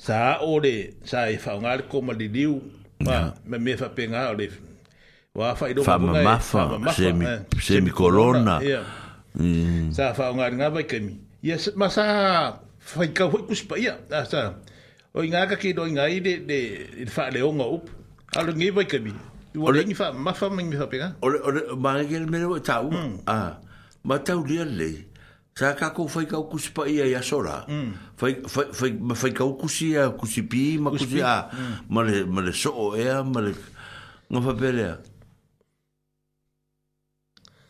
sa 0.02 0.41
ole 0.41 0.98
sa 1.06 1.30
e 1.30 1.38
fa 1.38 1.54
nga 1.62 1.78
ko 1.90 2.02
ma 2.02 2.14
di 2.18 2.26
diu 2.26 2.58
ma 3.06 3.38
me 3.45 3.62
me 3.62 3.78
fa 3.78 3.94
penga 3.94 4.34
le 4.34 4.66
fa 5.38 5.97
ma 6.01 6.18
e, 6.19 6.23
mafa 6.23 6.64
semi 6.95 7.26
eh, 7.26 7.39
semi 7.61 7.91
corona 7.93 8.57
mm. 9.38 9.93
sa 9.93 10.14
fa 10.18 10.34
nga 10.34 10.49
nga 10.49 10.68
ba 10.73 10.81
kemi 10.84 11.14
ya 11.45 11.55
masa 11.77 12.03
fa 12.81 13.05
ka 13.14 13.30
ho 13.30 13.45
ku 13.45 13.53
spa 13.53 13.77
ya 13.77 13.97
sa 14.26 14.57
o 15.14 15.22
nga 15.22 15.45
ka 15.45 15.55
ki 15.61 15.77
do 15.77 15.85
nga 15.93 16.09
i 16.09 16.18
de 16.19 16.41
de 16.41 16.59
fa 17.05 17.30
le 17.30 17.45
o 17.45 17.53
nga 17.53 17.65
up 17.69 17.85
alo 18.34 18.49
nge 18.57 18.69
ba 18.73 18.81
kemi 18.81 19.14
o 19.61 19.69
le 19.69 19.85
fa 19.93 20.09
mafa 20.09 20.49
ma 20.49 20.61
nga 20.65 20.89
pega 20.89 21.09
o 21.22 21.30
o 21.30 21.76
ma 21.77 22.01
ke 22.01 22.18
me 22.26 22.38
lo 22.41 22.57
ta 22.57 22.81
u 22.81 22.89
a 23.30 23.61
ma 24.03 24.15
ta 24.18 24.34
u 24.34 24.41
le 24.41 24.65
le 24.65 24.89
sa 25.53 25.77
ka 25.77 25.93
ko 25.93 26.09
fa 26.09 26.26
ka 26.26 26.41
ku 26.49 26.57
spa 26.57 26.89
ya 26.89 27.05
ya 27.05 27.22
sora 27.22 27.61
mm. 27.69 28.18
fa 28.18 28.26
fa 28.49 28.85
fa 29.14 29.27
ka 29.30 29.45
ku 29.53 29.69
si 29.69 29.93
ya 29.93 30.09
ku 30.18 30.26
si 30.26 30.41
pi 30.49 30.81
ma 30.81 30.89
ku 30.89 30.97
si 30.97 31.22
a 31.22 31.45
mm. 31.45 31.93
ma 31.93 32.01
le 32.01 32.26
ma 32.26 32.41
le 32.41 32.49
so 32.57 32.97
e 32.97 33.05
ma 33.22 33.41
le 33.45 33.53
Nga 34.27 34.39
fa 34.43 34.51
pelea 34.59 34.99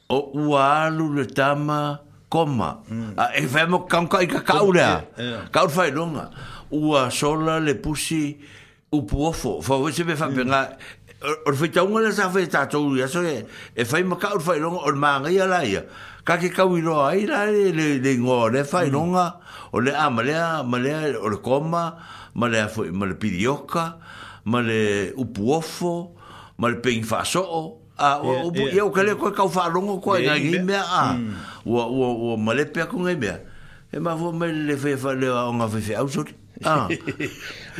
o 0.09 0.19
ua 0.39 0.59
alu 0.85 1.13
le 1.15 1.25
tama 1.25 1.97
koma. 2.29 2.75
Mm. 2.89 3.13
A 3.17 3.23
e 3.41 3.45
whaemo 3.53 3.79
kaunka 3.87 4.17
i 4.21 4.25
ka 4.25 4.39
kaurea. 4.39 4.85
Yeah. 4.87 5.01
E, 5.17 5.33
e. 5.33 5.37
Kaur 5.51 5.69
whae 5.69 5.91
runga. 5.91 6.25
Ua 6.71 7.09
sola 7.11 7.59
le 7.59 7.73
pusi 7.73 8.37
upu 8.93 9.25
ofo. 9.27 9.61
Whao 9.67 9.83
wese 9.83 10.03
me 10.07 10.13
whape 10.13 10.43
mm. 10.43 10.51
ngā. 10.51 11.31
Or 11.47 11.53
whi 11.57 11.69
taunga 11.69 12.01
le 12.05 12.11
sawe 12.13 12.41
e 12.43 12.47
tātou 12.47 12.97
ia. 12.97 13.07
So 13.07 13.23
e, 13.23 13.41
e 13.75 13.83
whaemo 13.83 14.15
kaur 14.19 14.39
whae 14.39 14.57
runga 14.59 14.83
or 14.85 14.93
maanga 14.93 15.31
ia 15.31 15.47
la 15.47 15.61
ia. 15.63 15.83
Ka 16.27 16.37
ke 16.37 16.49
kau 16.55 16.69
i 16.75 16.81
roa 16.83 17.11
ai 17.13 17.25
la 17.27 17.45
le, 17.51 17.71
le, 17.75 17.87
le 18.03 18.15
ngō 18.23 18.39
le 18.55 18.63
whae 18.71 18.87
runga. 18.93 19.27
Mm. 19.33 19.73
O 19.73 19.79
le 19.83 19.93
a 19.95 20.07
malea, 20.11 20.47
malea 20.63 21.03
o 21.19 21.27
le 21.33 21.37
koma. 21.41 21.85
Malea 22.35 22.67
fwe, 22.71 22.91
male 22.93 23.19
pidioka. 23.19 23.91
Male 24.45 25.11
upu 25.19 25.51
ofo. 25.59 25.95
Male 26.57 26.79
pengi 26.81 27.03
whaasoo. 27.11 27.67
Mm. 27.67 27.83
Ah, 27.97 28.21
o 28.21 28.53
o 28.53 28.53
e 28.53 28.77
o 28.77 28.93
kale 28.93 29.17
ko 29.17 29.33
ka 29.33 29.49
fa 29.49 29.65
longo 29.73 29.97
o 29.97 30.13
o 30.13 30.21
o 31.73 32.37
male 32.37 32.65
pe 32.69 32.85
ko 32.85 33.01
ngai 33.01 33.17
me 33.17 33.31
me 34.37 34.47
le 34.53 34.77
fe 34.77 34.93
fa 34.95 35.13
le 35.17 35.27
o 35.33 35.49
nga 35.57 35.65
fe 35.73 35.79
fe 35.81 35.95
au 35.97 36.05
sot 36.07 36.29
a 36.63 36.85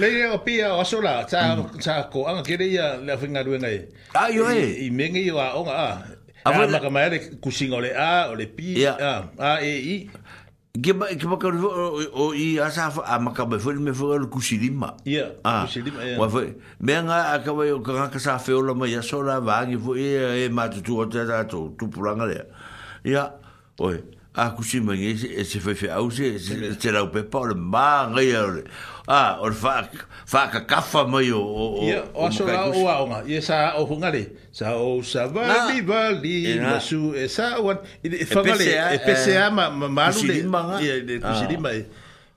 le 0.01 0.07
ye 0.09 0.25
o 0.33 0.39
pia 0.41 0.73
o 0.73 0.81
sola 0.83 1.21
ta 1.29 1.53
mm. 1.55 1.77
ta 1.81 2.09
ko 2.11 2.25
anga 2.25 2.41
e 2.49 2.65
me 4.89 5.05
ngi 5.07 5.29
wa 5.31 5.53
o 5.53 5.61
nga 5.63 5.73
a 5.77 6.01
a 6.49 6.49
ma 6.51 6.65
ka 6.81 6.89
ma 6.89 7.07
le 7.13 7.17
ku 7.39 7.51
singole 7.53 7.93
a 7.93 8.33
e 9.61 9.69
i 10.01 10.09
ke 10.83 10.93
ba 10.93 11.07
ke 11.15 11.25
ba 11.29 11.37
ka 11.41 11.49
o 11.49 12.25
i 12.33 12.59
asa 12.61 12.89
a 13.05 13.17
ma 13.19 13.33
ka 13.37 13.45
ba 13.45 13.57
fo 13.59 13.73
me 13.87 13.91
fo 13.99 14.15
le 14.23 14.27
ku 14.33 14.39
silima 14.49 14.89
ya 15.15 15.25
ah 15.51 15.65
silima 15.75 16.03
ya 16.05 16.17
wa 16.19 16.27
me 16.81 16.93
nga 17.07 17.17
a 17.33 17.37
ka 17.45 17.51
ba 17.57 17.65
yo 17.69 17.81
ka 17.85 18.09
ka 18.13 18.19
sa 18.19 18.37
fe 18.37 18.53
o 18.53 18.61
la 18.67 18.73
ma 18.73 18.85
ya 18.91 19.01
so 19.01 19.21
la 19.27 19.39
va 19.39 19.63
ki 19.69 19.77
fo 19.77 19.95
e 19.95 20.45
e 20.45 20.49
ma 20.49 20.67
tu 20.69 20.81
tu 20.85 20.99
o 20.99 21.05
ta 21.07 21.25
ta 21.29 21.43
tu 21.49 21.73
pulanga 21.95 22.25
le 22.29 22.37
ya 23.13 23.23
oi 23.79 24.01
a 24.37 24.51
kusi 24.53 24.77
mai 24.79 25.01
e 25.03 25.15
se 25.17 25.27
e 25.33 25.43
se 25.43 25.59
fe 25.59 25.73
fe 25.73 25.87
au 25.89 26.09
se 26.13 26.35
e 26.37 26.37
se 26.37 26.91
la 26.93 27.01
e 27.01 27.07
pe 27.09 27.23
pa 27.25 27.39
le 27.49 27.55
ma 27.55 28.05
ngai 28.11 28.29
a 28.37 28.41
a 29.09 29.41
or 29.41 29.51
fa 29.51 29.81
fa 30.29 30.47
ka 30.53 30.59
kafa 30.61 31.07
mai 31.09 31.31
o 31.33 31.41
o 31.41 31.65
o 32.13 32.29
so 32.29 32.45
la 32.45 32.69
o 32.69 32.85
a 32.87 32.95
nga 33.09 33.19
e 33.25 33.41
sa 33.41 33.73
o 33.81 33.85
hunga 33.89 34.11
le 34.13 34.29
sa 34.53 34.75
o 34.77 35.01
sa 35.01 35.25
va 35.25 35.65
li 35.73 35.81
va 35.81 36.11
li 36.13 36.53
na 36.61 36.77
su 36.79 37.13
e 37.17 37.25
sa 37.27 37.57
wan 37.59 37.79
e 38.05 38.25
fa 38.29 38.43
va 38.45 38.53
le 38.53 38.65
e 38.93 38.97
pe 39.01 39.13
se 39.17 39.33
ama 39.41 39.71
ma 39.73 39.87
ma 39.89 40.11
lu 40.13 40.23
le 40.29 40.45
ah. 40.45 40.79
e 40.85 41.01
de 41.03 41.13
kusi 41.19 41.45
di 41.49 41.57
mai 41.57 41.81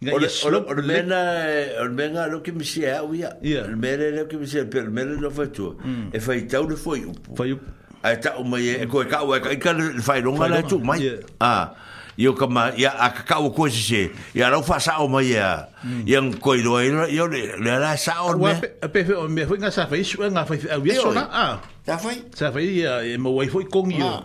Or 0.01 0.81
mena 0.81 1.21
eh, 1.45 1.77
or 1.79 1.91
mena 1.93 2.25
lo 2.27 2.41
que 2.41 2.53
me 2.57 2.65
sia 2.65 3.05
u 3.05 3.13
ya. 3.13 3.37
Or 3.69 3.77
mena 3.77 4.09
lo 4.17 4.25
que 4.33 4.39
me 4.41 4.47
sia 4.49 4.65
per 4.65 4.89
mena 4.89 5.13
lo 5.13 5.29
fa 5.29 5.45
tu. 5.45 5.77
Hmm. 5.77 6.09
E 6.11 6.17
fa 6.19 6.33
i 6.33 6.47
tau 6.49 6.65
le 6.67 6.73
foi. 6.75 7.05
Foi. 7.37 7.53
Ai 8.01 8.17
tau 8.17 8.41
mai 8.43 8.81
e 8.81 8.87
ko 8.89 9.03
e 9.05 9.07
ka 9.13 9.21
u 9.23 9.35
e 9.37 9.41
ka 9.45 9.51
i 9.53 9.59
ka 9.61 9.75
le 9.77 10.01
fai 10.01 10.23
longa 10.25 10.49
la 10.49 10.63
tu 10.65 10.79
mai. 10.81 11.05
Ah 11.37 11.77
yo 12.21 12.37
kama 12.37 12.77
ya 12.77 12.93
akaka 13.01 13.41
wo 13.41 13.49
ko 13.49 13.65
se 13.73 14.13
ya 14.37 14.53
ro 14.53 14.61
fa 14.61 14.77
sa 14.77 15.01
o 15.01 15.09
ma 15.09 15.25
ya 15.25 15.73
yang 16.05 16.37
ko 16.37 16.53
i 16.53 16.61
roi 16.61 16.93
yo 17.09 17.25
le 17.25 17.57
le 17.57 17.73
la 17.81 17.97
sa 17.97 18.29
o 18.29 18.37
me 18.37 18.53
wa 18.53 18.61
pe 18.61 18.69
pe 18.93 19.01
me 19.33 19.49
fu 19.49 19.57
nga 19.57 19.73
sa 19.73 19.89
fa 19.89 19.97
isu 19.97 20.29
nga 20.29 20.45
fa 20.45 20.53
a 20.53 20.77
wiso 20.85 21.17
na 21.17 21.25
a 21.33 21.47
sa 21.81 21.97
fa 21.97 22.13
sa 22.37 22.53
fa 22.53 22.61
ya 22.61 23.01
e 23.01 23.17
mo 23.17 23.33
wi 23.41 23.49
foi 23.49 23.65
kong 23.65 23.97
yo 23.97 24.05
ah. 24.05 24.21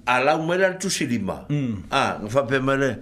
a 0.04 0.14
la 0.20 0.36
u 0.36 0.44
mera 0.44 0.76
tu 0.76 0.92
si 0.92 1.08
lima 1.08 1.48
mm. 1.48 1.88
a 1.88 2.20
nga 2.20 2.28
fa 2.28 2.44
pe 2.44 2.60
mere 2.60 3.00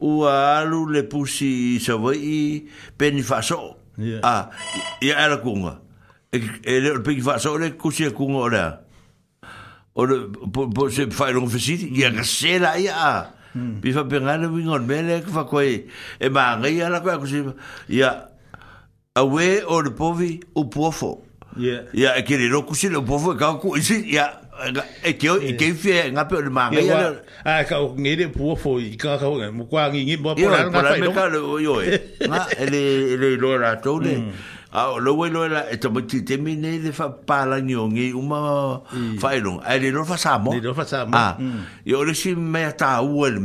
u 0.00 0.24
alu 0.24 0.88
le 0.88 1.04
pusi 1.04 1.76
sa 1.76 2.00
wi 2.00 2.64
pe 2.96 3.12
ni 3.12 3.20
fa 3.20 3.44
so 3.44 3.76
ya 4.00 4.48
ya 5.04 5.20
era 5.20 5.36
kunga 5.44 5.89
e 6.32 6.78
le 6.80 7.00
pe 7.02 7.16
fa 7.24 7.38
so 7.42 7.56
le 7.58 7.72
ku 7.74 7.90
si 7.90 8.08
ku 8.14 8.28
ngo 8.30 8.46
la 8.48 8.64
o 9.94 10.04
le 10.06 10.16
po 10.54 10.68
po 10.70 10.86
se 10.88 11.08
fa 11.10 11.30
lo 11.34 11.42
fisi 11.46 11.90
ya 11.92 12.10
ga 12.10 12.22
se 12.22 12.54
la 12.58 12.78
ya 12.78 13.30
bi 13.54 13.90
fa 13.92 14.04
ben 14.04 14.28
ala 14.30 14.46
wi 14.46 14.62
ngon 14.62 14.86
bele 14.86 15.22
ku 15.26 15.30
fa 15.34 15.42
koi 15.44 15.82
e 16.22 16.28
ma 16.30 16.54
nga 16.56 16.70
ya 16.70 16.88
la 16.88 17.00
ku 17.02 17.26
si 17.26 17.42
ya 17.88 18.30
a 19.18 19.24
we 19.26 19.58
o 19.66 19.80
le 19.82 19.90
po 19.90 20.12
vi 20.14 20.38
u 20.54 20.68
po 20.70 20.90
fo 20.92 21.18
ya 21.58 21.82
ya 21.94 22.14
ke 22.22 22.38
le 22.38 22.46
lo 22.46 22.62
ku 22.62 22.74
si 22.78 22.86
le 22.88 23.02
po 23.02 23.18
fo 23.18 23.34
ka 23.34 23.58
ku 23.58 23.74
si 23.82 24.14
ya 24.14 24.30
e 25.02 25.18
ke 25.18 25.34
e 25.34 25.58
ke 25.58 25.74
fi 25.74 26.14
nga 26.14 26.30
pe 26.30 26.38
le 26.46 26.50
ma 26.54 26.70
nga 26.70 26.78
ya 26.78 27.10
a 27.42 27.66
ka 27.66 27.82
o 27.82 27.90
nge 27.98 28.14
le 28.22 28.30
po 28.30 28.54
fo 28.54 28.78
i 28.78 28.94
ka 28.94 29.18
ka 29.18 29.26
mo 29.50 29.66
kwa 29.66 29.90
ngi 29.90 30.06
ngi 30.14 30.16
mo 30.22 30.38
po 30.38 30.46
la 30.46 30.62
nga 30.70 31.10
fa 31.10 31.26
lo 31.26 31.58
yo 31.58 31.82
e 31.82 32.14
nga 32.22 32.46
ele 32.54 33.18
ele 33.18 33.34
lo 33.34 33.58
la 33.58 33.74
to 33.82 33.98
le 33.98 34.14
Ah, 34.72 34.94
lo 35.00 35.14
bueno 35.16 35.44
era 35.44 35.68
esto 35.68 35.90
me 35.90 36.02
te 36.02 36.38
mine 36.38 36.78
de 36.78 36.92
fa 36.92 37.16
pala 37.26 37.58
y 37.58 37.72
e 37.72 38.14
uma 38.14 38.82
failon 39.18 39.58
a 39.64 39.76
le 39.76 39.90
no 39.90 40.04
fasamo 40.04 40.54
le 40.54 40.60
no 40.60 40.74
fasamo 40.74 41.10
ah 41.12 41.36
e 41.84 42.34
me 42.36 42.72
ta 42.74 43.02
u 43.02 43.26
el 43.26 43.38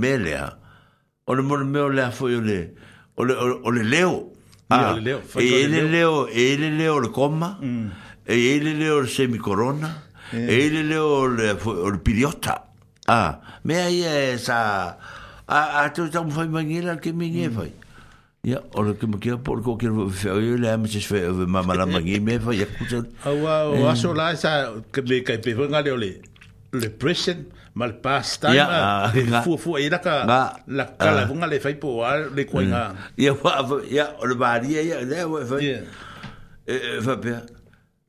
o 1.26 1.34
le 1.36 1.42
mo 1.42 1.58
me 1.66 1.80
o 1.80 1.90
le 1.90 2.12
foi 2.12 2.36
o 2.38 2.42
le 2.42 2.76
o 3.16 3.26
le 3.26 3.34
o 3.36 3.72
le 3.72 3.84
leo 3.84 4.34
ah 4.70 4.94
e 4.98 5.64
ele 5.64 5.82
leo 5.90 6.28
ele 6.28 6.70
leo 6.78 7.00
mm. 7.00 7.04
le 7.06 7.10
coma 7.10 7.58
él 7.60 7.90
ele 8.28 8.74
leo 8.76 9.00
el 9.00 9.10
semicorona 9.10 10.04
eh. 10.32 10.38
él 10.46 10.78
ele 10.78 10.84
leo 10.84 11.26
el 11.26 11.40
eh, 11.42 12.26
o 12.26 12.34
ah 13.08 13.42
me 13.64 13.78
ahí 13.82 14.04
esa 14.04 15.00
a 15.48 15.82
a 15.82 15.92
tu 15.92 16.08
tá 16.08 16.22
fue 16.30 16.48
foi 16.48 17.02
que 17.02 17.14
me 17.14 17.26
ninguém 17.32 17.74
Ya, 18.46 18.62
ora 18.78 18.94
ke 18.94 19.10
me 19.10 19.18
kia 19.18 19.42
por 19.42 19.58
ko 19.66 19.74
ke 19.74 19.90
fe 20.14 20.30
o 20.30 20.38
le 20.38 20.70
am 20.70 20.86
se 20.86 21.02
fe 21.02 21.18
ve 21.34 21.50
mama 21.50 21.74
la 21.74 21.88
magi 21.90 22.20
me 22.22 22.38
fa 22.38 22.54
ya 22.54 22.68
kuta. 22.78 23.00
Awa, 23.26 23.74
o 23.74 23.88
aso 23.90 24.14
la 24.14 24.30
sa 24.38 24.70
ke 24.94 25.02
me 25.02 25.20
kai 25.26 25.42
pe 25.42 25.56
vanga 25.58 25.82
le 25.82 25.90
ole. 25.92 26.12
Le 26.78 26.90
present 26.94 27.42
mal 27.74 27.98
pasta 28.06 28.54
ya 28.54 29.10
fu 29.42 29.58
fu 29.58 29.78
e 29.82 29.90
la 29.90 29.98
ka 29.98 30.14
la 30.30 30.38
la 30.78 30.86
la 31.00 31.26
vanga 31.26 31.48
le 31.50 31.58
fai 31.60 31.74
po 31.74 32.06
le 32.06 32.46
koinga. 32.46 32.94
Ya 33.18 33.34
fa 33.34 33.66
ya 33.90 34.14
ora 34.22 34.36
ba 34.38 34.52
ri 34.62 34.78
ya 34.78 35.02
le 35.02 35.24
wa 35.26 35.42
fa. 35.44 35.58
E 35.66 36.78
fa 37.02 37.18
pe. 37.18 37.34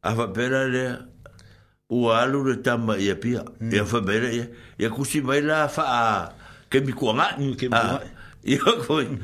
A 0.05 0.15
fa 0.21 0.27
pe 0.37 0.49
la 0.53 0.63
le 0.69 0.85
o 1.89 2.11
alu 2.13 2.45
le 2.53 2.61
tama 2.61 2.99
ya 3.01 3.17
pe. 3.17 3.39
Ya 3.73 3.87
fa 3.89 4.03
pe 4.05 4.21
ya 4.21 4.45
ya 4.77 4.89
kusi 4.93 5.23
mai 5.25 5.41
la 5.41 5.65
fa 5.73 6.29
ke 6.69 6.85
mi 6.85 6.93
kuanga 6.93 7.33
mm, 7.41 7.55
ke 7.57 7.73
mi. 7.73 7.85
Ya 8.53 8.61
ko. 8.85 9.01
Mm 9.01 9.17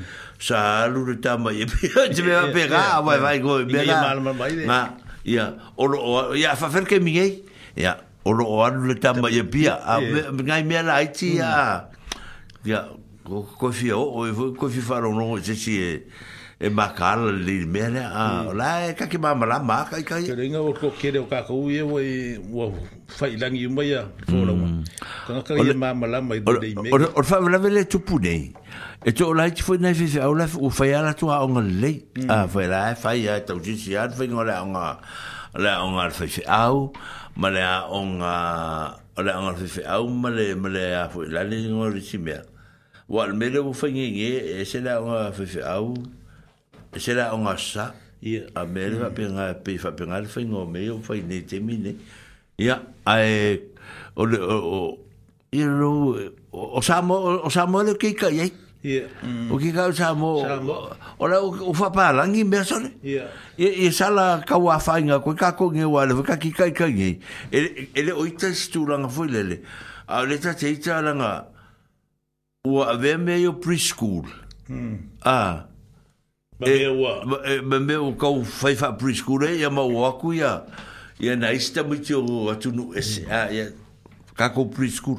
sa 0.43 0.83
alu 0.91 1.07
le 1.07 1.15
tama 1.23 1.53
ye 1.55 1.67
pe 1.67 1.87
je 2.11 2.23
me 2.27 2.35
pe 2.53 2.67
ga 2.67 2.99
wa 2.99 3.15
wa 3.23 3.31
go 3.39 3.63
be 3.65 3.87
ga 3.87 4.19
ma 4.19 4.81
ya 5.23 5.55
o 5.79 5.87
lo 5.87 6.33
ya 6.35 6.55
fa 6.59 6.69
fer 6.69 6.83
ke 6.83 6.99
mi 6.99 7.15
ye 7.15 7.27
ya 7.79 7.95
o 8.27 8.35
lo 8.35 8.45
o 8.51 8.59
alu 8.67 8.91
le 8.91 8.99
tama 8.99 9.31
ye 9.31 9.43
pe 9.47 9.69
a 9.71 10.03
nga 10.43 10.59
me 10.67 10.83
la 10.91 10.99
ya 11.07 11.15
mm. 11.15 12.67
ya 12.67 12.81
ko 13.23 13.71
fi 13.71 13.95
o 13.95 14.03
o 14.27 14.51
ko 14.59 14.67
fi 14.69 14.81
fa 14.83 14.99
ro 15.07 15.15
no 15.15 15.39
je 15.39 15.55
si 15.55 15.79
e- 15.79 16.03
e 16.63 16.71
makala 16.71 17.35
li 17.35 17.67
mele 17.67 17.99
a 17.99 18.47
hmm. 18.47 18.55
la 18.55 18.67
e 18.87 18.95
ka 18.95 19.11
ke 19.11 19.19
mama 19.19 19.43
la 19.51 19.59
ma 19.59 19.83
ka 19.83 19.99
ka 20.07 20.23
ke 20.23 20.31
ringa 20.31 20.63
o 20.63 20.71
ke 20.79 21.11
de 21.11 21.19
ka 21.27 21.43
ko 21.43 21.67
ye 21.67 21.83
wo 21.83 21.99
wo 22.55 22.71
fai 23.11 23.35
lang 23.35 23.51
yu 23.59 23.67
mai 23.67 23.91
a 23.99 24.07
fo 24.31 24.47
la 24.47 24.55
ma 24.55 24.71
ka 25.27 25.43
ka 25.49 25.57
ye 25.59 25.75
mama 25.75 26.07
la 26.07 26.21
ma 26.23 26.39
de 26.39 26.71
me 26.79 26.95
o 26.95 27.01
o 27.19 27.23
fa 27.27 27.43
la 27.43 27.59
vele 27.65 27.83
tu 27.91 27.99
pu 28.07 28.21
nei 28.23 28.55
e 29.03 29.11
to 29.11 29.33
la 29.35 29.49
ti 29.51 29.59
fo 29.67 29.75
nei 29.75 29.91
fi 29.91 30.07
o 30.23 30.31
la 30.39 30.47
o 30.55 30.71
fa 30.71 30.87
ya 30.87 31.03
la 31.07 31.19
to 31.19 31.35
a 31.35 31.43
on 31.43 31.59
le 31.83 31.93
a 32.31 32.39
fa 32.55 32.63
la 32.71 32.85
fa 33.03 33.17
ya 33.19 33.41
to 33.43 33.59
ji 33.67 33.75
si 33.75 33.99
ar 33.99 34.15
fa 34.15 34.23
ngora 34.23 34.63
on 34.63 34.79
a 34.79 34.87
la 35.59 35.83
on 35.83 35.99
ar 35.99 36.15
fa 36.15 36.31
fi 36.31 36.47
au 36.47 36.95
ma 37.43 37.51
la 37.51 37.91
on 37.91 38.23
a 38.23 38.37
la 39.19 39.31
on 39.43 39.51
ar 39.51 39.59
fa 39.59 39.67
fi 39.67 39.83
au 39.99 40.07
ma 40.15 40.31
le 40.31 40.55
ma 40.55 40.71
le 40.79 40.87
a 41.03 41.05
fo 41.11 41.27
la 41.27 41.43
le 41.43 41.59
ngora 41.67 41.99
si 41.99 42.19
me 42.23 42.39
wal 43.11 43.35
mele 43.35 43.59
wo 43.67 43.75
fa 43.75 43.91
ngi 43.91 44.63
e 44.63 44.65
se 44.65 44.79
la 44.87 45.01
on 45.03 45.11
a 45.19 45.23
fa 45.35 45.43
fi 45.43 45.59
au 45.67 45.99
E 46.93 47.01
se 47.01 47.15
la 47.15 47.33
onga 47.35 47.57
sa 47.57 47.95
a 48.55 48.65
mm. 48.65 48.71
me 48.73 48.89
le 48.89 48.99
fapenga 49.01 49.55
pe 49.65 49.79
fapenga 49.79 50.21
le 50.21 50.29
fai 50.29 50.45
ngome 50.45 50.91
o 50.91 51.01
fai 51.03 51.23
ne 51.23 51.41
te 51.41 51.59
mine 51.59 51.97
ya 52.59 52.75
a 53.05 53.15
e 53.25 53.61
o 54.15 54.25
le 54.27 54.39
o 54.39 54.99
o 55.51 55.67
o 55.81 56.17
o 56.53 56.81
samo 56.83 57.17
o 57.43 57.49
samo 57.51 57.83
le 57.83 57.97
kika 57.97 58.29
ye 58.31 58.53
mm. 59.25 59.51
o 59.51 59.57
kika 59.59 59.89
o 59.89 59.93
samo 59.93 60.29
o 61.19 61.27
la 61.27 61.41
o 61.41 61.73
fapa 61.73 62.13
langi 62.13 62.45
me 62.45 62.63
sole 62.63 62.93
ya 63.03 63.27
ye 63.57 63.91
sa 63.91 64.11
la 64.11 64.45
kawa 64.47 64.79
fai 64.79 65.03
nga 65.03 65.19
koe 65.19 65.35
kako 65.35 65.73
nge 65.73 65.85
wale 65.85 66.13
vaka 66.13 66.37
kika 66.37 66.69
i 66.71 66.73
kai 66.73 66.93
ngei 66.93 67.19
ele 67.51 68.13
e 68.13 68.15
oita 68.15 68.53
stu 68.55 68.87
langa 68.87 69.09
fui 69.09 69.29
lele 69.33 69.65
a 70.07 70.23
le 70.23 70.39
ta 70.39 70.53
te 70.55 70.69
ita 70.71 71.01
langa 71.03 71.49
ua 72.67 72.93
ave 72.95 73.17
me 73.19 73.41
yo 73.43 73.57
preschool 73.59 74.29
ah 75.27 75.72
Ma 76.63 76.69
e, 76.69 76.79
mea 76.79 76.93
ua. 76.93 77.23
Ma, 77.25 77.37
eh, 77.45 77.53
e, 77.57 77.57
eh, 77.59 77.63
mea 77.81 78.01
ua 78.03 78.13
kau 78.17 78.45
whaifa 78.63 78.93
priskure, 78.97 79.57
ia 79.59 79.71
ma 79.71 79.83
ua 79.83 80.09
aku 80.15 80.35
ia. 80.39 80.63
Ia 81.19 81.35
na 81.37 81.51
ista 81.53 81.83
miti 81.83 82.15
o 82.15 82.23
atunu 82.51 82.93
ese. 82.95 83.27
Mm. 83.27 83.31
A, 83.35 83.51
ia, 83.53 83.67
kako 84.39 84.65
priskur, 84.71 85.19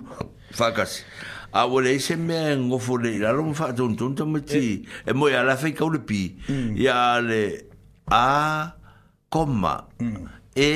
whakasi. 0.57 1.03
A 1.51 1.65
wale 1.67 1.91
ese 1.95 2.15
mea 2.17 2.57
ngofo 2.57 2.97
le 2.97 3.15
ilalo 3.15 3.43
mwha 3.43 3.69
atontonta 3.69 4.25
miti. 4.25 4.57
E, 4.57 4.63
eh. 4.71 4.79
e 5.07 5.13
moe 5.13 5.35
ala 5.37 5.55
whaikau 5.55 5.89
le 5.91 5.99
pi. 5.99 6.35
Mm. 6.49 6.77
Ia 6.77 7.21
le, 7.21 7.41
a, 8.11 8.71
koma, 9.29 9.83
mm. 9.99 10.25
e, 10.55 10.69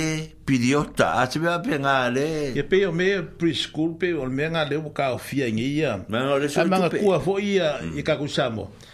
piriota. 0.45 1.13
A 1.23 1.27
te 1.31 1.39
mea 1.39 1.55
pe 1.63 1.79
ngā 1.79 1.95
le. 2.15 2.27
Ia 2.59 2.63
pe 2.67 2.83
o 2.89 2.91
mea 2.91 3.23
priskur 3.39 3.95
pe, 3.99 4.11
o 4.19 4.27
mea 4.27 4.51
ngā 4.53 4.67
le 4.69 4.83
wakao 4.83 5.17
fia 5.29 5.47
ngi 5.49 5.71
ia. 5.79 5.95
Mea 6.11 6.27
ngā 6.27 6.39
le 6.43 6.49
sotu 6.51 6.67
pe. 6.67 6.67
A 6.67 6.83
mga 6.91 6.93
kua 7.03 7.19
fo 7.23 7.39
ia, 7.39 7.77
mm. 7.85 7.95
i 8.03 8.03
kakusamo. 8.03 8.67
Mm. 8.67 8.93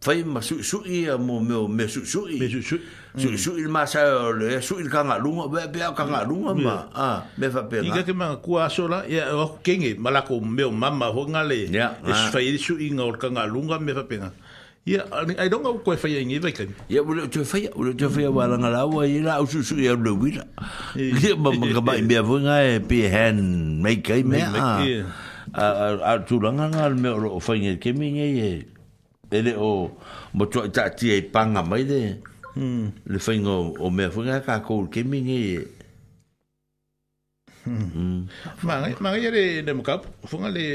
fai 0.00 0.24
ma 0.24 0.40
su 0.40 0.62
su 0.62 0.82
i 0.84 1.08
a 1.08 1.16
mo 1.16 1.40
me 1.40 1.66
me 1.68 1.88
su 1.88 2.04
su 2.04 2.26
i 2.28 2.38
me 2.38 2.48
su 2.48 2.62
su 2.62 2.78
su 3.16 3.28
mm. 3.30 3.34
su 3.36 3.58
il 3.58 3.68
ma 3.68 3.86
sa 3.86 4.02
le 4.32 4.60
su 4.62 4.78
il 4.78 4.88
kanga 4.90 5.18
lunga 5.18 5.46
be 5.48 5.66
be 5.72 5.80
kanga 5.96 6.22
lunga 6.24 6.54
ma 6.54 6.62
mm. 6.62 6.66
a 6.68 6.90
ah, 7.14 7.24
me 7.36 7.50
fa 7.50 7.62
pena 7.68 7.82
diga 7.82 8.02
ke 8.02 8.12
ma 8.12 8.36
ku 8.36 8.56
a 8.58 8.68
sola 8.68 9.04
ya 9.08 9.34
o 9.34 9.58
kenge 9.64 9.96
mala 9.98 10.22
ko 10.22 10.40
me 10.40 10.64
mama 10.70 11.06
ho 11.06 11.26
ngale 11.26 11.70
ya 11.72 11.96
es 12.06 12.14
ah. 12.16 12.30
fai 12.32 12.58
su 12.58 12.78
i 12.78 12.90
ngol 12.90 13.16
kanga 13.18 13.46
lunga 13.46 13.78
me 13.80 13.94
fa 13.94 14.02
pena 14.02 14.30
ya 14.84 15.02
i 15.42 15.48
don't 15.48 15.62
know 15.64 15.78
ko 15.82 15.96
fai 15.96 16.22
ngi 16.24 16.38
be 16.40 16.52
ken 16.52 16.68
ya 16.88 17.02
bu 17.02 17.26
tu 17.26 17.44
fai 17.44 17.66
bu 17.74 17.92
tu 17.94 18.08
fai 18.08 18.28
wa 18.28 18.46
la 18.46 18.56
ngala 18.58 18.84
wa 18.86 19.02
i 19.02 19.18
la 19.20 19.40
su 19.46 19.62
su 19.62 19.80
ya 19.80 19.96
lo 19.96 20.14
wi 20.14 20.36
la 20.36 20.44
ya 20.96 21.34
ma 21.36 21.50
ma 21.50 21.66
ga 21.72 21.80
ba 21.80 21.96
i 21.96 22.02
me 22.02 22.20
vo 22.20 22.38
nga 22.38 22.62
e 22.62 22.78
pi 22.78 23.00
hen 23.10 23.82
me 23.82 23.96
kai 23.96 24.22
me 24.22 24.38
ah. 24.44 24.84
a 25.56 25.64
a 26.14 26.18
tu 26.22 26.38
langa 26.38 26.68
ngal 26.70 26.94
me 26.94 27.08
o 27.10 27.40
fai 27.40 27.58
ngi 27.58 27.74
ke 27.80 27.90
mi 27.96 28.12
ngi 28.12 28.28
e 28.40 28.75
ele 29.30 29.54
o 29.56 29.90
mo 30.32 30.44
to 30.46 30.66
ta 30.70 30.88
ti 30.96 31.10
e 31.10 31.20
panga 31.34 31.62
mai 31.62 31.84
de 31.90 32.00
le 33.12 33.18
faingo 33.18 33.74
o 33.78 33.90
me 33.90 34.08
funga 34.14 34.40
ka 34.46 34.60
ko 34.60 34.86
ke 34.88 35.02
mingi 35.02 35.58
ma 38.62 38.74
ma 39.00 39.16
ya 39.18 39.30
le 39.30 39.62
le 39.66 39.72
mo 39.74 39.82
kap 39.82 40.04
funga 40.30 40.48
le 40.48 40.66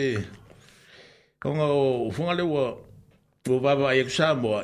konga 1.40 1.64
o 1.72 2.12
funga 2.12 2.34
le 2.34 2.44
wa 2.44 2.64
o 3.50 3.60
baba 3.60 3.96
e 3.96 4.04
sa 4.10 4.34
mo 4.36 4.60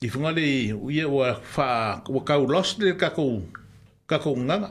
i 0.00 0.08
funga 0.08 0.30
le 0.30 0.72
u 0.72 0.90
ye 0.90 1.04
wa 1.04 1.34
fa 1.42 2.00
wa 2.08 2.20
ka 2.22 2.36
lost 2.38 2.78
le 2.78 2.94
ka 2.96 3.10
ko 3.10 3.42
ka 4.06 4.18
ko 4.22 4.36
nga 4.46 4.70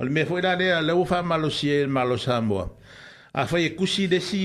al 0.00 0.08
me 0.12 0.24
foi 0.28 0.42
la 0.44 0.52
le 0.60 0.68
le 0.88 0.92
fa 1.08 1.22
malo 1.22 1.48
si 1.48 1.68
malo 1.86 2.16
sambo 2.16 2.60
a 3.32 3.40
fa 3.48 3.56
e 3.58 3.68
kusi 3.78 4.04
de 4.12 4.20
si 4.20 4.42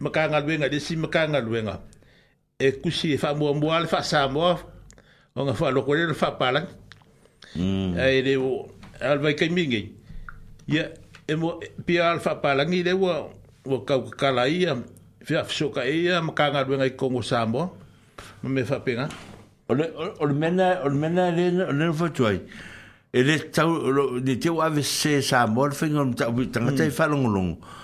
makanga 0.00 0.40
luenga 0.40 0.66
à, 0.66 0.72
de 0.74 0.78
si 0.80 0.92
makanga 0.96 1.40
luenga 1.40 1.72
à. 1.78 1.93
e 2.58 2.72
kusi 2.72 3.14
e 3.14 3.18
fa 3.18 3.34
mua 3.34 3.52
mua 3.54 3.80
le 3.80 3.86
fa 3.88 4.02
sa 4.02 4.28
mua 4.30 4.54
o 5.34 5.42
nga 5.44 5.54
fa 5.54 5.70
loko 5.74 5.90
le 5.94 6.14
fa 6.14 6.38
pala 6.38 6.66
mm. 7.58 7.98
e 7.98 8.22
le 8.22 8.36
o 8.38 8.68
al 9.02 9.18
vai 9.18 9.34
kai 9.34 9.50
mingi 9.50 9.90
ia 10.70 10.86
e 11.26 11.34
mua 11.34 11.58
pia 11.84 12.10
al 12.10 12.20
fa 12.20 12.38
pala 12.38 12.64
ngi 12.64 12.84
le 12.86 12.92
o 12.94 13.10
o 13.66 13.80
kau 13.84 14.06
kala 14.20 14.48
ia 14.48 14.78
fia 15.26 15.42
fisoka 15.44 15.82
ia 15.84 16.22
ma 16.22 16.30
kanga 16.32 16.62
lue 16.66 16.76
ngai 16.78 16.94
kongo 16.94 17.22
sa 17.26 17.42
mua 17.46 17.70
ma 18.42 18.48
me 18.50 18.62
fa 18.64 18.78
penga 18.80 19.08
Ole 19.64 19.88
ole 20.20 20.34
mena 20.36 20.84
ole 20.84 20.94
mena 21.00 21.30
le 21.36 21.44
le 21.78 21.88
fo 21.96 22.08
toi. 22.12 22.36
Ele 23.16 23.34
tau 23.50 23.72
ni 24.20 24.36
te 24.36 24.50
ave 24.60 24.82
se 24.82 25.22
sa 25.24 25.46
morfing 25.48 25.96
on 25.96 26.12
ta 26.12 26.28
ta 26.52 26.60
ta 26.76 26.84
fa 26.92 27.06
longo 27.08 27.28
longo. 27.32 27.54
Mm. 27.56 27.62
E 27.64 27.83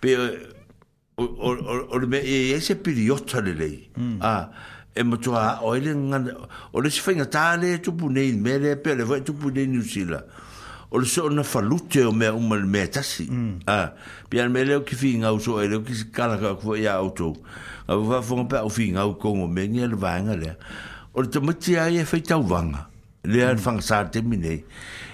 pe 0.00 0.16
o 1.16 1.22
o 1.22 1.50
o 1.92 1.98
e 2.14 2.50
ese 2.54 2.74
periodo 2.76 3.40
de 3.42 3.52
lei 3.52 3.90
mm. 3.96 4.18
ah 4.22 4.48
e 4.96 5.02
mo 5.02 5.16
tua 5.18 5.60
o 5.62 5.74
ele 5.76 5.92
ngan 5.94 6.24
o 6.72 6.80
le 6.80 6.90
se 6.90 7.00
fainga 7.00 7.26
tale 7.26 7.78
tu 7.80 7.92
pune 7.96 8.16
in 8.22 8.40
mere 8.42 8.76
pe 8.76 8.94
le 8.94 9.04
vai 9.04 9.20
tu 9.20 9.32
pune 9.34 9.58
in 9.62 9.78
usila 9.78 10.22
o 10.90 10.98
le 10.98 11.04
so 11.06 11.28
na 11.28 11.42
falute 11.42 12.00
o 12.06 12.12
me 12.12 12.24
mm. 12.30 12.34
e 12.34 12.36
o 12.36 12.40
mal 12.40 12.64
metasi 12.66 13.28
mm. 13.30 13.60
ah 13.66 13.92
pe 14.30 14.40
al 14.40 14.48
mele 14.48 14.74
o 14.80 14.80
ki 14.80 14.94
finga 14.96 15.32
o 15.32 15.38
so 15.38 15.60
ele 15.60 15.76
o 15.76 15.82
ki 15.82 15.92
kala 16.12 16.38
ka 16.40 16.54
ko 16.56 16.74
ya 16.74 16.96
auto 16.96 17.36
a 17.86 17.94
va 17.96 18.22
fonga 18.22 18.48
pe 18.48 18.56
o 18.64 18.68
finga 18.72 19.04
o 19.04 19.14
kongo 19.20 19.46
me 19.46 19.66
ni 19.68 19.84
le 19.86 19.96
vanga 19.96 20.32
le 20.36 20.56
o 21.12 21.22
te 21.22 21.38
mati 21.40 21.76
ai 21.76 21.98
e 22.00 22.04
fai 22.04 22.22
tau 22.24 22.40
vanga 22.42 22.88
le 23.24 23.44
an 23.44 23.54
mm. 23.60 23.60
fanga 23.60 23.82
sa 23.84 24.04
te 24.08 24.22
mine 24.24 24.64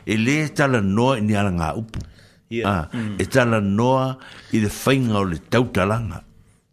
e 0.06 0.14
le 0.16 0.46
tala 0.54 0.78
no 0.80 1.14
ni 1.18 1.34
ala 1.34 1.50
nga 1.50 1.74
upu 1.74 1.98
Yeah. 2.46 2.86
Ah, 2.86 2.86
mm. 2.94 3.18
e 3.18 3.24
tala 3.26 3.58
noa 3.58 4.22
i 4.54 4.62
le 4.62 4.70
whainga 4.70 5.18
o 5.18 5.26
le 5.26 5.42
tautalanga. 5.50 6.22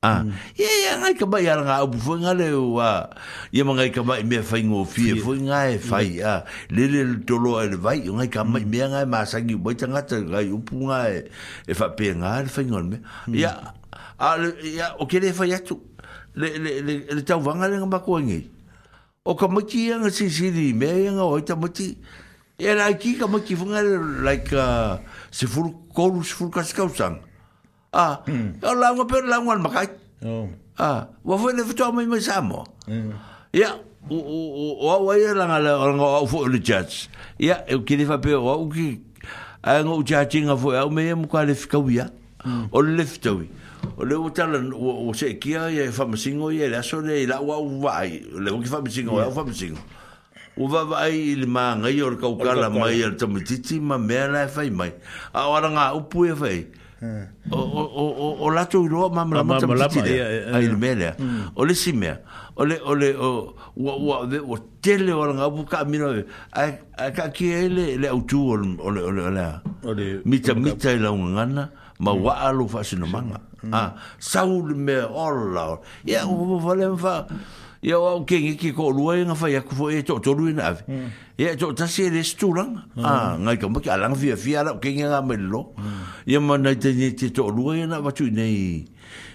Ah, 0.06 0.22
mm. 0.22 0.32
Ia, 0.62 0.94
ngai 1.02 1.16
ka 1.18 1.26
mai 1.26 1.48
aranga 1.50 1.80
au 1.82 1.90
pufoi 1.90 2.18
ngā 2.22 2.34
leo, 2.38 2.78
ah. 2.78 3.10
ia 3.50 3.66
ma 3.66 3.74
ka 3.90 4.04
mai 4.06 4.22
me 4.22 4.38
whainga 4.38 4.76
o 4.78 4.86
fie, 4.86 5.18
fie. 5.18 5.36
ngā 5.50 5.60
e 5.74 5.78
mm. 5.82 5.88
whai, 5.90 6.10
ah. 6.22 6.46
Le 6.70 6.86
le 6.94 7.02
tolo 7.26 7.58
e 7.64 7.72
le 7.74 7.78
vai, 7.80 8.06
ngai 8.06 8.30
ka 8.30 8.44
mai 8.46 8.62
mm. 8.62 8.70
me 8.70 8.86
ngai 8.94 9.06
māsangi, 9.10 9.56
mai 9.58 9.74
tangata 9.74 10.22
ngai 10.22 10.52
upu 10.54 10.78
ngā 10.92 11.00
e, 11.10 11.18
e 11.66 11.74
whapea 11.74 12.14
ngā 12.22 12.32
le 12.46 12.54
whainga 12.54 12.78
o 12.78 12.82
le 12.84 12.90
mea. 12.94 13.02
Mm. 13.26 13.42
Ia, 13.42 14.94
o 15.02 15.10
kere 15.10 15.34
e 15.34 15.34
whai 15.40 15.58
atu, 15.58 15.80
le, 16.38 16.54
le, 16.62 16.82
le, 16.86 16.98
le, 17.10 17.16
le 17.18 17.26
tau 17.26 17.42
vanga 17.42 17.66
le 17.68 17.82
ngamakoa 17.82 18.22
ngai. 18.28 18.44
O 19.26 19.34
ka 19.40 19.48
mati 19.50 19.88
ianga 19.90 20.12
di 20.14 20.74
mea 20.78 20.94
ianga 21.00 21.24
o 21.26 21.34
haita 21.34 21.56
mati, 21.58 21.98
E 22.62 22.70
ra 22.74 22.86
ki 22.98 23.18
ka 23.18 23.26
ma 23.28 23.40
ki 23.44 23.56
funga 23.58 23.82
like 24.24 24.54
uh, 24.54 25.00
se 25.32 25.48
fur 25.50 25.74
kolu 25.96 26.22
se 26.24 26.34
fur 26.38 26.50
kas 26.54 26.74
ka 26.74 26.86
usang. 26.86 27.18
Ah, 27.94 28.22
mm. 28.28 28.62
ya 28.62 28.70
e 28.72 28.76
la 28.78 28.92
ngo 28.94 29.06
per 29.10 29.24
la 29.26 29.38
ngo 29.42 29.50
al 29.52 29.60
makai. 29.62 29.88
Oh. 30.24 30.50
Ah, 30.78 31.10
wa 31.26 31.38
fo 31.42 31.50
ne 31.50 31.64
fto 31.66 31.90
mai 31.94 32.06
mai 32.06 32.22
samo. 32.22 32.64
Mm. 32.88 33.12
Ya, 33.58 33.74
o 34.10 34.18
e 34.22 34.70
o 34.86 35.02
wa 35.06 35.18
ya 35.18 35.34
la 35.34 35.46
ngala 35.50 35.80
o 35.82 35.88
ngo 35.98 36.08
o 36.22 36.28
fo 36.30 36.46
le 36.48 36.60
judge. 36.62 37.10
Ya, 37.42 37.64
e 37.68 37.74
ki 37.86 37.98
le 37.98 38.06
fa 38.06 38.18
pe 38.22 38.34
o 38.38 38.46
u 38.62 38.70
ki 38.70 39.02
a 39.66 39.82
ngo 39.84 39.98
judge 40.06 40.38
nga 40.46 40.54
fo 40.58 40.74
o 40.78 40.90
me 40.94 41.10
mo 41.18 41.26
ka 41.28 41.42
le 41.44 41.54
fika 41.58 41.80
wi 41.82 41.98
ya. 41.98 42.10
Hmm. 42.44 42.68
O 42.72 42.82
le 42.86 42.98
lifto 43.02 43.38
wi. 43.42 43.50
O 43.98 44.04
le 44.06 44.14
utala 44.16 44.60
o 44.78 45.10
se 45.18 45.34
kia 45.42 45.70
ya 45.74 45.90
fa 45.92 46.04
e 46.06 46.14
masingo 46.14 46.52
ya 46.54 46.70
la 46.70 46.82
so 46.86 47.00
le 47.02 47.18
la 47.26 47.42
wa 47.42 47.58
wa 47.58 48.04
le 48.06 48.50
o 48.54 48.60
ki 48.62 48.68
fa 48.70 48.78
masingo 48.82 49.18
ya 49.18 49.30
fa 49.34 49.42
masingo. 49.46 49.80
Yeah 49.82 50.02
o 50.58 50.68
va 50.68 50.98
ai 51.00 51.32
il 51.34 51.48
ma 51.48 51.74
ngai 51.76 52.00
or 52.02 52.18
ka 52.18 52.28
ukala 52.28 52.70
mai 52.70 53.02
al 53.04 53.16
tama 53.18 53.40
titi 53.40 53.80
ma 53.80 53.98
me 53.98 54.14
la 54.28 54.48
fai 54.48 54.70
mai 54.70 54.94
a 55.34 55.50
ora 55.50 55.70
nga 55.70 55.94
u 55.98 56.04
e 56.26 56.34
fai 56.36 56.60
o 57.52 57.58
o 57.58 58.06
o 58.06 58.30
o 58.46 58.50
la 58.50 58.66
tu 58.66 58.86
ro 58.88 59.10
ma 59.10 59.24
ma 59.26 59.44
ma 59.44 59.58
ma 59.60 59.88
ai 60.54 60.64
il 60.64 60.78
me 60.78 60.94
le 60.94 61.10
hmm. 61.20 61.52
o 61.58 61.64
le 61.66 61.74
sime 61.74 62.22
o 62.56 62.64
le 62.66 62.78
o 62.86 62.94
le 62.94 63.10
o 63.18 63.54
wa 63.76 63.94
wa 63.98 64.16
de 64.30 64.38
o 64.38 64.56
tele 64.82 65.12
ora 65.12 65.34
nga 65.34 65.50
bu 65.50 65.66
ka 65.66 65.84
mi 65.86 65.98
no 65.98 66.12
e, 66.14 66.24
ai 66.54 66.70
ka 67.14 67.30
ki 67.34 67.48
ele 67.66 67.86
le 67.98 68.08
au 68.14 68.22
tu 68.22 68.38
o 68.40 68.56
o 68.56 68.90
le 68.94 69.02
o 69.02 69.10
le 69.12 69.24
o 69.90 69.92
le 69.98 70.22
mi 70.26 70.38
ta 70.40 70.54
mi 70.54 70.72
ta 70.78 70.94
la 70.96 71.10
un 71.12 71.34
ngana 71.34 71.64
ma 72.00 72.12
hmm. 72.14 72.22
wa 72.24 72.34
alu 72.46 72.70
fa 72.70 72.84
sino 72.86 73.06
manga 73.10 73.42
hmm. 73.66 73.74
a 73.74 73.94
saul 74.20 74.70
me 74.78 75.02
ola 75.02 75.80
ya 76.06 76.26
o 76.30 76.58
vo 76.62 76.74
le 76.78 76.86
fa 76.96 77.26
ia 77.84 77.98
ua 78.00 78.12
aukege 78.16 78.54
ki 78.56 78.72
koʻolua 78.74 79.18
ia 79.20 79.26
gafai 79.28 79.56
aku 79.60 79.76
foʻi 79.76 79.92
e 79.92 79.92
hmm. 79.92 80.04
hmm. 80.08 80.08
toʻatolu 80.08 80.44
ina 80.50 80.64
ave 80.72 80.84
ia 81.38 81.52
e 81.52 81.56
toʻatasi 81.60 82.06
e 82.08 82.10
lesitulaga 82.16 82.84
a 82.96 83.36
gai 83.44 83.58
kauma 83.60 83.82
ki 83.84 83.90
alagafiafia 83.92 84.60
ala 84.64 84.72
aukege 84.78 85.04
ga 85.04 85.20
mai 85.22 85.38
lelo 85.38 85.64
ia 86.26 86.40
ma 86.40 86.56
naitaia 86.58 87.10
te 87.12 87.28
toʻalua 87.36 87.76
ia 87.82 87.88
na 87.92 88.00
watui 88.00 88.32
nei 88.32 88.88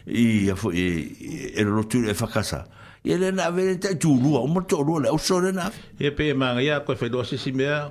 ia 0.09 0.57
foʻi 0.57 1.57
e 1.61 1.63
lolotu 1.63 2.01
e 2.09 2.17
fakasa 2.17 2.65
ia 3.05 3.19
le 3.21 3.31
na 3.37 3.51
ave 3.53 3.69
letai 3.75 3.99
tulua 4.01 4.41
uma 4.41 4.65
toʻalua 4.65 5.03
le 5.05 5.09
auso 5.13 5.41
le 5.45 5.53
na 5.53 5.69
ave 5.69 5.77
ia 6.01 6.11
pe 6.17 6.33
maga 6.33 6.65
ia 6.65 6.81
koe 6.81 6.97
failoa 6.97 7.29
sisi 7.29 7.53
mea 7.53 7.91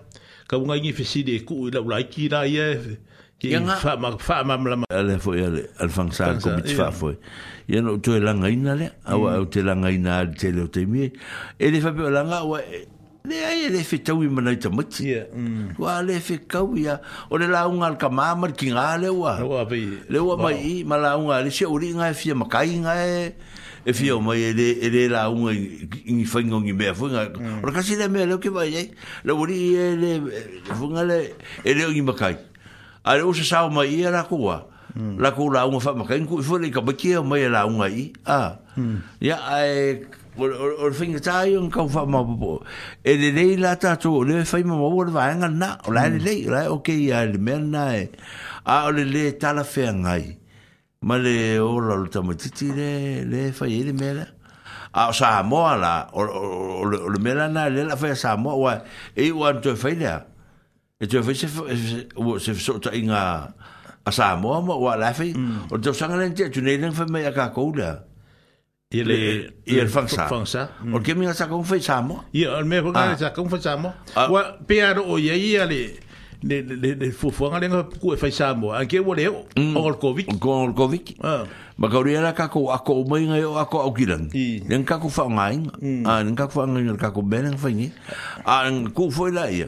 kauga 0.50 0.76
igi 0.82 0.94
fesili 0.98 1.38
e 1.38 1.46
kuu 1.46 1.68
i 1.70 1.76
laulaiki 1.78 2.30
la 2.34 2.48
ia 2.50 2.72
e 2.74 2.82
faamamalama 3.78 4.90
ale 4.90 5.22
foʻi 5.22 5.40
ale 5.46 5.70
alefagasaga 5.78 6.42
komiti 6.42 6.74
faafoi 6.76 7.16
ia 7.68 7.82
no 7.82 7.98
to 8.00 8.12
langa 8.20 8.48
ina 8.50 8.76
le 8.76 8.88
au 9.06 9.28
mm. 9.28 9.34
au 9.36 9.46
te 9.46 9.60
langa 9.62 9.92
ina 9.92 10.24
te 10.26 10.52
le 10.56 10.68
te 10.72 10.86
mie 10.86 11.12
e 11.60 11.68
le 11.70 11.82
fa 11.82 11.92
pe 11.92 12.00
langa 12.10 12.40
o 12.48 12.56
e, 12.56 12.88
le 13.28 13.38
ai 13.44 13.66
e 13.68 13.70
le 13.70 13.84
fe 13.84 13.98
tau 14.00 14.22
i 14.24 14.28
mana 14.32 14.56
te 14.56 14.70
mati 14.72 15.12
mm. 15.12 15.76
wa 15.78 16.00
le 16.02 16.16
fe 16.20 16.38
kau 16.48 16.72
ia 16.80 16.96
o 17.30 17.36
le 17.38 17.48
la 17.52 17.68
un 17.68 17.84
ka 18.00 18.10
mama 18.10 18.48
ki 18.56 18.72
nga 18.72 18.96
le 18.98 19.10
wa 19.12 19.34
le 20.12 20.20
wa 20.24 20.36
mai 20.40 20.84
ma 20.88 20.96
la 20.96 21.18
unga 21.20 21.42
le 21.44 21.52
se 21.52 21.66
uri 21.68 21.92
nga 21.92 22.08
e 22.10 22.14
fi 22.16 22.32
ma 22.32 22.48
kai 22.48 22.72
nga 22.80 22.96
e 23.04 23.36
e 23.84 23.92
fi 23.94 24.12
o 24.16 24.20
mm. 24.20 24.24
mai 24.26 24.48
le 24.56 24.88
le 24.88 25.08
la 25.12 25.28
un 25.30 25.52
i 25.52 26.24
fa 26.24 26.40
ngon 26.40 26.64
i 26.72 26.72
me 26.72 26.88
fu 26.96 27.12
nga 27.12 27.28
o 27.36 27.68
ka 27.70 27.82
si 27.84 27.98
le 28.00 28.08
me 28.08 28.24
le 28.26 28.40
ke 28.40 28.48
vai 28.50 28.72
ai 28.76 28.88
le 29.28 29.32
uri 29.36 29.76
le 29.76 30.14
fu 30.72 30.88
nga 30.96 31.04
le 31.04 31.36
e 31.68 31.74
le 31.76 31.84
o 31.84 31.92
i 31.92 32.00
ma 32.00 32.14
kai 32.16 32.38
ale 33.04 33.22
o 33.28 33.34
sa 33.36 33.66
o 33.68 33.70
mai 33.70 33.92
era 34.00 34.24
kua. 34.24 34.24
kuwa 34.38 34.58
la 35.18 35.32
ko 35.32 35.50
la 35.50 35.66
un 35.68 35.80
fa 35.80 35.94
ma 35.94 36.06
ken 36.06 36.26
ku 36.28 36.42
fo 36.42 36.58
le 36.58 36.70
ka 36.72 36.82
ba 36.82 36.94
kia 36.94 37.22
mai 37.22 37.46
la 37.50 37.66
un 37.66 37.82
ai 37.82 38.12
a 38.26 38.58
ừ. 38.78 39.02
ya 39.22 39.36
ai 39.44 40.02
o 40.38 40.90
finga 40.92 41.20
tai 41.20 41.56
un 41.56 41.70
ka 41.70 41.86
fa 41.88 42.06
ma 42.06 42.24
po 42.26 42.62
e 43.04 43.14
le 43.18 43.30
le 43.32 43.58
la 43.58 43.76
ta 43.78 43.96
to 43.96 44.22
le 44.24 44.44
fa 44.46 44.58
ma 44.66 44.74
mo 44.76 44.90
va 45.06 45.34
nga 45.38 45.48
na 45.48 45.78
o 45.86 45.92
la 45.92 46.08
le 46.10 46.18
le 46.18 46.36
la 46.50 46.66
o 46.74 46.80
ke 46.82 46.94
ya 46.98 47.26
le 47.26 47.38
men 47.38 47.70
na 47.72 47.94
e 47.96 48.10
a 48.66 48.86
o 48.88 48.92
le 48.92 49.04
le 49.06 49.38
ta 49.38 49.54
la 49.54 49.64
fe 49.64 49.86
ngai 49.92 50.38
ma 51.02 51.18
le 51.18 51.60
o 51.60 51.78
la 51.80 51.96
lo 51.96 52.08
ta 52.10 52.22
mo 52.22 52.34
titi 52.34 52.72
le 52.74 53.22
le 53.24 53.52
fa 53.52 53.68
ye 53.68 53.84
le 53.84 53.94
mera 53.94 54.26
a 54.94 55.10
o 55.10 55.14
sa 55.14 55.44
mo 55.44 55.62
la 55.78 56.10
o 56.14 56.26
o 56.82 56.84
le 56.90 57.20
mera 57.22 57.48
na 57.48 57.70
le 57.70 57.84
la 57.86 57.96
fa 57.96 58.16
sa 58.16 58.36
mo 58.36 58.58
wa 58.58 58.82
e 59.14 59.30
wa 59.32 59.54
to 59.62 59.76
fa 59.76 59.90
le 59.94 60.10
e 61.00 61.06
to 61.06 61.22
fa 61.22 61.34
se 61.36 61.48
se 62.46 62.52
so 62.58 62.80
ta 62.82 62.90
inga 62.98 63.54
À, 64.08 64.08
ừ. 64.08 64.08
à. 64.08 64.08
à. 64.08 64.08
a 64.08 64.12
sa 64.12 64.36
mo 64.36 64.62
mo 64.68 64.74
wa 64.76 64.96
la 64.98 65.12
fe 65.12 65.34
o 65.70 65.78
to 65.84 65.92
sanga 65.94 66.16
len 66.16 66.36
te 66.38 66.44
tu 66.54 66.62
nei 66.62 66.78
len 66.78 66.92
fe 66.94 67.04
me 67.10 67.32
ka 67.36 67.50
ko 67.56 67.72
la 67.78 67.96
ile 68.92 69.50
ile 69.66 69.86
fangsa 69.88 70.28
fangsa 70.28 70.68
o 70.94 71.00
ke 71.04 71.14
mi 71.16 71.26
sa 71.34 71.48
ko 71.48 71.64
fe 71.64 71.80
sa 71.80 72.02
mo 72.02 72.16
ia 72.34 72.50
o 72.58 72.66
me 72.66 72.82
ko 72.82 72.94
sa 73.20 73.30
ko 73.36 73.46
fe 73.52 73.58
sa 73.62 73.76
mo 73.78 73.92
wa 74.30 74.44
pe 74.68 74.80
a 74.82 74.94
o 75.00 75.18
ye 75.18 75.34
ia 75.36 75.66
le 75.66 75.90
le 76.44 76.62
le 76.64 76.94
le 76.94 77.12
fu 77.12 77.30
fu 77.32 77.46
ngale 77.46 77.68
nga 77.70 77.84
ku 78.02 78.16
fe 78.16 78.32
sa 78.32 78.54
mo 78.54 78.70
a 78.72 78.86
ke 78.86 79.00
wole 79.00 79.28
o 79.28 79.46
o 79.76 79.94
covid 80.04 80.28
o 80.34 80.72
covid 80.80 81.04
ma 81.78 81.88
ka 81.90 82.00
ria 82.06 82.32
ka 82.34 82.48
ko 82.48 82.70
a 82.72 82.78
ko 82.80 83.04
mai 83.10 83.24
nga 83.30 83.38
o 83.48 83.56
a 83.64 83.66
ko 83.66 83.78
o 83.88 83.92
kilan 83.94 84.24
len 84.70 84.84
ka 84.86 84.98
ko 85.00 85.08
fa 85.10 85.24
ngai 85.28 85.56
a 86.08 86.24
len 86.24 86.36
ka 86.36 86.46
ko 86.48 86.54
fa 86.60 86.64
ngai 86.68 86.96
ka 87.04 87.10
ko 87.12 87.22
ben 87.22 87.58
fa 87.58 87.68
ngi 87.70 87.90
a 88.46 88.56
ku 88.96 89.12
fo 89.12 89.28
la 89.28 89.46
ia 89.52 89.68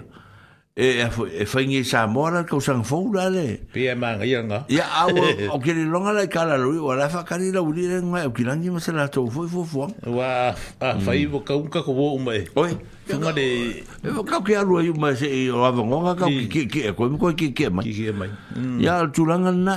e 0.80 1.06
e 1.36 1.46
fa 1.46 1.60
ngi 1.60 1.84
sa 1.84 2.08
mora 2.08 2.48
ko 2.48 2.60
sang 2.64 2.88
fo 2.88 3.04
dale 3.12 3.68
le. 3.76 3.76
e 3.76 3.92
manga 4.00 4.24
ia 4.24 4.40
nga 4.48 4.64
ia 4.72 4.88
au 5.04 5.12
o 5.52 5.60
ke 5.60 5.76
le 5.76 5.84
longa 5.84 6.16
la 6.16 6.24
kala 6.32 6.56
lu 6.56 6.80
o 6.80 6.96
la 6.96 7.12
fa 7.12 7.28
kali 7.28 7.52
la 7.52 7.60
uli 7.60 7.84
nga 7.84 8.24
o 8.24 8.32
kilangi 8.32 8.72
ma 8.72 8.80
se 8.80 8.96
la 8.96 9.12
to 9.12 9.28
fo 9.28 9.44
fo 9.44 9.68
fo 9.68 9.88
wa 10.08 10.56
a 10.56 10.90
fa 11.04 11.12
i 11.12 11.28
bo 11.28 11.44
ka 11.44 11.60
un 11.60 11.68
ka 11.68 11.84
ko 11.84 11.92
bo 11.92 12.16
um 12.16 12.32
e 12.32 12.48
oi 12.56 12.80
funga 13.04 13.36
de 13.36 13.46
e 13.84 14.08
bo 14.08 14.24
ka 14.24 14.40
ke 14.40 14.56
alu 14.56 14.80
ai 14.80 14.92
ma 14.96 15.12
se 15.12 15.28
o 15.52 15.68
ava 15.68 15.84
nga 15.84 16.16
ka 16.16 16.26
ki 16.32 16.72
ki 16.72 16.82
ko 16.96 17.12
ko 17.12 17.28
ki 17.36 17.52
ki 17.52 17.68
mai 17.68 17.84
ki 17.84 17.94
ki 18.00 18.16
mai 18.16 18.32
ia 18.80 19.04
tulanga 19.12 19.52
na 19.52 19.76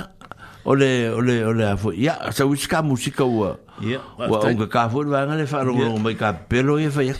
ole 0.63 1.11
ole 1.11 1.35
ole 1.43 1.67
afo 1.67 1.91
ya 1.91 2.31
sa 2.31 2.47
uska 2.47 2.79
musika 2.79 3.27
wa 3.27 3.59
ya 3.83 3.99
wa 4.15 4.39
unga 4.39 4.71
ka 4.71 4.87
fo 4.87 5.03
wa 5.03 5.19
ngale 5.27 5.51
fa 5.51 5.67
ro 5.67 5.75
mai 5.99 6.15
ka 6.15 6.31
pelo 6.31 6.79
ye 6.79 6.87
fa 6.87 7.03
ya 7.03 7.11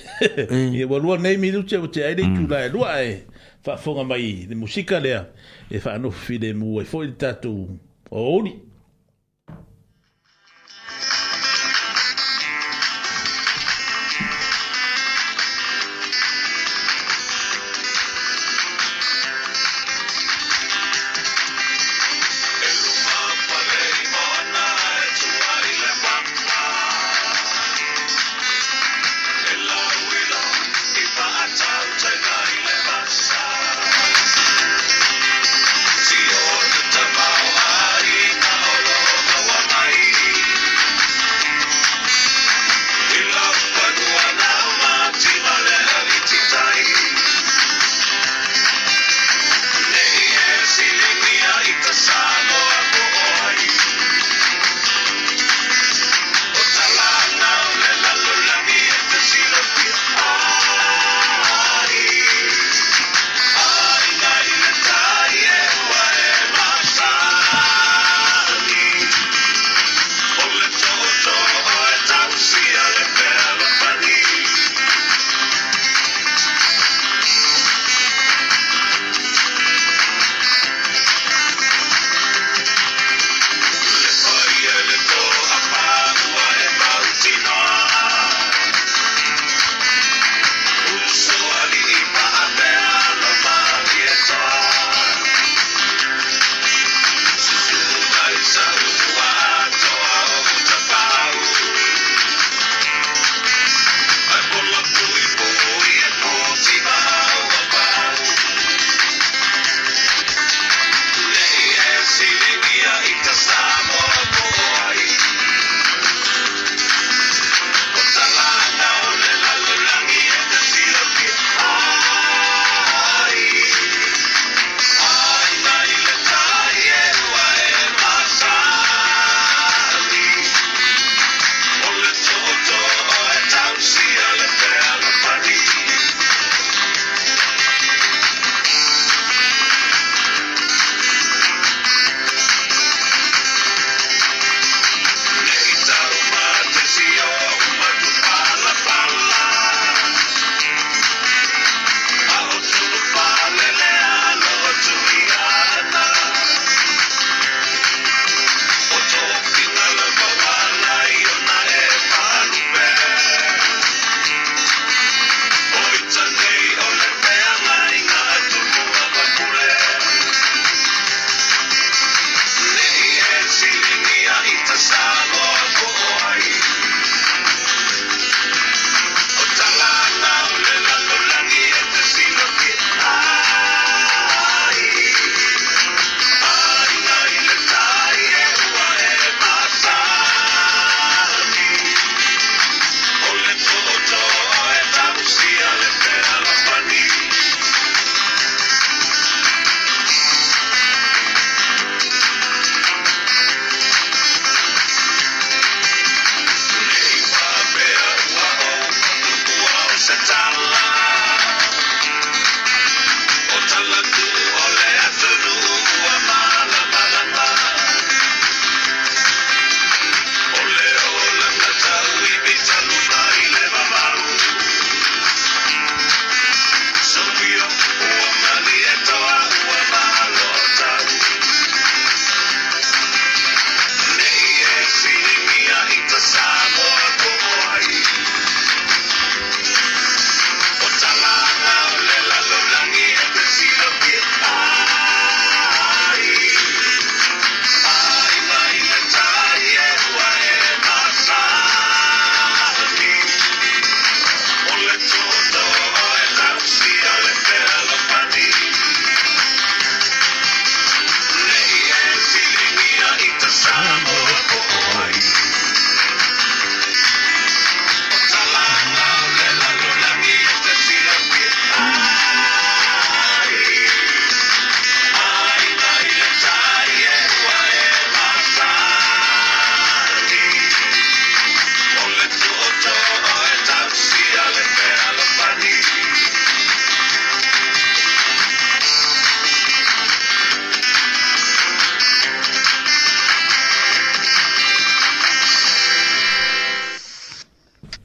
ye 0.72 0.88
wa 0.88 0.96
lu 1.04 1.20
nei 1.20 1.36
mi 1.36 1.52
lu 1.52 1.68
che 1.68 1.76
che 1.92 2.08
ai 2.08 2.16
de 2.16 2.24
tu 2.32 2.48
la 2.48 2.72
lu 2.72 2.80
ai 2.88 3.28
whaafonga 3.66 4.04
mai 4.04 4.46
le 4.50 4.56
musika 4.62 4.96
lea 5.06 5.22
e 5.76 5.78
whaanofi 5.84 6.36
le 6.44 6.50
e 6.84 6.86
fo 6.92 6.98
il 7.08 7.14
tatu 7.24 7.54
o 8.18 8.20
oh. 8.38 8.50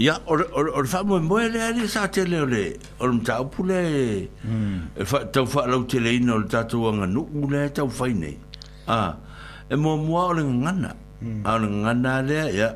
ya 0.08 0.14
or 0.30 0.40
or 0.56 0.64
or 0.78 0.84
fa 0.88 1.00
mo 1.04 1.20
mo 1.20 1.36
le 1.36 1.60
ali 1.68 1.84
sa 1.84 2.08
tele 2.08 2.40
le 2.52 2.64
or 3.04 3.12
mta 3.12 3.44
pule 3.52 3.76
e 3.76 5.04
fa 5.04 5.18
to 5.32 5.44
fa 5.46 5.68
lo 5.68 5.84
tele 5.84 6.16
ino 6.16 6.38
le 6.40 6.48
ta 6.48 6.62
tu 6.70 6.80
nga 6.96 7.04
nu 7.14 7.22
le 7.52 7.60
ta 7.76 7.82
fa 7.96 8.06
ni 8.20 8.32
a 8.98 9.12
e 9.68 9.74
mo 9.82 9.90
mo 10.06 10.16
ole 10.32 10.40
nga 10.64 10.72
na 10.82 10.90
a 11.44 11.50
le 11.62 11.68
nga 11.84 11.92
na 12.04 12.12
le 12.28 12.38
ya 12.60 12.68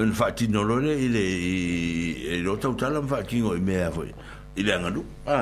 un 0.00 0.10
fa 0.18 0.26
ti 0.36 0.44
no 0.54 0.60
le 0.84 0.90
ile 1.06 1.22
e 1.22 2.34
lo 2.44 2.52
ta 2.62 2.68
ta 2.80 2.86
lo 2.94 3.00
fa 3.10 3.18
ki 3.28 3.38
me 3.68 3.74
a 3.86 3.90
fo 3.94 4.02
ile 4.60 4.72
nga 4.82 4.90
nu 4.96 5.02
a 5.22 5.40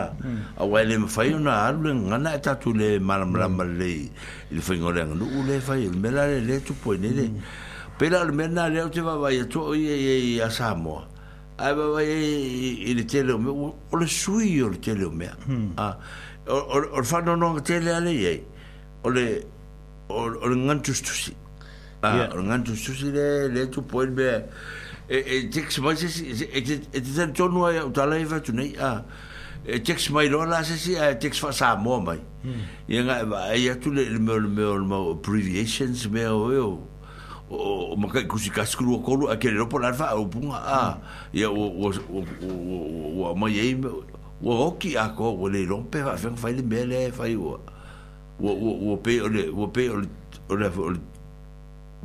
a 0.60 0.62
wa 0.70 0.78
le 0.88 0.94
me 1.08 1.08
fa 1.14 1.22
yo 1.30 1.38
na 1.46 1.52
a 1.72 1.72
le 1.82 1.88
nga 2.08 2.16
na 2.24 2.32
ta 2.44 2.52
e 2.56 2.60
tu 2.62 2.70
le 2.80 2.88
mal 3.08 3.22
mal 3.32 3.48
mal 3.58 3.70
le 3.80 3.92
ile 4.52 4.60
fa 4.66 4.72
ngo 4.80 4.90
le 4.96 5.00
nga 5.08 5.14
nu 5.20 5.24
le 5.48 5.56
fa 5.66 5.72
yo 5.82 5.88
me 6.02 6.08
la 6.16 6.22
le 6.30 6.38
le 6.48 6.56
tu 6.66 6.72
po 6.82 6.90
ni 7.02 7.10
le 7.20 7.28
Pela 7.98 8.18
al 8.26 8.32
menna 8.34 8.66
leo 8.68 8.88
te 8.90 8.98
va 9.00 9.14
vai 9.22 9.38
a 9.38 9.44
tuo 9.46 9.70
i 9.72 10.40
a 10.42 10.48
Samoa 10.50 11.06
ai 11.58 11.74
ba 11.76 11.96
ai 11.98 12.04
ele 12.04 13.00
e, 13.00 13.00
e 13.00 13.04
tele 13.06 13.32
o 13.32 13.38
meu 13.38 13.54
o 13.92 13.96
le 13.96 14.06
sui 14.06 14.60
o 14.62 14.68
le 14.68 14.76
tele 14.78 15.04
o 15.04 15.10
meu 15.10 15.28
hmm. 15.46 15.72
a 15.76 15.82
ah, 15.82 15.98
o 16.48 16.58
o 16.58 17.00
o 17.00 17.04
fano 17.04 17.36
no 17.36 17.58
tele 17.60 17.90
ale 17.94 18.10
ye 18.10 18.42
o 19.04 19.10
le 19.10 19.44
o 20.08 20.48
le 20.48 20.56
ngantu 20.56 20.94
stusi 20.94 21.34
a 22.02 22.08
ah, 22.08 22.30
o 22.34 22.42
ngantu 22.42 22.74
stusi 22.76 23.12
le 23.12 23.48
le 23.54 23.70
tu 23.70 23.82
poen 23.82 24.12
be 24.14 24.42
e 25.08 25.16
e 25.18 25.48
tex 25.50 25.78
mas 25.78 26.02
e 26.02 26.44
e 26.44 26.60
e 26.92 27.00
tel 27.00 27.32
tonu 27.32 27.66
ai 27.66 27.78
o 27.78 27.90
tala 27.90 28.18
iva 28.18 28.40
tu 28.40 28.52
nei 28.52 28.74
a 28.76 28.86
ah, 28.86 29.04
e 29.64 29.78
tex 29.80 30.08
mai 30.10 30.28
lo 30.28 30.42
la 30.44 30.62
se 30.64 30.74
si 30.74 30.96
a 30.98 31.14
tex 31.14 31.38
fa 31.38 31.52
sa 31.52 31.76
mo 31.76 32.00
mai 32.00 32.18
ye 32.90 32.98
nga 33.00 33.24
ba 33.24 33.46
ai 33.54 33.70
tu 33.78 33.92
le 33.94 34.02
meu 34.18 34.40
meu 34.42 34.82
meu 34.84 35.10
abbreviations 35.14 36.06
meu 36.10 36.50
eu 36.50 36.82
o 37.54 37.94
o 37.94 37.94
maka 37.96 38.22
kusi 38.26 38.50
ka 38.50 38.66
skru 38.66 38.98
ko 39.02 39.14
lu 39.14 39.24
a 39.30 39.38
kele 39.38 39.58
ropo 39.62 39.78
la 39.78 39.94
o 40.18 40.26
punga 40.26 40.58
a 40.58 40.80
ya 41.30 41.48
o 41.50 41.62
o 41.62 41.86
o 41.94 42.20
o 42.44 42.76
o 43.30 43.34
ma 43.38 43.46
ye 43.48 43.78
o 43.78 43.94
o 44.42 44.70
ki 44.78 44.96
a 44.98 45.14
ko 45.14 45.34
o 45.38 45.46
le 45.48 45.64
rompe 45.66 46.02
va 46.02 46.16
fa 46.18 46.28
fa 46.34 46.48
le 46.50 46.62
mele 46.62 47.10
fa 47.14 47.28
i 47.30 47.34
o 47.36 47.58
o 48.42 48.50
o 48.92 48.96
pe 48.98 49.20
o 49.22 49.28
le 49.30 49.48
o 49.54 49.70
pe 49.70 49.88
o 49.90 49.98
le 50.54 50.68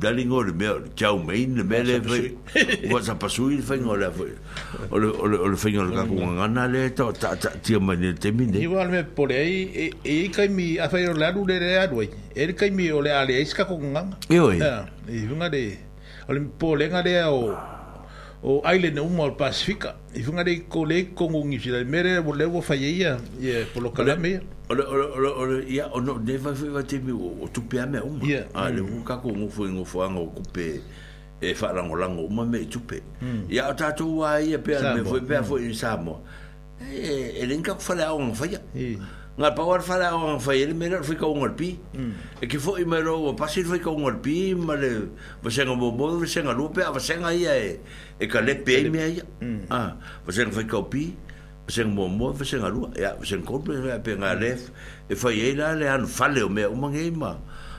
Darling 0.02 0.32
och 0.32 0.44
Chaumain 0.96 1.66
Melefe 1.68 2.30
Wasapasuilfen 2.92 3.84
Olfen 4.90 5.72
Kanganaleta 6.08 7.04
och 7.04 7.14
Tiamanin 7.62 8.16
Temine. 8.16 8.52
le 8.60 8.66
var 8.66 8.86
med 8.88 9.14
på 9.14 9.26
det. 9.26 9.92
E 10.04 10.28
kan 10.34 10.56
mi 10.56 10.78
affärer 10.78 11.14
läru 11.14 11.46
det 11.46 11.88
por 11.90 12.04
då. 12.04 12.10
E 12.36 12.52
kan 12.52 12.76
mi 12.76 12.88
a 12.88 12.92
la 12.92 12.98
ole 12.98 13.18
ale 13.18 13.40
iska 13.40 13.64
kongan. 13.64 14.14
Jo. 14.28 14.52
Ja, 14.52 14.84
i 15.10 15.18
hunga 15.26 15.48
det. 15.48 15.76
Ole 16.28 16.40
på 16.58 16.74
lenga 16.76 17.02
det 17.02 17.24
och 17.24 17.54
o 18.42 18.58
o 18.58 18.72
island 18.74 18.98
uma 18.98 19.24
o 19.26 19.30
Pacifica. 19.30 19.88
E 20.14 20.22
hunga 20.22 20.44
det 20.44 20.68
con 20.68 20.88
kongungi 21.16 21.58
sila 21.62 21.84
mere 21.84 22.20
volevo 22.20 22.60
falleia 22.62 23.16
e 23.40 23.46
eh, 23.60 23.64
por 23.74 23.82
lo 23.82 23.90
calame. 23.90 24.40
ora 24.70 24.84
ora 24.86 25.06
ora 25.14 25.30
ole 25.34 25.56
ya 25.66 25.86
ono 25.92 26.14
deva 26.18 26.54
fi 26.54 26.68
va 26.68 26.82
temi 26.82 27.12
o 27.12 27.46
tu 27.52 27.60
pe 27.68 27.78
ame 27.80 27.98
um 28.00 28.20
a 28.54 28.68
le 28.70 28.82
mm. 28.82 28.86
e 28.88 28.92
mm. 28.92 28.94
u 28.94 28.94
mm. 28.94 28.98
e, 28.98 29.00
e, 29.00 29.04
ka 29.06 29.16
ko 29.18 29.28
ngo 29.34 29.48
fo 29.48 29.64
ngo 29.66 29.84
fo 29.84 30.00
e 31.40 31.54
fa 31.54 31.72
la 31.72 31.82
ngo 31.82 31.94
la 31.96 32.06
ngo 32.06 32.28
ma 32.30 32.44
me 32.44 32.64
tu 32.70 32.78
pe 32.80 33.02
ya 33.48 33.72
ta 33.74 33.90
to 33.90 34.06
wa 34.06 34.34
ya 34.38 34.58
pe 34.58 34.76
ame 34.78 35.02
fo 35.04 35.18
pe 35.18 35.42
fo 35.42 35.56
in 35.56 35.74
samo 35.74 36.20
e 36.80 37.34
ele 37.36 37.48
len 37.54 37.62
ka 37.62 37.74
fa 37.74 37.94
la 37.94 38.10
ngo 38.14 38.34
fa 38.34 38.46
ya 38.46 38.58
nga 39.38 39.50
pa 39.50 39.62
war 39.64 39.80
ele 40.54 40.72
me 40.74 40.88
ro 40.88 41.02
fi 41.02 41.16
ka 41.16 41.26
un 41.26 41.40
golpi 41.40 41.74
e 42.40 42.46
ke 42.46 42.58
fo 42.60 42.76
i 42.78 42.84
me 42.84 43.00
ro 43.00 43.34
pa 43.34 43.46
si 43.48 43.64
fi 43.64 43.78
ka 43.82 43.90
um 43.90 44.02
golpi 44.04 44.54
ma 44.54 44.74
le 44.76 44.90
va 45.42 45.50
sen 45.50 45.66
bo 45.78 45.90
bo 45.90 46.14
lupe 46.56 46.78
va 46.94 47.00
sen 47.00 47.24
a 47.24 47.32
e 47.34 47.80
e 48.20 48.26
ka 48.26 48.40
le 48.40 48.54
pe 48.54 48.88
me 48.88 49.16
ya 49.18 49.24
ah 49.70 49.96
va 50.26 50.30
sen 50.30 50.52
fi 50.52 50.62
ka 50.62 50.78
pi 50.90 51.10
seng 51.70 51.94
mo 51.94 52.10
mo 52.10 52.34
fa 52.34 52.42
seng 52.42 52.66
alu 52.66 52.90
ya 52.98 53.14
seng 53.22 53.46
ko 53.46 53.62
pe 53.62 53.72
ya 53.78 54.02
pe 54.02 54.18
ngalef 54.18 54.68
mm. 54.68 55.10
e 55.14 55.14
fa 55.14 55.30
ye 55.30 55.54
la 55.54 55.72
le 55.78 55.86
an 55.86 56.04
fa 56.04 56.26
e 56.26 56.30
e 56.42 56.42
le 56.42 56.42
e 56.42 56.44
mm. 56.44 56.50
o 56.50 56.50
me 56.50 56.62
o 56.66 56.74
mangi 56.76 57.08
ma 57.14 57.38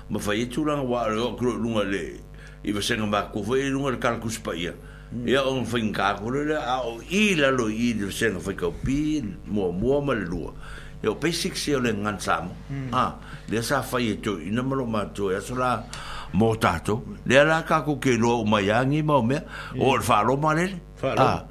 ma 0.09 0.17
fa 0.17 0.31
ye 0.33 0.47
tu 0.47 0.63
la 0.65 0.79
wa 0.81 1.05
ro 1.11 1.35
kro 1.35 1.53
lu 1.59 1.75
ngale 1.77 2.23
i 2.63 2.69
fa 2.71 2.81
seng 2.81 3.03
ma 3.05 3.27
ko 3.29 3.43
fa 3.43 3.55
ye 3.59 3.67
lu 3.69 3.83
ngale 3.83 3.99
kal 3.99 4.17
ku 4.23 4.31
spa 4.31 4.55
ya 4.55 4.71
ya 5.27 5.43
on 5.43 5.67
fa 5.67 5.75
in 5.77 5.91
ka 5.91 6.15
ko 6.23 6.31
le 6.31 6.55
a 6.55 6.81
o 6.87 6.97
i 7.11 7.35
la 7.35 7.51
lo 7.51 7.67
i 7.67 7.93
de 7.93 8.07
seng 8.09 8.39
fa 8.39 8.55
ko 8.57 8.71
pi 8.71 9.19
mo 9.51 9.69
mo 9.75 9.99
ma 10.01 10.15
lu 10.15 10.49
yo 11.03 11.15
pe 11.19 11.31
sik 11.35 11.55
se 11.59 11.75
o 11.75 11.79
le 11.83 11.91
ngan 11.91 12.15
sa 12.19 12.41
mo 12.47 12.55
mm. 12.71 12.89
ah 12.95 13.19
le 13.51 13.59
sa 13.61 13.81
fa 13.83 13.99
ye 13.99 14.17
tu 14.23 14.39
i 14.39 14.49
na 14.49 14.63
ma 14.63 15.03
tu 15.11 15.29
ya 15.35 15.39
so 15.43 15.55
la 15.59 15.83
mo 16.31 16.55
ta 16.55 16.79
to 16.79 17.03
le 17.27 17.35
la 17.43 17.63
ka 17.67 17.83
ko 17.83 17.99
ke 17.99 18.15
lo 18.17 18.39
ma 18.47 18.59
ya 18.63 18.79
ngi 18.87 19.03
ma 19.03 19.19
o 19.19 19.25
me 19.25 19.35
o 19.77 19.99
fa 20.01 20.23
ro 20.23 20.37
ma 20.39 20.53
le 20.55 20.71
fa 20.95 21.11
ro 21.13 21.50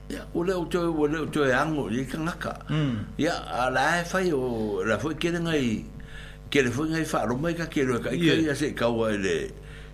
ya 0.11 0.21
ole 0.35 0.53
o 0.53 0.65
toy 0.67 0.85
ole 0.91 1.17
o 1.23 1.25
toy 1.27 1.53
ango 1.55 1.87
i 1.89 2.03
kanaka 2.05 2.59
mm. 2.69 3.15
ya 3.17 3.33
ala 3.63 4.01
e 4.01 4.03
fai 4.05 4.31
o 4.35 4.83
la 4.83 4.97
foi 4.99 5.15
kele 5.15 5.39
ngai 5.39 5.85
kele 6.51 6.69
foi 6.71 6.87
ngai 6.91 7.05
fa 7.05 7.23
ro 7.25 7.37
mai 7.37 7.53
ka 7.55 7.65
kele 7.71 7.99
ka 8.03 8.11
i 8.11 8.45
ka 8.47 8.53
se 8.55 8.73
ka 8.75 8.87
wa 8.91 9.07
le 9.07 9.49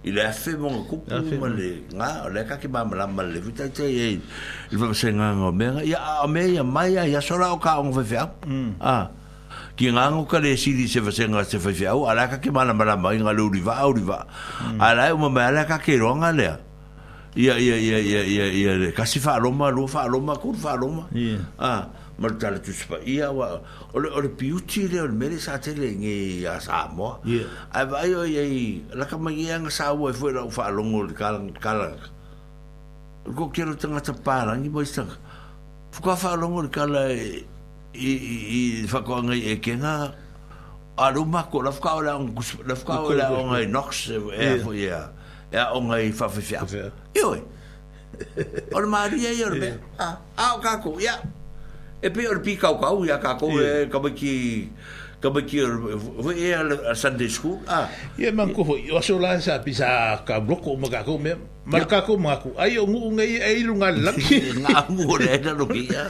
i 0.07 0.11
le 0.11 0.21
afe 0.25 0.57
mo 0.57 0.69
ngu 0.73 0.83
kupu 0.89 1.35
ma 1.39 1.47
le 1.53 1.71
nga 1.93 2.09
o 2.25 2.29
le 2.33 2.41
ka 2.49 2.57
ki 2.57 2.67
ma 2.67 2.81
mala 2.83 3.05
ma 3.07 3.23
le 3.23 3.39
vita 3.39 3.67
te 3.69 3.83
ye 3.85 4.17
i 4.71 4.75
vama 4.75 4.93
se 4.95 5.11
nganga 5.13 5.45
o 5.47 5.51
mea 5.51 5.81
ya 5.85 5.99
a 6.25 6.27
mea 6.27 6.45
ya 6.49 6.63
mai 6.63 6.91
ya 6.97 7.03
ya 7.05 7.21
sora 7.21 7.51
o 7.53 7.57
ka 7.61 7.77
ongo 7.79 8.01
fefe 8.03 8.17
mm. 8.45 8.71
a 8.81 9.09
ki 9.77 9.91
nganga 9.93 10.17
o 10.17 10.25
ka 10.25 10.39
le 10.41 10.57
siri 10.57 10.87
se 10.89 11.01
fa 11.01 11.11
se 11.11 11.27
nga 11.29 11.43
se 11.45 11.59
fefe 11.61 11.85
a 11.85 11.93
u 11.95 12.09
ala 12.09 12.25
ka 12.29 12.37
ki 12.41 12.49
ma 12.49 12.65
mala 12.73 12.97
ma 12.97 13.13
inga 13.13 13.33
le 13.33 13.41
uriva 13.45 13.75
a 13.77 13.85
uriva 13.87 14.25
mm. 14.25 14.81
ala 14.81 15.07
e 15.09 15.11
o 15.13 15.17
mama 15.17 15.45
ala 15.45 15.61
ka 15.69 15.77
ke 15.77 15.93
ronga 15.97 16.31
lea 16.33 16.59
ia 17.37 17.53
ia 17.53 17.77
ia 17.77 17.97
ia 18.01 18.21
ia 18.25 18.45
ia 18.49 18.89
kasi 18.97 19.21
fa 19.21 19.37
roma 19.37 19.69
lu 19.69 19.85
fa 19.85 20.09
roma 20.09 20.33
kur 20.41 20.57
fa 20.57 20.73
roma 20.73 21.05
ah 21.61 21.93
mar 22.17 22.33
tal 22.41 22.57
tu 22.65 22.73
spa 22.73 22.97
ia 23.05 23.29
wa 23.29 23.61
o 23.93 23.97
le 24.01 24.09
o 24.09 24.19
le 24.25 24.29
piuti 24.33 24.89
le 24.89 25.05
o 25.05 25.05
le 25.05 25.13
mele 25.13 25.37
sa 25.37 25.61
te 25.61 25.77
le 25.77 25.85
ngi 25.93 26.49
a 26.49 26.57
sa 26.57 26.89
mo 26.89 27.21
ai 27.77 27.85
vai 27.85 28.11
o 28.17 28.25
ye 28.25 28.81
la 28.97 29.05
ka 29.05 29.21
ia 29.29 29.61
nga 29.61 29.69
sa 29.69 29.93
u 29.93 30.09
e 30.09 30.13
fuera 30.17 30.41
u 30.41 30.49
fa 30.49 30.73
longo 30.73 31.05
le 31.05 31.13
kala 31.13 31.45
kala 31.61 31.93
ko 33.37 33.53
kero 33.53 33.77
tanga 33.77 34.01
te 34.01 34.17
ngi 34.17 34.69
mo 34.73 34.81
isa 34.81 35.05
fu 35.93 35.99
ka 36.01 36.17
fa 36.17 36.33
longo 36.33 36.65
le 36.65 36.69
kala 36.73 37.05
e, 37.13 37.45
i 37.93 38.09
i 38.57 38.61
fa 38.89 39.05
ko 39.05 39.21
nga 39.29 39.37
e 39.37 39.61
kenga 39.61 40.09
a 40.97 41.05
roma 41.13 41.45
ko 41.53 41.61
la 41.61 41.69
fu 41.69 41.81
ka 41.85 42.01
o 42.01 42.01
la 42.01 42.17
fu 42.73 42.81
ka 42.89 42.97
o 43.05 43.13
la 43.13 43.29
o 43.29 43.45
ngai 43.53 43.69
nox 43.69 44.09
e 44.09 44.57
fu 44.57 44.73
e, 44.73 44.89
ia 44.89 45.05
e, 45.05 45.07
e 45.51 45.57
a 45.57 45.73
onga 45.73 45.99
i 46.01 46.11
whawhiwhia. 46.11 46.91
Io 47.15 47.33
e. 47.35 47.43
O 48.73 48.79
le 48.79 48.87
maria 48.87 49.29
i 49.31 49.41
ora 49.43 49.55
pe. 49.59 49.73
A 50.37 50.53
o 50.55 50.59
kako, 50.59 50.99
ia. 50.99 51.15
E 52.03 52.09
pe 52.11 52.27
ora 52.27 52.39
pi 52.39 52.55
kau 52.57 52.77
kau, 52.79 53.05
ia 53.05 53.17
kako 53.19 53.47
e 53.61 53.87
kama 53.91 54.09
ki... 54.11 54.33
Kama 55.19 55.41
ki 55.41 55.61
ora, 55.61 56.35
e 56.37 56.51
a 56.53 56.93
Sunday 56.95 57.27
school. 57.27 57.59
Ah. 57.67 57.89
Ia 58.19 58.31
man 58.31 58.53
kuho, 58.53 58.75
i 58.77 58.91
oso 58.93 59.17
la 59.19 59.39
sa 59.41 59.57
pisa 59.59 60.21
ka 60.23 60.37
bloko 60.39 60.75
o 60.77 60.77
makako 60.77 61.17
me. 61.19 61.33
Makako 61.65 62.19
maku. 62.21 62.53
Ai 62.55 62.77
o 62.77 62.85
ngu 62.85 63.15
ngai 63.17 63.41
e 63.41 63.49
ilu 63.57 63.73
ngā 63.81 63.89
laki. 63.97 64.37
Ngā 64.61 64.83
ngu 64.93 65.09
o 65.09 65.17
reina 65.17 65.55
no 65.57 65.65
kia. 65.65 66.05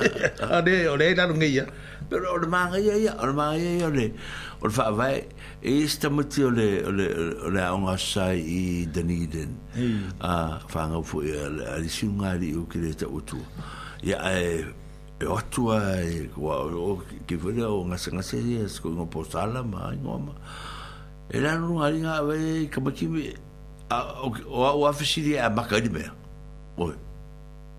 A 0.52 0.60
re, 0.60 0.82
o 0.92 0.98
reina 1.00 1.24
no 1.26 1.40
ngai 1.40 1.56
ya. 1.62 1.70
pero 2.10 2.32
o 2.32 2.38
le 2.40 2.48
manga 2.48 2.80
ia 2.80 2.96
ia 2.96 3.14
o 3.20 3.26
le 3.28 3.34
manga 3.36 3.58
ia 3.60 3.72
ia 3.84 3.90
le 3.92 4.08
o 4.64 4.68
le 4.68 4.72
faa 4.74 4.92
vai 4.96 5.28
e 5.62 5.88
sta 5.88 6.10
mati 6.10 6.44
o 6.44 6.50
le 6.52 6.84
o 6.88 6.92
le 6.92 7.08
o 7.46 7.50
le 7.52 7.62
aonga 7.62 7.98
sai 8.00 8.40
i 8.40 8.88
Dunedin 8.88 9.52
a 10.24 10.64
whanga 10.72 10.98
ufu 11.04 11.22
ia 11.28 11.48
e 11.48 11.52
le 11.60 11.64
a 11.68 11.76
le 11.84 11.88
siu 11.92 12.10
ngari 12.12 12.56
u 12.56 12.66
kire 12.72 12.94
ta 12.96 13.08
utu 13.12 13.38
ia 14.04 14.18
e 14.32 14.64
e 15.20 15.26
otua 15.28 15.80
e 16.04 16.30
kua 16.34 16.64
o 16.72 17.02
ki 17.28 17.36
vire 17.36 17.66
o 17.68 17.84
ngasa 17.86 18.12
ngasa 18.16 18.38
ia 18.40 18.64
e 18.64 18.68
sko 18.72 18.90
ingo 18.96 19.06
po 19.06 19.24
sala 19.28 19.64
ma 19.64 19.92
ingo 19.94 20.16
ama 20.16 20.34
e 21.28 21.38
lana 21.44 21.60
nunga 21.60 21.92
ringa 21.92 22.14
ave 22.24 22.68
kamakimi 22.72 23.36
a 23.92 23.98
o 24.24 24.32
a 24.66 24.72
o 24.80 24.86
a 24.88 24.94
fesiri 24.96 25.36
a 25.38 25.50
makari 25.52 25.90
mea 25.92 26.12
oi 26.80 26.96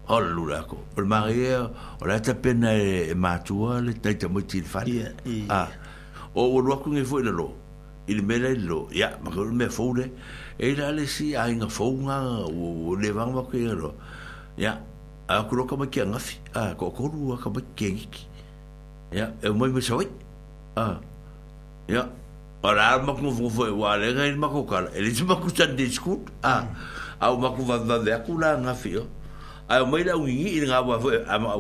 o 0.09 0.21
le 0.21 0.31
lulako 0.33 0.77
o 0.97 1.01
le 1.01 1.07
magaia 1.07 1.69
o 2.01 2.05
le 2.07 2.15
atapena 2.15 2.73
e, 2.75 3.11
e 3.11 3.15
matua 3.15 3.81
le 3.81 3.93
taitamaiti 3.93 4.59
ah. 4.59 4.61
i 4.61 4.63
le 4.63 4.67
fale 4.67 5.15
o 6.35 6.49
ua 6.49 6.63
luaku 6.63 6.91
gai 6.93 7.05
foi 7.05 7.23
Il 8.11 8.23
me 8.23 8.39
le 8.39 8.57
mea 8.57 8.57
Ya, 8.57 8.57
lelō 8.57 8.89
ia 8.93 9.09
me 9.23 9.53
mea 9.53 9.69
fou 9.69 9.93
le 9.95 10.11
e 10.59 10.75
la 10.75 10.91
lesi 10.93 11.37
aiga 11.37 11.69
fougaga 11.69 12.49
le 13.03 13.11
vaga 13.13 13.33
makaia 13.37 13.75
lo 13.75 13.95
ia 14.57 14.81
akulo 15.29 15.67
kamaiki 15.67 16.01
agafi 16.01 16.39
a 16.55 16.75
koakolu 16.75 17.35
a 17.35 17.37
kamaiki 17.37 17.75
kegiki 17.77 18.27
ia 19.13 19.27
e 19.43 19.49
umai 19.51 19.69
ma 19.71 19.81
savai 19.81 20.09
a 20.77 20.99
ia 21.89 22.03
o 22.63 22.73
la 22.73 22.93
ala 22.95 23.03
makugofogofo 23.05 23.67
e 23.67 23.71
ua 23.71 23.93
alega 23.93 24.25
i 24.25 24.31
le 24.31 24.37
makokala 24.39 24.89
e 24.97 25.01
lesi 25.03 25.25
makusanday 25.25 25.91
Ah. 26.43 26.65
a 27.21 27.27
au 27.27 27.37
makuvavave 27.39 28.09
aku 28.13 28.39
la 28.39 28.57
agafi 28.57 28.97
o 28.97 29.05
ai 29.69 29.85
mai 29.85 30.03
la 30.05 30.17
ungi 30.17 30.57
i 30.59 30.61
nga 30.67 30.81
wa 30.81 30.99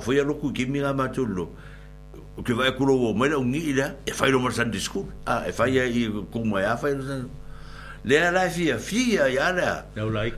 foi 0.00 0.18
a 0.20 0.24
loku 0.24 0.52
ki 0.52 0.66
mi 0.66 0.78
nga 0.80 0.92
matulu 0.92 1.44
o 2.38 2.42
que 2.42 2.54
vai 2.54 2.72
kulo 2.74 2.94
o 3.08 3.14
mai 3.14 3.28
la 3.28 3.36
ungi 3.38 3.60
ila 3.70 3.94
e 4.06 4.12
fai 4.12 4.30
lo 4.30 4.38
masan 4.40 4.70
disku 4.70 5.04
a 5.26 5.44
e 5.48 5.52
fai 5.52 5.76
i 5.76 6.08
ku 6.32 6.38
mai 6.44 6.64
a 6.64 6.76
fai 6.76 6.96
le 8.04 8.16
ala 8.18 8.48
fia 8.48 8.78
fia 8.78 9.28
ya 9.30 9.52
la 9.52 9.84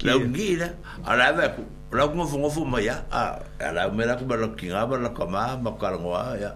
la 0.03 0.17
ungi 0.17 0.47
ila 0.53 0.69
ala 1.07 1.33
va 1.33 1.49
ku 1.55 1.63
la 1.95 2.09
ku 2.09 2.17
ngofo 2.17 2.39
ngofo 2.39 2.65
mai 2.65 2.89
a 2.89 3.05
ala 3.63 3.89
me 3.91 4.05
la 4.05 4.17
ku 4.17 4.25
ba 4.25 4.35
lo 4.37 4.49
ki 4.59 4.67
nga 4.67 4.87
ba 4.87 4.99
la 4.99 5.11
kama 5.15 5.57
ma 5.63 5.71
ka 5.79 5.95
ngoa 5.95 6.39
ya 6.41 6.51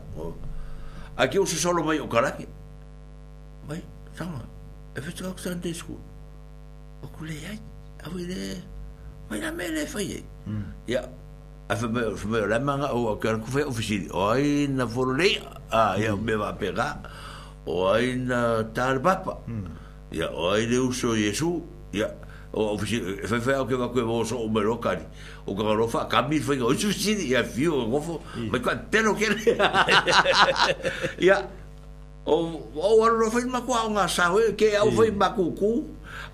aqui 1.16 1.38
o 1.38 1.46
solo 1.46 1.82
mai 1.84 1.98
o 2.02 2.08
karaki 2.10 2.46
mai 3.68 3.78
tanga 4.18 4.42
e 4.96 5.00
fitu 5.00 5.28
aksan 5.30 5.62
disku 5.62 5.94
o 7.02 7.06
kulei 7.06 7.38
ai 7.46 7.58
a 8.02 8.08
vire 8.10 8.73
Minä 9.34 9.52
mele 9.52 9.86
fai. 9.86 10.22
Ja 10.86 11.02
a 11.68 11.76
fa 11.76 11.88
mele 11.88 12.16
fa 12.16 12.28
mele 12.28 12.58
manga 12.58 12.88
o 12.92 13.16
ka 13.16 13.38
ku 13.38 13.50
fe 13.50 13.64
ofisi. 13.64 14.06
Oi 14.12 14.66
na 14.70 14.86
forle 14.86 15.40
a 15.70 15.96
ya 15.98 16.14
me 16.16 16.34
va 16.38 16.52
pega. 16.58 16.96
Oi 17.66 18.14
na 18.16 18.62
tal 18.74 19.00
papa. 19.02 19.38
Ya 20.12 20.28
oi 20.30 20.66
le 20.66 20.78
uso 20.78 21.16
Jesu. 21.16 21.62
Ya 21.92 22.10
o 22.52 22.74
ofisi 22.74 23.00
fa 23.26 23.40
fa 23.40 23.58
o 23.62 23.66
ke 23.66 23.74
va 23.74 23.90
ku 23.90 24.00
vo 24.06 24.22
o 24.22 24.48
melo 24.48 24.76
kari. 24.78 25.02
O 25.46 25.54
ka 25.56 25.74
ro 25.74 25.88
fa 25.88 26.06
ka 26.06 26.22
mi 26.28 26.38
fa 26.38 26.54
o 26.62 26.70
su 26.74 26.92
si 26.92 27.18
ya 27.30 27.42
fio 27.42 27.90
o 27.90 28.00
fo. 28.00 28.20
Ma 28.52 28.58
ka 28.62 28.78
telo 28.90 29.14
ke. 29.18 29.34
Ya 31.18 31.42
o 32.22 32.62
o 32.70 33.02
ro 33.20 33.26
fa 33.34 33.42
ma 33.50 33.66
ku 33.66 33.72
a 33.74 33.82
nga 33.98 34.06
sa 34.06 34.30
ke 34.54 34.76
au 34.78 34.94
o 34.94 35.02
ma 35.18 35.34
ku 35.34 35.50
ku. 35.58 35.72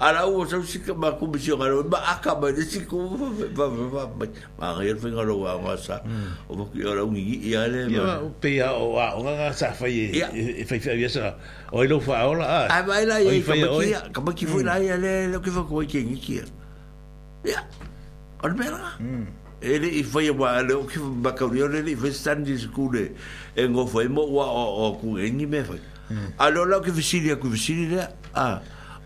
ala 0.00 0.24
u 0.26 0.48
sa 0.48 0.56
si 0.64 0.80
hmm. 0.80 0.86
ka 0.88 0.92
ma 0.96 1.12
ku 1.12 1.28
bi 1.28 1.36
si 1.36 1.52
ngalo 1.52 1.84
ba 1.84 2.00
aka 2.16 2.32
ba 2.32 2.48
de 2.48 2.64
si 2.64 2.80
ku 2.88 3.20
ba 3.52 3.68
ba 3.68 3.68
ba 3.68 4.02
ba 4.08 4.24
ma 4.56 4.72
ngel 4.80 4.96
fi 4.96 5.12
ngalo 5.12 5.36
wa 5.44 5.60
wa 5.60 5.76
sa 5.76 6.00
o 6.48 6.56
ba 6.56 6.64
ki 6.72 6.88
ora 6.88 7.04
ngi 7.04 7.22
ya 7.44 7.68
le 7.68 7.84
ya 7.92 8.24
pe 8.40 8.48
ya 8.56 8.72
o 8.80 8.96
wa 8.96 9.12
o 9.20 9.28
nga 9.28 9.52
sa 9.52 9.76
fa 9.76 9.84
ye 9.84 10.08
e 10.32 10.64
fa 10.64 10.80
fa 10.80 10.96
yesa 10.96 11.36
o 11.68 11.84
ilo 11.84 12.00
fa 12.00 12.32
ola 12.32 12.48
a 12.64 12.80
a 12.80 12.80
ba 12.80 12.96
ila 13.04 13.20
ye 13.20 13.44
ka 13.44 13.52
ba 13.60 13.68
ki 13.76 13.92
ka 14.08 14.20
ba 14.24 14.32
ki 14.32 14.44
fu 14.48 14.64
la 14.64 14.80
ya 14.80 14.96
le 14.96 15.28
lo 15.36 15.44
ki 15.44 15.52
fa 15.52 15.68
ko 15.68 15.84
ki 15.84 16.00
ngi 16.00 16.16
ki 16.16 16.32
ya 17.44 17.60
on 18.40 18.56
bela 18.56 18.96
ele 19.60 19.84
i 20.00 20.00
foi 20.00 20.32
wa 20.32 20.64
le 20.64 20.80
o 20.80 20.88
ki 20.88 20.96
ba 21.20 21.36
ka 21.36 21.44
ri 21.44 21.60
ole 21.60 21.84
i 21.84 21.92
fa 21.92 22.08
stand 22.08 22.48
di 22.48 22.56
skule 22.56 23.12
e 23.52 23.62
ngo 23.68 23.84
foi 23.84 24.08
mo 24.08 24.24
wa 24.24 24.48
o 24.48 24.96
ku 24.96 25.20
e 25.20 25.28
ngi 25.28 25.44
me 25.46 25.60
fa 25.62 25.76
Alors 26.42 26.66
là 26.66 26.80
que 26.82 26.90
vous 26.90 27.06
signez 27.06 27.38
que 27.38 27.46
vous 27.46 27.54
signez 27.54 27.94
là 27.94 28.10
ah 28.34 28.58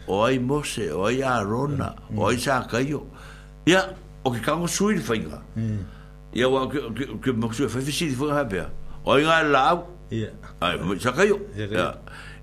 o 0.07 0.25
ai 0.25 0.39
Mose, 0.39 0.93
o 0.93 1.05
ai 1.07 1.23
Arona, 1.23 1.95
mm. 2.11 2.19
o 2.19 2.27
ai 2.29 2.37
Sakaio. 2.39 3.07
Ia, 3.67 3.95
o 4.25 4.31
ke 4.31 4.41
kango 4.45 4.67
sui 4.67 4.99
fai 4.99 5.19
nga. 5.21 5.41
Mm. 5.57 5.81
Ia, 6.37 6.49
o 6.49 6.69
ke, 6.69 6.81
ke, 6.95 7.05
ke 7.23 7.33
maku 7.33 7.55
sui 7.55 7.67
e 7.67 7.69
fai 7.69 7.83
fisi 7.83 8.09
di 8.11 8.15
fai 8.17 8.29
nga 8.33 8.41
hapea. 8.45 8.67
O 9.05 9.15
ai 9.15 9.25
ngā 9.25 9.39
lau, 9.51 9.85
ai 10.61 10.77
Mose 10.83 11.03
Sakaio. 11.09 11.39
Ia, 11.57 11.89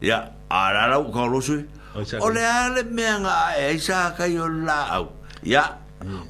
ia, 0.01 0.19
a 0.49 0.63
la 0.73 0.87
lau 0.95 1.11
kango 1.11 1.31
lo 1.37 1.41
sui. 1.41 1.65
O 1.95 2.29
le 2.31 2.41
ale 2.45 2.83
mea 2.83 3.17
nga 3.19 3.37
e 3.57 3.69
ai 3.71 3.79
Sakaio 3.79 4.47
lau. 4.49 5.11
Ia, 5.43 5.65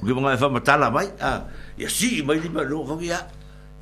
ke 0.04 0.12
mga 0.12 0.36
e 0.36 0.40
fai 0.40 0.50
matala 0.52 0.90
mai. 0.90 1.08
Ia, 1.78 1.88
si, 1.88 2.20
mai 2.22 2.40
di 2.40 2.48
mai 2.52 2.66
lua 2.68 2.86
kongi 2.92 3.08
ia. 3.12 3.20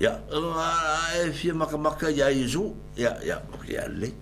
Ia, 0.01 0.15
ngā 0.31 0.51
la 0.55 0.99
e 1.27 1.31
fia 1.35 1.53
maka 1.55 1.77
maka 1.77 2.09
ia 2.11 2.31
Iesu. 2.31 2.71
Ia, 2.97 3.17
ia, 3.27 3.43
o 3.53 3.59
ke 3.61 3.75
ale. 3.81 4.15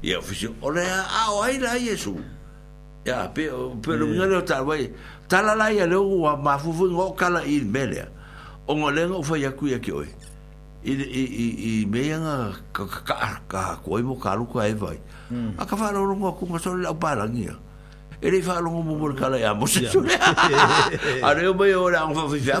Ia, 0.00 0.20
o 0.22 0.24
fisi, 0.24 0.46
o 0.62 0.70
le 0.72 0.86
a 0.88 1.30
o 1.34 1.42
ai 1.42 1.58
la 1.60 1.74
Iesu. 1.76 2.14
Ia, 2.16 2.36
ya 3.08 3.18
pero 3.32 3.72
pe 3.80 3.96
lo 3.96 4.04
ngale 4.12 4.44
ta 4.44 4.60
wai 4.60 4.92
la 5.32 5.54
la 5.56 5.72
ya 5.72 5.88
lo 5.88 6.04
wa 6.04 6.36
ma 6.36 6.60
fu 6.60 6.68
fu 6.76 6.84
ngo 6.92 7.16
kala 7.16 7.40
y 7.48 7.64
mele 7.64 8.04
o 8.68 8.72
ngo 8.76 8.88
le 8.92 9.08
ngo 9.08 9.22
fa 9.24 9.36
ya 9.40 9.50
ku 9.56 9.64
ya 9.72 9.80
hoy 9.80 10.08
y 10.84 10.92
y 10.92 11.22
y 11.24 11.44
i 11.82 11.86
me 11.88 12.00
ya 12.04 12.20
nga 12.20 12.36
ka 12.72 12.84
ka 13.48 13.74
ka 13.80 13.80
mo 14.04 14.14
ka 14.20 14.36
lu 14.36 14.44
ka 14.44 14.68
e 14.68 14.74
vai 14.76 15.00
a 15.56 15.64
ka 15.64 15.74
mm. 15.76 15.80
fa 15.80 15.92
lo 15.96 16.04
ngo 16.12 16.36
ku 16.36 16.44
ma 16.44 16.60
so 16.60 16.76
la 16.76 16.92
pa 16.92 17.16
la 17.16 17.24
ni 17.24 17.48
ya 17.48 17.56
e 18.20 18.28
le 18.28 18.44
fa 18.44 18.60
lo 18.60 18.68
ngo 18.76 18.80
mo 18.84 18.92
mo 19.00 19.06
kala 19.16 19.40
ya 19.40 19.56
mo 19.56 19.64
se 19.64 19.88
su 19.88 20.04
a 21.26 21.28
re 21.32 21.48
o 21.48 21.56
me 21.56 21.72
o 21.72 21.88
la 21.88 22.04
ngo 22.04 22.28
fa 22.28 22.36
ya 22.36 22.60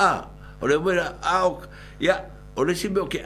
ah, 0.00 0.18
o 0.64 0.64
le 0.64 0.80
mo 0.80 0.88
a 0.96 1.34
o 1.44 1.60
ya 2.00 2.24
o 2.56 2.64
le 2.64 2.72
si 2.72 2.88
me 2.88 3.04
o 3.04 3.06
ke 3.08 3.20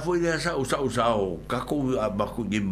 foi 0.00 0.16
de 0.20 0.28
asa 0.32 0.56
usa 0.56 0.80
usa 0.80 1.12
o 1.14 1.40
kako 1.48 2.00
a 2.00 2.08
baku 2.12 2.48
ngim 2.48 2.68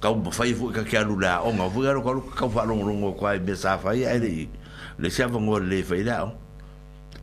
ka 0.00 0.08
ma 0.14 0.30
fai 0.30 0.52
fu 0.54 0.68
ka 0.72 0.82
kia 0.84 1.02
lula 1.04 1.40
o 1.46 1.50
nga 1.52 1.66
fu 1.72 1.80
garo 1.82 2.00
kalu 2.04 2.20
ka 2.36 2.46
fa 2.48 2.64
long 2.68 2.84
long 2.84 3.00
ko 3.16 3.26
ai 3.26 3.38
be 3.40 3.54
sa 3.54 3.78
fai 3.78 4.04
ai 4.04 4.18
le 4.18 4.32
le 5.00 5.08
sia 5.08 5.26
vo 5.26 5.38
ngol 5.40 5.64
le 5.68 5.82
fai 5.82 6.02
dao 6.04 6.36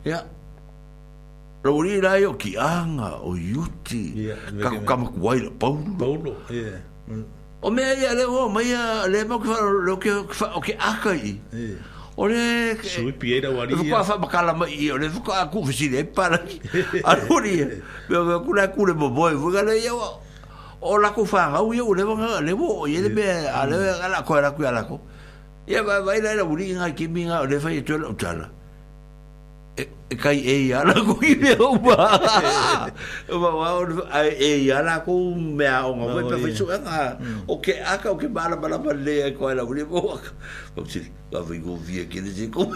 ya 0.04 0.18
rauri 1.62 2.00
la 2.02 2.14
yo 2.18 2.34
ki 2.34 2.56
anga 2.58 3.22
o 3.22 3.34
yuti 3.38 4.26
ka 4.62 4.68
ka 4.86 4.94
ma 4.96 5.06
kwai 5.08 5.38
la 5.46 5.50
paulo 5.54 5.90
paulo 5.98 6.32
ya 6.50 6.82
mm. 7.08 7.24
o 7.62 7.70
me 7.70 7.82
ai 7.82 8.14
le 8.18 8.24
o 8.26 8.48
me 8.50 8.60
ya 8.66 9.06
le 9.06 9.22
mo 9.24 9.38
ka 9.38 9.54
lo 9.62 9.94
ke 9.96 10.10
fa 10.34 10.50
o 10.58 10.60
ke 10.60 10.74
aka 10.78 11.12
i 11.14 11.34
O 12.16 12.28
le... 12.30 12.78
Sui 12.86 13.10
piera 13.10 13.50
o 13.50 13.58
ariya. 13.58 13.74
Fuka 13.74 14.04
fa 14.06 14.14
makala 14.22 14.52
ma 14.54 14.68
i, 14.70 14.86
o 14.94 14.94
le 14.96 15.08
fuka 15.10 15.34
aku 15.42 15.66
fisi 15.66 15.90
le 15.90 16.04
pala. 16.06 16.38
Anuri, 17.10 17.66
me 18.06 18.14
o 18.16 18.22
me 18.22 18.36
kule 18.38 18.62
kule 18.70 18.92
mo 18.94 19.10
boi, 19.10 19.34
fuka 19.34 19.64
le 19.66 19.74
yawa, 19.82 20.22
o 20.84 20.96
la 21.00 21.08
ku 21.16 21.22
fa 21.24 21.48
ga 21.52 21.60
u 21.64 21.72
ye 21.72 21.80
u 21.80 21.94
le 21.96 22.04
bon 22.04 22.20
le 22.44 22.52
bo 22.52 22.84
o 22.84 22.84
ye 22.86 23.00
be 23.08 23.24
a 23.24 23.64
le 23.68 23.96
ga 24.00 24.06
la 24.12 24.20
ko 24.20 24.36
la 24.44 24.52
ku 24.52 24.60
la 24.68 24.82
ko 24.84 25.00
ye 25.64 25.80
ba 25.80 26.04
ba 26.04 26.12
ile 26.12 26.36
la 26.36 26.44
buri 26.44 26.76
nga 26.76 26.92
ki 26.92 27.08
mi 27.08 27.24
nga 27.24 27.40
le 27.48 27.56
fa 27.56 27.72
ye 27.72 27.80
tu 27.80 27.96
la 27.96 28.08
utala 28.12 28.52
e 29.80 30.14
kai 30.14 30.38
e 30.44 30.68
ya 30.70 30.84
la 30.84 30.92
ku 31.00 31.16
i 31.24 31.32
be 31.40 31.56
o 31.64 31.80
ba 31.80 32.12
ba 33.32 33.48
wa 33.56 33.68
o 33.80 33.80
e 34.28 34.60
ya 34.68 34.84
la 34.84 35.00
ku 35.00 35.32
me 35.32 35.64
a 35.64 35.88
nga 35.88 36.04
we 36.20 36.20
pe 36.28 36.36
fisu 36.44 36.68
nga 36.68 37.16
mm. 37.16 37.48
o 37.48 37.56
ke 37.64 37.80
aka 37.80 38.12
o 38.12 38.16
ke 38.20 38.28
ba 38.28 38.44
e 38.44 38.48
la 38.52 38.56
ba 38.60 38.68
la 38.68 38.76
le 38.92 39.32
ko 39.40 39.48
la 39.56 39.64
buri 39.64 39.88
bo 39.88 40.20
o 40.76 40.80
ti 40.84 41.00
ba 41.32 41.40
vi 41.40 41.64
go 41.64 41.80
vi 41.80 42.04
ke 42.12 42.20
le 42.20 42.28
ji 42.28 42.52
mm. 42.52 42.54
ko 42.60 42.68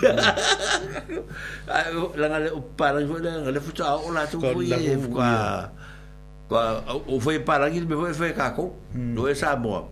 la 2.16 2.24
nga 2.32 2.38
le 2.40 2.56
pa 2.72 2.88
la 2.96 3.04
nga 3.04 3.52
le 3.52 3.60
futa 3.60 4.00
o 4.00 4.08
la 4.16 4.24
tu 4.24 4.40
ku 4.40 4.64
ye 4.64 4.96
ko 5.12 5.20
o 7.06 7.20
foi 7.20 7.38
para 7.40 7.66
aqui 7.66 7.80
me 7.80 7.94
foi 7.94 8.14
foi 8.14 8.32
caco 8.32 8.74
no 8.94 9.28
é 9.28 9.34
sabo 9.34 9.88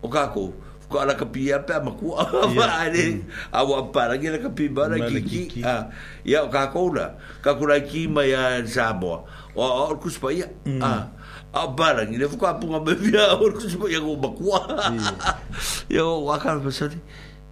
o 0.00 0.08
caco 0.08 0.54
ficou 0.80 1.02
ela 1.02 1.14
capia 1.14 1.58
pé 1.60 1.74
a 1.76 1.80
macu 1.84 2.16
vale 2.54 3.20
hmm. 3.20 3.22
a 3.52 3.58
ah, 3.60 3.62
o 3.62 3.86
para 3.88 4.14
aqui 4.14 4.28
a 4.28 4.38
capia 4.38 4.70
para 4.72 4.96
aqui 4.96 5.62
a 5.64 5.90
e 6.24 6.34
o 6.34 6.48
caco 6.48 6.94
lá 6.94 7.14
caco 7.42 7.66
lá 7.66 7.74
aqui 7.76 8.08
mas 8.08 8.32
a 8.32 8.66
sabo 8.66 9.24
o 9.54 9.62
o 9.92 9.96
cuspa 9.96 10.32
ia 10.32 10.50
a 10.80 11.08
a 11.52 11.68
para 11.68 12.04
ele 12.04 12.16
levou 12.16 12.40
a 12.48 12.54
punga 12.54 12.80
me 12.80 12.94
via 12.94 13.34
o 13.36 13.52
cuspa 13.52 13.88
ia 13.90 14.00
o 14.02 14.16
macu 14.16 14.48
e 15.92 15.98
o 16.00 16.32
acar 16.32 16.58
pessoal 16.60 16.90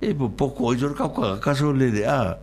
e 0.01 0.15
por 0.15 0.31
pouco 0.31 0.73
o 0.73 0.73
o 0.75 0.95
caco 0.95 1.25
a 1.27 1.39
casa 1.39 1.71
dele 1.75 2.05
a 2.07 2.39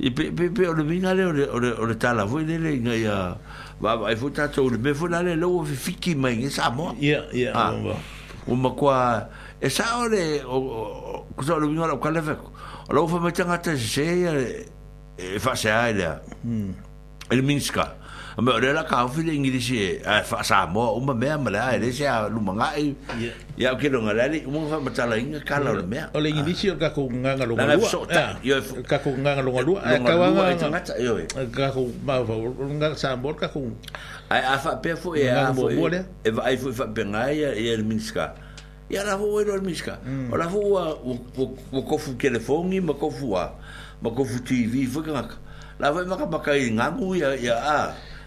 e 0.00 0.10
pe 0.10 0.32
pe 0.32 0.50
pe 0.50 0.66
o 0.66 0.74
vinha 0.84 1.10
ali 1.10 1.22
o 1.22 1.30
o 1.30 1.86
o 1.88 1.94
tala 1.94 2.26
foi 2.26 2.42
dele 2.42 2.78
ganhar 2.78 3.38
va 3.82 3.96
va 3.96 4.10
e 4.12 4.16
futa 4.16 4.46
to 4.48 4.68
be 4.78 4.94
fola 4.94 5.20
le 5.22 5.34
lo 5.34 5.62
fi 5.64 5.74
fiki 5.76 6.14
mai 6.14 6.44
e 6.46 6.50
sa 6.50 6.70
mo 6.70 6.94
ya 7.00 7.26
ya 7.34 7.50
ah. 7.54 8.46
o 8.46 8.54
ma 8.54 8.70
qua 8.70 9.28
e 9.60 9.68
sa 9.68 9.98
ore 9.98 10.40
o 10.46 11.26
cosa 11.34 11.56
lo 11.56 11.66
vino 11.66 11.84
la 11.86 11.96
qua 11.96 12.10
le 12.10 12.22
fec 12.22 12.38
lo 12.90 13.06
fa 13.08 13.18
metanga 13.18 13.58
te 13.58 13.76
se 13.76 14.70
e 15.18 15.38
fa 15.40 15.52
e 15.52 15.56
se 15.56 15.68
aile 15.70 16.20
mm 16.44 16.70
el 17.32 17.42
minska 17.42 17.96
ma 18.40 18.52
ore 18.56 18.72
la 18.72 18.84
ka 18.84 19.04
fi 19.08 19.22
le 19.22 19.32
ngirisi 19.36 19.76
e, 19.76 20.00
a 20.06 20.22
fa 20.24 20.40
sa 20.42 20.64
mo 20.66 20.94
o 20.96 21.00
ma 21.00 21.12
me 21.14 21.28
ma 21.36 21.50
la 21.50 21.76
le 21.76 21.92
se 21.92 22.06
a 22.06 22.28
lu 22.28 22.40
ma 22.40 22.52
nga 22.56 22.68
e. 22.80 22.94
i 23.20 23.30
ya 23.62 23.72
o 23.72 23.76
ke 23.76 23.88
lo 23.92 24.00
nga 24.02 24.12
la 24.16 24.26
le 24.28 24.40
mo 24.48 24.64
fa 24.68 24.80
ma 24.80 24.90
ta 24.90 25.04
la 25.06 25.16
inga 25.18 25.40
ka 25.44 25.60
la 25.60 25.76
o 25.76 25.84
me 25.86 26.00
o 26.14 26.18
le 26.18 26.32
ngirisi 26.32 26.70
o 26.72 26.76
ka 26.80 26.88
ko 26.96 27.08
nga 27.12 27.36
nga 27.36 27.44
lo 27.44 27.54
nga 27.60 27.68
lu 27.76 27.84
a 28.08 28.22
yo 28.42 28.56
e 28.56 28.82
ka 28.88 28.98
ko 29.04 29.12
nga 29.20 29.36
nga 29.36 29.42
lo 29.44 29.50
nga 29.52 29.62
lu 29.68 29.72
a 29.76 30.00
ka 30.00 30.14
wa 30.16 30.26
nga 30.32 30.56
nga 30.64 30.80
ta 30.80 30.94
yo 30.96 31.20
ka 31.52 31.68
ko 31.76 31.88
ma 32.08 32.24
fa 32.24 32.34
nga 32.80 32.86
sa 32.96 33.16
mo 33.20 33.34
ka 33.36 33.52
ko 33.52 33.68
a 34.32 34.56
a 34.56 34.56
fa 34.56 34.80
pe 34.80 34.96
fo 34.96 35.12
e 35.14 35.28
a 35.28 35.52
fo 35.52 35.68
e 35.68 35.84
va 36.32 36.48
i 36.48 36.56
fo 36.56 36.72
fa 36.72 36.88
pe 36.88 37.04
nga 37.04 37.28
ya 37.28 37.52
e 37.52 37.76
le 37.76 37.84
minska 37.84 38.32
ya 38.88 39.04
la 39.04 39.20
fo 39.20 39.28
e 39.44 39.44
lo 39.44 39.60
le 39.60 39.60
minska 39.60 40.00
mm. 40.00 40.32
o 40.32 40.36
la 40.40 40.48
fo 40.48 40.58
wa 40.72 40.96
wo 41.72 41.80
ko 41.84 42.00
fu 42.00 42.16
ke 42.16 42.32
le 42.32 42.40
fo 42.40 42.64
ngi 42.64 42.80
ma 42.80 42.96
ko 42.96 43.12
fu 43.12 43.28
wa 43.36 43.52
ma 44.00 44.08
ko 44.08 44.24
fu 44.24 44.40
tv 44.40 44.88
fo 44.88 45.04
ka 45.04 45.12
la 45.76 45.92
fo 45.92 46.00
ma 46.08 46.16
ka 46.16 46.24
ba 46.26 46.40
ka 46.40 46.56
i 46.56 46.72
nga 46.72 46.88
ngu 46.96 47.12
ya 47.14 47.36
ya 47.36 47.56
a 47.60 47.80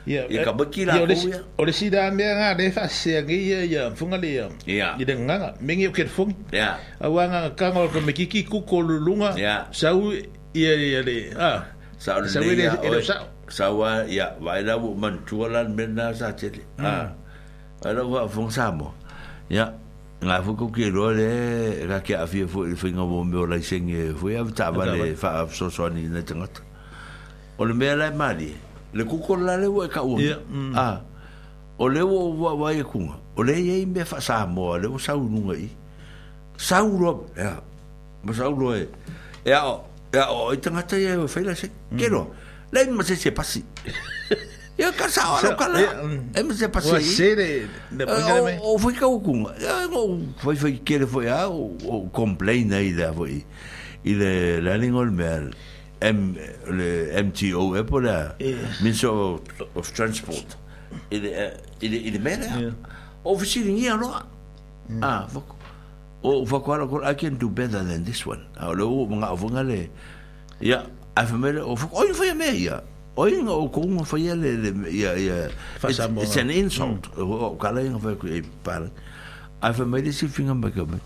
Ya 0.06 0.26
ka 0.46 0.54
beki 0.54 0.86
lah. 0.86 1.02
ko 1.02 1.10
ya. 1.10 1.42
Ole 1.58 1.74
si 1.74 1.90
da 1.90 2.14
me 2.14 2.22
nga 2.30 2.54
de 2.54 2.70
fa 2.70 2.86
se 2.86 3.18
ngi 3.26 3.38
ya 3.50 3.60
ya 3.66 3.82
funga 3.98 4.22
ya. 4.22 4.54
Ya. 4.70 4.94
Ye 5.02 5.04
den 5.06 5.26
nga 5.26 5.58
me 5.60 5.74
ke 5.90 6.06
fung. 6.06 6.30
Ya. 6.54 6.78
A 7.02 7.10
wa 7.10 7.26
nga 7.26 7.50
ka 7.58 7.74
ngol 7.74 7.90
ko 7.90 8.00
me 8.06 8.14
kiki 8.14 8.46
ku 8.46 8.62
ko 8.62 8.86
lu 8.86 9.02
lunga. 9.02 9.34
Ya. 9.34 9.66
Sa 9.74 9.98
u 9.98 10.14
ya 10.54 10.72
ya 10.78 11.02
le. 11.02 11.34
Ah. 11.34 11.66
Sa 11.98 12.22
u 12.22 12.30
sa 12.30 12.40
u 12.46 12.50
le 12.54 12.70
sa. 13.02 13.26
Sa 13.50 13.74
wa 13.74 14.06
ya 14.06 14.38
wa 14.38 14.62
da 14.62 14.78
bu 14.78 14.94
man 14.94 15.26
tu 15.26 15.42
la 15.50 15.66
me 15.66 15.90
na 15.90 16.14
sa 16.14 16.38
che 16.38 16.54
le. 16.54 16.62
Ah. 16.78 17.10
Ala 17.82 18.06
wa 18.06 18.30
fung 18.30 18.54
sa 18.54 18.70
Ya. 19.50 19.74
Nga 20.26 20.38
fu 20.46 20.54
ku 20.54 20.66
ki 20.70 20.94
le 20.94 21.82
ra 21.90 21.98
ke 22.06 22.14
a 22.14 22.28
fi 22.30 22.46
fu 22.46 22.70
fu 22.78 22.88
nga 22.94 23.02
bo 23.10 23.26
me 23.26 23.42
la 23.48 23.58
sing 23.58 23.90
fu 24.14 24.30
ya 24.30 24.46
ta 24.54 24.70
ba 24.70 24.86
mali. 28.14 28.54
le 28.96 29.04
kukola 29.04 29.58
le 29.60 29.68
wa 29.68 29.88
ka 29.88 30.02
un 30.04 30.16
mm. 30.24 30.72
a 30.74 30.80
ah, 30.80 30.96
o 31.78 31.88
le 31.90 32.02
o 32.02 32.32
wa 32.40 32.56
wa 32.56 32.72
e 32.72 32.82
kunga 32.82 33.20
o 33.36 33.44
le 33.44 33.52
e 33.54 33.86
me 33.86 34.06
fa 34.08 34.22
sa 34.24 34.46
mo 34.48 34.78
le 34.80 34.88
o 34.88 34.96
sa 34.98 35.18
ununga 35.20 35.56
i 35.60 35.68
sa 36.58 36.80
uro 36.84 37.28
ya 37.36 37.60
ma 38.24 38.32
sa 38.32 38.48
uro 38.48 38.72
e 38.74 38.88
ya 39.44 39.68
o 39.68 39.84
ya 40.16 40.32
o 40.32 40.54
i 40.56 40.58
tanga 40.64 40.80
te 40.88 40.96
e 41.04 41.12
o 41.20 41.28
fela 41.28 41.52
se 41.56 41.68
mm. 41.68 42.00
kero 42.00 42.32
le 42.72 42.88
ma 42.92 43.04
se 43.04 43.16
se 43.20 43.32
pasi 43.36 43.64
Ya 44.76 44.90
ka 44.98 45.06
sa 45.08 45.38
ora 45.40 45.54
ka 45.56 45.70
la. 45.72 45.78
E 46.36 46.42
me 46.44 46.50
mm. 46.52 46.58
se 46.58 46.68
pasi. 46.74 46.92
O 46.92 47.00
sere 47.00 47.70
de 47.94 48.04
O 48.66 48.74
foi 48.82 48.92
ka 48.98 49.06
kunga. 49.08 49.54
Ya 49.62 49.86
o 49.88 50.18
foi 50.44 50.56
foi 50.60 50.74
kere 50.84 51.06
foi 51.08 51.30
a 51.32 51.46
o 51.48 52.10
complain 52.12 52.74
aí 52.74 52.90
da 52.92 53.14
foi. 53.14 53.46
E 54.04 54.10
le 54.18 54.60
la 54.66 54.74
M, 56.08 56.36
le 56.70 57.10
MTO 57.24 57.76
e 57.76 57.80
eh, 57.80 57.84
po 57.84 58.00
Minister 58.82 59.10
of, 59.10 59.92
Transport 59.94 60.58
i 61.10 61.20
le 61.20 61.32
i 61.82 61.90
le, 61.90 61.98
i 62.00 62.12
le 62.14 62.20
mele 62.22 62.46
yeah. 62.46 64.02
Mm. 64.86 65.02
ah 65.02 65.26
fako 65.34 65.56
o 66.22 66.46
fako 66.46 66.74
ala 66.76 67.12
I 67.12 67.16
can 67.16 67.38
do 67.38 67.50
better 67.50 67.82
than 67.84 68.04
this 68.06 68.26
one 68.26 68.46
ah, 68.58 68.70
a 68.72 68.76
le 68.78 68.84
o 68.86 69.08
mga 69.10 69.34
o 69.34 69.38
funga 69.38 69.64
le 69.66 69.90
i 70.62 70.72
a 70.72 71.24
femele 71.26 71.64
o 71.66 71.76
fako 71.76 72.06
oi 72.06 72.14
faya 72.14 72.36
mea 72.38 72.54
ia 72.54 72.78
oi 73.18 73.34
nga 73.42 73.52
o 73.58 73.66
kunga 73.70 74.06
faya 74.06 74.36
le 74.38 74.54
le 74.62 75.50
it's 75.90 76.38
an 76.38 76.52
insult 76.54 77.10
o 77.18 77.58
kala 77.58 77.82
inga 77.82 77.98
faya 78.00 78.16
kui 78.16 78.38
e 78.38 78.42
pala 78.64 78.92
a 79.62 79.74
femele 79.74 80.14
si 80.14 80.30
finga 80.30 80.54
mbaka 80.54 80.86
me 80.86 81.02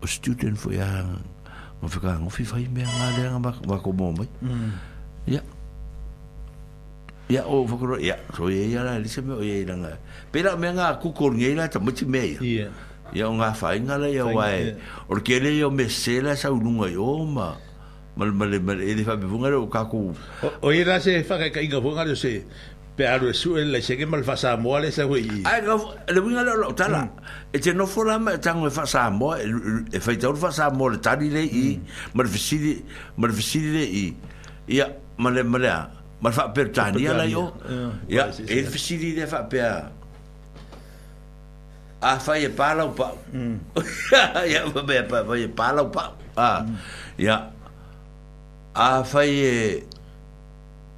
o 0.00 0.06
student 0.08 0.56
faya 0.56 0.86
hanga 0.96 1.20
ma 1.82 1.86
fika 1.88 2.18
ngo 2.18 2.30
fi 2.30 2.42
fai 2.44 2.66
me 2.66 2.82
nga 2.82 3.06
le 3.14 3.22
nga 3.30 3.38
ba 3.42 3.76
ko 3.78 3.94
mo 3.94 4.10
mai 4.10 4.26
ya 5.28 5.42
ya 7.30 7.46
o 7.46 7.62
fo 7.68 7.76
ko 7.78 7.84
ya 8.02 8.16
so 8.34 8.50
ye 8.50 8.72
ya 8.74 8.82
la 8.82 8.98
le 8.98 9.06
se 9.06 9.20
me 9.22 9.36
o 9.38 9.44
ye 9.44 9.62
la 9.62 9.74
nga 9.78 9.92
pe 10.32 10.42
la 10.42 10.56
me 10.58 10.74
nga 10.74 10.98
kukur 10.98 11.30
ko 11.30 11.36
nge 11.38 11.48
la 11.54 11.70
ta 11.70 11.78
mo 11.78 11.94
ti 11.94 12.02
me 12.08 12.34
ya 12.42 12.66
ya 13.14 13.26
nga 13.30 13.54
fai 13.54 13.78
nga 13.86 13.94
la 14.00 14.08
ya 14.10 14.26
wa 14.26 14.48
e 14.50 14.74
or 15.06 15.22
ke 15.22 15.38
le 15.38 15.54
yo 15.54 15.70
me 15.70 15.86
se 15.86 16.18
la 16.18 16.34
sa 16.34 16.50
u 16.50 16.58
nga 16.58 16.88
yo 16.90 17.22
mal 17.30 17.54
mal 18.34 18.50
mal 18.58 18.78
e 18.82 18.90
le 18.98 19.04
fa 19.06 19.14
be 19.14 19.28
vunga 19.30 19.46
lo 19.52 19.70
ka 19.70 19.86
ku 19.86 20.10
o 20.42 20.66
ye 20.74 20.82
la 20.82 20.98
se 20.98 21.22
fa 21.22 21.38
ka 21.38 21.62
inga 21.62 21.78
vunga 21.78 22.02
lo 22.02 22.18
se 22.18 22.42
pe 22.98 23.06
aru 23.06 23.28
e 23.28 23.32
su 23.34 23.56
e 23.56 23.62
le 23.64 23.80
seke 23.80 24.04
mal 24.10 24.24
fa 24.26 24.34
sa 24.36 24.56
moa 24.58 24.80
le 24.82 24.90
sa 24.90 25.04
hui 25.06 25.22
i. 25.22 25.42
Ai, 25.46 25.62
le 26.12 26.20
winga 26.20 26.42
le 26.42 26.50
olo, 26.50 26.68
tala, 26.74 27.02
mm. 27.06 27.54
e 27.54 27.58
te 27.62 27.72
nofo 27.72 28.02
la 28.02 28.18
ma 28.18 28.32
e 28.34 28.38
tango 28.42 28.66
e 28.66 28.70
fa 28.74 28.84
sa 28.90 29.08
moa, 29.10 29.38
e 29.38 29.98
fai 30.00 30.14
e- 30.14 30.18
e 30.18 30.20
tau 30.20 30.34
fa 30.34 30.50
sa 30.50 30.66
moa 30.74 30.90
le 30.90 30.98
tari 30.98 31.30
le 31.30 31.42
i, 31.46 31.68
mm. 31.78 32.10
ma 32.14 32.22
le 32.24 32.28
fesiri 33.38 33.70
le 33.76 33.84
i, 34.02 34.04
ia, 34.74 34.86
ma 35.22 35.30
le, 35.30 35.42
ma 35.46 35.58
le, 35.64 35.74
ma 36.20 36.28
le 36.32 36.34
fa 36.34 36.48
per 36.50 36.68
tani 36.74 37.06
ala 37.06 37.22
io, 37.22 37.44
ia, 38.10 38.26
e 38.34 38.54
le 38.54 38.66
fesiri 38.74 39.12
le 39.14 39.26
fa 39.30 39.40
per, 39.44 39.92
a 42.00 42.16
fai 42.18 42.44
e 42.50 42.50
pala 42.50 42.82
mm. 42.86 42.90
upa, 42.90 44.44
ia, 44.52 44.60
ma 44.74 44.82
me, 44.82 44.98
fai 45.06 45.42
e 45.46 45.52
pala 45.54 45.82
upa, 45.86 46.04
a, 46.34 46.48
ia, 47.14 47.36
a 48.74 48.88
fai 49.04 49.30
e, 49.52 49.56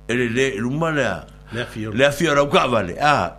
e 0.09 0.15
le 0.17 0.29
le, 0.37 0.47
e 0.55 0.59
luma 0.65 0.89
le 0.97 1.05
a, 1.05 1.19
لافيرو 1.77 2.49
كافالي 2.49 3.01
اه 3.01 3.37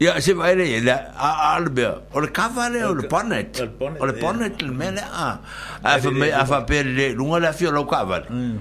يا 0.00 0.18
سيب 0.20 0.40
علي 0.42 0.80
لا 0.80 1.58
البيا 1.58 2.02
والكافالي 2.14 2.84
والبونت 2.84 3.68
والبونت 3.80 4.62
المال 4.62 4.98
اه 4.98 5.40
اف 5.84 6.06
اف 6.52 6.54
بير 6.54 7.12
لو 7.16 7.36
لا 7.36 7.50
فيرو 7.50 7.86
كافالي 7.86 8.58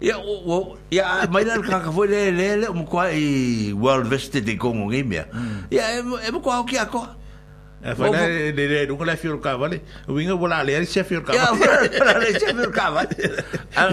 Ya, 0.00 0.14
o, 0.54 0.78
ya, 0.94 1.26
mai 1.34 1.42
la 1.48 1.56
ka 1.68 1.78
ka 1.84 1.90
foi 1.96 2.06
le 2.12 2.20
le 2.38 2.46
le 2.62 2.66
mo 2.76 2.84
kwa 2.90 3.04
i 3.10 3.72
world 3.84 4.06
vested 4.12 4.44
mm. 4.46 4.48
de 4.48 4.54
Congo 4.62 4.86
ngi 4.86 5.00
Ya, 5.76 5.82
e 6.26 6.30
mo 6.34 6.38
kwa 6.44 6.62
ki 6.68 6.76
a 6.78 6.86
E 6.86 7.94
foi 7.98 8.10
na 8.14 8.18
le 8.28 8.52
de 8.54 8.86
nunca 8.86 9.04
la 9.04 9.16
fior 9.16 9.38
ka 9.42 9.56
vale. 9.58 9.76
O 10.06 10.14
vinga 10.14 10.36
bola 10.38 10.62
le 10.62 10.84
se 10.86 11.02
fior 11.02 11.22
ka. 11.26 11.32
Ya, 11.34 11.50
bola 12.00 12.14
le 12.22 12.30
se 12.38 12.46
fior 12.56 12.70
ka 12.78 12.86
vale. 12.94 13.16
Ar 13.74 13.88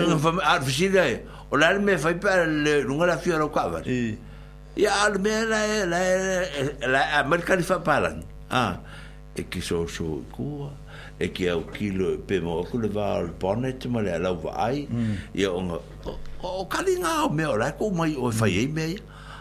ar 0.53 0.61
le 0.61 1.25
O 1.51 1.57
la 1.57 1.73
me 1.79 1.97
foi 1.97 2.13
para 2.13 2.45
le 2.45 2.83
nunca 2.85 3.05
la 3.09 3.17
fior 3.17 3.41
ka 3.51 3.63
vale. 3.73 4.17
ya 4.75 4.91
al 5.07 5.15
me 5.23 5.31
la 5.47 5.59
la 5.87 5.99
la 6.83 7.01
american 7.23 7.63
fa 7.63 7.79
palan 7.79 8.23
ah 8.51 8.75
e 9.35 9.43
ki 9.47 9.63
so 9.63 9.87
so 9.87 10.19
cua 10.35 10.71
e 11.19 11.31
ki 11.31 11.47
au 11.49 11.63
kilo 11.71 12.11
e 12.11 12.19
pe 12.27 12.39
mo 12.43 12.59
ku 12.67 12.77
le 12.83 12.91
val 12.91 13.31
bonnet 13.39 13.87
ma 13.87 14.01
le 14.03 14.19
la 14.19 14.33
vai 14.35 14.83
ya 15.33 15.49
mm. 15.49 15.55
on 15.55 15.71
o 16.43 16.65
kalinga 16.67 17.23
o 17.31 17.31
me 17.31 17.47
ora 17.47 17.71
ku 17.71 17.87
mai 17.95 18.15
o 18.19 18.31
fa 18.35 18.47
ye 18.51 18.67
me 18.67 18.95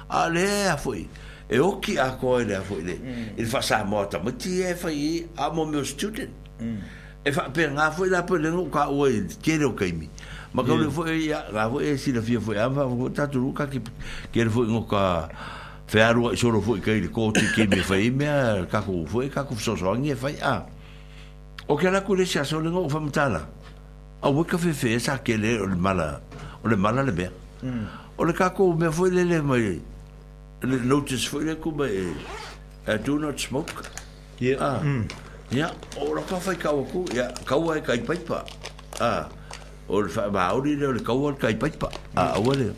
ale 0.09 0.47
a 0.71 0.79
foi 0.79 1.03
e 1.51 1.59
o 1.59 1.83
ki 1.83 1.99
a 1.99 2.15
ko 2.15 2.39
le 2.39 2.55
a 2.55 2.63
foi 2.63 2.79
e 2.87 2.87
le 2.87 2.97
il 3.37 3.47
fa 3.51 3.59
sa 3.61 3.83
mo 3.85 4.07
ta 4.07 4.23
ti 4.39 4.63
e 4.63 4.75
fa 4.79 4.91
a 5.43 5.51
mo 5.51 5.67
me 5.67 5.83
student 5.83 6.31
mm. 6.63 6.79
e 7.27 7.31
fa 7.35 7.51
pe 7.51 7.67
nga 7.75 7.91
foi 7.91 8.07
la 8.09 8.23
pe 8.23 8.39
le 8.39 8.55
ka 8.71 8.87
o 8.87 9.11
ke 9.43 9.59
lo 9.59 9.75
ke 9.75 9.91
mi 9.91 10.07
ma 10.55 10.63
ka 10.63 10.75
le 10.77 10.89
foi 10.89 11.11
e 11.11 11.17
ya 11.27 11.45
la 11.53 11.69
foi 11.69 11.91
e 11.91 11.97
si 11.99 12.13
la 12.13 12.23
fia 12.23 12.39
foi 12.41 12.57
ava 12.59 12.85
vo 12.85 13.11
ta 13.11 13.27
tu 13.27 13.51
ka 13.53 13.67
ki 13.67 13.81
ke 14.33 14.45
le 14.47 14.51
foi 14.51 14.67
ngoka 14.71 15.29
fearu 15.91 16.31
so 16.39 16.49
lo 16.55 16.61
foi 16.63 16.79
ke 16.81 16.95
le 17.03 17.11
ko 17.11 17.33
ti 17.35 17.43
ki 17.57 17.67
me 17.67 17.83
fai 17.83 18.09
me 18.15 18.29
ka 18.71 18.81
ko 18.87 19.03
foi 19.05 19.27
ka 19.35 19.43
ko 19.43 19.59
so 19.59 19.75
so 19.75 19.95
ngi 19.99 20.15
fai 20.15 20.39
e 20.39 20.41
a 20.41 20.63
o 21.67 21.75
ke 21.75 21.91
la 21.91 22.05
ku 22.07 22.15
le 22.15 22.25
sia 22.25 22.45
so 22.47 22.63
le 22.63 22.71
ngoka 22.71 23.03
tala 23.11 23.43
a 24.23 24.31
wo 24.31 24.47
ka 24.47 24.57
fe 24.57 24.71
fe 24.71 24.95
sa 25.03 25.19
ke 25.19 25.35
le 25.35 25.59
mala 25.75 26.23
o 26.63 26.71
le 26.71 26.79
mala 26.79 27.03
le 27.03 27.11
be 27.11 27.27
mm. 27.67 27.85
o 28.15 28.23
le 28.23 28.33
ka 28.33 28.55
ko 28.55 28.71
me 28.79 28.87
foi 28.95 29.11
le 29.11 29.27
le 29.27 29.43
mai 29.43 29.75
le 30.63 30.79
notice 30.87 31.27
foi 31.27 31.43
le 31.43 31.59
ku 31.59 31.75
be 31.75 31.91
a 32.87 32.95
do 32.95 33.19
not 33.19 33.35
smoke 33.43 33.75
ya 34.39 34.79
ya 35.51 35.75
mm. 35.75 35.99
o 35.99 36.15
la 36.15 36.23
ka 36.23 36.39
fai 36.39 36.55
ka 36.55 36.71
ko 36.71 37.03
ya 37.11 37.27
ka 37.43 37.59
wa 37.59 37.75
ka 37.83 37.99
i 37.99 38.01
pa 38.07 38.47
ah 39.03 39.27
o 39.89 40.01
le 40.03 40.09
whaauri 40.13 40.77
le 40.77 40.87
o 40.87 40.93
le 40.93 41.01
kaua 41.01 41.31
le 41.33 41.37
kaipaipa 41.37 41.91
a 42.17 42.35
awa 42.35 42.55
le 42.55 42.73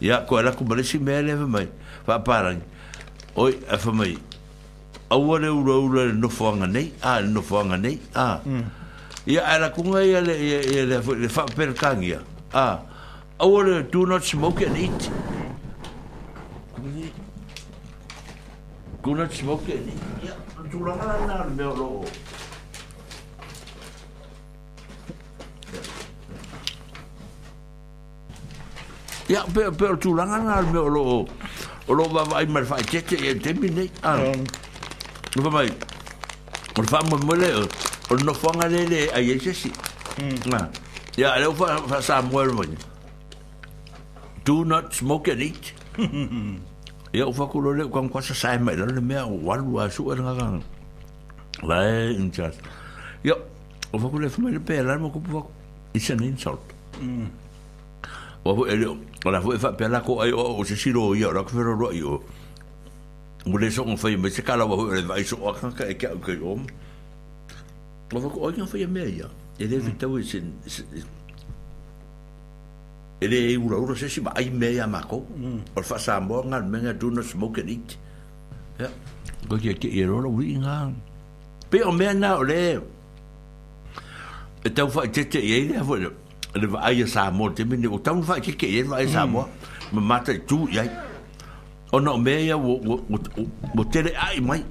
ia 0.00 0.18
koe 0.20 0.42
la 0.42 0.52
kumaresi 0.52 0.98
mea 0.98 1.22
le 1.22 1.32
hawa 1.32 1.46
mai 1.48 1.68
whaaparangi 2.06 2.62
oi 3.36 3.58
a 3.68 3.76
hawa 3.76 3.92
mai 3.94 4.18
awa 5.10 5.38
ro 5.38 5.62
ro 5.62 5.80
no 5.88 5.94
le 6.06 6.12
nofoanga 6.12 6.66
nei 6.66 6.92
a 7.02 7.20
le 7.20 7.28
nofoanga 7.28 7.76
nei 7.76 7.98
a 8.14 8.40
mm. 8.46 8.62
ia 9.26 9.42
ngai 9.42 9.60
la 9.60 9.70
kunga 9.70 10.02
ia 10.04 10.20
le 10.20 10.86
le 10.86 10.98
whaaperkangi 11.28 12.14
a 12.54 12.78
awa 13.40 13.62
le 13.64 13.82
do 13.88 14.04
not 14.06 14.22
smoke 14.24 14.62
and 14.62 14.76
eat 14.78 15.10
Kuna 19.02 19.26
tsmoke 19.26 19.66
ni. 19.84 19.98
Ya, 20.24 20.30
tu 20.54 20.62
tulangan 20.70 21.26
na 21.26 21.42
meolo. 21.58 22.04
ia 29.30 29.42
pe 29.54 29.70
pe 29.70 29.84
o 29.94 29.96
tulanga 29.96 30.38
na 30.42 30.60
me 30.70 30.78
o 30.78 30.88
lo 30.90 31.02
o 31.86 31.92
lo 31.94 32.04
va 32.10 32.22
vai 32.26 32.44
mal 32.46 32.64
fai 32.66 32.82
tete 32.82 33.14
e 33.14 33.34
tempi 33.38 33.68
nei 33.70 33.90
ah 34.02 34.18
no 34.18 35.40
va 35.46 35.50
mai 35.50 35.68
o 36.78 36.82
fa 36.90 36.98
mo 37.10 37.16
mo 37.22 37.34
le 37.38 37.50
o 38.10 38.14
no 38.18 38.32
fanga 38.34 38.66
le 38.72 38.82
le 38.90 39.00
ai 39.14 39.30
e 39.30 39.38
sesi 39.38 39.70
na 40.50 40.66
ia 41.16 41.38
le 41.38 41.54
fa 41.54 41.78
fa 41.86 42.00
sa 42.02 42.20
mo 42.22 42.42
mo 42.58 42.64
do 44.44 44.64
not 44.66 44.90
smoke 44.92 45.30
and 45.30 45.42
eat 45.46 45.70
ia 47.14 47.22
o 47.26 47.32
fa 47.32 47.46
ko 47.46 47.60
le 47.62 47.86
kan 47.94 48.08
kwa 48.10 48.18
sa 48.26 48.34
sai 48.34 48.58
mai 48.58 48.74
le 48.74 48.90
me 49.00 49.18
o 49.22 49.38
walu 49.46 49.78
a 49.86 49.86
su 49.90 50.02
nga 50.10 50.34
nga 50.34 50.58
vai 51.62 52.10
in 52.18 52.26
chat 52.34 52.58
ia 53.22 53.38
o 53.94 53.96
fa 54.02 54.06
ko 54.10 54.18
le 54.18 54.26
fa 54.28 54.42
mai 54.42 54.58
pe 54.58 54.82
la 54.82 54.98
mo 54.98 55.14
ko 55.14 55.22
fa 55.30 55.42
it's 55.94 56.10
an 56.10 56.22
insult 56.26 56.66
mm. 56.98 57.41
wa 58.44 58.54
fu 58.54 58.64
ele 58.66 58.86
wa 59.24 59.40
fu 59.40 59.52
e 59.52 59.58
fa 59.58 59.72
pela 59.72 60.00
ko 60.00 60.20
ai 60.20 60.32
o 60.32 60.58
o 60.58 60.64
shiro 60.64 61.14
ya 61.16 61.30
ra 61.32 61.42
ko 61.42 61.48
fero 61.48 61.74
ro 61.78 61.92
yo 61.92 62.22
mo 63.46 63.58
le 63.58 63.70
so 63.70 63.84
ko 63.84 63.96
fa 63.96 64.10
me 64.18 64.28
se 64.30 64.42
kala 64.42 64.66
wa 64.66 64.76
fu 64.76 64.90
ele 64.90 65.02
vai 65.06 65.22
so 65.24 65.36
o 65.38 65.52
kan 65.54 65.70
ka 65.72 65.84
e 65.86 65.94
ka 65.94 66.10
ko 66.18 66.32
yo 66.32 66.58
lo 68.12 68.28
ko 68.28 68.38
o 68.40 68.50
yo 68.50 68.66
fa 68.66 68.76
ye 68.78 68.86
me 68.86 69.06
ya 69.06 69.28
e 69.58 69.66
de 69.66 69.78
vita 69.78 70.08
wi 70.08 70.24
sin 70.26 70.52
e 73.22 73.28
de 73.28 73.38
u 73.56 73.68
ra 73.70 73.78
u 73.78 73.86
ra 73.86 73.94
se 73.94 74.08
si 74.08 74.20
ai 74.34 74.50
me 74.50 74.70
mm. 74.70 74.74
ya 74.74 74.86
ma 74.90 75.02
ko 75.06 75.22
o 75.78 75.82
fa 75.82 75.98
sa 75.98 76.18
mo 76.18 76.42
nga 76.42 76.58
me 76.66 76.82
nga 76.82 76.92
du 76.98 77.14
no 77.14 77.22
smoke 77.22 77.62
it 77.62 77.94
ya 78.82 78.90
go 79.46 79.54
ye 79.56 79.70
ke 79.78 79.86
ye 79.86 80.02
ro 80.02 80.18
ro 80.18 80.30
wi 80.34 80.58
nga 80.58 80.90
pe 81.70 81.86
o 81.86 81.94
me 81.94 82.10
na 82.10 82.34
o 82.34 82.42
le 82.42 82.82
e 84.66 84.68
tau 84.74 84.90
fa 84.90 85.06
te 85.06 85.22
te 85.30 85.38
ye 85.38 85.70
ne 85.70 85.78
fu 85.78 85.94
le 86.54 86.66
va 86.66 86.80
ai 86.80 87.06
sa 87.08 87.30
mo 87.30 87.48
te 87.50 87.64
mini 87.64 87.86
o 87.86 87.98
tau 87.98 88.22
fa 88.22 88.36
ke 88.42 88.52
ke 88.56 88.66
e 88.78 88.82
va 88.82 88.98
sa 89.08 89.26
mo 89.26 89.40
mm. 89.40 89.92
ma 89.92 90.00
mata 90.00 90.32
tu 90.48 90.68
ya 90.70 90.84
o 91.92 91.98
no 92.00 92.16
me 92.18 92.44
ya 92.46 92.56
wo 92.56 93.00
wo 93.74 93.84
te 93.92 94.00
ai 94.14 94.40
mai 94.40 94.64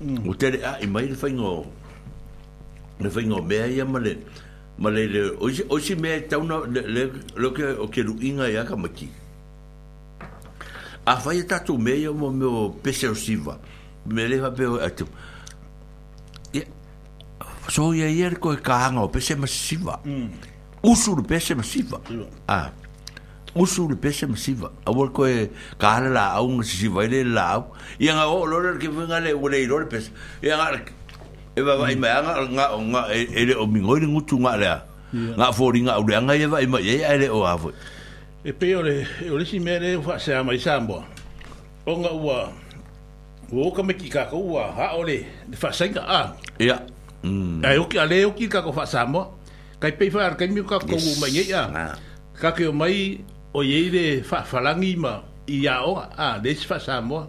mm. 0.00 0.28
o 0.28 0.34
te 0.34 0.46
ai 0.64 0.86
mai 0.86 1.08
le 1.08 1.14
fingo 1.14 1.66
le 3.00 3.10
fingo 3.10 3.42
me 3.42 3.54
ya 3.76 3.84
ma 3.84 3.98
le 3.98 4.14
ma 4.78 4.90
le 4.90 5.30
o 5.40 5.48
si 5.50 5.62
o 5.68 5.78
si 5.78 5.94
me 5.94 6.20
tau 6.28 6.42
no 6.44 6.64
le 6.64 6.80
le 6.86 7.10
lo 7.36 7.50
ke 7.50 7.68
o 7.78 7.86
ke 7.88 8.02
lu 8.02 8.16
inga 8.22 8.48
ya 8.48 8.64
ka 8.64 8.76
maki 8.76 9.08
a 11.06 11.16
fa 11.20 11.34
e 11.36 11.42
ta 11.44 11.60
tu 11.60 11.76
me 11.78 11.94
ya 12.00 12.12
mo 12.12 12.30
me 12.32 12.44
o 12.46 12.68
pe 12.70 12.92
se 12.92 13.06
o 13.08 13.14
si 13.14 13.34
va 13.36 13.58
me 14.06 14.26
le 14.26 14.38
va 14.40 14.50
pe 14.50 14.64
o 14.64 14.80
atu 14.80 15.06
so 17.70 17.92
ya 17.94 18.26
ko 18.40 18.56
ka 18.62 18.78
hanga 18.88 19.02
o 19.04 19.08
pe 19.08 19.20
se 19.20 19.34
ma 19.36 19.46
si 19.46 19.76
va 19.76 20.00
mm 20.04 20.48
usu 20.82 21.14
le 21.16 21.22
pese 21.22 21.54
masiva 21.54 22.00
a 22.48 22.70
usu 23.54 23.88
le 23.88 23.96
pese 23.96 24.24
masiva 24.26 24.72
a 24.86 24.90
wol 24.92 25.12
ko 25.12 25.26
ka 25.78 25.88
ala 26.00 26.08
la 26.08 26.24
au 26.40 26.48
ng 26.48 26.64
si 26.64 26.88
vai 26.88 27.08
le 27.08 27.24
la 27.24 27.56
au 27.60 27.72
ia 28.00 28.14
nga 28.16 28.28
o 28.28 28.44
lo 28.46 28.58
le 28.60 28.78
ke 28.80 28.88
vinga 28.88 29.20
le 29.20 29.32
wole 29.36 29.56
i 29.60 29.66
le 29.68 29.86
pese 29.90 30.08
ia 30.42 30.56
nga 30.56 30.80
e 31.54 31.60
va 31.60 31.76
vai 31.76 31.96
mm. 31.96 32.00
mai 32.00 32.22
nga 32.24 32.34
nga 32.48 32.66
nga 32.80 33.02
e 33.12 33.44
le 33.44 33.54
o 33.60 33.66
e 33.68 33.68
e 33.68 33.68
mingo 33.70 33.94
le 34.00 34.06
ngutu 34.08 34.40
nga 34.40 34.56
le 34.56 34.72
nga 35.36 35.52
fo 35.52 35.68
ri 35.70 35.80
nga 35.84 36.00
u 36.00 36.04
le 36.08 36.16
nga 36.16 36.32
e 36.34 36.46
vai 36.48 36.64
mai 36.66 36.88
e 36.88 37.04
ai 37.04 37.18
le 37.28 37.28
o 37.28 37.44
avo 37.44 37.72
e 38.42 38.50
pe 38.52 38.72
o 38.76 38.80
le 38.80 39.04
o 39.28 39.36
le 39.36 39.44
si 39.44 39.58
me 39.60 39.76
le 39.78 40.00
fa 40.00 40.16
se 40.18 40.32
ama 40.32 40.54
isambo 40.56 41.04
o 41.84 41.92
nga 41.98 42.08
ua 42.12 42.52
o 43.52 43.68
ka 43.72 43.82
me 43.84 43.92
ki 43.94 44.08
ka 44.08 44.24
ko 44.32 44.38
ua 44.56 44.72
ha 44.72 44.96
o 44.96 45.02
le 45.04 45.26
fa 45.60 45.68
sa 45.72 45.84
nga 45.84 46.02
a 46.08 46.20
ia 46.56 46.76
Mm. 47.20 47.60
Ai 47.68 47.76
o 47.76 47.84
ki 47.84 47.98
ale 48.00 48.24
o 48.24 48.32
ki 48.32 48.48
ka 48.48 48.62
ko 48.64 48.72
fa 48.72 48.86
samo 48.88 49.39
kai 49.80 49.96
pei 49.96 50.12
whaar 50.12 50.36
kai 50.36 50.48
miu 50.52 50.68
ka 50.68 50.76
kongu 50.76 51.12
mai 51.18 51.32
ia 51.32 51.64
ka 52.36 52.52
ke 52.52 52.68
o 52.68 52.72
mai 52.76 53.16
o 53.56 53.64
iei 53.64 53.88
re 53.88 54.06
whalangi 54.28 54.92
ma 55.00 55.24
i 55.48 55.56
a 55.66 55.76
o 55.82 55.96
a 55.96 56.36
desi 56.44 56.68
wha 56.68 56.76
sa 56.76 57.00
moa 57.00 57.24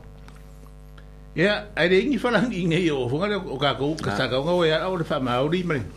ia 1.39 1.71
ai 1.79 1.87
re 1.87 1.97
ingi 2.03 2.19
whalangi 2.19 2.67
ngei 2.67 2.91
o 2.91 3.07
whungare 3.07 3.39
o 3.39 3.55
ka 3.55 3.71
kou 3.79 3.95
ka 3.95 4.11
sa 4.19 4.27
kaunga 4.27 4.51
o 4.51 4.63
ia 4.67 4.83
o 4.83 4.95
re 4.99 5.07
wha 5.07 5.17
maori 5.23 5.63
mani 5.63 5.87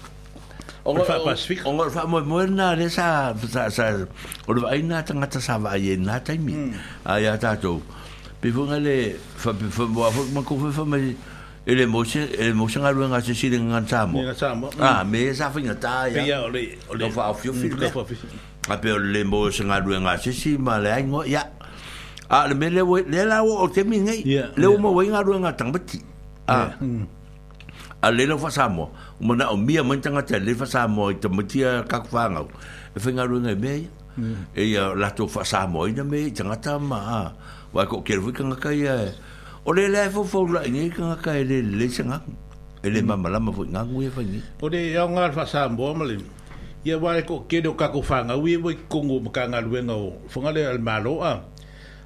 o 0.86 0.94
re 0.94 1.02
wha 1.02 1.26
pasifik 1.34 1.66
o 1.66 1.74
re 1.74 1.90
wha 1.90 2.06
moe 2.06 2.22
moe 2.22 2.46
na 2.46 2.70
re 2.78 2.86
sa 2.86 3.34
o 4.46 4.50
re 4.54 4.60
wha 4.62 4.70
ina 4.78 5.02
tangata 5.02 5.42
sa 5.42 5.58
wha 5.58 5.74
ie 5.74 5.98
na 5.98 6.22
taimi 6.22 6.70
a 7.02 7.18
ia 7.18 7.34
tatou 7.34 7.82
pe 8.40 8.54
whungare 8.54 9.18
wha 9.42 9.50
pe 9.58 9.66
wha 9.74 9.84
mwa 9.90 10.06
wha 10.14 10.22
mwa 10.32 10.40
kou 10.46 10.56
wha 10.62 10.70
mwa 10.86 10.98
ele 11.66 11.86
mo 11.86 12.04
se 12.04 12.18
ele 12.38 12.52
mo 12.54 12.68
se 12.68 12.78
ngaru 12.78 13.08
nga 13.08 13.20
se 13.24 13.32
si 13.34 13.48
dengan 13.48 13.88
samo 13.88 14.20
nga 14.20 14.34
samo 14.36 14.68
ah 14.80 15.00
me 15.04 15.32
sa 15.32 15.48
finga 15.48 15.72
ta 15.80 16.04
ya 16.12 16.20
ya 16.20 16.36
ole 16.44 16.76
ole 16.92 17.08
fa 17.08 17.32
ofio 17.32 17.56
fil 17.56 17.72
ka 17.72 17.88
fa 17.88 18.04
ape 18.74 18.88
le 19.00 19.24
mo 19.24 19.48
se 19.48 19.64
ngaru 19.64 19.96
nga 20.04 20.12
se 20.20 20.28
si 20.32 20.58
ma 20.60 20.76
le 20.76 20.92
ai 20.92 21.02
ngo 21.08 21.24
ya 21.24 21.40
a 22.28 22.44
le 22.48 22.54
me 22.54 22.68
le 22.68 22.84
le 23.08 23.20
la 23.24 23.40
o 23.40 23.64
te 23.72 23.80
mi 23.82 23.96
ngai 24.04 24.20
le 24.60 24.66
mo 24.76 24.92
wai 24.92 25.08
ngaru 25.08 25.40
nga 25.40 25.56
tang 25.56 25.72
beti 25.72 26.04
a 26.52 26.68
a 28.04 28.06
le 28.12 28.22
lo 28.28 28.36
fa 28.36 28.52
samo 28.52 28.92
mo 29.24 29.32
na 29.32 29.48
o 29.48 29.56
mia 29.56 29.80
mo 29.80 29.96
tanga 29.96 30.20
te 30.20 30.36
le 30.36 30.52
fa 30.52 30.68
samo 30.68 31.08
te 31.16 31.28
mo 31.32 31.40
tia 31.48 31.80
ka 31.88 32.04
fa 32.04 32.28
nga 32.28 32.44
e 32.92 32.98
fa 33.00 33.08
ngaru 33.08 33.40
nga 33.40 33.56
me 33.56 33.88
e 34.52 34.62
ya 34.68 34.92
la 34.92 35.08
to 35.16 35.24
fa 35.26 35.40
samo 35.48 35.88
ina 35.88 36.04
me 36.04 36.28
tanga 36.28 36.56
ta 36.60 36.76
ma 36.76 37.32
wa 37.72 37.88
ko 37.88 38.04
ke 38.04 38.20
ru 38.20 38.28
ka 38.36 38.44
nga 38.52 38.56
o 39.64 39.72
le 39.72 39.88
le 39.88 40.10
fo 40.12 40.24
fo 40.24 40.46
la 40.46 40.60
ni 40.68 40.90
ka 40.92 41.16
ka 41.24 41.32
le 41.40 41.62
le 41.64 41.88
sanga 41.88 42.20
ele 42.84 43.00
mama 43.02 43.30
lama 43.32 43.50
fo 43.52 43.64
nga 43.64 43.80
ngue 43.84 44.10
fa 44.12 44.20
ni 44.20 44.40
o 44.60 44.68
le 44.68 44.92
ya 44.92 45.08
nga 45.08 45.32
fa 45.32 45.46
sa 45.48 45.68
mbo 45.68 45.94
mali 45.96 46.18
ia 46.84 46.98
wa 47.00 47.16
ko 47.24 47.46
ke 47.48 47.62
do 47.64 47.72
ka 47.72 47.88
ko 47.88 48.02
fa 48.04 48.20
nga 48.28 48.36
wi 48.36 48.60
wi 48.60 48.76
ko 48.92 49.00
ngo 49.00 49.24
ka 49.32 49.48
nga 49.48 49.60
lu 49.64 49.72
nga 49.80 49.96
o 49.96 50.12
fo 50.28 50.44
nga 50.44 50.52
le 50.52 50.66
al 50.68 50.76
malo 50.78 51.24
a 51.24 51.40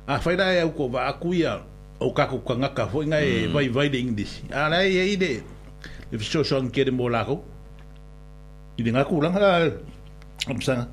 a 0.06 0.20
fa 0.22 0.36
da 0.38 0.54
ya 0.54 0.70
ko 0.70 0.86
ba 0.86 1.10
ku 1.18 1.34
ya 1.34 1.58
o 1.98 2.14
ka 2.14 2.30
ko 2.30 2.38
nga 2.46 2.70
ka 2.70 2.86
fo 2.86 3.02
nga 3.02 3.18
e 3.18 3.50
vai 3.50 3.66
vai 3.74 3.90
de 3.90 3.98
english 4.06 4.38
a 4.54 4.70
la 4.70 4.86
ye 4.86 5.18
ide 5.18 5.42
le 6.12 6.14
fiso 6.14 6.44
son 6.46 6.70
ke 6.70 6.86
de 6.86 6.94
mo 6.94 7.10
la 7.10 7.26
ko 7.26 7.42
ide 8.78 8.94
nga 8.94 9.02
ku 9.02 9.18
la 9.18 9.34
nga 9.34 9.66
am 10.46 10.60
sa 10.62 10.86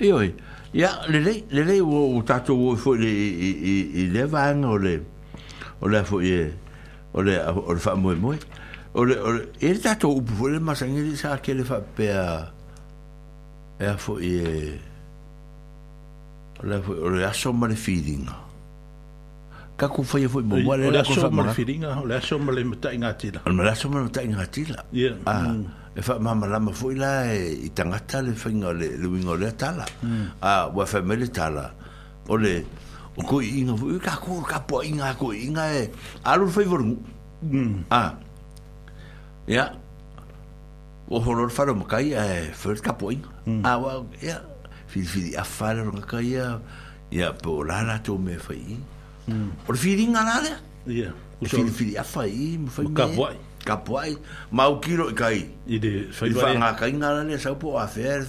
e 0.00 0.08
oi 0.16 0.32
ya 0.72 1.04
le 1.12 1.20
le 1.20 1.44
le 1.68 1.76
o 1.84 2.24
tato 2.24 2.56
fo 2.72 2.96
le 2.96 3.12
i 3.36 3.76
i 4.00 4.02
le 4.08 4.24
va 4.24 4.48
o 4.64 4.78
le 4.80 5.12
o 5.84 5.88
le 5.92 6.02
fo 6.08 6.18
ye 6.24 6.48
o 7.12 7.20
le 7.22 7.34
o 7.44 7.72
le 7.76 7.80
fa 7.80 7.92
mo 7.94 8.14
mo 8.16 8.32
o 8.94 9.04
le 9.04 9.16
o 9.20 9.30
le 9.36 9.40
e 9.60 9.74
ta 9.78 9.94
to 10.00 10.08
u 10.16 10.22
bu 10.24 10.48
le 10.48 10.58
ma 10.58 10.72
sa 10.74 10.86
ngi 10.88 11.12
sa 11.16 11.36
ke 11.44 11.52
le 11.52 11.62
fa 11.64 11.78
pe 11.84 12.08
a 12.08 12.24
e 13.76 13.92
fo 14.00 14.16
ye 14.16 14.40
o 16.56 16.64
e 16.64 16.66
le 16.72 16.80
o 17.04 17.08
le 17.12 17.22
aso 17.28 17.52
ma 17.52 17.68
le 17.68 17.76
feeding 17.76 18.24
ka 19.76 19.86
ku 19.92 20.00
fa 20.08 20.16
ye 20.16 20.26
fo 20.26 20.40
mo 20.40 20.56
le 20.56 20.88
aso 21.04 21.28
ma 21.28 21.44
le 21.44 21.52
feeding 21.52 21.84
o 21.84 22.04
le 22.08 22.14
aso 22.16 22.40
ma 22.40 22.50
le 22.56 22.64
ta 22.80 22.88
inga 22.96 23.12
ti 23.20 23.28
la 23.36 23.44
o 23.44 23.52
le 23.52 23.68
aso 23.68 23.92
mm. 23.92 23.92
e 23.92 23.92
ma 23.92 24.00
e, 24.00 24.04
le 24.08 24.10
ta 24.16 24.20
inga 24.24 24.46
ti 24.48 24.62
la 24.72 24.80
ye 24.88 25.08
e 25.94 26.00
fa 26.02 26.16
mama 26.18 26.48
la 26.48 26.58
ma 26.64 26.72
fo 26.72 26.88
ila 26.96 27.28
e 27.28 27.68
tanga 27.76 28.00
ta 28.00 28.24
le 28.24 28.32
fa 28.32 28.48
ngole 28.50 28.96
le 28.98 29.06
wingole 29.06 29.46
ta 29.54 29.76
la 29.76 29.84
a 30.40 30.66
wa 30.72 30.82
fa 30.88 31.04
me 31.04 31.14
le 31.14 31.28
ta 31.28 31.50
la 31.52 31.68
o 32.32 32.40
le 32.40 32.64
o 33.16 33.22
ko 33.22 33.38
inga 33.42 33.74
vo 33.78 33.94
ka 34.02 34.18
ko 34.18 34.42
ka 34.42 34.58
po 34.66 34.82
inga 34.82 35.14
ko 35.14 35.30
inga 35.30 35.64
e 35.70 35.82
alu 36.26 36.50
fai 36.50 36.64
vor 36.66 36.82
mm 36.82 37.86
a 37.90 38.18
ya 39.46 39.70
o 41.06 41.20
honor 41.22 41.46
faro 41.48 41.74
mo 41.78 41.86
kai 41.86 42.10
e 42.14 42.50
fer 42.58 42.74
ka 42.82 42.92
po 42.98 43.14
inga 43.14 43.30
mm. 43.46 43.62
a 43.62 43.72
wa 43.78 44.02
ya 44.18 44.42
fi 44.90 45.06
fi 45.06 45.34
a 45.38 45.44
faro 45.46 45.90
mm. 45.94 46.02
ka 46.02 46.18
kai 46.18 46.34
ya 46.34 46.58
ya 47.14 47.30
po 47.38 47.62
la 47.62 47.86
to 48.02 48.18
me 48.18 48.34
fai 48.34 48.82
mm 49.30 49.48
por 49.62 49.78
fi 49.78 49.94
inga 49.94 50.22
la 50.26 50.42
ya 50.90 51.14
fi 51.46 51.62
fi 51.70 51.94
a 51.94 52.02
fai 52.04 52.58
mo 52.58 52.66
fai 52.68 52.86
ka 52.90 53.06
po 53.14 53.30
ka 53.64 53.74
po 53.78 53.94
mau 54.50 54.82
kiro 54.82 55.14
kai 55.14 55.46
i 55.70 55.78
de 55.78 56.10
fai 56.10 56.34
fai 56.34 56.58
nga 56.58 56.74
kai 56.74 56.90
nga 56.98 57.14
la 57.22 57.22
sa 57.38 57.54
po 57.54 57.78
a 57.78 57.86
fer 57.86 58.26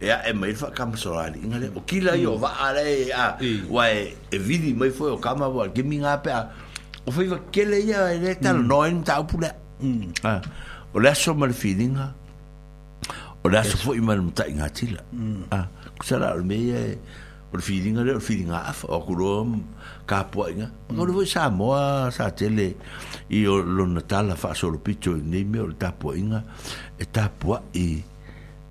ya 0.00 0.24
e 0.24 0.32
mai 0.32 0.56
fa 0.56 0.72
kam 0.72 0.96
sorali 0.96 1.44
ngale 1.44 1.68
o 1.76 1.84
kila 1.84 2.16
yo 2.16 2.40
va 2.40 2.56
ale 2.72 3.12
a 3.12 3.36
mm. 3.36 3.68
wa 3.68 3.84
e, 3.92 4.16
e 4.32 4.36
vidi 4.40 4.72
mai 4.72 4.88
fo 4.88 5.12
e 5.12 5.12
o 5.12 5.20
kama 5.20 5.44
wa 5.52 5.68
gaming 5.68 6.08
app 6.08 6.24
a 6.26 6.48
o 7.04 7.12
foi 7.12 7.28
ke 7.52 7.68
le 7.68 7.84
ya 7.84 8.08
ele 8.08 8.32
tal 8.40 8.64
no 8.64 8.80
en 8.88 9.04
tau 9.04 9.28
pula 9.28 9.52
a 10.24 10.40
o 10.96 10.96
la 11.04 11.12
so 11.12 11.36
mal 11.36 11.52
feeling 11.52 12.00
a 12.00 12.08
o 13.44 13.46
la 13.52 13.60
so 13.60 13.76
foi 13.76 14.00
mal 14.00 14.24
mta 14.24 14.48
inga 14.48 14.72
tila 14.72 15.04
mm. 15.12 15.52
a 15.52 15.68
ku 15.68 16.02
sala 16.08 16.32
me 16.40 16.56
ye 16.56 16.80
o 17.52 17.54
e, 17.60 17.60
feeling 17.60 18.00
a 18.00 18.02
feeling 18.24 18.48
a 18.56 18.72
o 18.88 18.98
kurom 19.04 19.60
ka 20.08 20.24
po 20.32 20.48
inga 20.48 20.72
mm. 20.88 20.96
o 20.96 21.04
lo 21.04 21.12
sa 21.28 21.52
mo 21.52 21.76
sa 22.08 22.32
tele 22.32 22.72
i 23.28 23.44
o 23.44 23.60
lo 23.60 23.84
natala 23.84 24.32
fa 24.32 24.56
so 24.56 24.72
lo 24.72 24.80
picho 24.80 25.12
ni 25.12 25.44
me 25.44 25.60
o 25.60 25.68
ta 25.76 25.92
po 25.92 26.16
inga 26.16 26.40
e 26.96 27.04
po 27.36 27.60
i 27.76 28.08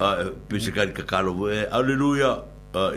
ah 0.00 0.26
eh, 0.26 0.30
pensa 0.50 0.72
ka 0.74 0.82
el 0.82 0.90
cacalo 0.92 1.50
eh, 1.50 1.66
aleluya 1.70 2.42
ah 2.74 2.90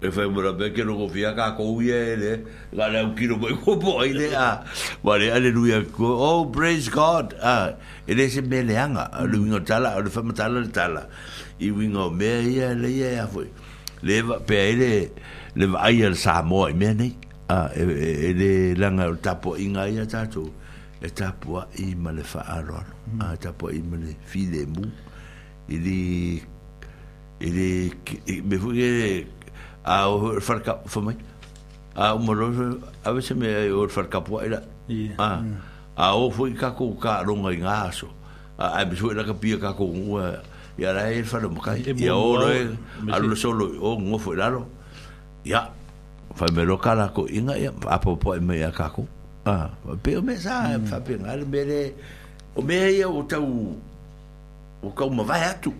e 0.00 0.08
fai 0.10 0.28
mura 0.28 0.52
be 0.52 0.72
que 0.72 0.84
no 0.84 0.96
confía 0.96 1.34
ca 1.36 1.56
co 1.56 1.76
viene 1.76 2.44
la 2.72 2.88
le 2.88 3.04
un 3.04 3.14
kilo 3.16 3.36
me 3.36 3.48
copo 3.56 4.00
ahí 4.00 4.12
le 4.14 4.32
vale 5.04 5.30
aleluya 5.32 5.82
oh 6.00 6.44
praise 6.52 6.88
god 6.88 7.34
ah 7.42 7.76
e 8.06 8.14
le 8.14 8.28
se 8.28 8.40
meleanga 8.40 9.08
lu 9.28 9.44
no 9.44 9.60
tala 9.62 9.98
lu 10.00 10.08
fa 10.08 10.22
matala 10.22 10.64
tala 10.72 11.08
i 11.60 11.70
wingo 11.70 12.10
me 12.10 12.44
ya 12.48 12.72
le 12.72 12.88
ya 12.96 13.10
ya 13.24 13.24
fue 13.28 13.48
le 14.02 14.22
va 14.22 14.40
pe 14.40 14.56
ele 14.72 15.12
le 15.56 15.66
va 15.66 15.80
ai 15.84 16.00
al 16.04 16.16
samo 16.16 16.64
ai 16.64 16.72
me 16.72 16.92
ne 16.94 17.08
a 17.48 17.68
ele 17.76 18.08
e, 18.32 18.32
e 18.32 18.74
langa 18.76 19.04
o 19.08 19.16
tapo 19.16 19.56
inga 19.56 19.84
ya 19.88 20.06
tatu 20.08 20.48
e 21.02 21.08
tapo 21.12 21.60
i 21.76 21.92
male 21.94 22.24
fa 22.24 22.40
aron 22.48 22.88
a 23.20 23.36
tapo 23.36 23.68
i 23.68 23.82
male 23.84 24.16
file 24.24 24.64
mu 24.64 24.88
i 25.70 25.78
di 25.78 26.02
i 27.40 27.48
di 27.50 27.70
me 28.42 28.56
fu 28.58 28.72
ge 28.74 29.22
a 29.86 30.08
o 30.10 30.36
far 30.42 30.58
ka 30.60 30.78
fo 30.86 30.98
mai 31.00 31.14
a 31.94 32.14
o 32.14 32.18
mo 32.18 32.34
lo 32.34 32.46
a 33.06 33.12
ve 33.14 33.22
se 33.22 33.32
me 33.38 33.46
e 33.46 33.70
o 33.70 33.86
far 33.88 34.04
e 34.04 34.08
ka 34.10 34.20
po 34.20 34.40
era 34.42 34.58
a 35.16 35.40
a 35.96 36.04
e 36.10 36.16
o 36.18 36.28
fu 36.30 36.50
ka 36.58 36.72
ku 36.74 36.94
ka 36.98 37.22
ro 37.22 37.36
ngai 37.38 37.58
nga 37.62 37.88
so 37.94 38.08
a 38.58 38.82
me 38.84 38.96
fu 38.98 39.12
la 39.14 39.22
ka 39.24 39.32
pia 39.38 39.58
ka 39.62 39.72
ku 39.78 39.84
u 39.86 40.18
ya 40.78 40.90
la 40.92 41.06
e 41.10 41.22
fa 41.22 41.38
lo 41.38 41.50
mo 41.54 41.60
ka 41.62 41.76
i 41.78 41.82
a 41.86 41.94
o 42.10 42.34
lo 42.36 42.48
a 43.10 43.16
lo 43.22 43.32
so 43.38 43.52
lo 43.54 43.70
o 43.78 43.94
ngo 43.98 44.18
fu 44.18 44.34
la 44.34 44.48
lo 44.50 44.66
ya 45.46 45.70
fa 46.34 46.50
me 46.52 46.64
lo 46.66 46.76
ka 46.82 46.94
la 46.98 47.08
ko 47.14 47.28
inga 47.30 47.54
a 47.86 47.96
po 48.02 48.16
po 48.18 48.34
me 48.42 48.58
ya 48.58 48.70
ka 48.74 48.90
ku 48.90 49.06
a 49.46 49.70
pe 50.02 50.18
mm. 50.18 50.18
o 50.18 50.22
me 50.26 50.34
sa 50.34 50.74
fa 50.90 50.98
pe 50.98 51.14
ngal 51.14 51.46
me 51.46 51.60
le 51.62 51.80
o 52.58 52.62
me 52.62 52.74
ya 52.90 53.06
o 53.08 53.22
ta 53.22 53.38
u 53.38 53.78
o 54.82 54.88
kau 54.90 55.08
ma 55.12 55.22
vai 55.24 55.42
atu. 55.44 55.72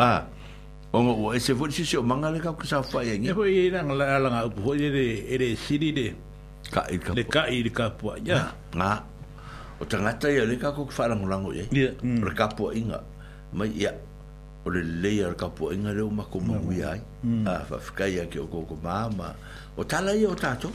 A, 0.00 0.24
o 0.92 1.00
ngā 1.00 1.12
ua, 1.20 1.34
e 1.36 1.40
se 1.40 1.54
fuori 1.54 1.72
sisi 1.72 1.96
o 2.00 2.02
manga 2.02 2.30
le 2.32 2.40
kau 2.40 2.54
kisa 2.56 2.80
whai 2.92 3.08
e 3.14 3.18
ngi. 3.18 3.30
E 3.30 3.36
hoi 3.36 3.66
e 3.68 3.72
nga 3.72 3.94
la 3.94 4.16
alanga 4.16 4.44
upu 4.46 4.60
hoi 4.68 4.82
e 4.88 5.36
re 5.38 5.46
e 5.52 5.56
siri 5.56 5.92
de. 5.92 6.14
Ka 6.70 6.86
i 6.90 6.98
kapua. 6.98 7.14
Le 7.14 7.24
ka 7.28 7.44
i 7.48 7.62
re 7.62 7.70
kapua, 7.70 8.16
ya. 8.24 8.40
Ngā, 8.74 8.90
o 9.80 9.84
tangata 9.84 10.28
ye 10.32 10.46
le 10.48 10.56
kau 10.56 10.86
kifarango 10.86 11.28
lango 11.28 11.52
ye. 11.52 11.68
Ia. 11.72 11.92
Mm. 12.02 12.24
Re 12.24 12.34
kapua 12.34 12.74
inga. 12.74 13.00
Mai 13.52 13.70
ya 13.76 13.92
o 14.64 14.70
le 14.72 14.80
leia 14.82 15.28
re 15.28 15.34
kapua 15.36 15.74
inga 15.74 15.92
o 16.02 16.10
mako 16.10 16.40
mungu 16.40 16.72
ia 16.72 16.90
ai. 16.96 17.00
Mm. 17.24 17.46
A, 17.46 17.60
fafikai 17.68 18.20
ake 18.24 18.40
o 18.40 18.46
koko 18.46 18.76
mama 18.82 19.34
O 19.76 19.84
tala 19.84 20.14
ia 20.16 20.28
o 20.28 20.34
tato. 20.34 20.70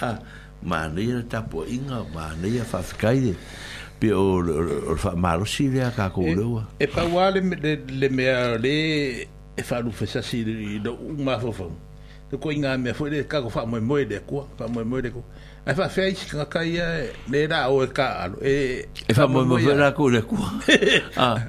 A, 0.00 0.16
mā 0.64 0.86
neia 0.94 1.16
re 1.20 1.28
tapua 1.28 1.66
inga, 1.68 2.02
mā 2.14 2.32
neia 2.42 2.64
fafikai 2.64 3.20
de 3.20 3.34
pe 3.98 4.12
o 4.12 4.40
o 4.90 4.96
fa 4.96 5.16
malo 5.16 5.44
si 5.46 5.68
le 5.68 5.80
ka 5.96 6.10
ko 6.10 6.20
le 6.20 6.44
wa 6.44 6.62
e 6.78 6.86
pa 6.86 7.04
wa 7.08 7.30
le 7.32 7.40
le 7.64 7.72
le 7.98 8.08
me 8.16 8.24
le 8.62 8.74
e 9.58 9.62
fa 9.62 9.80
lu 9.80 9.90
fa 9.90 10.06
sa 10.06 10.20
si 10.22 10.44
do 10.84 10.92
u 10.94 11.12
ma 11.22 11.38
fo 11.40 11.52
fo 11.52 11.70
to 12.30 12.36
ko 12.38 12.50
inga 12.52 12.76
me 12.76 12.92
fo 12.92 13.06
le 13.08 13.24
ka 13.24 13.40
ko 13.40 13.48
fa 13.48 13.64
mo 13.64 13.80
mo 13.80 13.96
de 14.04 14.20
ko 14.20 14.46
fa 14.58 14.68
mo 14.68 14.84
mo 14.84 15.00
de 15.00 15.08
ko 15.10 15.24
e 15.64 15.72
fa 15.72 15.88
fe 15.88 16.12
ka 16.12 16.44
ka 16.44 16.60
ia 16.60 17.08
le 17.32 17.40
da 17.48 17.68
o 17.72 17.80
e 17.84 17.88
ka 17.88 18.06
alo 18.28 18.36
e 18.44 18.84
e 19.08 19.12
fa 19.16 19.24
mo 19.26 19.44
mo 19.48 19.56
la 19.56 19.90
ko 19.96 20.10
le 20.12 20.20
ko 20.28 20.36
ah 21.16 21.40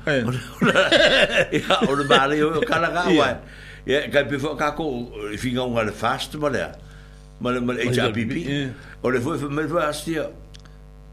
o 1.87 1.91
le 1.99 2.03
ba 2.07 2.27
le 2.31 2.41
o 2.47 2.61
ka 2.63 2.79
la 2.79 2.89
ka 2.95 3.11
wa 3.11 3.27
e 3.83 4.07
ka 4.07 4.19
e 4.23 4.25
pe 4.31 4.39
fo 4.39 4.55
ka 4.55 4.71
ko 4.71 4.87
fi 5.35 5.51
nga 5.51 5.67
un 5.67 5.91
fast 5.91 6.31
ma 6.39 6.47
le 6.47 6.63
ma 7.43 7.51
le 7.51 7.59
ma 7.59 7.73
le 7.75 7.91
ja 7.91 8.07
pipi 8.09 8.63
o 9.03 9.11
le 9.11 9.19
fo 9.19 9.35
fo 9.35 9.51
me 9.51 9.67
fa 9.67 9.91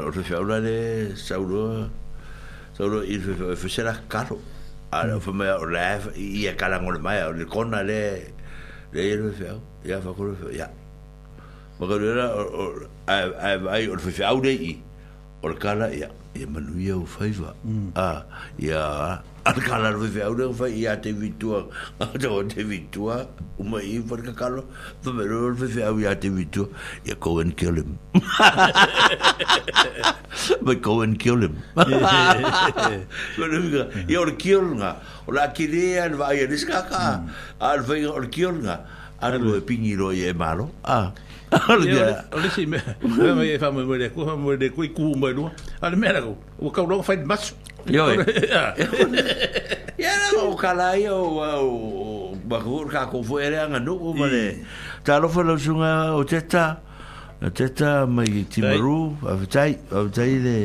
whawhawra 0.00 0.60
le 0.60 1.16
sauroa 1.16 1.88
Saulo 2.76 3.04
i 3.04 3.18
whawhera 3.18 3.94
karo 4.08 4.38
a 4.90 5.06
le 5.06 5.14
wha 5.18 5.32
mea 5.32 5.56
o 5.58 5.64
lea 5.66 6.00
i 6.16 6.46
a 6.48 6.56
karangore 6.56 6.98
mai 7.00 7.22
o 7.24 7.32
le 7.32 7.44
kona 7.44 7.82
le 7.82 8.32
le 8.92 9.02
i 9.02 9.16
whawhau 9.20 9.60
ia 9.84 9.98
whakore 9.98 10.32
whawhau 10.34 10.52
ia 10.56 10.70
makaruera 11.80 12.30
ai 13.06 13.58
ai 13.68 13.88
o 13.88 13.96
whawhau 13.96 14.42
le 14.42 14.52
i 14.70 14.82
o 15.42 15.48
le 15.48 15.54
kala 15.56 15.92
ia 15.94 16.08
ia 16.34 16.46
manuia 16.46 16.96
o 16.96 17.04
whaiva 17.04 17.52
a 17.94 19.22
Ata 19.44 19.60
kala 19.60 19.92
rui 19.92 20.06
fe 20.08 20.20
aure 20.22 20.46
ufa 20.54 20.68
i 20.70 20.86
a 20.86 20.96
te 20.96 21.10
vitua 21.12 21.66
Ata 22.00 22.28
ah, 22.30 22.34
o 22.34 22.42
te 22.44 22.62
vitua 22.62 23.26
Uma 23.58 23.82
i 23.82 23.98
ufa 23.98 24.16
rika 24.16 24.32
kalo 24.32 24.64
Fame 25.02 25.26
rui 25.26 25.56
rui 25.58 25.68
fe 25.68 25.82
aure 25.82 26.02
i 26.04 26.06
a 26.06 26.14
te 26.14 26.28
vitua 26.30 26.68
I 27.06 27.08
e 27.08 27.12
a 27.12 27.16
kouen 27.16 27.50
kill 27.56 27.74
him 27.74 27.98
Ma 30.62 30.74
kouen 30.86 31.16
kill 31.18 31.42
him 31.42 31.56
Ma 31.74 31.82
rui 33.42 33.68
or 33.80 33.86
I 33.98 34.16
ora 34.20 34.32
kill 34.44 34.62
nga 34.78 34.96
Ora 35.26 35.42
a 35.48 35.52
kirea 35.58 36.08
ni 36.12 36.16
vaa 36.22 36.32
i 36.38 36.44
a 36.46 36.50
niskaka 36.52 37.22
A 37.60 37.76
rui 37.80 37.96
fika 37.98 38.12
ora 38.12 38.28
kill 38.28 38.52
nga 38.62 38.78
Ata 39.20 39.38
lua 39.38 39.60
pingi 39.60 39.96
roi 39.98 40.20
e, 40.22 40.26
e 40.30 40.32
malo 40.32 40.70
Ah 40.84 41.10
talofalausuga 41.52 41.52
e 55.80 56.14
o 56.14 56.24
teta 56.24 56.78
teta 57.54 58.06
mai 58.06 58.46
timaru 58.50 59.16
afetai 59.26 59.78
afetai 59.90 60.32
le 60.44 60.56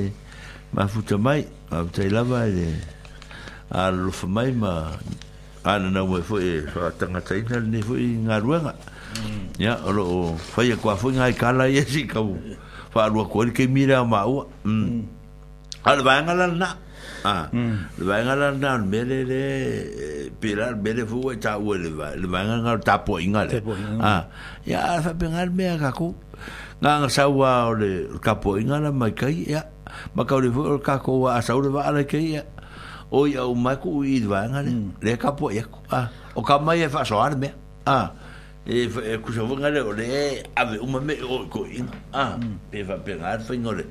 mafuta 0.73 1.17
mai 1.17 1.47
afetai 1.71 2.09
lava 2.13 2.45
ele 2.45 2.67
alolofa 3.73 4.27
mai 4.27 4.51
ma 4.51 4.91
ananau 5.65 6.05
mai 6.07 6.21
foi 6.21 6.61
faatagataina 6.73 7.55
e, 7.57 7.59
lenei 7.61 7.81
foi 7.81 8.07
galuega 8.29 8.75
Mm. 9.07 9.55
ya 9.57 9.79
lo 9.91 10.35
faia 10.35 10.75
kwa 10.75 10.95
fu 10.99 11.11
ngai 11.15 11.31
kala 11.33 11.65
ye 11.71 11.79
si 11.87 12.03
ka 12.03 12.19
u 12.19 12.35
fa 12.91 13.07
ru 13.07 13.23
ko 13.25 13.45
ke 13.55 13.63
mira 13.67 14.03
ma 14.03 14.27
u 14.27 14.41
al 15.83 15.99
mm. 15.99 16.05
va 16.05 16.11
mm. 16.19 16.19
ngala 16.27 16.45
na 16.59 16.69
ah 17.23 17.47
le 17.97 18.03
va 18.03 18.15
ngala 18.23 18.51
na 18.59 18.75
mele 18.77 19.15
e 19.23 19.23
le 19.31 19.41
pirar 20.43 20.75
mele 20.75 21.07
fu 21.07 21.31
ta 21.39 21.55
u 21.57 21.71
le 21.73 21.89
va 21.95 22.15
le 22.19 22.27
va 22.27 22.39
ngala 22.43 22.75
ta 22.83 22.99
po 22.99 23.15
ingale 23.17 23.63
ah 24.03 24.27
ya 24.67 24.99
fa 25.01 25.13
pengal 25.15 25.49
me 25.55 25.71
ka 25.79 25.91
ku 25.95 26.11
nga 26.83 26.91
nga 26.99 27.07
sa 27.09 27.31
u 27.31 27.39
le 27.79 27.89
ka 28.21 28.37
po 28.43 28.59
ingala 28.59 28.91
mai 28.91 29.13
kai 29.15 29.47
ya 29.47 29.61
ma 30.19 30.27
ka 30.27 30.35
le 30.37 30.51
fu 30.51 30.61
ka 30.83 30.99
ko 30.99 31.23
wa 31.23 31.39
sa 31.41 31.55
u 31.55 31.63
le 31.63 31.69
va 31.71 31.87
ale 31.87 32.03
ke 32.03 32.19
ya 32.19 32.43
o 33.09 33.23
ya 33.25 33.47
u 33.47 33.55
ma 33.55 33.79
ku 33.79 34.03
i 34.03 34.19
va 34.27 34.43
ngale 34.51 34.71
le 34.99 35.11
ka 35.15 35.31
po 35.31 35.47
ya 35.51 35.63
ku 35.63 35.79
ah 35.95 36.11
o 36.35 36.43
ka 36.43 36.59
mai 36.59 36.83
fa 36.91 37.07
so 37.07 37.15
arme 37.23 37.55
ah 37.87 38.26
e, 38.67 38.83
e 39.13 39.17
kusha 39.19 39.41
vunga 39.43 39.69
le 39.69 39.79
ole 39.81 40.03
e 40.39 40.43
ave 40.55 40.77
uma 40.79 40.99
me 40.99 41.15
o 41.23 41.45
ko 41.47 41.65
inga 41.65 41.93
a 42.13 42.35
e 42.37 42.51
pe 42.71 42.83
va 42.83 42.97
pe 42.97 43.13
ngar 43.15 43.39
fa 43.39 43.53
ngore 43.55 43.85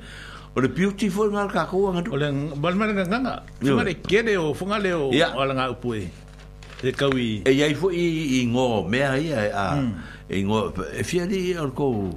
ole 0.55 0.67
beautiful 0.69 1.31
ngar 1.33 1.49
ka 1.49 1.65
ko 1.65 1.89
ngar 1.89 2.05
ole 2.13 2.53
bal 2.61 2.75
mar 2.77 2.93
nga 2.93 3.05
nga 3.09 3.41
mar 3.73 3.89
ke 4.05 4.21
de 4.21 4.37
o 4.37 4.53
funga 4.53 4.77
le 4.77 4.93
o 4.93 5.09
ala 5.41 5.53
nga 5.57 5.71
upu 5.73 5.93
e 5.97 6.09
e 6.83 6.91
ka 6.93 7.09
wi 7.09 7.41
e 7.49 7.51
yai 7.57 7.73
fo 7.73 7.89
i 7.89 8.43
i 8.43 8.45
ngo 8.45 8.85
me 8.85 9.01
ai 9.01 9.33
a 9.33 9.81
hmm. 9.81 9.91
e 10.29 10.37
ngo 10.45 10.57
e 10.93 11.01
fi 11.03 11.21
ali 11.25 11.57
or 11.57 11.73
ko 11.73 12.13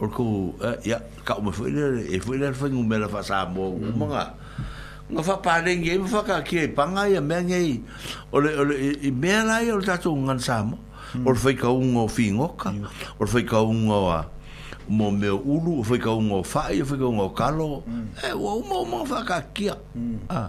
or 0.00 0.08
ko 0.08 0.56
ya 0.88 0.96
ka 1.28 1.36
me 1.44 1.52
fo 1.52 1.68
ile 1.68 2.08
e 2.08 2.16
fo 2.24 2.32
ile 2.32 2.56
fa 2.56 2.72
ngume 2.72 2.96
la 2.98 3.08
fa 3.12 3.20
sa 3.20 3.44
mo 3.44 3.68
uma 3.76 4.06
nga 4.08 4.24
nga 5.12 5.20
fa 5.20 5.36
pa 5.44 5.60
le 5.60 5.76
ngi 5.76 6.00
fa 6.08 6.24
ka 6.24 6.40
ki 6.40 6.72
panga 6.72 7.04
ya 7.04 7.20
me 7.20 7.36
ngi 7.44 7.84
ole 8.32 8.48
ole 8.56 8.74
i 9.04 9.12
me 9.12 9.28
ala 9.28 9.60
i 9.60 9.68
ol 9.68 9.84
ta 9.84 10.00
tu 10.00 10.08
ngan 10.16 10.40
sa 10.40 10.64
mo 10.64 10.80
Hmm. 11.12 11.28
or 11.28 11.36
fai 11.36 11.52
ka 11.52 11.68
unga 11.68 12.00
o 12.08 12.08
fi 12.08 12.32
ngoka 12.32 12.72
or 13.20 13.26
fai 13.28 13.42
ka 13.44 13.60
unga 13.60 13.92
o 13.92 14.24
mo 14.88 15.10
me 15.12 15.28
ulu 15.28 15.84
fai 15.84 15.98
ka 16.00 16.08
unga 16.10 16.40
o 16.40 16.42
fai 16.42 16.80
fai 16.82 16.96
ka 16.98 17.04
unga 17.04 17.22
o 17.28 17.32
kalo 17.36 17.84
hmm. 17.84 18.06
e 18.32 18.32
wa 18.32 18.56
uma 18.56 18.80
mo 18.88 19.04
fa 19.04 19.20
ka 19.20 19.44
kia 19.52 19.76
hmm. 19.92 20.24
a 20.32 20.48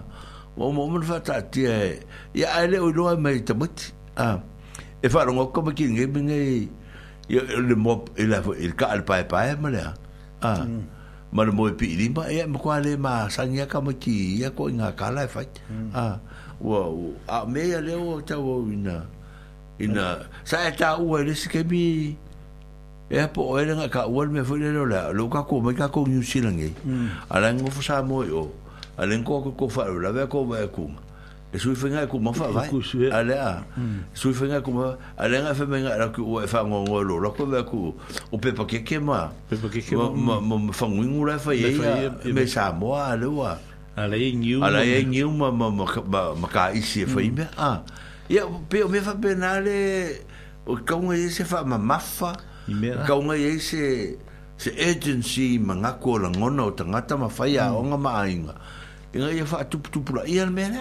wa 0.56 0.66
umo 0.72 0.88
mo 0.88 1.02
fa 1.04 1.20
ta 1.20 1.44
e 1.56 2.00
ya 2.32 2.64
ele 2.64 2.78
o 2.80 2.88
loa 2.88 3.12
mai 3.20 3.44
te 3.44 3.52
mut 3.52 3.92
ah, 4.16 4.40
e 5.04 5.08
fa 5.12 5.28
ngo 5.28 5.52
ko 5.52 5.68
ki 5.68 5.84
ngi 5.84 6.06
mi 6.08 6.20
ngi 6.32 6.42
ya 7.28 7.42
le 7.60 7.74
mo 7.76 8.04
e 8.16 8.24
la 8.24 8.40
il 8.56 8.72
ka 8.72 8.86
al 8.88 9.04
pa 9.04 9.20
pa 9.28 9.44
ma 9.60 9.68
le 9.68 9.84
a 9.84 9.92
ma 11.30 11.42
le 11.44 11.52
mo 11.52 11.68
pi 11.76 11.92
li 11.94 12.08
e 12.08 12.44
ma 12.48 12.56
kwa 12.58 12.80
le 12.80 12.96
ma 12.96 13.28
sangia 13.28 13.66
ka 13.68 13.80
mo 13.84 13.92
ki 13.92 14.40
ya 14.40 14.48
ko 14.56 14.72
nga 14.72 14.96
kala 14.96 15.28
fa 15.28 15.42
e 15.44 15.48
ah, 15.92 16.16
a 16.16 16.20
wa 16.60 16.88
a 17.28 17.44
me 17.46 17.60
ya 17.68 17.80
o 18.00 18.16
ta 18.24 18.40
wo 18.40 18.64
ina 18.64 19.04
ina 19.82 20.26
sa 20.46 20.62
eta 20.68 20.94
ua 21.02 21.18
le 21.26 21.34
sike 21.34 21.64
mi 21.66 22.14
e 23.10 23.16
apo 23.18 23.42
o 23.42 23.58
ere 23.58 23.74
nga 23.74 23.88
ka 23.90 24.00
ua 24.06 24.22
me 24.30 24.40
fu 24.46 24.54
le 24.56 24.70
lo 24.70 24.86
la 24.86 25.10
lo 25.10 25.26
ka 25.28 25.42
ko 25.42 25.58
me 25.60 25.74
ka 25.74 25.88
ko 25.90 26.06
ni 26.06 26.18
usila 26.22 26.48
nge 26.54 26.70
ala 27.30 27.50
e. 27.50 27.52
mm. 27.52 27.58
ngo 27.58 27.68
fu 27.74 27.82
sa 27.82 27.98
mo 28.06 28.22
yo 28.22 28.54
ala 28.96 29.18
ngo 29.18 29.50
ko 29.50 29.50
ko 29.58 29.64
fa 29.68 29.90
lo 29.90 29.98
la 29.98 30.12
ve 30.14 30.28
ko 30.30 30.44
ba 30.46 30.62
e 30.62 30.68
ku 30.70 30.86
e 31.54 31.58
sui 31.58 31.74
fenga 31.74 32.06
ku 32.06 32.22
ma 32.22 32.30
fa 32.30 32.54
vai 32.54 32.70
ala 33.10 33.34
e 33.34 33.38
a 33.38 33.52
mm. 33.74 34.14
sui 34.14 34.30
fenga 34.30 34.62
ku 34.62 34.70
ma 34.70 34.94
ala 35.18 35.36
nga 35.42 35.52
fa 35.58 35.66
menga 35.66 35.98
ra 35.98 36.06
ku 36.14 36.22
ua 36.22 36.46
fa 36.46 36.62
ngo 36.62 36.86
ngo 36.86 36.98
lo 37.02 37.18
lo 37.18 37.34
ko 37.34 37.42
ve 37.42 37.60
ku 37.66 37.90
o 38.30 38.34
pe 38.38 38.54
pa 38.54 38.62
ke 38.70 38.86
ke 38.86 39.02
ma 39.02 39.26
pe 39.50 39.58
pa 39.58 39.66
ke 39.66 39.82
ke 39.82 39.98
ma 39.98 40.38
ma 40.38 40.70
fa 40.70 40.86
ngu 40.86 41.02
ngu 41.02 41.22
la 41.26 41.34
fa 41.42 41.50
ye 41.50 41.74
me 42.30 42.46
sa 42.46 42.70
mo 42.70 42.94
ala 42.94 43.26
wa 43.26 43.58
ala 43.98 44.14
ye 44.14 44.30
ngiu 44.38 44.62
ala 44.62 44.86
ye 44.86 45.02
mm. 45.02 45.10
ngiu 45.10 45.28
ma 45.34 45.50
ma 45.50 45.66
ma 46.38 46.46
ka 46.46 46.70
isi 46.70 47.02
fa 47.10 47.18
ibe 47.18 47.42
a 47.58 47.82
ah 47.82 47.82
ia 48.28 48.44
pe 48.68 48.82
o 48.84 48.88
me 48.88 49.00
fa 49.04 49.12
penale 49.20 50.12
o 50.66 50.76
ka 50.76 50.96
unha 50.96 51.16
ye 51.16 51.28
se 51.28 51.44
fa 51.44 51.64
ma 51.64 51.76
mafa 51.78 52.32
ka 53.06 53.14
unha 53.20 53.36
ye 53.36 53.58
se 53.58 54.16
se 54.56 54.70
agency 54.80 55.58
ma 55.60 55.74
nga 55.74 55.92
ko 56.00 56.16
la 56.18 56.30
ngona 56.32 56.64
o 56.64 56.70
ta 56.72 56.84
ngata 56.84 57.18
ma 57.20 57.28
fa 57.28 57.44
ya 57.48 57.68
mm. 57.70 57.76
o 57.76 57.80
nga 57.84 57.98
ma 58.00 58.10
ainga 58.24 58.54
e 59.12 59.18
nga 59.20 59.28
ye 59.28 59.44
fa 59.44 59.64
tu 59.68 59.76
tu 59.92 60.00
pula 60.00 60.24
ia 60.24 60.46
me 60.48 60.64
na 60.72 60.80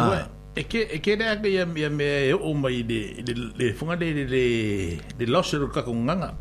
ah. 0.00 0.24
e 0.56 0.64
ke 0.64 0.88
e 0.88 0.98
ke 1.04 1.18
na 1.20 1.36
ke 1.36 1.52
ya 1.52 1.68
ya 1.68 1.90
me 1.92 2.32
e 2.32 2.32
o 2.32 2.54
ma 2.56 2.70
ide 2.72 3.20
de 3.20 3.32
de 3.60 3.72
funga 3.76 3.96
de 4.00 4.24
de 4.24 4.44
de 5.20 5.24
losser 5.28 5.60
ka 5.68 5.84
ko 5.84 5.92
nga 5.92 6.32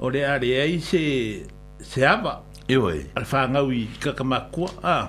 o 0.00 0.08
de 0.08 0.24
ari 0.24 0.56
ai 0.56 0.80
se 0.80 1.44
se 1.84 2.00
apa 2.00 2.40
e 2.64 2.78
oi 2.80 3.12
al 3.12 3.26
fa 3.28 3.44
nga 3.44 3.60
wi 3.60 3.92
ka 4.00 4.16
ka 4.16 4.24
ma 4.24 4.40
ko 4.48 4.72
a 4.80 4.80
ah, 4.88 5.04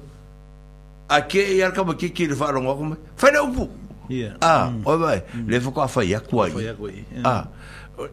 a 1.09 1.21
ke 1.27 1.43
ya 1.57 1.71
ka 1.71 1.85
ma 1.87 1.95
ki 1.95 2.11
ki 2.11 2.27
le 2.29 2.35
fa 2.35 2.51
lo 2.53 2.61
ngo 2.63 2.75
ma 2.83 2.97
fa 3.17 3.31
le 3.31 3.39
upu 3.39 3.65
ya 4.11 4.35
a 4.41 4.71
o 4.85 4.99
vai 4.99 5.23
le 5.47 5.61
fo 5.61 5.71
ka 5.71 5.87
fa 5.87 6.03
ya 6.05 6.19
ku 6.21 6.43
ai 6.43 6.51
a 7.23 7.47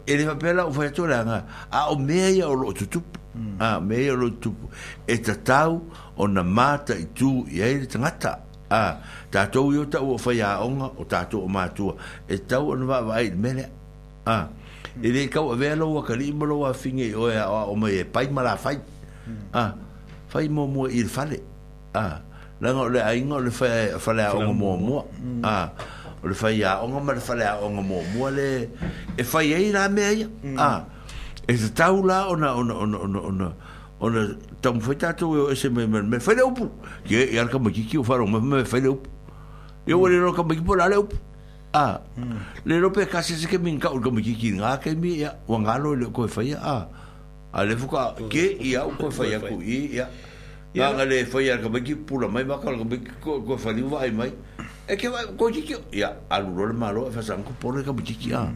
ele 0.06 0.24
va 0.24 0.34
pela 0.38 0.66
o 0.66 0.70
vai 0.70 0.90
tolanga 0.94 1.42
a 1.70 1.90
o 1.90 1.98
meia 1.98 2.46
o 2.48 2.54
lo 2.54 2.72
tutu 2.72 3.02
a 3.58 3.80
me 3.80 3.96
lo 4.10 4.30
tu 4.34 4.54
e 5.06 5.16
ta 5.16 5.34
tau 5.44 5.82
o 6.16 6.26
na 6.26 6.42
mata 6.42 6.94
i 6.94 7.04
tu 7.14 7.44
i 7.50 7.62
ai 7.62 7.86
te 7.90 7.98
ngata 7.98 8.32
a 8.70 8.96
ta 9.30 9.46
to 9.52 9.60
yo 9.74 9.84
ta 9.88 9.98
o 10.00 10.18
fa 10.18 10.32
ya 10.32 10.60
onga 10.64 10.86
o 11.00 11.04
ta 11.04 11.24
tu 11.30 11.40
o 11.40 11.48
ma 11.48 11.62
tu 11.76 11.90
e 12.28 12.36
tau 12.50 12.70
o 12.72 12.76
va 12.88 13.00
vai 13.08 13.30
me 13.30 13.50
ne 13.52 13.64
a 14.36 14.46
e 15.04 15.08
le 15.14 15.28
ka 15.32 15.40
o 15.40 15.52
ve 15.56 15.74
lo 15.76 15.86
o 15.98 16.02
ka 16.02 16.14
lima 16.14 16.44
lo 16.44 16.64
a 16.66 16.72
finge 16.74 17.14
o 17.14 17.28
e 17.30 17.40
o 17.40 17.74
me 17.76 17.88
e 18.00 18.04
pai 18.04 18.28
mala 18.30 18.56
fai 18.56 18.76
a 19.56 19.60
ah, 19.60 19.72
fai 20.28 20.48
mo 20.48 20.66
mo 20.66 20.86
il 20.86 21.08
fale 21.08 21.40
a 21.94 22.00
ah, 22.04 22.20
la 22.60 22.70
ngo 22.72 22.88
le 22.88 23.00
ai 23.02 23.20
ngo 23.20 23.38
le 23.40 23.50
fa 23.50 23.96
fa 23.98 24.12
le 24.12 24.26
o 24.28 24.52
mo 24.52 24.76
mo 24.76 24.98
a 25.42 25.68
o 26.22 26.28
le 26.28 26.34
fa 26.34 26.48
ya 26.50 26.82
onga 26.84 27.00
ma 27.00 27.12
ah, 27.12 27.16
le 27.16 27.20
fa 27.20 27.34
le 27.34 27.46
o 27.64 27.68
mo 27.70 28.02
mo 28.12 28.28
le 28.30 28.68
e 29.16 29.22
fa 29.24 29.40
ye 29.40 29.70
na 29.72 29.88
me 29.88 30.04
a 30.58 30.84
e 31.54 31.68
tahu 31.76 32.06
lah, 32.06 32.28
ona 32.32 32.54
ona 32.56 32.74
ona 32.74 32.98
ona 33.04 33.18
ona 33.20 33.46
ona 34.00 34.20
tau 34.62 34.74
mwhai 34.74 34.96
tātou 34.96 35.50
e 35.50 35.54
se 35.56 35.68
me 35.68 35.86
me 35.86 36.00
me 36.02 36.18
whaile 36.18 36.42
upu 36.46 36.68
ki 37.04 37.16
e 37.24 37.28
i 37.34 37.38
ar 37.38 37.46
kamaki 37.48 37.84
ki 37.88 37.98
o 37.98 38.02
wharo 38.02 38.26
me 38.26 38.40
me 38.40 38.62
whaile 38.62 38.88
upu 38.90 39.10
e 39.86 39.92
o 39.94 40.06
lero 40.10 40.32
kamaki 40.32 40.64
po 40.66 40.74
lale 40.74 40.96
upu 40.98 41.16
a 41.74 42.00
lero 42.64 42.90
pe 42.90 43.06
kase 43.06 43.36
se 43.38 43.46
ke 43.46 43.58
min 43.58 43.78
ka 43.78 43.92
ur 43.94 44.00
kamaki 44.02 44.34
ki 44.34 44.50
ngā 44.58 44.78
ke 44.82 44.94
mi 44.96 45.14
ea 45.22 45.32
wangalo 45.48 45.94
e 45.94 46.00
leo 46.02 46.10
koe 46.10 46.26
whaia 46.26 46.58
a 46.58 46.74
a 47.52 47.64
le 47.64 47.76
fuka 47.76 48.12
ke 48.30 48.44
i 48.58 48.74
au 48.76 48.90
koe 48.98 49.10
whaia 49.18 49.38
ku 49.38 49.60
i 49.62 49.78
ea 49.94 50.06
ngā 50.74 50.90
ngā 50.98 51.06
le 51.08 51.22
whaia 51.34 51.54
ar 51.54 51.94
pula 52.08 52.28
mai 52.28 52.42
bakal 52.44 52.74
ar 52.74 52.82
kamaki 52.82 53.18
koe 53.22 53.56
whaliu 53.56 53.86
vai 53.88 54.10
mai 54.10 54.32
e 54.88 54.96
ke 54.98 55.08
wai 55.10 55.22
ko 55.38 55.46
jiki 55.46 55.78
ya 55.94 56.10
alulo 56.26 56.66
le 56.70 56.74
malo 56.74 57.04
fa 57.14 57.22
sa 57.22 57.38
ko 57.38 57.54
pole 57.60 57.82
ka 57.86 57.94
jiki 57.94 58.34
a 58.34 58.50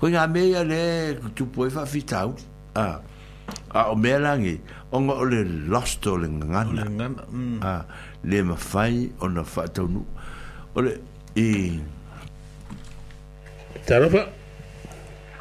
ko 0.00 0.08
ya 0.12 0.26
me 0.28 0.44
ya 0.52 0.62
le 0.64 1.16
tu 1.34 1.46
po 1.46 1.68
fa 1.70 1.86
fita 1.86 2.28
Ah, 2.70 2.80
a 2.80 2.92
ah, 2.94 2.98
ah, 3.74 3.86
o 3.90 3.96
melangi 3.98 4.60
o 4.94 5.00
nga 5.02 5.14
o 5.18 5.24
le 5.26 5.42
losto 5.42 6.14
le 6.14 6.28
nga 6.30 6.62
nga 6.70 6.86
mm. 6.86 7.58
ah, 7.66 7.82
le 8.22 8.38
ma 8.46 8.54
fai 8.54 9.10
o 9.18 9.26
na 9.26 9.42
fa 9.42 9.66
to 9.66 9.88
e 11.34 11.48
tano 13.90 14.06
fa 14.14 14.22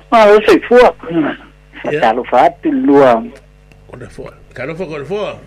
e 0.09 0.16
a 0.18 0.19
o 0.26 0.42
se 0.42 0.58
fu 0.66 0.74
a 0.82 0.90
tano 2.01 2.24
tu 2.64 2.69
lua 2.72 3.22
o 3.92 3.93
na 3.93 4.08
fu 4.09 4.26
a 4.26 4.34
tano 4.58 4.74
fa 4.74 4.90
ko 4.90 4.98
le 4.98 5.06
fu 5.06 5.19
a 5.22 5.38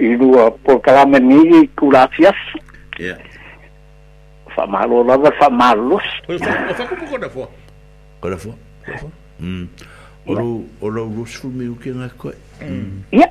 i 0.00 0.16
lua 0.16 0.48
po 0.50 0.80
kala 0.80 1.04
meni 1.04 1.68
kulafias 1.76 2.38
yeah. 2.96 3.20
famalo 4.60 5.04
lava 5.04 5.30
famalos 5.38 6.02
mm. 9.40 9.68
oro 10.28 10.62
oro 10.82 11.04
rus 11.06 11.34
fu 11.40 11.48
mi 11.48 11.68
uki 11.68 11.90
nga 11.90 12.08
ko 12.18 12.32
mm. 12.62 13.02
ya 13.12 13.26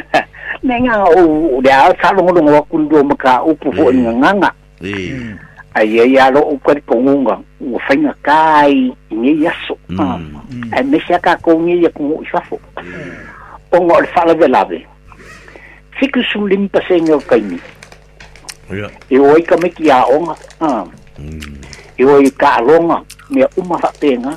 nenga 0.66 1.04
o 1.04 1.60
de 1.62 1.70
al 1.70 1.94
salong 2.02 2.32
dong 2.34 2.50
lo 2.50 2.62
kun 2.70 2.88
do 2.88 3.04
maka 3.04 3.42
upu 3.44 3.72
fo 3.72 3.90
eh. 3.92 4.02
nga 4.02 4.12
nga 4.12 4.30
nga 4.34 4.50
eh. 4.82 5.36
ai 5.74 6.12
ya 6.12 6.30
lo 6.30 6.40
upu 6.50 6.74
di 6.74 6.80
pongunga 6.80 7.38
u 7.60 7.78
fainga 7.86 8.12
kai 8.22 8.90
ni 9.10 9.42
yaso 9.44 9.78
mm. 9.88 10.00
ah. 10.00 10.18
ai 10.74 10.82
me 10.84 10.98
ka 10.98 11.38
ko 11.42 11.54
ni 11.62 11.82
ya 11.84 11.90
ku 11.94 12.18
isa 12.26 12.40
fo 12.50 12.58
eh. 12.82 13.74
o 13.74 13.76
ngol 13.78 14.06
fala 14.10 14.34
de 14.34 14.46
labe 14.50 14.82
fiku 16.00 16.20
sum 16.32 16.48
lim 16.50 16.68
paseng 16.68 17.06
yo 17.06 17.22
kai 17.22 17.44
Ia. 18.70 18.90
E 19.10 19.18
oi 19.18 19.42
ka 19.42 19.56
me 19.56 19.68
ki 19.70 19.88
a 19.90 20.02
onga. 20.10 20.34
Ah. 20.60 20.84
Mm. 21.18 21.62
E 21.98 22.04
oi 22.04 22.30
ka 22.38 22.56
alonga, 22.58 23.00
mea 23.30 23.48
uma 23.56 23.76
whapenga. 23.78 24.36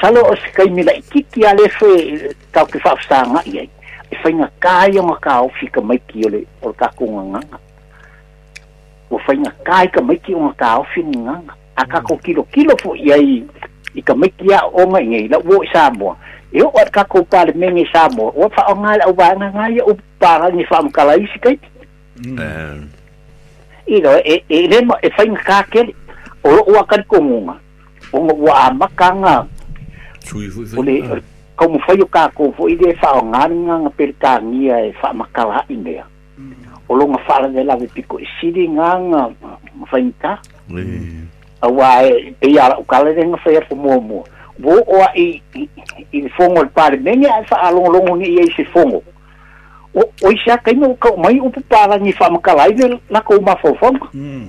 Salo 0.00 0.22
o 0.24 0.34
se 0.34 0.48
kai 0.54 0.70
mila 0.70 0.92
i 0.92 1.02
kiki 1.10 1.44
ale 1.44 1.68
fe 1.68 1.86
eh, 1.92 2.30
tau 2.52 2.66
ki 2.66 2.78
whaafsanga 2.84 3.42
i 3.46 3.58
ai. 3.58 3.68
E 4.10 4.16
whainga 4.24 4.48
kai 4.60 4.98
o 4.98 5.02
ngā 5.04 5.34
o 5.44 5.50
fika 5.60 5.80
mai 5.80 5.98
ki 6.08 6.24
ole 6.26 6.42
o 6.62 6.72
ka 6.72 6.88
kunga 6.96 7.22
nganga. 7.22 7.60
O 9.10 9.20
whainga 9.26 9.52
kai 9.64 9.86
ka 9.92 10.00
mai 10.00 10.16
ki 10.16 10.34
o 10.34 10.48
ngā 10.48 10.70
o 10.80 10.86
fika 10.94 11.18
nganga. 11.18 11.54
A 11.76 11.84
ka 11.86 12.00
ko 12.00 12.16
mm. 12.16 12.20
kilo 12.24 12.42
kilo 12.44 12.76
fo 12.82 12.94
i 12.96 13.12
ai 13.12 13.42
i 13.94 14.02
ka 14.02 14.14
mai 14.14 14.32
ki 14.38 14.52
a 14.56 14.62
onga 14.72 15.04
i 15.04 15.10
ngai 15.12 15.28
la 15.36 15.42
wo 15.44 15.60
i 15.62 15.68
Samoa. 15.72 16.16
E 16.52 16.62
o 16.64 16.72
ka 16.92 17.04
ko 17.04 17.22
pale 17.24 17.52
mengi 17.52 17.84
Samoa. 17.92 18.32
O 18.34 18.48
wha 18.48 18.64
o 18.72 18.74
ngā 18.80 18.96
la 19.04 19.10
o 19.12 19.14
ngā 19.14 19.52
ngā 19.52 19.68
i 19.76 19.80
o 19.84 19.94
pāra 20.18 20.48
ni 20.54 20.64
wha 20.64 20.82
mkala 20.88 21.18
i 21.20 21.28
kai. 21.44 21.58
Mm. 22.24 22.38
Eh. 22.40 22.98
ilo 23.90 24.10
e 24.22 24.22
eh, 24.22 24.22
e 24.24 24.44
eh, 24.48 24.64
eh, 24.64 24.68
le 24.72 24.80
mo 24.86 24.94
e 25.04 25.08
fain 25.16 25.34
ka 25.46 25.58
ke 25.70 25.82
o 26.46 26.52
o 26.70 26.80
ka 26.88 26.96
ko 27.10 27.18
mo 27.18 27.38
o 28.14 28.18
mo 28.22 28.34
wa 28.46 28.70
ma 28.70 28.86
ah. 28.86 28.90
ka 28.94 29.08
nga 29.22 29.36
chui 30.22 30.46
fu 30.46 30.62
fu 30.62 30.80
le 30.82 30.94
ko 31.58 31.64
mo 31.74 31.78
fa 31.82 31.92
yo 31.98 32.06
ka 32.06 32.30
ko 32.30 32.54
fo 32.54 32.70
ide 32.70 32.94
fa 33.02 33.18
o 33.18 33.26
nga 33.34 33.50
nga 33.50 33.90
per 33.98 34.10
ka 34.22 34.38
ngia 34.38 34.76
e 34.86 34.94
fa 35.02 35.10
ma 35.12 35.26
ka 35.34 35.42
ha 35.50 35.60
inde 35.66 35.98
o 36.86 36.94
lo 36.94 37.04
nga 37.10 37.18
fa 37.26 37.42
le 37.42 37.62
la 37.66 37.74
piko 37.90 38.22
sidi 38.38 38.70
nga 38.70 38.94
nga 39.10 39.22
fain 39.90 40.14
ka 40.22 40.38
awa 41.66 41.90
e 42.06 42.46
ya 42.46 42.70
o 42.78 42.86
ka 42.86 43.02
le 43.02 43.10
nga 43.18 43.38
fa 43.42 43.50
fo 43.66 43.74
mo 43.74 43.98
mo 43.98 44.18
wo 44.62 44.74
o 44.86 45.02
i 45.18 45.42
i 46.14 46.28
fongo 46.38 46.62
par 46.70 46.94
menga 47.02 47.42
fa 47.50 47.66
along 47.68 47.90
long 47.90 48.08
ni 48.22 48.38
e 48.38 48.46
se 48.54 48.62
fongo 48.70 49.02
o 49.94 50.00
o 50.22 50.32
sia 50.44 50.56
kai 50.58 50.74
no 50.74 50.94
ka 50.94 51.10
mai 51.16 51.40
o 51.42 51.50
pa 51.68 51.86
la 51.86 51.98
ni 51.98 52.12
fam 52.12 52.38
ka 52.40 52.54
lai 52.54 52.72
de 52.72 52.98
na 53.10 53.20
ko 53.20 53.40
ma 53.40 53.54
fo 53.56 53.74
fo 53.74 53.90
mm 54.14 54.46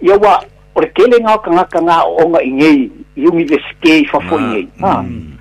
ia 0.00 0.16
wa 0.18 0.40
o 0.74 0.80
ke 0.80 1.04
le 1.08 1.18
nga 1.20 1.38
ka 1.38 1.64
ka 1.64 1.80
nga 1.80 2.04
o 2.04 2.26
nga 2.28 2.40
i 2.42 2.50
ngi 2.52 2.90
i 3.16 3.26
mi 3.32 3.44
de 3.44 3.56
ske 3.68 4.04
fa 4.12 4.20
fo 4.20 4.38
ni 4.38 4.68
ha 4.82 5.00
hmm. 5.00 5.32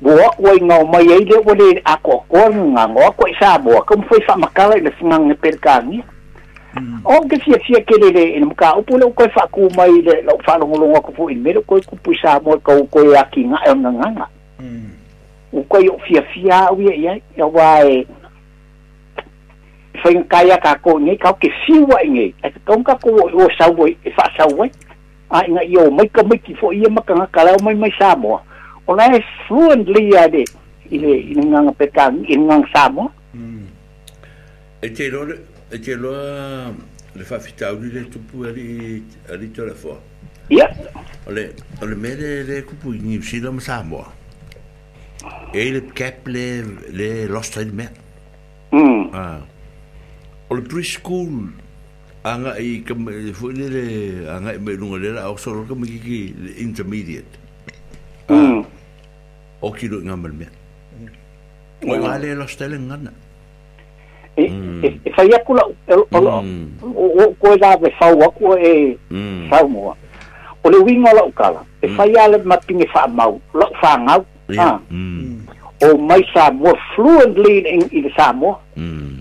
bo 0.00 0.12
wa 0.16 0.28
ko 0.36 0.56
nga 0.64 0.84
mai 0.84 1.08
ai 1.12 1.24
de 1.24 1.36
wo 1.46 1.54
le 1.54 1.80
a 1.84 1.96
ko 1.96 2.24
ko 2.28 2.38
e 2.50 2.54
nga 2.54 2.88
ngo 2.88 3.10
ko 3.16 3.24
sa 3.40 3.58
bo 3.58 3.80
ka 3.82 3.96
mo 3.96 4.04
fo 4.08 4.16
sa 4.26 4.36
ma 4.36 4.46
ka 4.48 4.66
lai 4.68 4.80
le 4.80 4.92
sa 5.00 5.06
nga 5.20 5.32
e 5.32 5.36
per 5.36 5.56
ka 5.58 5.80
ni 5.80 6.00
hmm. 6.76 7.00
o 7.04 7.20
ke 7.28 7.40
sia 7.44 7.58
sia 7.66 7.80
ke 7.84 7.94
e 7.96 8.00
le 8.00 8.08
le 8.10 8.24
in 8.40 8.48
ka 8.56 8.72
o 8.76 8.82
po 8.82 8.96
le 8.96 9.04
ko 9.14 9.24
fa 9.32 9.44
ku 9.52 9.68
mai 9.76 10.00
le 10.04 10.20
lo 10.24 10.36
fa 10.44 10.56
lo 10.58 10.64
lo 10.66 10.96
ko 11.00 11.12
fo 11.16 11.28
i 11.28 11.34
me 11.36 11.52
le 11.52 11.60
ko 11.64 11.80
ku 11.88 11.96
pu 11.96 12.12
sa 12.20 12.40
mo 12.40 12.56
ka 12.58 12.72
ko 12.92 13.02
ya 13.12 13.24
ki 13.32 13.44
nga 13.52 13.72
nga 13.76 13.90
nga 14.12 14.26
mm 14.60 14.99
uko 15.52 15.80
yo 15.82 15.98
fia 16.06 16.22
fia 16.22 16.70
u 16.72 16.80
ye 16.82 16.96
ye 17.02 17.22
ya 17.36 17.46
wai 17.46 18.06
fain 20.02 20.22
kaya 20.28 20.58
ka 20.62 20.74
ko 20.78 20.98
ni 21.00 21.16
ka 21.18 21.32
ke 21.34 21.50
siwa 21.66 21.98
ngi 22.06 22.34
e 22.42 22.48
ka 22.64 22.74
ka 22.86 22.94
ko 23.02 23.10
o 23.18 23.48
sa 23.58 23.66
wo 23.66 23.86
e 23.90 24.10
fa 24.14 24.30
sa 24.38 24.46
wo 24.46 24.64
a 25.30 25.42
nga 25.42 25.62
yo 25.66 25.90
mai 25.90 26.06
ka 26.08 26.22
mai 26.22 26.38
ki 26.38 26.54
fo 26.54 26.70
ye 26.72 26.86
ma 26.88 27.02
ka 27.02 27.14
ka 27.34 27.42
la 27.44 27.58
mai 27.62 27.74
mai 27.74 27.90
sa 27.98 28.14
mo 28.16 28.38
ona 28.86 29.10
e 29.10 29.20
fluently 29.46 30.14
ya 30.14 30.28
de 30.28 30.44
ile 30.90 31.18
ina 31.34 31.42
nga 31.42 31.60
nga 31.66 31.72
peka 31.74 32.04
ina 32.30 32.62
nga 32.62 32.68
sa 32.70 32.82
mo 32.90 33.10
e 34.80 34.88
te 34.94 35.10
lo 35.10 35.26
e 35.70 35.76
te 35.82 35.98
lo 35.98 36.14
le 37.18 37.24
fa 37.26 37.42
fita 37.42 37.74
u 37.74 37.82
le 37.82 38.06
tupu 38.06 38.46
ali 38.46 39.02
ali 39.26 39.50
to 39.50 39.66
la 39.66 39.74
fo 39.74 39.98
ya 40.48 40.70
ole 41.26 41.54
ole 41.82 41.94
mere 41.98 42.46
le 42.46 42.62
kupu 42.62 42.94
ni 42.94 43.18
si 43.22 43.40
la 43.42 43.50
mo 43.50 43.58
sa 43.58 43.82
mo 43.82 44.19
e 45.52 45.58
ele 45.58 45.80
cap 45.94 46.24
le 46.26 46.62
le 46.92 47.26
lost 47.28 47.56
in 47.60 47.70
me 47.78 47.86
mm 48.72 49.02
ah 49.12 49.40
ol 50.50 50.60
pre 50.66 50.82
school 50.86 51.50
anga 52.24 52.56
i 52.60 52.80
kem 52.86 53.04
foi 53.36 53.52
le 53.58 53.66
le 53.74 53.84
anga 54.30 54.54
me 54.58 54.76
nu 54.78 54.96
le 54.98 55.12
la 55.12 55.26
so 55.36 55.52
ro 55.52 55.64
kem 55.68 55.84
ki 55.84 56.20
intermediate 56.62 57.28
mm 58.30 58.60
o 59.60 59.68
ki 59.74 59.88
lo 59.90 60.00
nga 60.00 60.16
mal 60.16 60.32
me 60.32 60.46
o 61.88 61.92
nga 61.98 62.18
le 62.22 62.34
lost 62.38 62.60
in 62.64 62.84
nga 62.88 62.96
na 63.06 63.12
e 64.40 64.44
fa 65.14 65.24
ya 65.26 65.36
ku 65.44 65.52
la 65.58 65.64
o 65.66 66.18
o 66.96 67.24
ko 67.40 67.48
da 67.60 67.76
ve 67.76 67.90
fa 68.00 68.08
wa 68.14 68.28
ku 68.38 68.54
e 68.56 68.96
fa 69.52 69.60
mo 69.68 69.92
o 70.62 70.66
le 70.70 70.78
wing 70.86 71.04
ala 71.08 71.24
ukala 71.26 71.60
e 71.84 71.88
fa 71.92 72.08
ya 72.08 72.28
le 72.30 72.38
matin 72.46 72.80
fa 72.92 73.04
mau 73.08 73.36
lo 73.52 73.66
fa 73.82 73.96
ngau 74.00 74.24
Yeah. 74.56 74.64
Dạ. 74.90 74.96
Mm. 74.96 75.40
À. 75.48 75.54
O 75.80 75.86
ừ. 75.86 75.92
ừ. 75.92 75.96
mai 75.96 76.20
Samoa, 76.34 76.72
fluently 76.96 77.62
in, 77.64 77.80
in 77.90 78.08
Samoa. 78.16 78.54
Mm. 78.76 79.16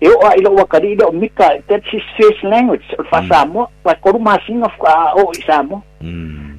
Eu 0.00 0.18
a 0.26 0.30
ilo 0.34 0.50
wa 0.50 0.66
kari 0.66 0.88
ilo 0.92 1.10
mika, 1.10 1.44
that's 1.68 1.92
his 1.92 2.02
first 2.18 2.44
language, 2.44 2.84
fa 3.10 3.22
Samoa, 3.30 3.66
pa 3.82 3.94
koru 3.94 4.18
masing 4.18 4.62
of 4.62 4.72
o 5.16 5.32
Samoa. 5.46 5.80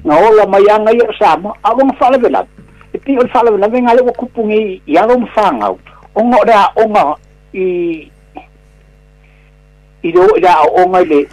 Na 0.04 0.16
ola 0.18 0.46
mayanga 0.46 0.90
yo 0.90 1.12
Samoa, 1.18 1.54
awang 1.62 1.94
fala 1.98 2.18
velap. 2.18 2.46
Ipi 2.94 3.18
ol 3.18 3.28
fala 3.28 3.50
velap, 3.50 3.72
ngale 3.72 4.00
wa 4.00 4.12
kupungi 4.12 4.80
yalom 4.86 5.26
fangau. 5.34 5.78
Ongo 6.14 6.44
da 6.44 6.68
ongo 6.76 7.16
i 7.54 7.64
i 10.04 10.12
do 10.12 10.28
da 10.42 10.62
ongo 10.62 11.04
le 11.04 11.24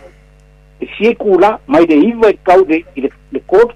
siekula 0.97 1.59
mai 1.67 1.85
de 1.85 1.95
iwe 1.95 2.33
kau 2.43 2.63
de 2.65 2.83
le 3.31 3.39
court 3.47 3.71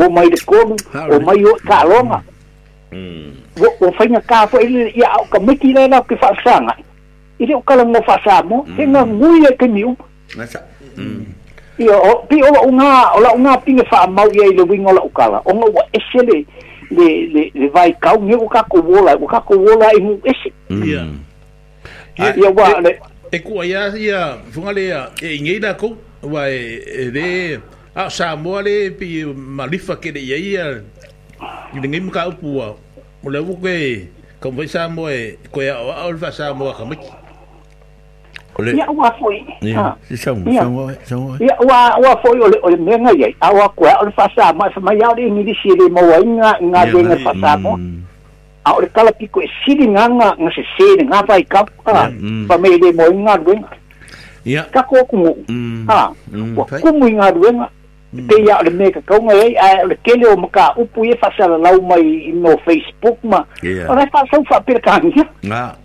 o 0.00 0.08
mai 0.10 0.26
le 0.30 0.36
konu 0.46 0.76
o 1.10 1.16
mai 1.26 1.40
o 1.50 1.58
ka 1.68 1.78
longa 1.88 2.20
o 3.60 3.66
o 3.84 3.90
fainga 3.98 4.20
ka 4.28 4.46
fo 4.46 4.58
ile 4.60 4.90
ia 4.94 5.06
o 5.18 5.24
ka 5.30 5.38
miki 5.40 5.72
le 5.72 5.88
la 5.88 6.00
ke 6.02 6.16
fa 6.20 6.30
sanga 6.44 6.74
ile 7.38 7.54
o 7.54 7.60
kala 7.62 7.84
ngo 7.84 8.00
fa 8.06 8.16
sa 8.24 8.42
mo 8.42 8.64
he 8.76 8.84
nga 8.86 9.04
ngui 9.04 9.44
e 9.46 9.52
ke 9.60 9.66
niu 9.66 9.94
ia 11.78 11.96
o 11.96 12.14
pi 12.28 12.42
o 12.42 12.52
o 12.66 12.70
nga 12.76 13.10
o 13.16 13.20
la 13.20 13.30
nga 13.38 13.56
pinga 13.64 13.84
fa 13.90 14.06
mau 14.06 14.28
ia 14.32 14.46
ile 14.52 14.62
wingo 14.62 14.92
la 14.92 15.00
o 15.00 15.08
kala 15.08 15.40
o 15.44 15.54
ngo 15.54 15.80
e 15.92 15.98
sele 16.12 16.44
le 16.90 17.08
le 17.34 17.50
le 17.54 17.68
vai 17.68 17.92
kau 18.00 18.20
ngi 18.20 18.34
o 18.34 18.48
ka 18.48 18.62
ko 18.70 18.80
wola 18.80 19.14
o 19.14 19.26
ka 19.26 19.40
ko 19.40 19.56
wola 19.58 19.88
e 19.96 20.00
mu 20.00 20.18
ese 20.24 20.50
ia 20.86 21.02
ia 22.36 22.50
wa 22.50 22.80
le 22.80 22.98
e 23.32 23.38
ku 23.38 23.62
ia 23.64 23.88
ia 23.96 24.36
funga 24.52 24.72
le 24.72 24.84
e 25.22 25.40
ngeira 25.42 25.74
ko 25.74 25.96
wa 26.22 26.48
e 26.50 27.10
de 27.14 27.58
Ờ, 27.96 28.02
a 28.02 28.04
ờ, 28.04 28.08
à. 28.08 28.08
à, 28.08 28.10
sa 28.10 28.34
mo 28.34 28.60
le 28.60 28.88
pi 29.00 29.24
malifa 29.24 29.94
ke 30.02 30.10
de 30.12 30.20
ia 30.20 30.36
i 31.72 31.88
ngi 31.88 32.00
mo 32.00 32.10
ka 32.12 32.24
upu 32.28 32.58
o 32.58 32.76
le 33.30 33.40
buke 33.42 34.06
ko 34.40 34.50
vai 34.50 34.66
sa 34.66 34.88
mo 34.88 35.06
e 35.08 35.36
ko 35.52 35.60
ya 35.62 35.74
o 35.80 36.12
va 36.16 36.30
sa 36.32 36.52
mo 36.54 36.72
ka 36.78 36.84
mi 36.84 36.96
Ole. 38.58 38.72
Ya 38.78 38.86
wa 38.88 39.10
foi. 39.20 39.40
Ya. 39.62 39.92
Si 40.08 40.16
sa 40.16 40.32
mo, 40.32 40.48
sa 40.58 40.64
mo, 40.64 40.88
sa 41.04 41.12
mo. 41.20 41.36
Ya 41.40 41.52
wa 41.60 41.90
wa 42.00 42.14
foi 42.24 42.40
ole 42.40 42.56
ole 42.64 42.76
me 42.80 42.96
nga 42.98 43.10
ye. 43.18 43.28
Awa 43.44 43.68
ko 43.76 43.84
ole 44.00 44.08
fa 44.16 44.24
sa 44.36 44.48
ma 44.56 44.64
sa 44.74 44.80
ma 44.80 44.92
ya 44.96 45.12
ri 45.16 45.28
ni 45.30 45.42
di 45.44 45.52
si 45.62 45.68
le 45.68 45.84
mo 45.92 46.00
wa 46.02 46.16
nga 46.24 46.52
nga 46.64 46.84
de 46.88 47.02
nga 47.04 47.16
fa 47.24 47.32
sa 47.42 47.52
mo. 47.60 47.76
a 48.64 48.72
ore 48.72 48.86
kala 48.96 49.12
piko 49.12 49.40
e 49.40 49.46
siri 49.64 49.86
nga 49.92 50.08
nga 50.08 50.32
nga 50.40 50.50
se 50.56 50.62
se 50.78 51.04
nga 51.04 51.20
vai 51.28 51.44
ka 51.44 51.64
pa 52.48 52.58
me 52.58 52.68
le 52.80 52.92
mo 52.96 53.04
nga 53.28 53.36
ruenga 53.36 53.68
ia 54.44 54.62
ka 54.74 54.82
ko 54.90 54.96
ku 55.10 55.16
ha 55.88 56.10
ku 56.82 56.88
mu 56.98 57.06
nga 57.14 57.30
ruenga 57.30 57.68
pe 58.28 58.36
ya 58.42 58.60
le 58.64 58.70
me 58.72 58.88
ka 58.90 59.00
kong 59.04 59.28
e 59.32 59.54
a 59.60 59.84
le 59.84 59.96
kele 60.00 60.24
o 60.32 60.36
maka 60.36 60.72
upu 60.80 61.04
e 61.04 61.12
fa 61.20 61.28
mai 61.82 62.32
no 62.32 62.56
facebook 62.64 63.18
ma 63.22 63.44
ora 63.92 64.06
fa 64.08 64.24
sa 64.32 64.40
fa 64.48 64.56
per 64.64 64.80
kan 64.80 65.04
ya 65.44 65.76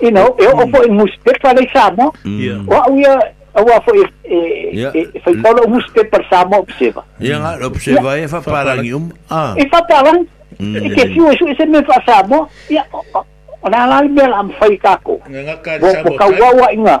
e 0.00 0.08
o 0.08 0.68
fo 0.72 0.78
in 0.88 0.96
respect 1.04 1.40
fa 1.44 1.52
le 1.52 1.68
samo 1.72 2.08
o 2.08 2.78
u 2.90 2.94
ya 2.96 3.12
o 3.52 3.62
fo 3.84 3.92
e 3.92 5.04
fa 5.22 5.30
polo 5.44 5.60
un 5.68 5.76
respect 5.78 6.08
per 6.10 6.24
samo 6.30 6.56
observa 6.64 7.04
ya 7.20 7.36
observa 7.64 8.16
e 8.18 8.24
fa 8.26 8.40
parangium 8.40 9.12
ah 9.30 9.52
e 9.58 9.68
fa 9.68 9.82
parang 9.84 10.24
e 10.56 10.88
ke 10.96 11.12
fiu 11.12 11.28
e 11.28 11.36
se 11.52 11.64
me 11.68 11.84
fa 11.84 12.00
samo 12.06 12.48
ya 12.72 12.80
ona 13.62 13.84
la 13.90 14.00
le 14.02 14.08
me 14.08 14.22
la 14.24 14.40
am 14.40 14.50
fai 14.56 14.78
kako 14.78 15.20
ko 15.20 16.10
ko 16.16 16.26
kawa 16.38 16.98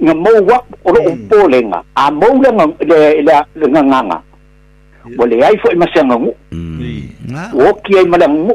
nga 0.00 0.14
mawak 0.16 0.64
ulo 0.84 1.00
upo 1.12 1.38
le 1.52 1.58
nga 1.68 1.78
amaw 1.94 2.32
le 2.42 2.48
nga 2.56 2.64
le 2.90 2.98
le 3.60 3.66
nga 3.72 3.82
nga 3.84 4.00
nga 4.08 4.18
wale 5.16 5.34
ay 5.44 5.56
fo 5.60 5.68
ima 5.72 5.84
siya 5.92 6.08
nga 6.08 6.16
mo 6.16 6.32
wok 7.56 7.80
ya 7.92 8.00
ima 8.04 8.16
lang 8.16 8.48
mo 8.48 8.54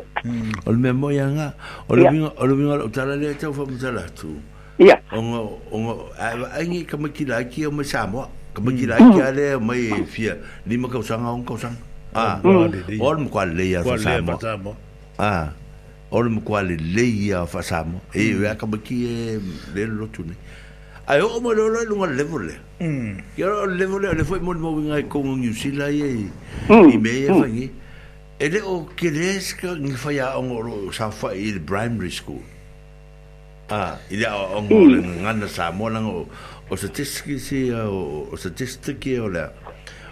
ol 0.65 0.77
me 0.82 0.90
mo 0.93 1.14
yang 1.14 1.38
nga 1.38 1.53
ol 1.90 2.01
mi 2.01 2.25
nga 2.25 2.30
ol 2.41 2.51
mi 2.57 2.64
nga 2.65 2.82
utala 2.82 3.14
le 3.14 3.30
ta 3.38 3.49
ufa 3.53 3.61
mutala 3.61 4.03
tu 4.17 4.41
iya 4.82 4.98
onga 5.14 5.40
onga 5.69 5.93
ay 6.57 6.65
nga 6.65 6.98
kamakila 6.98 7.45
ki 7.45 7.69
o 7.69 7.69
may 7.69 7.85
samwa 7.85 8.25
kamakila 8.57 8.98
hmm. 8.98 9.03
hmm. 9.06 9.14
ki 9.14 9.22
ale 9.22 9.43
may 9.61 9.82
fia 10.09 10.33
ni 10.65 10.82
ma 10.82 10.90
kausang 10.90 11.22
nga 11.22 11.30
ong 11.30 11.45
kausang 11.45 11.77
ah 12.17 12.41
ol 12.98 13.15
mo 13.22 13.30
kwa 13.30 13.45
le 13.45 13.69
ya 13.69 13.85
sa 13.85 14.01
samwa 14.17 14.41
ah 15.22 15.53
orang 16.15 16.38
mo 16.40 16.41
kwa 16.41 16.61
le 16.65 16.77
le 16.80 17.06
ya 17.30 17.45
fa 17.45 17.61
samwa 17.61 18.01
e 18.17 18.33
ya 18.33 18.57
kamakila 18.57 19.38
ai 21.06 21.22
o 21.22 21.38
mo 21.40 21.53
lo 21.53 21.69
lo 21.69 21.82
nga 21.85 22.08
level 22.09 22.50
le 22.50 22.56
mm 22.82 23.38
yo 23.38 23.69
level 23.69 24.09
le 24.09 24.24
foi 24.25 24.42
mo 24.42 24.58
mo 24.58 24.74
nga 24.90 24.98
ko 25.06 25.22
New 25.22 25.53
Zealand 25.53 25.93
e 25.93 26.01
i 26.01 26.27
mm. 26.66 26.92
me 26.98 27.11
e 27.14 27.30
fangi 27.30 27.67
ele 28.42 28.59
o 28.66 28.90
keles 28.98 29.53
ka 29.53 29.77
ngi 29.77 29.93
fa 29.93 30.09
ya 30.09 30.27
o 30.42 30.42
ro 30.42 30.90
sa 30.90 31.14
fa 31.14 31.30
i 31.38 31.53
primary 31.61 32.09
school 32.09 32.42
ah 33.69 34.01
ile 34.09 34.25
o 34.34 34.66
ngo 34.66 34.77
le 34.82 34.98
nga 35.22 35.32
na 35.38 35.45
sa 35.45 35.69
mo 35.69 35.93
lang 35.93 36.09
o 36.09 36.25
o 36.66 36.74
statistik 36.74 37.38
si 37.38 37.69
o 37.69 38.34
statistik 38.34 38.98
e 39.06 39.22
o 39.22 39.30
le 39.30 39.45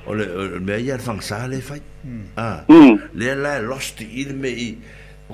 o 0.06 0.14
le 0.14 0.26
me 0.62 0.78
ya 0.78 1.02
fang 1.02 1.26
sa 1.26 1.50
le 1.50 1.58
fa 1.58 1.74
mm. 2.06 2.38
ah 2.38 2.70
mm. 2.70 3.18
le 3.18 3.26
la 3.34 3.58
lost 3.66 3.98
il 4.06 4.38
me 4.38 4.52
i 4.54 4.70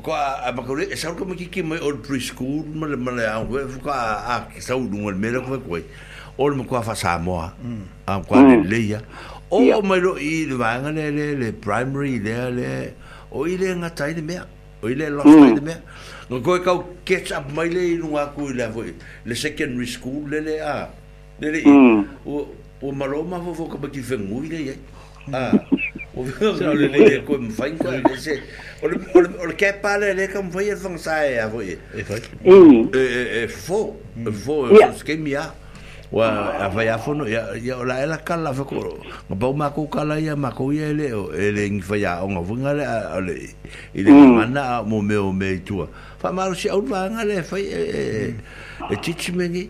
ko 0.01 0.11
a 0.15 0.49
e 0.49 0.55
ma 0.55 0.61
ko 0.63 0.73
mm. 0.75 0.79
le 0.79 0.85
sa 0.95 1.13
ko 1.13 1.23
ki 1.27 1.45
ki 1.53 1.61
mai 1.63 1.79
old 1.79 2.01
preschool 2.05 2.65
ma 2.73 2.87
le 2.87 2.97
ma 2.97 3.11
le 3.11 3.25
a 3.27 3.39
ko 3.43 3.89
a 3.91 4.35
a 4.35 4.61
sa 4.61 4.75
u 4.77 4.87
dun 4.87 5.15
me 5.19 5.29
le 5.31 5.39
ko 5.43 5.59
ko 5.59 5.77
ol 6.39 6.55
mo 6.55 6.63
ko 6.63 6.81
fa 6.81 6.95
sa 6.95 7.17
mo 7.19 7.39
a 7.39 8.21
ko 8.27 8.39
le 8.41 8.55
le 8.65 8.79
ya 8.95 8.99
o 9.49 9.63
ma 9.81 9.95
lo 9.97 10.15
i 10.17 10.45
le 10.47 10.55
va 10.55 10.77
nga 10.79 10.91
le 10.91 11.11
le 11.17 11.25
le 11.41 11.49
primary 11.53 12.19
le 12.19 12.35
le 12.55 12.67
o 13.31 13.45
i 13.47 13.57
le 13.57 13.75
nga 13.75 13.89
tai 13.89 14.13
le 14.15 14.21
me 14.23 14.39
o 14.81 14.85
i 14.89 14.95
le 14.95 15.09
lo 15.09 15.23
tai 15.23 15.53
le 15.55 15.61
mm. 15.61 15.67
me 15.67 15.75
no 16.29 16.41
ko 16.41 16.57
ka 16.63 16.73
catch 17.05 17.31
up 17.31 17.51
mai 17.55 17.69
le 17.69 17.97
nu 17.99 18.15
a 18.17 18.27
ko 18.35 18.47
le 18.49 18.67
vo 18.67 18.83
le 19.25 19.35
secondary 19.35 19.87
school 19.87 20.27
le 20.29 20.39
le 20.39 20.55
a 20.59 20.89
le 21.41 21.51
le 21.51 21.61
mm. 21.65 22.01
o 22.25 22.47
o 22.81 22.91
ma 22.95 23.05
lo 23.05 23.23
ma 23.23 23.37
vo 23.37 23.53
ko 23.53 23.77
ki 23.87 24.01
fe 24.01 24.15
ngui 24.15 24.47
le 24.47 24.59
ya 24.71 24.75
a 25.33 25.41
o 26.15 26.21
o 26.25 26.73
le 26.73 26.88
le 26.89 27.21
ko 27.25 27.38
me 27.38 27.49
fain 27.53 27.77
ko 27.77 27.91
le 27.93 28.01
se 28.17 28.41
o 28.81 28.88
le 28.89 28.97
o 29.13 29.21
le 29.21 29.29
o 29.38 29.45
le 29.45 29.53
kai 29.53 29.77
pa 29.81 29.97
le 30.01 30.13
le 30.17 30.25
ka 30.27 30.41
me 30.41 30.49
fain 30.49 30.73
fang 30.75 30.97
sa 30.97 31.21
e 31.29 31.38
avo 31.38 31.61
e 31.61 31.77
e 31.77 32.01
e 32.01 33.43
e 33.43 33.47
fo 33.47 33.93
fo 34.33 34.69
e 34.69 34.77
fo 34.77 34.93
ske 34.97 35.17
mi 35.21 35.35
a 35.38 35.53
wa 36.11 36.25
a 36.65 36.69
fa 36.73 36.81
ya 36.83 36.97
fo 36.97 37.13
no 37.13 37.29
ya 37.29 37.53
ya 37.61 37.77
o 37.77 37.85
la 37.85 38.01
e 38.01 38.07
la 38.09 38.17
ka 38.25 38.35
la 38.38 38.51
fo 38.53 38.65
ko 38.65 38.97
ma 39.29 39.35
ba 39.38 39.53
ma 39.53 39.69
ko 39.69 39.85
ka 39.85 40.01
la 40.03 40.17
ya 40.17 40.33
ma 40.35 40.49
ko 40.49 40.71
ye 40.73 40.89
le 40.97 41.13
o 41.13 41.29
e 41.29 41.53
le 41.53 41.69
ngi 41.69 41.81
fa 41.85 41.95
ya 42.01 42.11
o 42.25 42.29
ngo 42.29 42.41
vunga 42.41 42.73
le 42.73 42.85
o 43.13 43.19
le 43.21 43.35
i 43.93 44.01
le 44.01 44.09
ma 44.09 44.49
na 44.49 44.81
mo 44.81 45.01
me 45.05 45.15
o 45.17 45.29
me 45.31 45.61
tu 45.63 45.85
fa 46.17 46.33
ma 46.33 46.49
ro 46.49 46.55
si 46.57 46.69
au 46.73 46.81
va 46.81 47.05
nga 47.09 47.21
le 47.23 47.43
fa 47.45 47.61
e 47.61 48.33
e 48.89 48.95
tichi 48.97 49.29
me 49.31 49.45
ni 49.47 49.69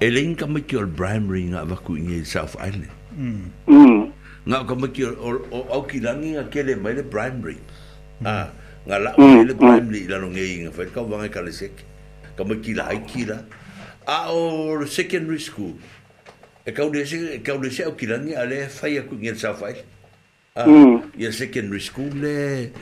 e 0.00 0.06
eh, 0.06 0.10
le 0.16 0.20
inga 0.24 0.34
kan 0.34 0.48
maki 0.56 0.76
o 0.80 0.86
primary 0.96 1.42
nga 1.52 1.66
waku 1.68 1.98
inga 2.00 2.14
i 2.16 2.24
South 2.24 2.56
Island. 2.56 2.88
Mm. 3.12 3.52
Mm. 3.68 4.08
Nga 4.48 4.56
o 4.60 4.64
ka 4.64 4.74
maki 4.80 5.04
o 5.04 5.12
au 5.60 5.82
ki 5.84 6.00
langi 6.00 6.40
nga 6.40 6.44
kele 6.48 6.72
mai 6.80 6.96
le 6.96 7.04
primary. 7.04 7.60
Mm. 8.24 8.24
Ah, 8.24 8.48
nga 8.88 8.96
la 8.96 9.12
o 9.12 9.20
hmm. 9.20 9.44
le 9.44 9.52
primary 9.54 10.08
lah, 10.08 10.16
i 10.16 10.16
lano 10.24 10.32
ngei 10.32 10.48
inga 10.56 10.70
whai, 10.72 10.88
kau 10.88 11.04
wangai 11.04 11.28
ka 11.28 11.44
le 11.44 11.52
seki. 11.52 11.84
Ka 12.32 12.48
maki 12.48 12.72
la 12.80 12.88
haiki 12.88 13.28
la. 13.28 13.44
A 14.08 14.32
ah, 14.32 14.32
o 14.32 14.40
secondary 14.88 15.36
school. 15.38 15.76
E 16.64 16.72
kau 16.72 16.88
le 16.88 17.04
se 17.68 17.84
au 17.84 17.92
ki 17.92 18.08
langi 18.08 18.32
a 18.32 18.48
le 18.48 18.64
whai 18.72 18.96
aku 19.04 19.20
inga 19.20 19.36
i 19.36 19.42
South 19.44 19.60
Island. 19.60 19.84
ia 21.16 21.30
secondary 21.32 21.78
school 21.80 22.10
le 22.10 22.72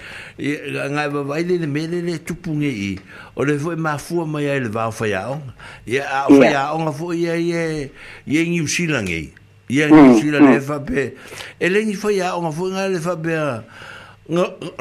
ga 0.73 1.09
vavai 1.09 1.45
le 1.45 1.59
lemele 1.59 2.01
le 2.03 2.19
tupuge 2.25 2.67
i 2.73 2.99
o 3.37 3.45
le 3.45 3.59
ma 3.77 3.93
mafua 3.93 4.25
ma 4.25 4.39
ai 4.39 4.61
le 4.61 4.69
vao 4.69 4.91
faiaʻoga 4.91 5.53
ia 5.87 6.07
ao 6.09 6.31
faiaʻoga 6.31 6.93
foʻi 6.99 7.17
ia 7.27 7.37
ie 7.37 7.91
ia 8.27 8.41
igiusilage 8.41 9.19
i 9.19 9.33
ia 9.69 9.87
igiusila 9.87 10.41
le 10.41 10.61
faapea 10.61 11.13
e 11.61 11.69
legi 11.69 11.93
faiaʻoga 11.95 12.51
foʻi 12.57 12.71
ga 12.73 12.89
le 12.89 13.01
faapea 13.01 13.65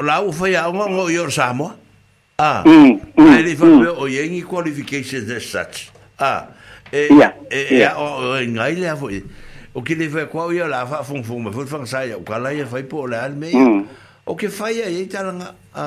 lau 0.04 0.32
faiaʻoga 0.32 0.88
go 0.96 1.08
i 1.10 1.18
o 1.18 1.26
le 1.26 1.30
samoa 1.30 1.76
a 2.38 2.64
ae 3.18 3.42
lei 3.42 3.56
faapea 3.56 3.92
o 4.00 4.08
iagi 4.08 4.42
qualifications 4.48 5.28
as 5.30 5.44
such 5.44 5.90
a 6.18 6.48
e 6.92 7.08
e 7.12 7.20
e 7.76 7.84
aʻoaʻoaigai 7.84 8.74
lea 8.80 8.96
foʻi 8.96 9.22
o 9.78 9.82
ke 9.86 9.94
le 9.94 10.08
fa 10.10 10.24
kwa 10.26 10.48
o 10.50 10.50
ya 10.52 10.66
la 10.66 10.80
fa 10.90 11.04
fung 11.06 11.22
fung 11.22 11.44
ma 11.46 11.50
fung 11.54 11.68
fung 11.70 11.86
sa 11.86 12.02
ya 12.02 12.18
kwa 12.18 12.38
la 12.42 12.50
ya 12.50 12.66
fa 12.66 12.82
po 12.82 13.06
la 13.06 13.22
al 13.28 13.36
me 13.38 13.52
mm. 13.54 13.80
o 14.26 14.34
ke 14.34 14.48
fa 14.50 14.72
ya 14.74 14.88
ye 14.90 15.06
ta 15.06 15.22
nga 15.30 15.54
a 15.70 15.86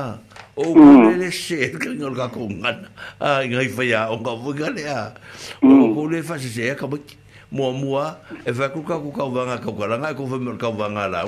o 0.55 0.71
mm. 0.71 0.79
ko 0.79 0.87
le 1.09 1.13
le 1.19 1.27
se 1.35 1.69
ke 1.81 1.91
ngol 1.99 2.15
ka 2.15 2.31
ko 2.31 2.47
nga 2.47 2.71
a 3.19 3.43
ngai 3.43 3.67
fa 3.75 3.83
ya 3.83 4.07
o 4.15 4.23
ka 4.23 4.31
bu 4.39 4.55
ga 4.55 4.71
le 4.71 4.87
a 4.87 5.11
o 5.59 5.73
mm. 5.75 5.91
ko 5.91 6.07
le 6.07 6.23
fa 6.23 6.39
se 6.39 6.47
se 6.55 6.71
ka 6.79 6.87
bu 6.87 7.03
mo 7.51 7.75
mo 7.75 7.99
a 7.99 8.07
e 8.47 8.55
fa 8.55 8.71
ku 8.71 8.79
ka 8.87 8.95
ku 8.95 9.11
ka 9.11 9.27
va 9.27 9.43
nga 9.51 9.57
ka 9.59 9.75
ko 9.75 9.83
la 9.83 9.99
nga 9.99 10.15
e 10.15 10.15
ko 10.15 10.23
fa 10.23 10.39
mo 10.39 10.55
ka 10.55 10.71
va 10.71 10.87
nga 10.95 11.05
la 11.11 11.27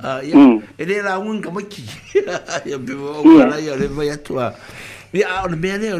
a 0.00 0.18
ya 0.24 0.40
e 0.80 0.82
le 0.88 0.96
la 1.04 1.20
un 1.20 1.44
ka 1.44 1.52
mo 1.52 1.60
ki 1.60 1.84
ya 2.64 2.80
bi 2.80 2.96
o 2.96 3.20
ka 3.36 3.44
la 3.44 3.56
ya 3.60 3.76
le 3.76 3.92
fa 3.92 4.08
ya 4.08 4.16
tu 4.16 4.40
a 4.40 4.48
ya 5.12 5.44
o 5.44 5.52
le 5.52 5.56
me 5.60 5.76
le 5.76 5.92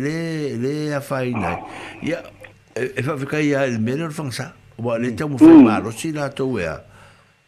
le 0.00 0.16
le 0.56 0.72
a 0.96 1.04
fa 1.04 1.20
ina 1.28 1.60
ya 2.00 2.24
e 2.72 3.00
fa 3.04 3.12
e 3.12 3.20
fa 3.20 3.26
ka 3.36 3.44
ya 3.44 3.68
le 3.68 3.76
me 3.76 4.00
le 4.00 4.08
fa 4.08 4.24
nga 4.32 4.48
wa 4.78 4.98
le 4.98 5.10
tau 5.14 5.28
mo 5.28 5.38
fai 5.38 5.48
mm. 5.48 5.64
malo 5.64 5.90
si 5.96 6.12
la 6.12 6.28
tau 6.28 6.56
ea 6.56 6.78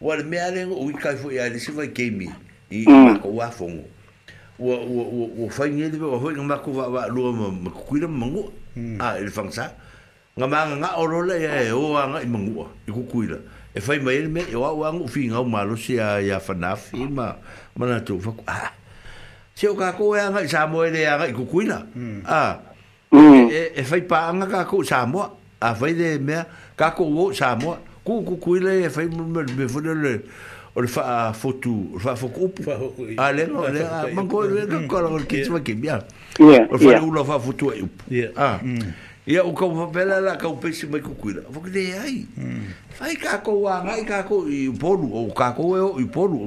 wa 0.00 0.16
le 0.16 0.24
me 0.24 0.36
a 0.38 0.50
le 0.50 0.64
ui 0.64 0.92
kai 0.92 1.16
fo 1.16 1.30
e 1.30 1.38
a 1.38 1.48
le 1.48 1.58
si 1.58 1.70
vai 1.72 1.90
kei 1.92 2.10
mi 2.10 2.28
i 2.70 2.84
mako 2.86 3.28
wa 3.28 3.50
fongo 3.50 3.84
wa 4.58 4.76
wa 4.76 5.02
wa 5.02 5.26
wa 5.36 5.50
fai 5.50 5.70
nge 5.72 5.90
de 5.90 5.98
wa 5.98 6.20
fai 6.20 6.34
nga 6.34 6.42
mako 6.42 6.70
wa 6.72 6.88
wa 6.88 7.06
lua 7.08 7.32
ma 7.32 7.48
ma 7.50 7.70
kukuila 7.70 8.06
ma 8.08 8.18
mangu 8.18 8.52
a 9.00 9.16
e 9.18 9.24
le 9.24 9.30
fang 9.30 9.50
sa 9.50 9.72
nga 10.36 10.46
ma 10.46 10.66
nga 10.66 10.76
nga 10.76 10.88
orola 11.00 11.34
e 11.38 11.66
e 11.68 11.72
o 11.72 11.96
a 11.96 12.06
nga 12.08 12.20
i 12.22 12.26
mangu 12.26 12.60
a 12.60 12.66
i 12.88 12.92
kukuila 12.92 13.36
a 13.36 13.55
e 13.76 13.80
fai 13.80 13.98
mai 13.98 14.20
me 14.26 14.40
o 14.42 14.48
e 14.48 14.54
au 14.54 14.82
ang 14.84 15.02
u 15.04 15.06
finga 15.06 15.38
o 15.40 15.44
malo 15.44 15.76
si 15.76 16.00
a 16.00 16.18
ya 16.20 16.40
fanafi 16.40 16.96
ma 17.10 17.36
mana 17.76 18.00
tu 18.00 18.18
fa 18.18 18.32
ah 18.48 18.72
se 19.54 19.66
o 19.68 19.74
ka 19.76 19.92
ko 19.92 20.16
ya 20.16 20.30
e 20.30 20.32
ngai 20.32 20.48
sa 20.48 20.64
mo 20.66 20.82
ele 20.82 21.02
ya 21.04 21.18
kukuina 21.34 21.84
hmm. 21.94 22.22
ah 22.24 22.56
hmm. 23.12 23.50
e 23.52 23.60
e 23.76 23.82
fai 23.84 24.00
pa 24.00 24.32
nga 24.32 24.46
ka 24.48 24.64
ko 24.64 24.80
sa 24.82 25.04
mo 25.06 25.20
a 25.60 25.74
fai 25.76 25.92
de 25.92 26.16
me 26.18 26.34
ka 26.76 26.90
ko 26.96 27.04
wo 27.04 27.32
sa 27.36 27.52
mo 27.54 27.76
ku 28.02 28.24
kukuina 28.24 28.72
e 28.74 28.88
fai 28.88 29.08
me 29.12 29.44
me 29.44 29.68
fo 29.68 29.80
o 29.84 30.80
le 30.80 30.88
fa 30.88 31.32
fotu 31.34 31.76
o 31.96 31.98
fa 32.00 32.16
fo 32.16 32.28
kupu 32.32 32.64
a 33.20 33.28
le 33.32 33.44
no 33.44 33.68
le 33.68 33.84
a 33.84 34.08
man 34.14 34.24
ko 34.26 34.40
le 34.40 34.64
ka 34.64 34.78
hmm. 34.80 34.88
ko 34.88 35.18
le 35.20 35.24
ki 35.28 35.42
tsu 35.42 35.52
ma 35.52 35.60
ki 35.60 35.74
bia 35.76 36.00
o 36.40 36.78
fa 36.80 36.90
le 36.96 37.02
u 37.04 37.12
lo 37.12 37.22
fa 37.28 37.38
fotu 37.38 37.68
e 38.08 38.24
ah 38.40 38.56
ia 39.26 39.42
o 39.44 39.52
ka 39.52 39.66
papela 39.66 40.20
la 40.20 40.36
ka 40.38 40.48
pesi 40.54 40.86
mai 40.86 41.00
kukuira 41.02 41.42
fo 41.50 41.58
ke 41.60 41.70
e 41.74 41.92
ai 41.98 42.26
fai 42.94 43.14
hmm. 43.14 43.20
ka 43.22 43.42
ko 43.42 43.58
wa 43.66 43.82
ngai 43.82 44.06
ka 44.06 44.22
i 44.46 44.70
polu 44.70 45.10
o 45.10 45.26
ka 45.34 45.50
ko 45.50 45.74
e 45.98 46.02
i 46.02 46.06
polu 46.06 46.46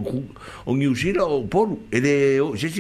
o 0.63 0.73
ngi 0.75 0.87
usira 0.87 1.25
o 1.27 1.43
polu 1.43 1.75
ele 1.91 2.39
o 2.39 2.55
se 2.55 2.69
si 2.69 2.79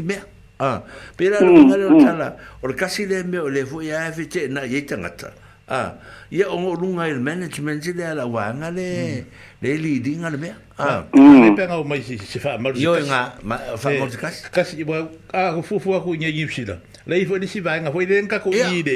ah 0.59 0.83
pera 1.17 1.39
la 1.43 1.51
ka 1.51 1.59
hmm, 1.59 1.69
la 1.69 1.89
hmm. 1.91 1.99
tala 1.99 2.37
o 2.63 2.71
ka 2.71 2.87
si 2.87 3.05
le 3.05 3.23
me 3.23 3.43
le 3.51 3.65
fo 3.65 3.81
ia 3.81 4.09
fe 4.13 4.23
te 4.25 4.47
na 4.47 4.63
ye 4.63 4.85
tanga 4.87 5.09
ta 5.11 5.33
ah 5.67 5.95
ia 6.31 6.47
o 6.47 6.55
ngo 6.57 6.79
lunga 6.79 7.07
il 7.09 7.19
management 7.19 7.83
si 7.83 7.91
le 7.91 8.07
la 8.15 8.25
wa 8.25 8.53
le 8.71 9.25
le 9.61 9.75
leading 9.75 10.23
al 10.23 10.37
me 10.39 10.55
ah 10.77 11.07
ni 11.11 11.51
pe 11.51 11.67
nga 11.67 11.75
mai 11.83 12.01
si 12.07 12.17
se 12.17 12.39
fa 12.39 12.57
mal 12.57 12.71
yo 12.79 12.95
nga 13.03 13.35
fa 13.75 13.89
mal 13.99 14.07
ka 14.15 14.63
si 14.63 14.81
bo 14.87 14.95
ka 15.27 15.59
fu 15.61 15.75
fu 15.77 15.91
ko 15.91 16.15
ngi 16.15 16.43
usira 16.45 16.79
Lei 17.09 17.25
foi 17.25 17.39
nesse 17.39 17.59
vai, 17.59 17.81
foi 17.91 18.05
dentro 18.05 18.27
da 18.37 18.39
comida. 18.39 18.91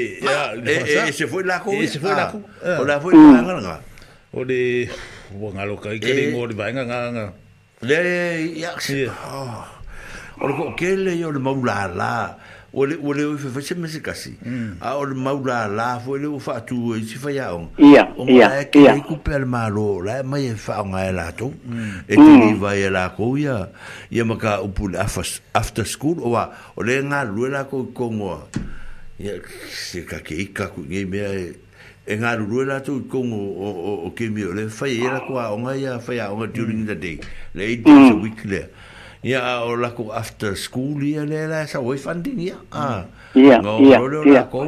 Esse 1.08 1.26
foi 1.26 1.42
lá 1.42 1.58
com 1.58 1.74
Esse 1.74 1.98
foi 1.98 2.10
lá 2.14 2.26
com. 2.30 2.40
Olha, 2.80 3.00
foi 3.00 3.14
lá 3.14 3.42
lá. 3.42 3.80
O 4.32 4.44
de. 4.44 4.88
O 5.40 5.50
ngalo 5.50 5.76
kai 5.82 5.98
ke 5.98 6.12
lengo 6.14 6.46
de 6.46 6.54
vai 6.54 6.72
nga 6.72 6.84
nga. 6.84 7.32
Le 7.82 8.60
ya. 8.62 8.72
Oh. 9.30 9.66
O 10.46 10.52
ko 10.56 10.64
kele 10.78 11.12
yo 11.18 11.32
le 11.34 11.40
maula 11.40 11.80
la. 12.00 12.12
ole 12.74 12.94
ole 12.98 13.22
o 13.24 13.38
fa 13.38 13.60
se 13.62 13.74
mesi 13.74 14.02
kasi 14.02 14.34
mm. 14.42 14.82
a 14.82 14.98
o 14.98 15.06
maula 15.14 15.66
la 15.68 15.98
fo 15.98 16.16
le 16.18 16.26
o 16.26 16.38
fa 16.38 16.60
tu 16.66 16.94
e 16.94 17.00
si 17.06 17.14
fa 17.14 17.30
ya 17.30 17.54
o 17.54 17.70
ya 17.78 18.10
ya 18.26 18.66
ya 18.74 18.98
ku 19.06 19.16
per 19.22 19.46
malo 19.46 20.02
la 20.02 20.22
ma 20.26 20.38
ye 20.42 20.54
fa 20.58 20.82
nga 20.82 21.06
la 21.14 21.30
to 21.30 21.54
e 22.10 22.14
ti 22.18 22.30
ni 22.38 22.54
va 22.58 22.74
ya 22.74 22.90
la 22.90 23.14
ko 23.14 23.38
ya 23.38 23.70
ya 24.10 24.24
ma 24.26 24.34
ka 24.36 24.58
o 24.58 24.68
pu 24.68 24.90
after 25.54 25.86
school 25.86 26.18
o 26.18 26.34
wa 26.34 26.50
o 26.74 26.82
le 26.82 26.98
nga 27.06 27.22
lu 27.22 27.46
la 27.46 27.64
ko 27.70 27.86
ko 27.94 28.10
ngo 28.10 28.42
ya 29.22 29.38
se 29.70 30.02
ka 30.02 30.18
ke 30.18 30.34
ka 30.50 30.74
ku 30.74 30.82
ni 30.82 31.06
me 31.06 31.22
e, 31.22 31.46
e 32.10 32.14
nga 32.18 32.34
lu 32.34 32.66
la 32.66 32.82
to 32.82 33.06
ko 33.06 33.22
ngo 33.22 33.40
o 33.54 33.68
o 34.02 34.08
ke 34.18 34.26
mi 34.26 34.42
o 34.42 34.50
le 34.50 34.66
fa 34.66 34.90
ye 34.90 34.98
la 35.06 35.22
ko 35.22 35.38
a 35.38 35.54
o 35.54 35.62
nga 35.62 35.78
ya 35.78 36.02
fa 36.02 36.10
ya 36.10 36.34
o 36.34 36.42
during 36.50 36.90
the 36.90 36.98
day 36.98 37.22
late 37.54 37.86
the 37.86 37.94
mm. 37.94 38.18
week 38.18 38.42
there 38.42 38.66
ya 39.24 39.64
o 39.64 39.72
la 39.72 39.96
ko 39.96 40.12
after 40.12 40.52
school 40.52 41.00
ya 41.00 41.24
le 41.24 41.48
la 41.48 41.64
sa 41.64 41.80
wi 41.80 41.96
fan 41.96 42.20
din 42.20 42.52
ya 42.52 42.60
ah 42.76 43.08
hmm. 43.32 43.40
ya 43.40 43.56
ya, 43.64 43.98
ya. 44.28 44.42
ko 44.52 44.60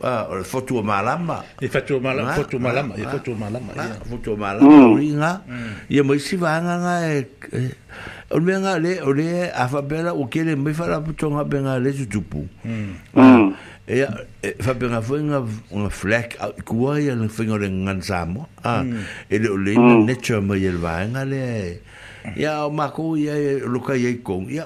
ah 0.00 0.24
o 0.32 0.40
foto 0.40 0.80
malama 0.80 1.44
e 1.60 1.68
foto 1.68 2.00
malama 2.00 2.32
foto 2.32 2.56
malama 2.56 2.92
e 2.96 3.04
foto 3.04 3.30
malama 3.36 3.70
ya 3.76 3.92
foto 4.08 4.32
malama 4.40 4.64
ah, 4.64 4.88
ringa 4.96 5.20
ah, 5.20 5.36
ya 5.92 6.00
mo 6.00 6.16
si 6.16 6.40
vanga 6.40 6.80
nga 6.80 6.96
e 7.12 7.28
o 8.32 8.40
me 8.40 8.56
nga 8.56 8.80
le 8.80 9.04
o 9.04 9.12
le 9.12 9.52
a 9.52 9.68
fa 9.68 9.84
bela 9.84 10.16
o 10.16 10.32
ke 10.32 10.40
le 10.48 10.56
me 10.56 10.72
fa 10.72 10.88
la 10.88 11.04
puto 11.04 11.28
nga 11.28 11.44
ah, 11.44 11.44
benga 11.44 11.76
le 11.76 11.92
jupu 12.08 12.40
mm 12.64 13.52
e 13.84 14.00
fa 14.64 14.72
benga 14.72 15.04
fo 15.04 15.20
nga 15.20 15.44
nga 15.44 15.90
flek 15.92 16.40
kuwa 16.64 17.04
ya 17.04 17.12
le 17.12 17.28
fingo 17.28 17.60
le 17.60 17.68
nganzamo 17.68 18.48
ah 18.64 18.80
e 19.28 19.36
le 19.36 19.48
le 19.60 19.76
nature 20.08 20.40
mo 20.40 20.56
yelvanga 20.56 21.28
le 21.28 21.44
ya 22.36 22.64
o 22.64 22.70
ma 22.72 22.88
ko 22.88 23.12
ya 23.16 23.36
lo 23.68 23.80
ka 23.84 23.92
ya 23.94 24.08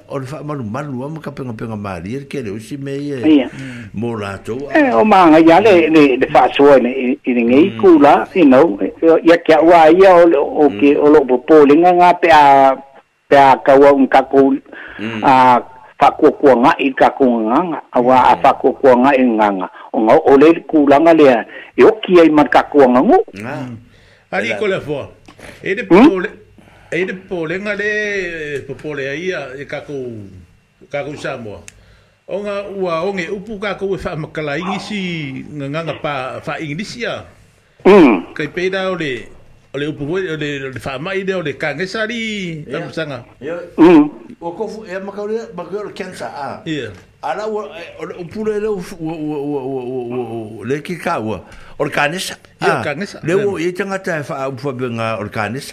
o 0.08 0.16
fa 0.22 0.42
ma 0.46 0.54
lu 0.54 0.62
ma 0.64 0.78
lu 0.82 0.94
ma 1.08 1.18
ka 1.20 1.30
pe 1.34 1.42
nga 1.42 1.52
pe 1.58 1.66
nga 1.66 1.74
ma 1.76 1.98
ri 1.98 2.14
er 2.14 2.24
ke 2.30 2.38
usi 2.50 2.76
me 2.78 2.92
ye 2.94 3.48
mo 3.94 4.14
la 4.16 4.38
o 4.46 4.70
eh, 4.70 4.94
ma 5.04 5.34
ya 5.42 5.58
le 5.60 5.90
le 5.90 6.14
le 6.22 6.26
fa 6.30 6.46
so 6.54 6.78
ne 6.78 7.16
ngi 7.26 7.76
ku 7.82 7.98
you 8.38 8.44
know 8.46 8.78
ya 9.24 9.34
ke 9.42 9.58
wa 9.58 9.90
ya 9.90 10.14
o 10.22 10.66
o 10.66 10.70
mm. 10.70 10.78
ke 10.78 10.94
o 10.96 11.10
lo 11.10 11.20
bo 11.26 11.42
le 11.66 11.74
nga 11.82 11.90
nga 11.92 12.10
pe 12.14 12.28
a 12.30 12.74
pe 13.28 13.36
a 13.36 13.56
ka 13.58 13.74
wa 13.74 13.90
un 13.92 14.06
ka 14.06 14.22
ku 14.22 14.54
a 15.26 15.60
fa 15.98 16.08
mm. 16.08 16.16
ku 16.22 16.26
ku 16.38 16.48
nga 16.62 16.72
i 16.78 16.92
ka 16.94 17.10
ku 17.18 17.26
nga 17.50 17.58
a 17.92 17.98
wa 18.00 18.16
a 18.32 18.34
fa 18.38 18.54
ku 18.54 18.70
ku 18.78 18.86
nga 19.02 19.10
i 19.18 19.22
nga 19.34 19.50
nga 19.50 19.66
o 19.92 19.98
nga 20.06 20.14
o 20.30 20.38
le 20.38 20.54
ku 20.70 20.86
la 20.86 21.02
nga 21.02 21.10
le 21.12 21.26
yo 21.76 21.90
ki 22.06 22.22
ai 22.22 22.30
ma 22.30 22.46
ka 22.46 22.70
ku 22.70 22.86
nga 22.86 23.02
ngu 23.02 23.18
ari 24.30 24.54
ko 24.54 24.66
le 24.70 24.78
fo 24.78 25.10
e 25.62 25.74
hmm? 25.78 26.47
Ei 26.90 27.04
de 27.04 27.12
polenga 27.12 27.74
le 27.76 27.84
eh, 28.56 28.60
popole 28.64 29.08
ai 29.12 29.28
a 29.30 29.52
e 29.58 29.64
kakou 29.68 30.24
kakou 30.90 31.16
samo. 31.20 31.60
Onga 32.26 32.64
ua 32.70 33.04
onge 33.04 33.28
upu 33.28 33.60
kakou 33.60 33.92
fa 34.00 34.12
e 34.16 34.16
makala 34.16 34.56
si, 34.80 35.44
nga 35.52 35.82
nga 35.84 35.94
pa 36.02 36.40
fa 36.40 36.56
ingisi 36.56 37.04
a. 37.04 37.26
Mm. 37.84 38.32
Kai 38.32 38.48
peida 38.48 38.88
ole 38.90 39.28
ole 39.74 39.84
upu 39.92 40.04
ole 40.16 40.32
ole 40.68 40.80
fa 40.80 40.96
mai 40.98 41.24
de 41.28 41.34
ole 41.36 41.52
kange 41.60 41.84
sari 41.86 42.64
yeah. 42.64 42.80
tam 42.80 42.92
sanga. 42.92 43.18
Yeah. 43.40 43.60
Mm. 43.76 44.08
O 44.40 44.52
ko 44.56 44.64
fu 44.66 44.84
e 44.88 44.96
makau 44.96 45.28
le 45.28 45.44
makau 45.54 45.84
le 45.84 45.92
kensa 45.92 46.26
a. 46.32 46.48
Ia. 46.64 46.88
Ala 47.20 47.44
ua 47.52 47.68
ole 48.00 48.14
upu 48.16 48.44
le 48.48 48.60
le 48.64 48.68
ufu 48.72 48.96
ua 48.96 49.12
ua 49.12 49.36
ua 49.60 49.60
ua 49.60 49.82
ua 49.84 50.24
ua 50.24 50.64
le 50.66 50.80
ki 50.80 50.96
kakou 50.96 51.36
a. 51.36 51.44
Ole 51.78 51.90
kange 51.92 52.32
ah. 52.64 52.80
Le 53.28 53.34
ua 53.44 53.60
ye 53.60 53.72
tangata 53.76 54.20
e 54.24 54.24
fa 54.24 54.48
upu 54.48 54.60
fa 54.72 54.72
benga 54.72 55.18
ole 55.20 55.28
kange 55.28 55.68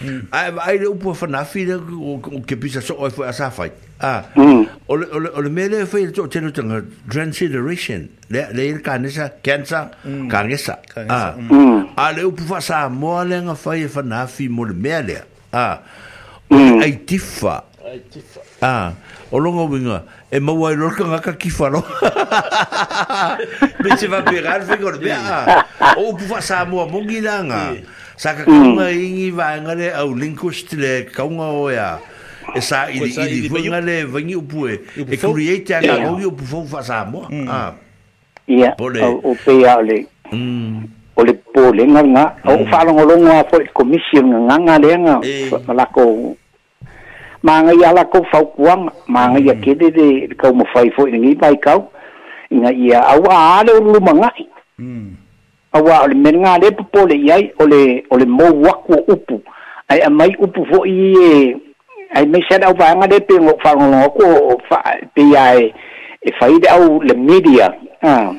Mm. 0.00 0.32
Ai 0.32 0.48
ai 0.64 0.78
le 0.80 0.86
upo 0.88 1.12
fa 1.12 1.26
na 1.28 1.42
fi 1.44 1.60
o 1.68 2.16
ke 2.48 2.56
pisa 2.56 2.80
so 2.80 2.94
o 2.96 3.04
e 3.06 3.32
sa 3.36 3.50
fai. 3.52 3.68
Ah. 4.00 4.24
Mm. 4.34 4.64
O 4.88 4.96
le 4.96 5.28
o 5.36 5.40
le 5.44 5.50
mele 5.52 5.84
fa 5.86 6.00
le 6.00 6.08
e 6.08 6.12
tote 6.12 6.40
no 6.40 6.48
tanga 6.50 6.80
transideration. 7.08 8.08
Le 8.32 8.48
le 8.56 8.64
il 8.66 8.80
kanisa 8.80 9.28
kensa 9.44 9.90
mm. 10.02 10.28
kanisa. 10.32 10.80
Ah. 11.06 11.34
Mm. 11.36 11.52
mm. 11.52 11.86
Ale 12.00 12.22
upo 12.24 12.40
fa 12.48 12.60
sa 12.64 12.86
e 12.88 12.88
mo 12.88 13.20
le 13.22 13.42
nga 13.44 13.54
fa 13.54 13.76
e 13.76 13.84
fa 13.92 14.00
na 14.00 14.24
fi 14.26 14.48
mo 14.48 14.64
le 14.64 14.72
mele. 14.72 15.20
Ah. 15.52 15.82
Ai 16.80 16.96
tifa. 17.04 17.66
Ai 17.84 18.00
tifa. 18.08 18.40
Ah. 18.64 18.94
O 19.30 19.36
longa 19.38 19.68
winga 19.68 20.02
e 20.32 20.40
mo 20.44 20.56
wai 20.64 20.76
lo 20.80 20.88
ka 20.96 21.04
ka 21.20 21.36
ki 21.36 21.52
lo. 21.68 21.76
lo. 21.76 21.80
Bitse 23.84 24.08
va 24.08 24.22
pegar 24.24 24.62
fi 24.64 24.80
gorbe. 24.80 25.12
Ah. 25.12 25.68
O 26.00 26.14
upo 26.16 26.24
fa 26.24 26.40
sa 26.40 26.64
mo 26.64 26.88
mo 26.88 27.04
gilanga. 27.04 27.76
saka 28.20 28.44
ừ. 28.46 28.52
kaunga 28.52 28.84
e 28.90 28.96
ingi 29.06 29.30
vaenga 29.30 29.72
e. 29.72 29.74
e 29.74 29.76
mm. 29.76 29.80
ah. 29.80 29.82
le 29.82 29.92
au 29.92 30.14
linkus 30.14 30.66
tile 30.68 31.06
kaunga 31.16 31.44
oea 31.44 31.98
e 32.54 32.60
sa 32.60 32.90
ili 32.90 33.10
ili 33.10 33.48
vunga 33.48 33.80
le 33.80 34.02
vangi 34.04 34.36
mm. 34.36 34.40
upu 34.42 34.68
e 34.68 34.74
e 35.10 35.16
create 35.16 35.70
a 35.76 35.80
kaungi 35.80 36.24
upu 36.26 36.44
fau 36.44 36.66
fasa 36.66 37.04
mo 37.04 37.24
ia 38.48 38.74
o 38.78 39.34
pea 39.44 39.76
ole 39.76 40.06
o 41.16 41.22
le 41.24 41.32
po 41.32 41.72
le 41.72 41.86
nga 41.88 42.02
mm. 42.02 42.10
nga 42.12 42.34
o 42.44 42.52
whalongo 42.72 43.04
longa 43.04 43.44
po 43.44 43.60
e 43.60 43.66
commission 43.74 44.44
nga 44.46 44.58
nga 44.60 44.78
le 44.78 44.96
nga 44.98 45.20
malako 45.66 46.00
eh. 46.02 46.36
manga 47.42 47.72
ia 47.74 47.92
lako 47.92 48.24
fau 48.32 48.46
kuanga 48.46 48.92
manga 49.08 49.40
ia 49.40 49.54
kede 49.54 49.90
de 49.90 50.28
kau 50.36 50.54
mawhai 50.54 50.90
fo 50.90 51.06
ingi 51.08 51.34
pai 51.36 51.56
kau 51.58 51.88
inga 52.50 52.72
ia 52.72 53.00
au 53.00 53.24
a 53.30 53.58
ale 53.60 53.72
o 53.72 53.80
lumangai 53.80 54.44
Mm 54.80 55.16
aua 55.72 56.02
o 56.04 56.08
le 56.08 56.14
melega 56.14 56.58
le 56.58 56.70
popole 56.70 57.32
ai 57.32 57.52
o 57.58 57.66
le 57.66 58.04
o 58.10 58.16
le 58.18 58.26
mou 58.26 58.66
upu 59.08 59.40
ai 59.88 60.00
amai 60.00 60.34
upu 60.38 60.64
fo'i 60.66 61.14
e 61.20 61.56
ai 62.14 62.26
mai 62.26 62.42
sena 62.48 62.66
au 62.66 62.74
vaega 62.74 63.06
le 63.06 63.20
pe 63.20 63.38
go 63.38 63.52
fa'agologo 63.62 64.04
aku 64.04 64.24
o 64.52 64.56
pe 65.14 65.22
ia 65.22 65.44
e 65.60 65.72
e 66.26 66.32
fai 66.40 66.50
le 66.58 66.68
au 66.70 67.00
le 67.02 67.14
media 67.14 67.66
a 68.02 68.08
ah. 68.10 68.34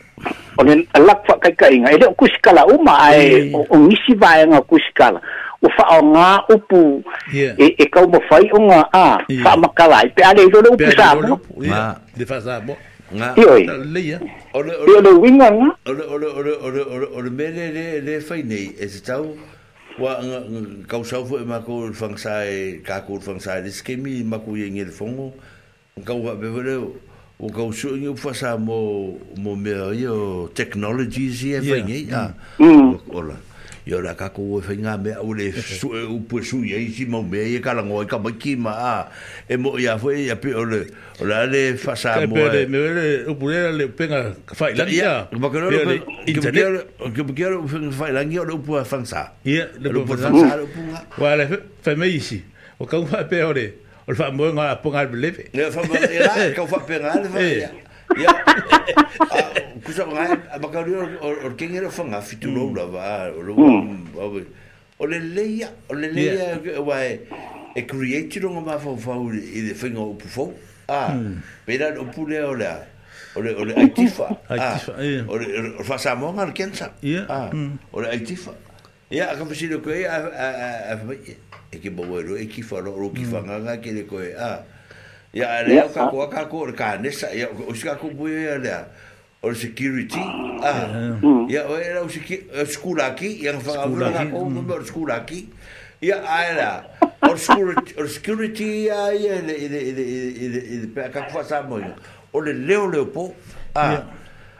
o 0.57 0.63
le 0.63 0.87
alak 0.93 1.27
fa'akaika'iga 1.27 1.91
e 1.91 1.97
le 1.97 2.05
o 2.05 2.11
kusikala 2.13 2.65
uma 2.67 2.97
ae 3.07 3.51
o 3.69 3.77
gisi 3.89 4.15
vaega 4.15 4.61
kusikala 4.61 5.19
o 5.61 5.69
fa 5.77 5.99
o 5.99 6.05
nga 6.11 6.41
upu 6.49 7.03
e 7.33 7.53
e 7.77 7.85
ka 7.89 8.01
mo 8.07 8.17
fai 8.29 8.49
o 8.53 8.57
nga 8.65 8.81
a 8.93 9.17
fa 9.45 9.53
ma 9.57 9.69
ka 9.77 9.85
lai 9.87 10.09
pe 10.09 10.23
ale 10.25 10.49
do 10.49 10.57
lu 10.61 10.73
pisa 10.77 11.13
ma 11.17 11.93
de 12.17 12.25
fa 12.25 12.41
sa 12.41 12.57
bo 12.59 12.73
nga 13.13 13.33
e 13.37 13.45
oi 13.45 13.61
le 13.93 14.01
ya 14.01 14.17
o 14.57 14.63
le 14.65 14.73
o 14.73 14.85
le 14.89 15.11
winga 15.21 15.49
nga 15.53 15.69
o 15.85 15.91
le 15.93 16.03
o 16.09 16.17
le 16.17 16.27
o 16.33 16.41
le 16.41 16.53
o 16.65 16.69
le 16.73 16.81
o 16.81 16.97
le 16.97 17.07
o 17.13 17.19
le 17.21 17.29
me 17.29 17.47
le 17.53 17.65
le 17.75 17.85
le 18.01 18.13
fai 18.21 18.41
nei 18.43 18.73
e 18.73 18.89
se 18.89 19.05
tau 19.05 19.37
wa 20.01 20.17
nga 20.17 20.41
ka 20.89 20.97
u 20.97 21.05
sau 21.05 21.25
fo 21.29 21.37
e 21.37 21.45
ma 21.45 21.61
ko 21.61 21.93
fang 21.93 22.17
sai 22.17 22.81
ka 22.81 23.05
ko 23.05 23.21
fang 23.21 23.37
sai 23.39 23.61
de 23.61 23.69
skemi 23.69 24.23
ma 24.25 24.41
ko 24.41 24.57
ye 24.57 24.65
ngel 24.65 24.89
fongo 24.89 25.29
ka 26.03 26.17
u 26.17 26.25
be 26.25 26.49
vole 26.49 26.73
o 27.37 27.45
ka 27.53 27.61
u 27.61 27.69
sui 27.69 28.09
u 28.09 28.17
fa 28.17 28.33
sa 28.33 28.57
mo 28.57 29.13
mo 29.37 29.53
me 29.53 29.77
yo 29.93 30.49
technologies 30.57 31.45
ye 31.45 31.61
fai 31.61 31.85
nei 31.85 32.09
mm. 32.09 32.17
ah 32.17 32.33
mm. 32.57 33.13
ola 33.13 33.37
yo 33.85 33.97
la 33.99 34.13
ka 34.13 34.29
ko 34.29 34.61
fe 34.61 34.77
nga 34.77 34.93
me 34.97 35.13
o 35.17 35.33
le 35.33 35.49
su 35.77 35.89
e 35.97 36.05
u 36.05 36.21
pu 36.29 36.41
su 36.45 36.61
ye 36.63 36.85
si 36.93 37.05
mo 37.09 37.21
me 37.25 37.39
e 37.49 37.57
ka 37.59 37.73
la 37.73 37.81
ngo 37.81 38.05
ka 38.05 38.17
ba 38.21 38.29
ki 38.29 38.53
ma 38.55 38.73
a 38.77 38.95
e 39.49 39.57
mo 39.57 39.73
ya 39.81 39.97
fo 39.97 40.13
ya 40.13 40.35
pe 40.37 40.53
o 40.53 40.61
le 40.63 40.85
o 41.19 41.25
la 41.25 41.45
le 41.49 41.73
fa 41.81 41.95
sa 41.97 42.21
mo 42.29 42.37
e 42.37 42.65
me 42.69 42.77
o 42.77 42.89
le 42.93 43.07
o 43.25 43.33
pu 43.35 43.49
le 43.49 43.73
le 43.73 43.85
pe 43.89 44.05
nga 44.05 44.37
ka 44.45 44.53
fa 44.53 44.69
la 44.69 44.85
ya 44.85 45.25
ba 45.33 45.49
ka 45.49 45.57
no 45.65 45.69
le 45.73 45.97
internet 46.29 46.85
ke 47.09 47.23
ke 47.25 47.45
o 47.57 47.65
fe 47.65 47.77
nga 47.89 47.93
fa 47.93 48.11
la 48.13 48.21
ngio 48.21 48.45
le 48.45 48.53
pu 48.61 48.77
fa 48.85 48.97
sa 49.01 49.33
ye 49.43 49.65
le 49.81 49.89
pu 50.05 50.13
fa 50.13 50.29
sa 50.29 50.57
le 50.61 50.69
pu 50.69 50.79
nga 50.85 51.01
wa 51.17 51.29
le 51.41 51.45
fe 51.81 51.91
me 51.97 52.05
isi 52.05 52.43
o 52.77 52.85
ka 52.85 53.01
fa 53.05 53.25
pe 53.25 53.41
o 53.41 53.49
le 53.51 53.65
o 54.05 54.13
fa 54.13 54.29
mo 54.29 54.45
nga 54.53 54.77
pu 54.77 54.93
nga 54.93 55.09
le 55.09 55.29
le 55.33 55.63
fa 55.73 55.81
mo 55.89 55.93
ya 55.97 56.53
ka 56.53 56.63
fa 56.69 56.77
pe 56.85 57.01
nga 57.01 57.17
le 57.17 57.29
fa 57.33 57.41
ya 57.41 57.71
eh 59.39 59.70
kusa 59.81 60.05
nga 60.07 60.23
ba 60.61 60.67
ka 60.69 60.81
ri 60.85 60.93
or 61.19 61.53
ken 61.57 61.73
era 61.73 61.89
fanga 61.89 62.21
fitu 62.21 62.53
lo 62.53 62.69
la 62.73 62.85
va 62.85 63.31
o 63.33 63.41
lo 63.41 63.51
va 63.57 63.67
mm. 63.81 64.13
mm, 64.13 64.21
o 65.01 65.03
le 65.09 65.17
leia 65.19 65.69
o 65.89 65.95
le 65.97 66.07
leia 66.13 66.61
wa 66.81 67.01
e, 67.01 67.19
e 67.75 67.81
create 67.89 68.37
ro 68.41 68.53
nga 68.61 68.77
fa 68.77 68.93
fa 68.97 69.17
u 69.17 69.33
i 69.33 69.59
de 69.67 69.73
fanga 69.73 69.99
o 70.01 70.13
pufo 70.13 70.53
a 70.87 71.13
pera 71.65 71.89
o 71.99 72.05
pule 72.13 72.37
o 72.45 72.53
la 72.53 72.77
o 73.35 73.41
le 73.41 73.55
o 73.57 73.65
le 73.65 73.73
aktifa 73.73 74.29
ah, 74.53 74.77
o 75.27 75.33
le 75.41 75.45
o 75.81 75.81
fa 75.83 75.97
sa 75.97 76.13
mo 76.15 76.29
nga 76.37 76.45
ken 76.53 76.69
sa 76.73 76.93
a 77.01 77.19
ah, 77.25 77.49
mm. 77.49 77.73
o 77.91 78.01
le 78.05 78.07
aktifa 78.13 78.53
ya 79.09 79.33
ka 79.33 79.45
fa 79.49 79.53
si 79.57 79.65
lo 79.67 79.81
ke 79.81 80.05
a 80.05 80.17
a 80.29 80.47
a 80.93 80.93
e, 81.25 81.41
e 81.73 81.77
ke 81.81 81.89
bo 81.89 82.05
ro 82.05 82.37
e 82.37 82.45
ki 82.45 82.61
fa 82.61 82.85
ro 82.85 82.93
ro 82.93 83.09
ki 83.09 83.25
fa 83.25 83.41
nga 83.41 83.57
nga 83.57 83.81
ke 83.81 83.91
le 83.97 84.05
ko 84.05 84.21
ah, 84.37 84.61
a 84.61 84.61
ya 85.33 85.65
le 85.65 85.89
ka 85.89 86.05
ko 86.13 86.29
ka 86.29 86.45
ko 86.45 86.69
ka 86.69 87.01
ne 87.01 87.09
sa 87.09 87.33
ya 87.33 87.49
o 87.49 87.73
si 87.73 87.81
ka 87.81 87.97
ko 87.97 88.13
bu 88.13 88.29
ya 88.29 88.61
le 88.61 88.69
a 88.69 88.83
Mm. 89.41 89.41
Ah, 89.41 89.47
or 89.47 89.55
security. 89.55 90.21
Ah, 90.63 91.17
ya 91.49 91.65
o 91.99 92.07
school 97.37 97.73
il 97.73 98.07
security, 98.07 98.87
security 98.87 98.89
or 102.33 102.43
leo 102.45 102.87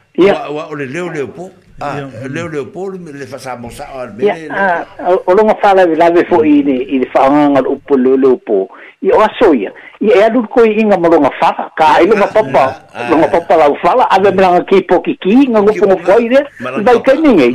leo 0.06 0.74
leo 0.86 1.10
leo 1.10 1.52
Ah, 1.80 2.06
leo 2.30 2.46
é 2.46 2.50
Leopoldo 2.50 2.98
me 2.98 3.12
le 3.12 3.26
fasa 3.26 3.56
mosa 3.56 3.88
ar 3.94 4.12
me. 4.14 4.24
Ya, 4.24 4.34
né? 4.34 4.48
ah, 4.52 4.86
o 5.24 5.32
longa 5.32 5.54
fala 5.56 5.86
vi 5.86 5.96
lave 5.96 6.24
fo 6.28 6.42
i 6.44 6.60
ni 6.62 6.76
i 6.84 6.98
le 7.00 7.06
faanga 7.12 7.58
ah, 7.60 7.64
o 7.68 7.76
po 7.86 7.96
leo 7.96 8.16
Leopoldo. 8.16 8.70
I 9.00 9.10
o 9.10 9.20
asoia. 9.24 9.72
I 10.00 10.10
e 10.12 10.22
adu 10.22 10.44
ko 10.48 10.62
inga 10.64 10.98
mo 10.98 11.08
longa 11.08 11.30
fa 11.40 11.70
ka 11.76 11.98
i 12.02 12.06
longa 12.06 12.26
papa. 12.28 12.86
Longa 13.10 13.28
papa 13.32 13.56
la 13.56 13.72
fala 13.82 14.04
ave 14.12 14.30
branga 14.32 14.62
ki 14.68 14.82
po 14.84 15.00
ki 15.00 15.16
ki 15.20 15.48
nga 15.50 15.62
ngo 15.62 15.72
po 15.72 15.96
ko 16.04 16.18
i 16.20 16.28
de. 16.28 16.40
Vai 16.60 16.98
ka 17.02 17.14
ni 17.16 17.30
ngai. 17.40 17.52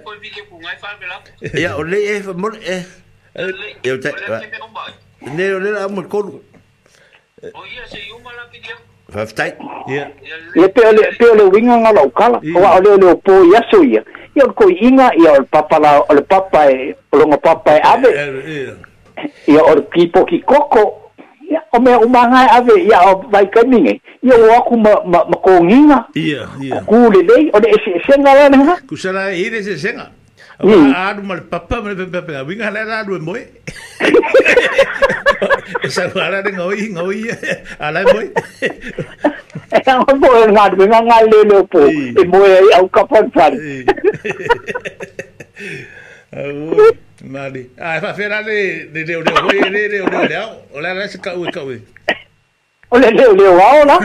Ya 1.58 1.76
o 1.76 1.82
le 1.84 1.98
e 2.16 2.22
mo 2.34 2.48
e 2.54 2.76
e 3.84 3.90
o 3.90 3.98
te. 4.00 4.10
Ne 5.22 5.44
o 5.54 5.58
le 5.60 5.68
a 5.78 5.88
mo 5.88 6.02
kolu. 6.06 6.42
Oia 7.42 7.82
se 7.90 7.98
yu 8.08 8.16
mala 8.24 8.42
pidia. 8.52 8.76
Fafta. 9.10 9.44
Ya. 9.90 10.12
Ya 10.54 10.66
pe 10.70 10.80
ole 10.86 11.02
pe 11.18 11.24
ole 11.26 11.42
winga 11.50 11.76
ngala 11.82 12.00
o 12.06 12.10
kala. 12.10 12.38
O 12.54 12.60
a 12.64 12.76
ole 12.78 12.90
ole 12.94 13.06
o 13.10 13.16
po 13.18 13.32
ya 13.52 13.60
so 13.70 13.82
ya. 13.82 14.02
Ya 14.34 14.44
ko 14.52 14.68
inga 14.70 15.10
ya 15.22 15.32
o 15.42 15.42
papa 15.50 15.78
la 15.82 16.00
o 16.02 16.12
le 16.14 16.22
papa 16.22 16.66
e 16.70 16.94
o 17.10 17.14
longa 17.18 17.36
papa 17.38 17.74
e 17.74 17.76
eh, 17.78 17.82
ave. 17.82 18.10
Eh, 18.14 18.70
ya 19.50 19.62
o 19.62 19.80
ki 19.90 20.10
ki 20.28 20.38
koko. 20.46 21.03
o 21.72 21.80
me 21.80 21.94
o 21.96 22.08
manga 22.08 22.46
ave 22.56 22.74
ia 22.88 22.98
o 23.10 23.22
vai 23.32 23.46
kani 23.46 24.00
ia 24.22 24.34
o 24.36 24.48
aku 24.58 24.74
ma 24.76 24.92
ma, 25.04 25.20
ma 25.28 25.36
ko 25.44 25.50
nginga 25.64 25.98
ia 26.16 26.46
ia 26.62 26.78
ku 26.88 26.96
le 27.14 27.20
le 27.28 27.36
o 27.52 27.58
de 27.60 27.70
se 27.84 27.92
senga 28.06 28.32
la 28.34 28.48
na 28.48 28.76
ku 28.88 28.96
sara 28.96 29.30
i 29.34 29.48
de 29.50 29.60
se 29.62 29.76
senga 29.76 30.10
o 30.62 30.70
aru 31.08 31.22
mal 31.22 31.42
papa 31.50 31.82
mal 31.82 31.96
pepe 31.96 32.10
pepe 32.14 32.34
winga 32.48 32.70
la 32.74 32.82
la 32.84 33.02
ru 33.06 33.18
moe 33.20 33.42
e 35.82 35.88
sa 35.88 36.04
ara 36.26 36.42
de 36.42 36.50
ngoi 36.56 36.88
ngoi 36.94 37.20
ala 37.78 38.00
moe 38.12 38.26
e 39.74 39.78
ang 39.90 40.06
po 40.22 40.28
nga 40.54 40.64
de 40.72 40.84
nga 40.90 41.00
nga 41.08 41.18
le 41.30 41.40
le 41.50 41.58
po 41.72 41.80
e 41.88 42.22
moe 42.32 42.52
au 42.80 42.86
kapon 42.88 43.26
fan 43.34 43.52
Oh, 46.34 46.90
Mari. 47.24 47.72
Ah, 47.80 47.96
apa 47.96 48.12
fira 48.12 48.44
ni? 48.44 48.84
Ni 48.92 49.00
dia 49.02 49.16
dia 49.24 49.40
wei 49.48 49.64
ni 49.72 49.80
dia 49.88 50.04
dia 50.04 50.22
dia. 50.28 50.44
Ola 50.76 50.92
la 50.92 51.08
sik 51.08 51.24
kau 51.24 51.40
kau 51.48 51.72
wei. 51.72 51.80
Ola 52.92 53.08
dia 53.08 53.32
dia 53.32 53.48
wa 53.50 53.66
ola. 53.80 53.96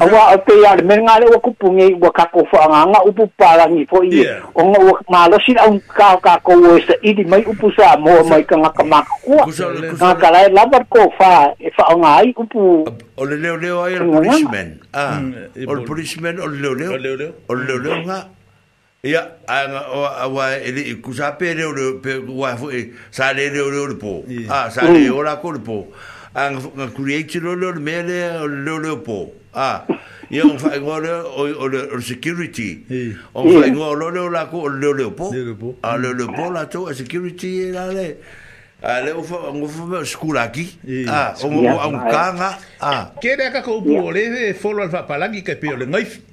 Awa 0.00 0.20
ape 0.32 0.54
ya 0.64 0.80
men 0.80 1.04
ngale 1.04 1.28
wa 1.28 1.38
kupungi 1.44 2.00
wa 2.00 2.08
kaku 2.08 2.40
fa 2.48 2.64
nganga 2.72 3.04
upu 3.04 3.28
para 3.36 3.68
ni 3.68 3.84
fo 3.84 4.00
i. 4.00 4.24
Ongo 4.56 4.80
wa 4.80 4.92
malo 5.12 5.36
sin 5.44 5.60
kau 5.92 6.16
ka 6.24 6.40
ka 6.40 6.52
se 6.88 6.96
i 7.04 7.12
di 7.12 7.24
mai 7.28 7.44
upu 7.44 7.68
sa 7.76 8.00
mo 8.00 8.16
mai 8.24 8.40
ka 8.48 8.56
ngaka 8.56 8.80
ma 8.80 9.04
ku. 9.20 9.36
Ka 10.00 10.16
ka 10.16 10.32
fa 11.20 11.52
fa 11.76 11.84
nga 12.00 12.10
ai 12.24 12.32
upu. 12.32 12.88
Ola 13.20 13.34
dia 13.36 13.52
dia 13.60 13.76
wa 13.76 14.16
policeman. 14.24 14.80
Ah. 14.88 15.20
Hmm, 15.20 15.52
eh, 15.52 15.68
ol 15.68 15.84
policeman 15.84 16.40
ol 16.40 16.48
leo 16.48 16.72
leo. 16.72 16.96
Ol 17.52 17.60
leo 17.68 17.76
leo. 17.76 17.96
ia 19.04 19.20
anga 19.46 19.80
o 19.92 20.28
wa 20.34 20.48
ele 20.56 20.96
ku 21.04 21.12
sa 21.12 21.32
pere 21.36 21.64
o 21.68 21.72
pe 22.00 22.16
wa 22.24 22.54
fo 22.56 22.70
e, 22.72 22.88
sa 23.10 23.32
le 23.36 23.50
le 23.52 23.60
le 23.68 23.94
po 24.00 24.22
a 24.48 24.70
sa 24.72 24.88
le 24.88 25.10
o 25.12 25.20
la 25.22 25.36
ko 25.42 25.52
le 25.52 25.60
po 25.60 25.92
ang 26.32 26.56
ku 26.96 27.04
le 27.04 27.20
ti 27.28 27.38
lo 27.38 27.52
le 27.54 27.76
me 27.80 28.00
le 28.00 28.48
le 28.48 28.74
le 28.80 28.96
po 29.04 29.28
a 29.52 29.84
ia 30.30 30.48
on 30.48 30.56
fa 30.58 30.72
o 30.80 30.98
le 31.04 31.84
o 31.92 32.00
security 32.00 32.80
on 33.36 33.44
fa 33.52 33.68
ngo 33.68 33.92
lo 33.92 34.08
le 34.08 34.24
la 34.32 34.46
ko 34.48 34.68
le 34.72 34.96
le 34.96 35.10
po 35.12 35.28
a 35.84 36.00
le 36.00 36.16
le 36.16 36.24
po 36.24 36.48
la 36.50 36.64
to 36.64 36.88
security 36.96 37.68
e, 37.68 37.72
la 37.76 37.92
le 37.92 38.08
a 38.80 39.02
le 39.04 39.12
o 39.12 39.20
fa 39.22 39.52
ngo 39.52 39.68
fa 39.68 39.84
me 39.84 39.98
skula 40.08 40.48
ki 40.48 40.80
a 41.04 41.34
o 41.44 41.52
o 41.52 41.76
un 41.92 42.00
kanga 42.08 42.56
a 42.80 43.12
ke 43.20 43.36
le 43.36 43.52
ka 43.52 43.60
ko 43.60 43.82
po 43.84 44.08
le 44.10 44.54
fo 44.56 44.72
lo 44.72 44.88
fa 44.88 45.04
palangi 45.04 45.44
ke 45.44 45.60
pe 45.60 45.76
le 45.76 45.84
ngai 45.92 46.32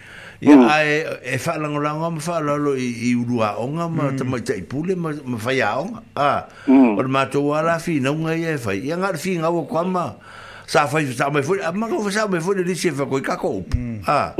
ia 0.41 0.57
mm. 0.57 0.67
ae 0.69 1.05
e 1.21 1.37
faalagolago 1.37 2.09
ma 2.11 2.17
faalalo 2.19 2.71
i, 2.75 2.87
i 3.11 3.15
ulua 3.15 3.51
aoga 3.53 3.85
ma 3.89 4.03
mm. 4.09 4.17
tamaitaʻi 4.17 4.63
pule 4.65 4.95
ma, 4.97 5.11
ma 5.25 5.37
fai 5.37 5.59
aoga 5.61 6.01
a 6.15 6.45
mm. 6.67 6.97
o 6.97 7.01
le 7.01 7.07
matou 7.07 7.53
ala 7.53 7.77
finauga 7.79 8.33
ia 8.33 8.55
e 8.57 8.57
fai 8.57 8.79
ia 8.81 8.97
gale 8.97 9.21
figaua 9.21 9.61
kama 9.69 9.85
mm. 9.85 10.09
mm. 10.09 10.17
sa 10.65 10.87
fai 10.87 11.05
saomai 11.13 11.43
foi 11.43 11.61
amagaua 11.61 12.09
saomai 12.11 12.41
foi 12.41 12.55
le 12.55 12.63
lisi 12.63 12.87
e 12.87 12.91
fakoi 12.91 13.21
kakou 13.21 13.59
upu 13.61 13.77
a 14.07 14.33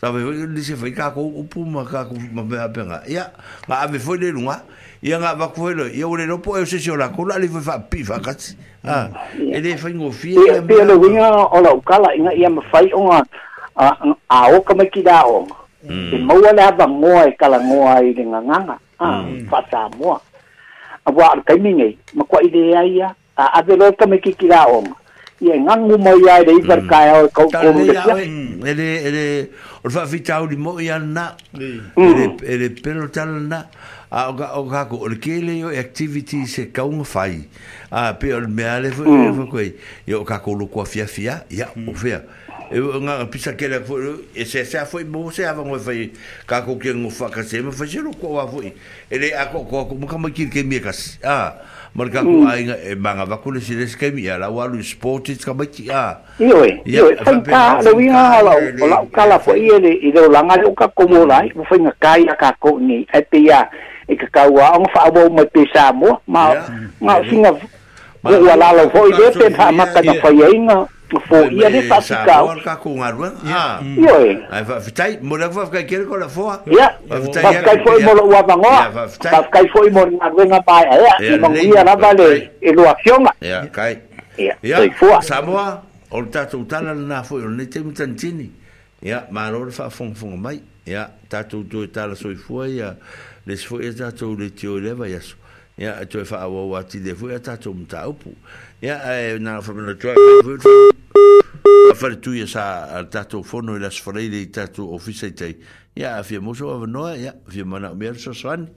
saomai 0.00 0.22
foi 0.22 0.36
le 0.38 0.46
lisi 0.54 0.72
e 0.72 0.76
fai 0.76 0.92
kakou 0.92 1.42
upu 1.42 1.66
ma 1.66 1.82
kako 1.84 2.14
ma 2.30 2.44
meapega 2.46 3.02
ia 3.10 3.26
ga 3.66 3.80
ave 3.82 3.98
foi 3.98 4.18
le 4.22 4.30
luga 4.30 4.62
ia 5.02 5.18
ga 5.18 5.34
vaku 5.34 5.56
foi 5.60 5.74
loi 5.74 5.90
ia 5.90 6.06
ua 6.06 6.16
lelopo 6.18 6.52
mm. 6.52 6.58
e 6.58 6.62
o 6.62 6.66
sesio 6.66 6.96
lakou 6.96 7.26
laali 7.26 7.48
foi 7.48 7.60
faapii 7.60 8.04
fakasi 8.04 8.54
a 8.86 9.08
e 9.34 9.58
lē 9.58 9.74
faigofia 9.76 10.46
ia 10.46 10.62
pea 10.62 10.84
leuiga 10.84 11.34
o 11.34 11.60
laukala 11.60 12.14
iga 12.14 12.38
ia 12.38 12.50
mafai 12.50 12.94
oga 12.94 13.26
a 13.76 14.40
o 14.54 14.60
ka 14.62 14.74
me 14.74 14.86
ki 14.90 15.02
da 15.02 15.22
mm. 15.24 16.14
e 16.14 16.18
mo 16.18 16.34
wa 16.34 16.72
ba 16.76 16.86
mo 16.86 17.22
e 17.26 17.32
ka 17.38 17.48
la 17.48 17.58
mo 17.58 17.86
nga 17.86 18.40
nga 18.40 18.58
a 18.70 18.76
fa 18.98 19.10
mm. 19.60 19.68
sa 19.70 19.88
mo 19.96 20.18
a 21.06 21.10
wa 21.10 21.30
ar 21.30 21.42
ka 21.44 21.54
mi 21.56 21.72
ngai 21.74 21.96
ma 22.14 22.24
kwa 22.24 22.42
ide 22.42 22.74
ai 22.76 23.00
a 23.04 23.14
a 23.56 23.62
de 23.62 23.76
lo 23.76 23.92
ka 23.92 24.06
me 24.06 24.18
ki 24.20 24.34
ki 24.34 24.48
da 24.48 24.66
i 25.42 25.48
e 25.50 25.56
nga 25.58 25.74
ngu 25.76 25.94
mm. 25.94 25.94
e 25.94 25.94
e 25.94 25.94
e 25.94 26.04
mo 26.04 26.12
ia 26.26 26.44
de 26.44 26.52
i 26.52 26.60
ver 26.60 26.82
ka 26.86 26.98
o 27.22 27.28
ka 27.30 27.46
ko 27.62 27.72
mo 27.72 27.84
de 27.84 27.94
ya 27.94 28.14
e 28.18 28.72
de 28.74 28.88
e 28.98 29.10
de 29.10 29.24
o 29.84 29.88
fa 29.88 30.06
fi 30.06 30.18
tau 30.20 30.46
di 30.46 30.56
mo 30.56 30.76
ia 30.80 30.98
na 30.98 31.34
e 31.54 31.78
de 31.96 32.24
e 32.44 32.54
de 32.58 32.66
pero 32.82 33.08
tal 33.08 33.28
na 33.48 33.64
a 34.10 34.26
o 34.30 34.34
ka 34.34 34.46
o 34.58 34.66
ko 34.98 35.06
le 35.08 35.16
ke 35.16 35.38
yo 35.40 35.68
activity 35.70 36.44
se 36.46 36.68
ka 36.74 36.84
un 36.84 37.04
fai 37.06 37.46
a 37.90 38.12
pe 38.18 38.34
o 38.34 38.40
me 38.48 38.64
ale 38.66 38.90
fo 38.90 39.04
ko 39.48 39.58
yo 40.06 40.24
ka 40.28 40.38
ko 40.44 40.52
lu 40.58 40.68
ko 40.68 40.84
fia 40.84 41.06
fia 41.06 41.44
ya 41.48 41.70
o 41.88 41.94
fia 41.94 42.20
e 42.70 42.78
nga 43.02 43.24
pisa 43.26 43.52
kele 43.52 43.80
fo 43.82 43.98
e 44.34 44.44
se 44.46 44.64
se 44.64 44.78
fo 44.86 44.98
bo 45.04 45.30
se 45.32 45.44
ava 45.44 45.62
ngo 45.66 45.74
fai 45.78 46.12
ka 46.46 46.62
ko 46.62 46.76
ke 46.78 46.94
ngo 46.94 47.10
fa 47.10 47.26
ka 47.26 47.42
se 47.42 47.58
me 47.60 47.72
fa 47.74 47.82
jero 47.84 48.14
ko 48.14 48.38
wa 48.38 48.46
fo 48.46 48.62
e 48.62 48.74
le 49.18 49.34
a 49.34 49.50
ko 49.50 49.66
ko 49.66 49.90
ko 49.90 49.94
mo 49.98 50.06
ka 50.06 50.14
mo 50.18 50.30
ki 50.30 50.46
ke 50.46 50.62
me 50.62 50.78
ka 50.78 50.94
a 51.26 51.58
mar 51.98 52.06
ka 52.14 52.22
ko 52.22 52.46
mm. 52.46 52.46
ai 52.46 52.62
nga 52.70 52.76
e 52.94 52.94
manga 52.94 53.26
va 53.26 53.42
ko 53.42 53.50
le 53.50 53.58
se 53.60 53.74
ke 53.98 54.14
mi 54.14 54.30
ala 54.30 54.50
wa 54.54 54.70
lu 54.70 54.78
sport 54.86 55.28
it 55.34 55.42
e 55.42 55.44
ka 55.44 55.50
ba 55.52 55.66
ki 55.66 55.90
a 55.90 56.22
yo 56.38 56.62
yo 56.86 57.10
fa 57.26 57.34
ka 57.42 57.82
le 57.82 57.90
wi 57.90 58.06
ha 58.06 58.38
la 58.38 58.54
o 58.54 58.86
la 58.86 59.02
ka 59.10 59.26
la 59.26 59.38
fo 59.42 59.58
e 59.58 59.66
le 59.66 59.90
i 59.98 60.14
do 60.14 60.30
la 60.30 60.38
nga 60.46 60.54
ka 60.70 60.86
ko 60.94 61.10
mo 61.10 61.26
la 61.26 61.42
mo 61.50 61.66
fa 61.66 61.74
nga 61.74 61.90
kai 61.98 62.22
a 62.30 62.38
ka 62.38 62.54
ko 62.62 62.78
ni 62.78 63.02
e 63.10 63.18
pe 63.26 63.42
ya 63.50 63.66
e 64.06 64.14
ka 64.14 64.30
ka 64.30 64.46
wa 64.46 64.78
ang 64.78 64.86
fa 64.94 65.10
mo 65.10 65.26
me 65.26 65.42
pe 65.42 65.66
sa 65.74 65.90
mo 65.92 66.22
ma 66.26 66.54
ma 67.02 67.18
singa 67.26 67.50
Ma 68.20 68.36
wala 68.36 68.66
la 68.76 68.84
foi 68.92 69.08
de 69.16 69.30
pe 69.32 69.46
ha 69.56 69.72
makana 69.72 70.12
foi 70.20 70.44
ainga 70.44 70.84
tu 71.10 71.18
fo 71.28 71.36
ia 71.50 71.68
ne 71.70 71.80
fa 71.90 71.98
si 72.02 72.14
ka 72.14 72.38
ka 72.64 72.74
ko 72.78 72.94
nga 73.02 73.08
ru 73.10 73.26
ah 73.50 73.82
io 73.82 74.14
e 74.30 74.32
ai 74.48 74.62
va 74.62 74.78
ya, 74.78 74.80
vitai 74.86 75.12
mo 75.22 75.34
la 75.40 75.48
va 75.50 75.66
ka 75.66 75.82
kere 75.82 76.06
ko 76.06 76.16
la 76.16 76.28
fo 76.30 76.46
ia 76.70 76.86
va 77.10 77.18
vitai 77.18 77.42
ka 77.66 77.74
fo 77.82 77.90
mo 78.04 78.12
wa 78.30 78.40
va 78.48 78.54
ngoa 78.54 78.80
va 78.94 79.40
ka 79.50 79.62
fo 79.74 79.80
mo 79.90 80.02
nga 80.06 80.28
ru 80.30 80.42
nga 80.46 80.60
pa 80.62 80.76
e 81.18 81.34
mo 81.42 81.50
ia 81.58 81.82
la 81.82 81.94
vale 81.96 82.52
e 82.62 82.70
lo 82.72 82.86
acion 82.88 83.26
ia 83.42 83.66
kai 83.74 83.98
ia 84.38 84.54
ia 84.62 84.76
fo 84.94 85.18
sa 85.20 85.42
mo 85.42 85.58
ol 86.14 86.30
ta 86.30 86.46
tu 86.46 86.62
ta 86.70 86.78
la 86.80 86.94
na 86.94 87.22
fo 87.26 87.38
ne 87.42 87.66
te 87.66 87.80
mo 87.82 87.90
tantini 87.90 88.46
ia 89.02 89.26
ma 89.34 89.48
ro 89.50 89.66
fa 89.74 89.90
fo 89.90 90.06
fo 90.14 90.26
mai 90.38 90.62
ia 90.86 91.10
ta 91.28 91.42
tu 91.42 91.66
tu 91.66 91.90
ta 91.90 92.06
la 92.06 92.14
so 92.14 92.30
i 92.30 92.36
fo 92.38 92.62
ia 92.64 92.94
le 93.46 93.54
fo 93.58 93.80
e 93.82 93.90
ta 93.92 94.12
tu 94.14 94.36
le 94.38 94.54
tio 94.54 94.78
le 94.78 94.94
va 94.94 95.08
ia 95.10 95.18
ia 95.80 96.04
to 96.06 96.22
fa 96.24 96.46
wa 96.46 96.66
wa 96.78 96.80
ti 96.86 97.00
de 97.02 97.14
fo 97.18 97.30
ia 97.34 97.40
ta 97.42 97.56
tu 97.58 97.72
mo 97.74 97.86
ta 97.90 98.06
opu 98.06 98.30
ya 98.80 98.96
ai 99.04 99.38
na 99.38 99.60
fa 99.60 99.72
mena 99.74 99.94
tu 99.94 100.08
a 100.08 101.94
fa 101.94 102.16
tu 102.16 102.32
ya 102.34 102.46
sa 102.46 103.04
tato 103.10 103.42
fono 103.42 103.76
las 103.78 103.98
freide 104.00 104.50
tato 104.52 104.92
ofisa 104.94 105.28
ya 105.94 106.16
afi 106.18 106.38
mo 106.40 106.54
so 106.54 106.78
va 106.80 106.86
no 106.86 107.12
ya 107.14 107.34
afi 107.46 107.62
mana 107.62 107.94
mer 107.94 108.16
so 108.16 108.32
san 108.32 108.70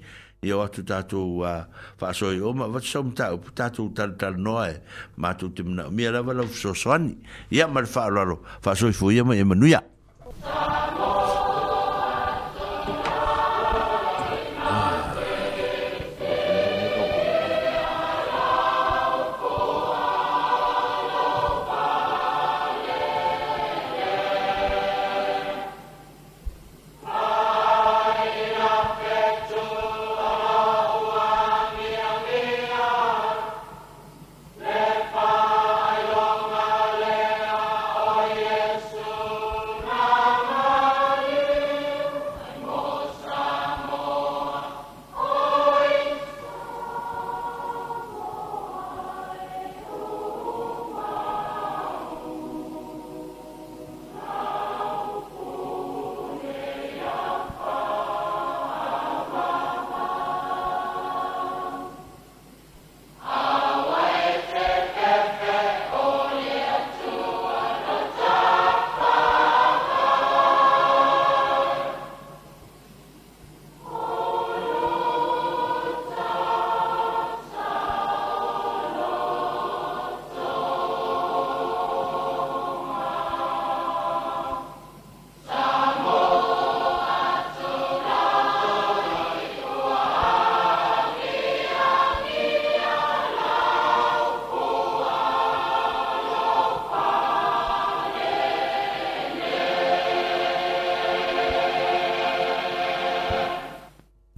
ya 0.44 0.58
wa 0.60 0.68
tu 0.68 0.84
tato 0.84 1.38
wa 1.40 1.64
fa 1.98 2.12
so 2.14 2.32
yo 2.32 2.52
ma 2.54 2.68
va 2.68 2.82
so 2.84 3.02
mta 3.04 3.32
tato 3.56 3.88
tal 3.96 4.18
tal 4.20 4.36
no 4.38 4.60
e 4.66 4.82
ma 5.18 5.34
tu 5.36 5.50
tim 5.56 5.72
na 5.74 5.90
mi 5.90 6.04
ala 6.06 6.22
va 6.22 6.34
la 6.34 6.44
so 6.52 6.74
san 6.74 7.16
ya 7.50 7.68
mar 7.68 7.86
fa 7.88 8.10
lo 8.12 8.44
fa 8.62 8.76
so 8.76 8.92
fu 8.92 9.10
ya 9.10 9.24
ma 9.24 9.36
ya 9.36 9.42
e 9.48 9.56
nu 9.56 9.68
ya 9.68 9.82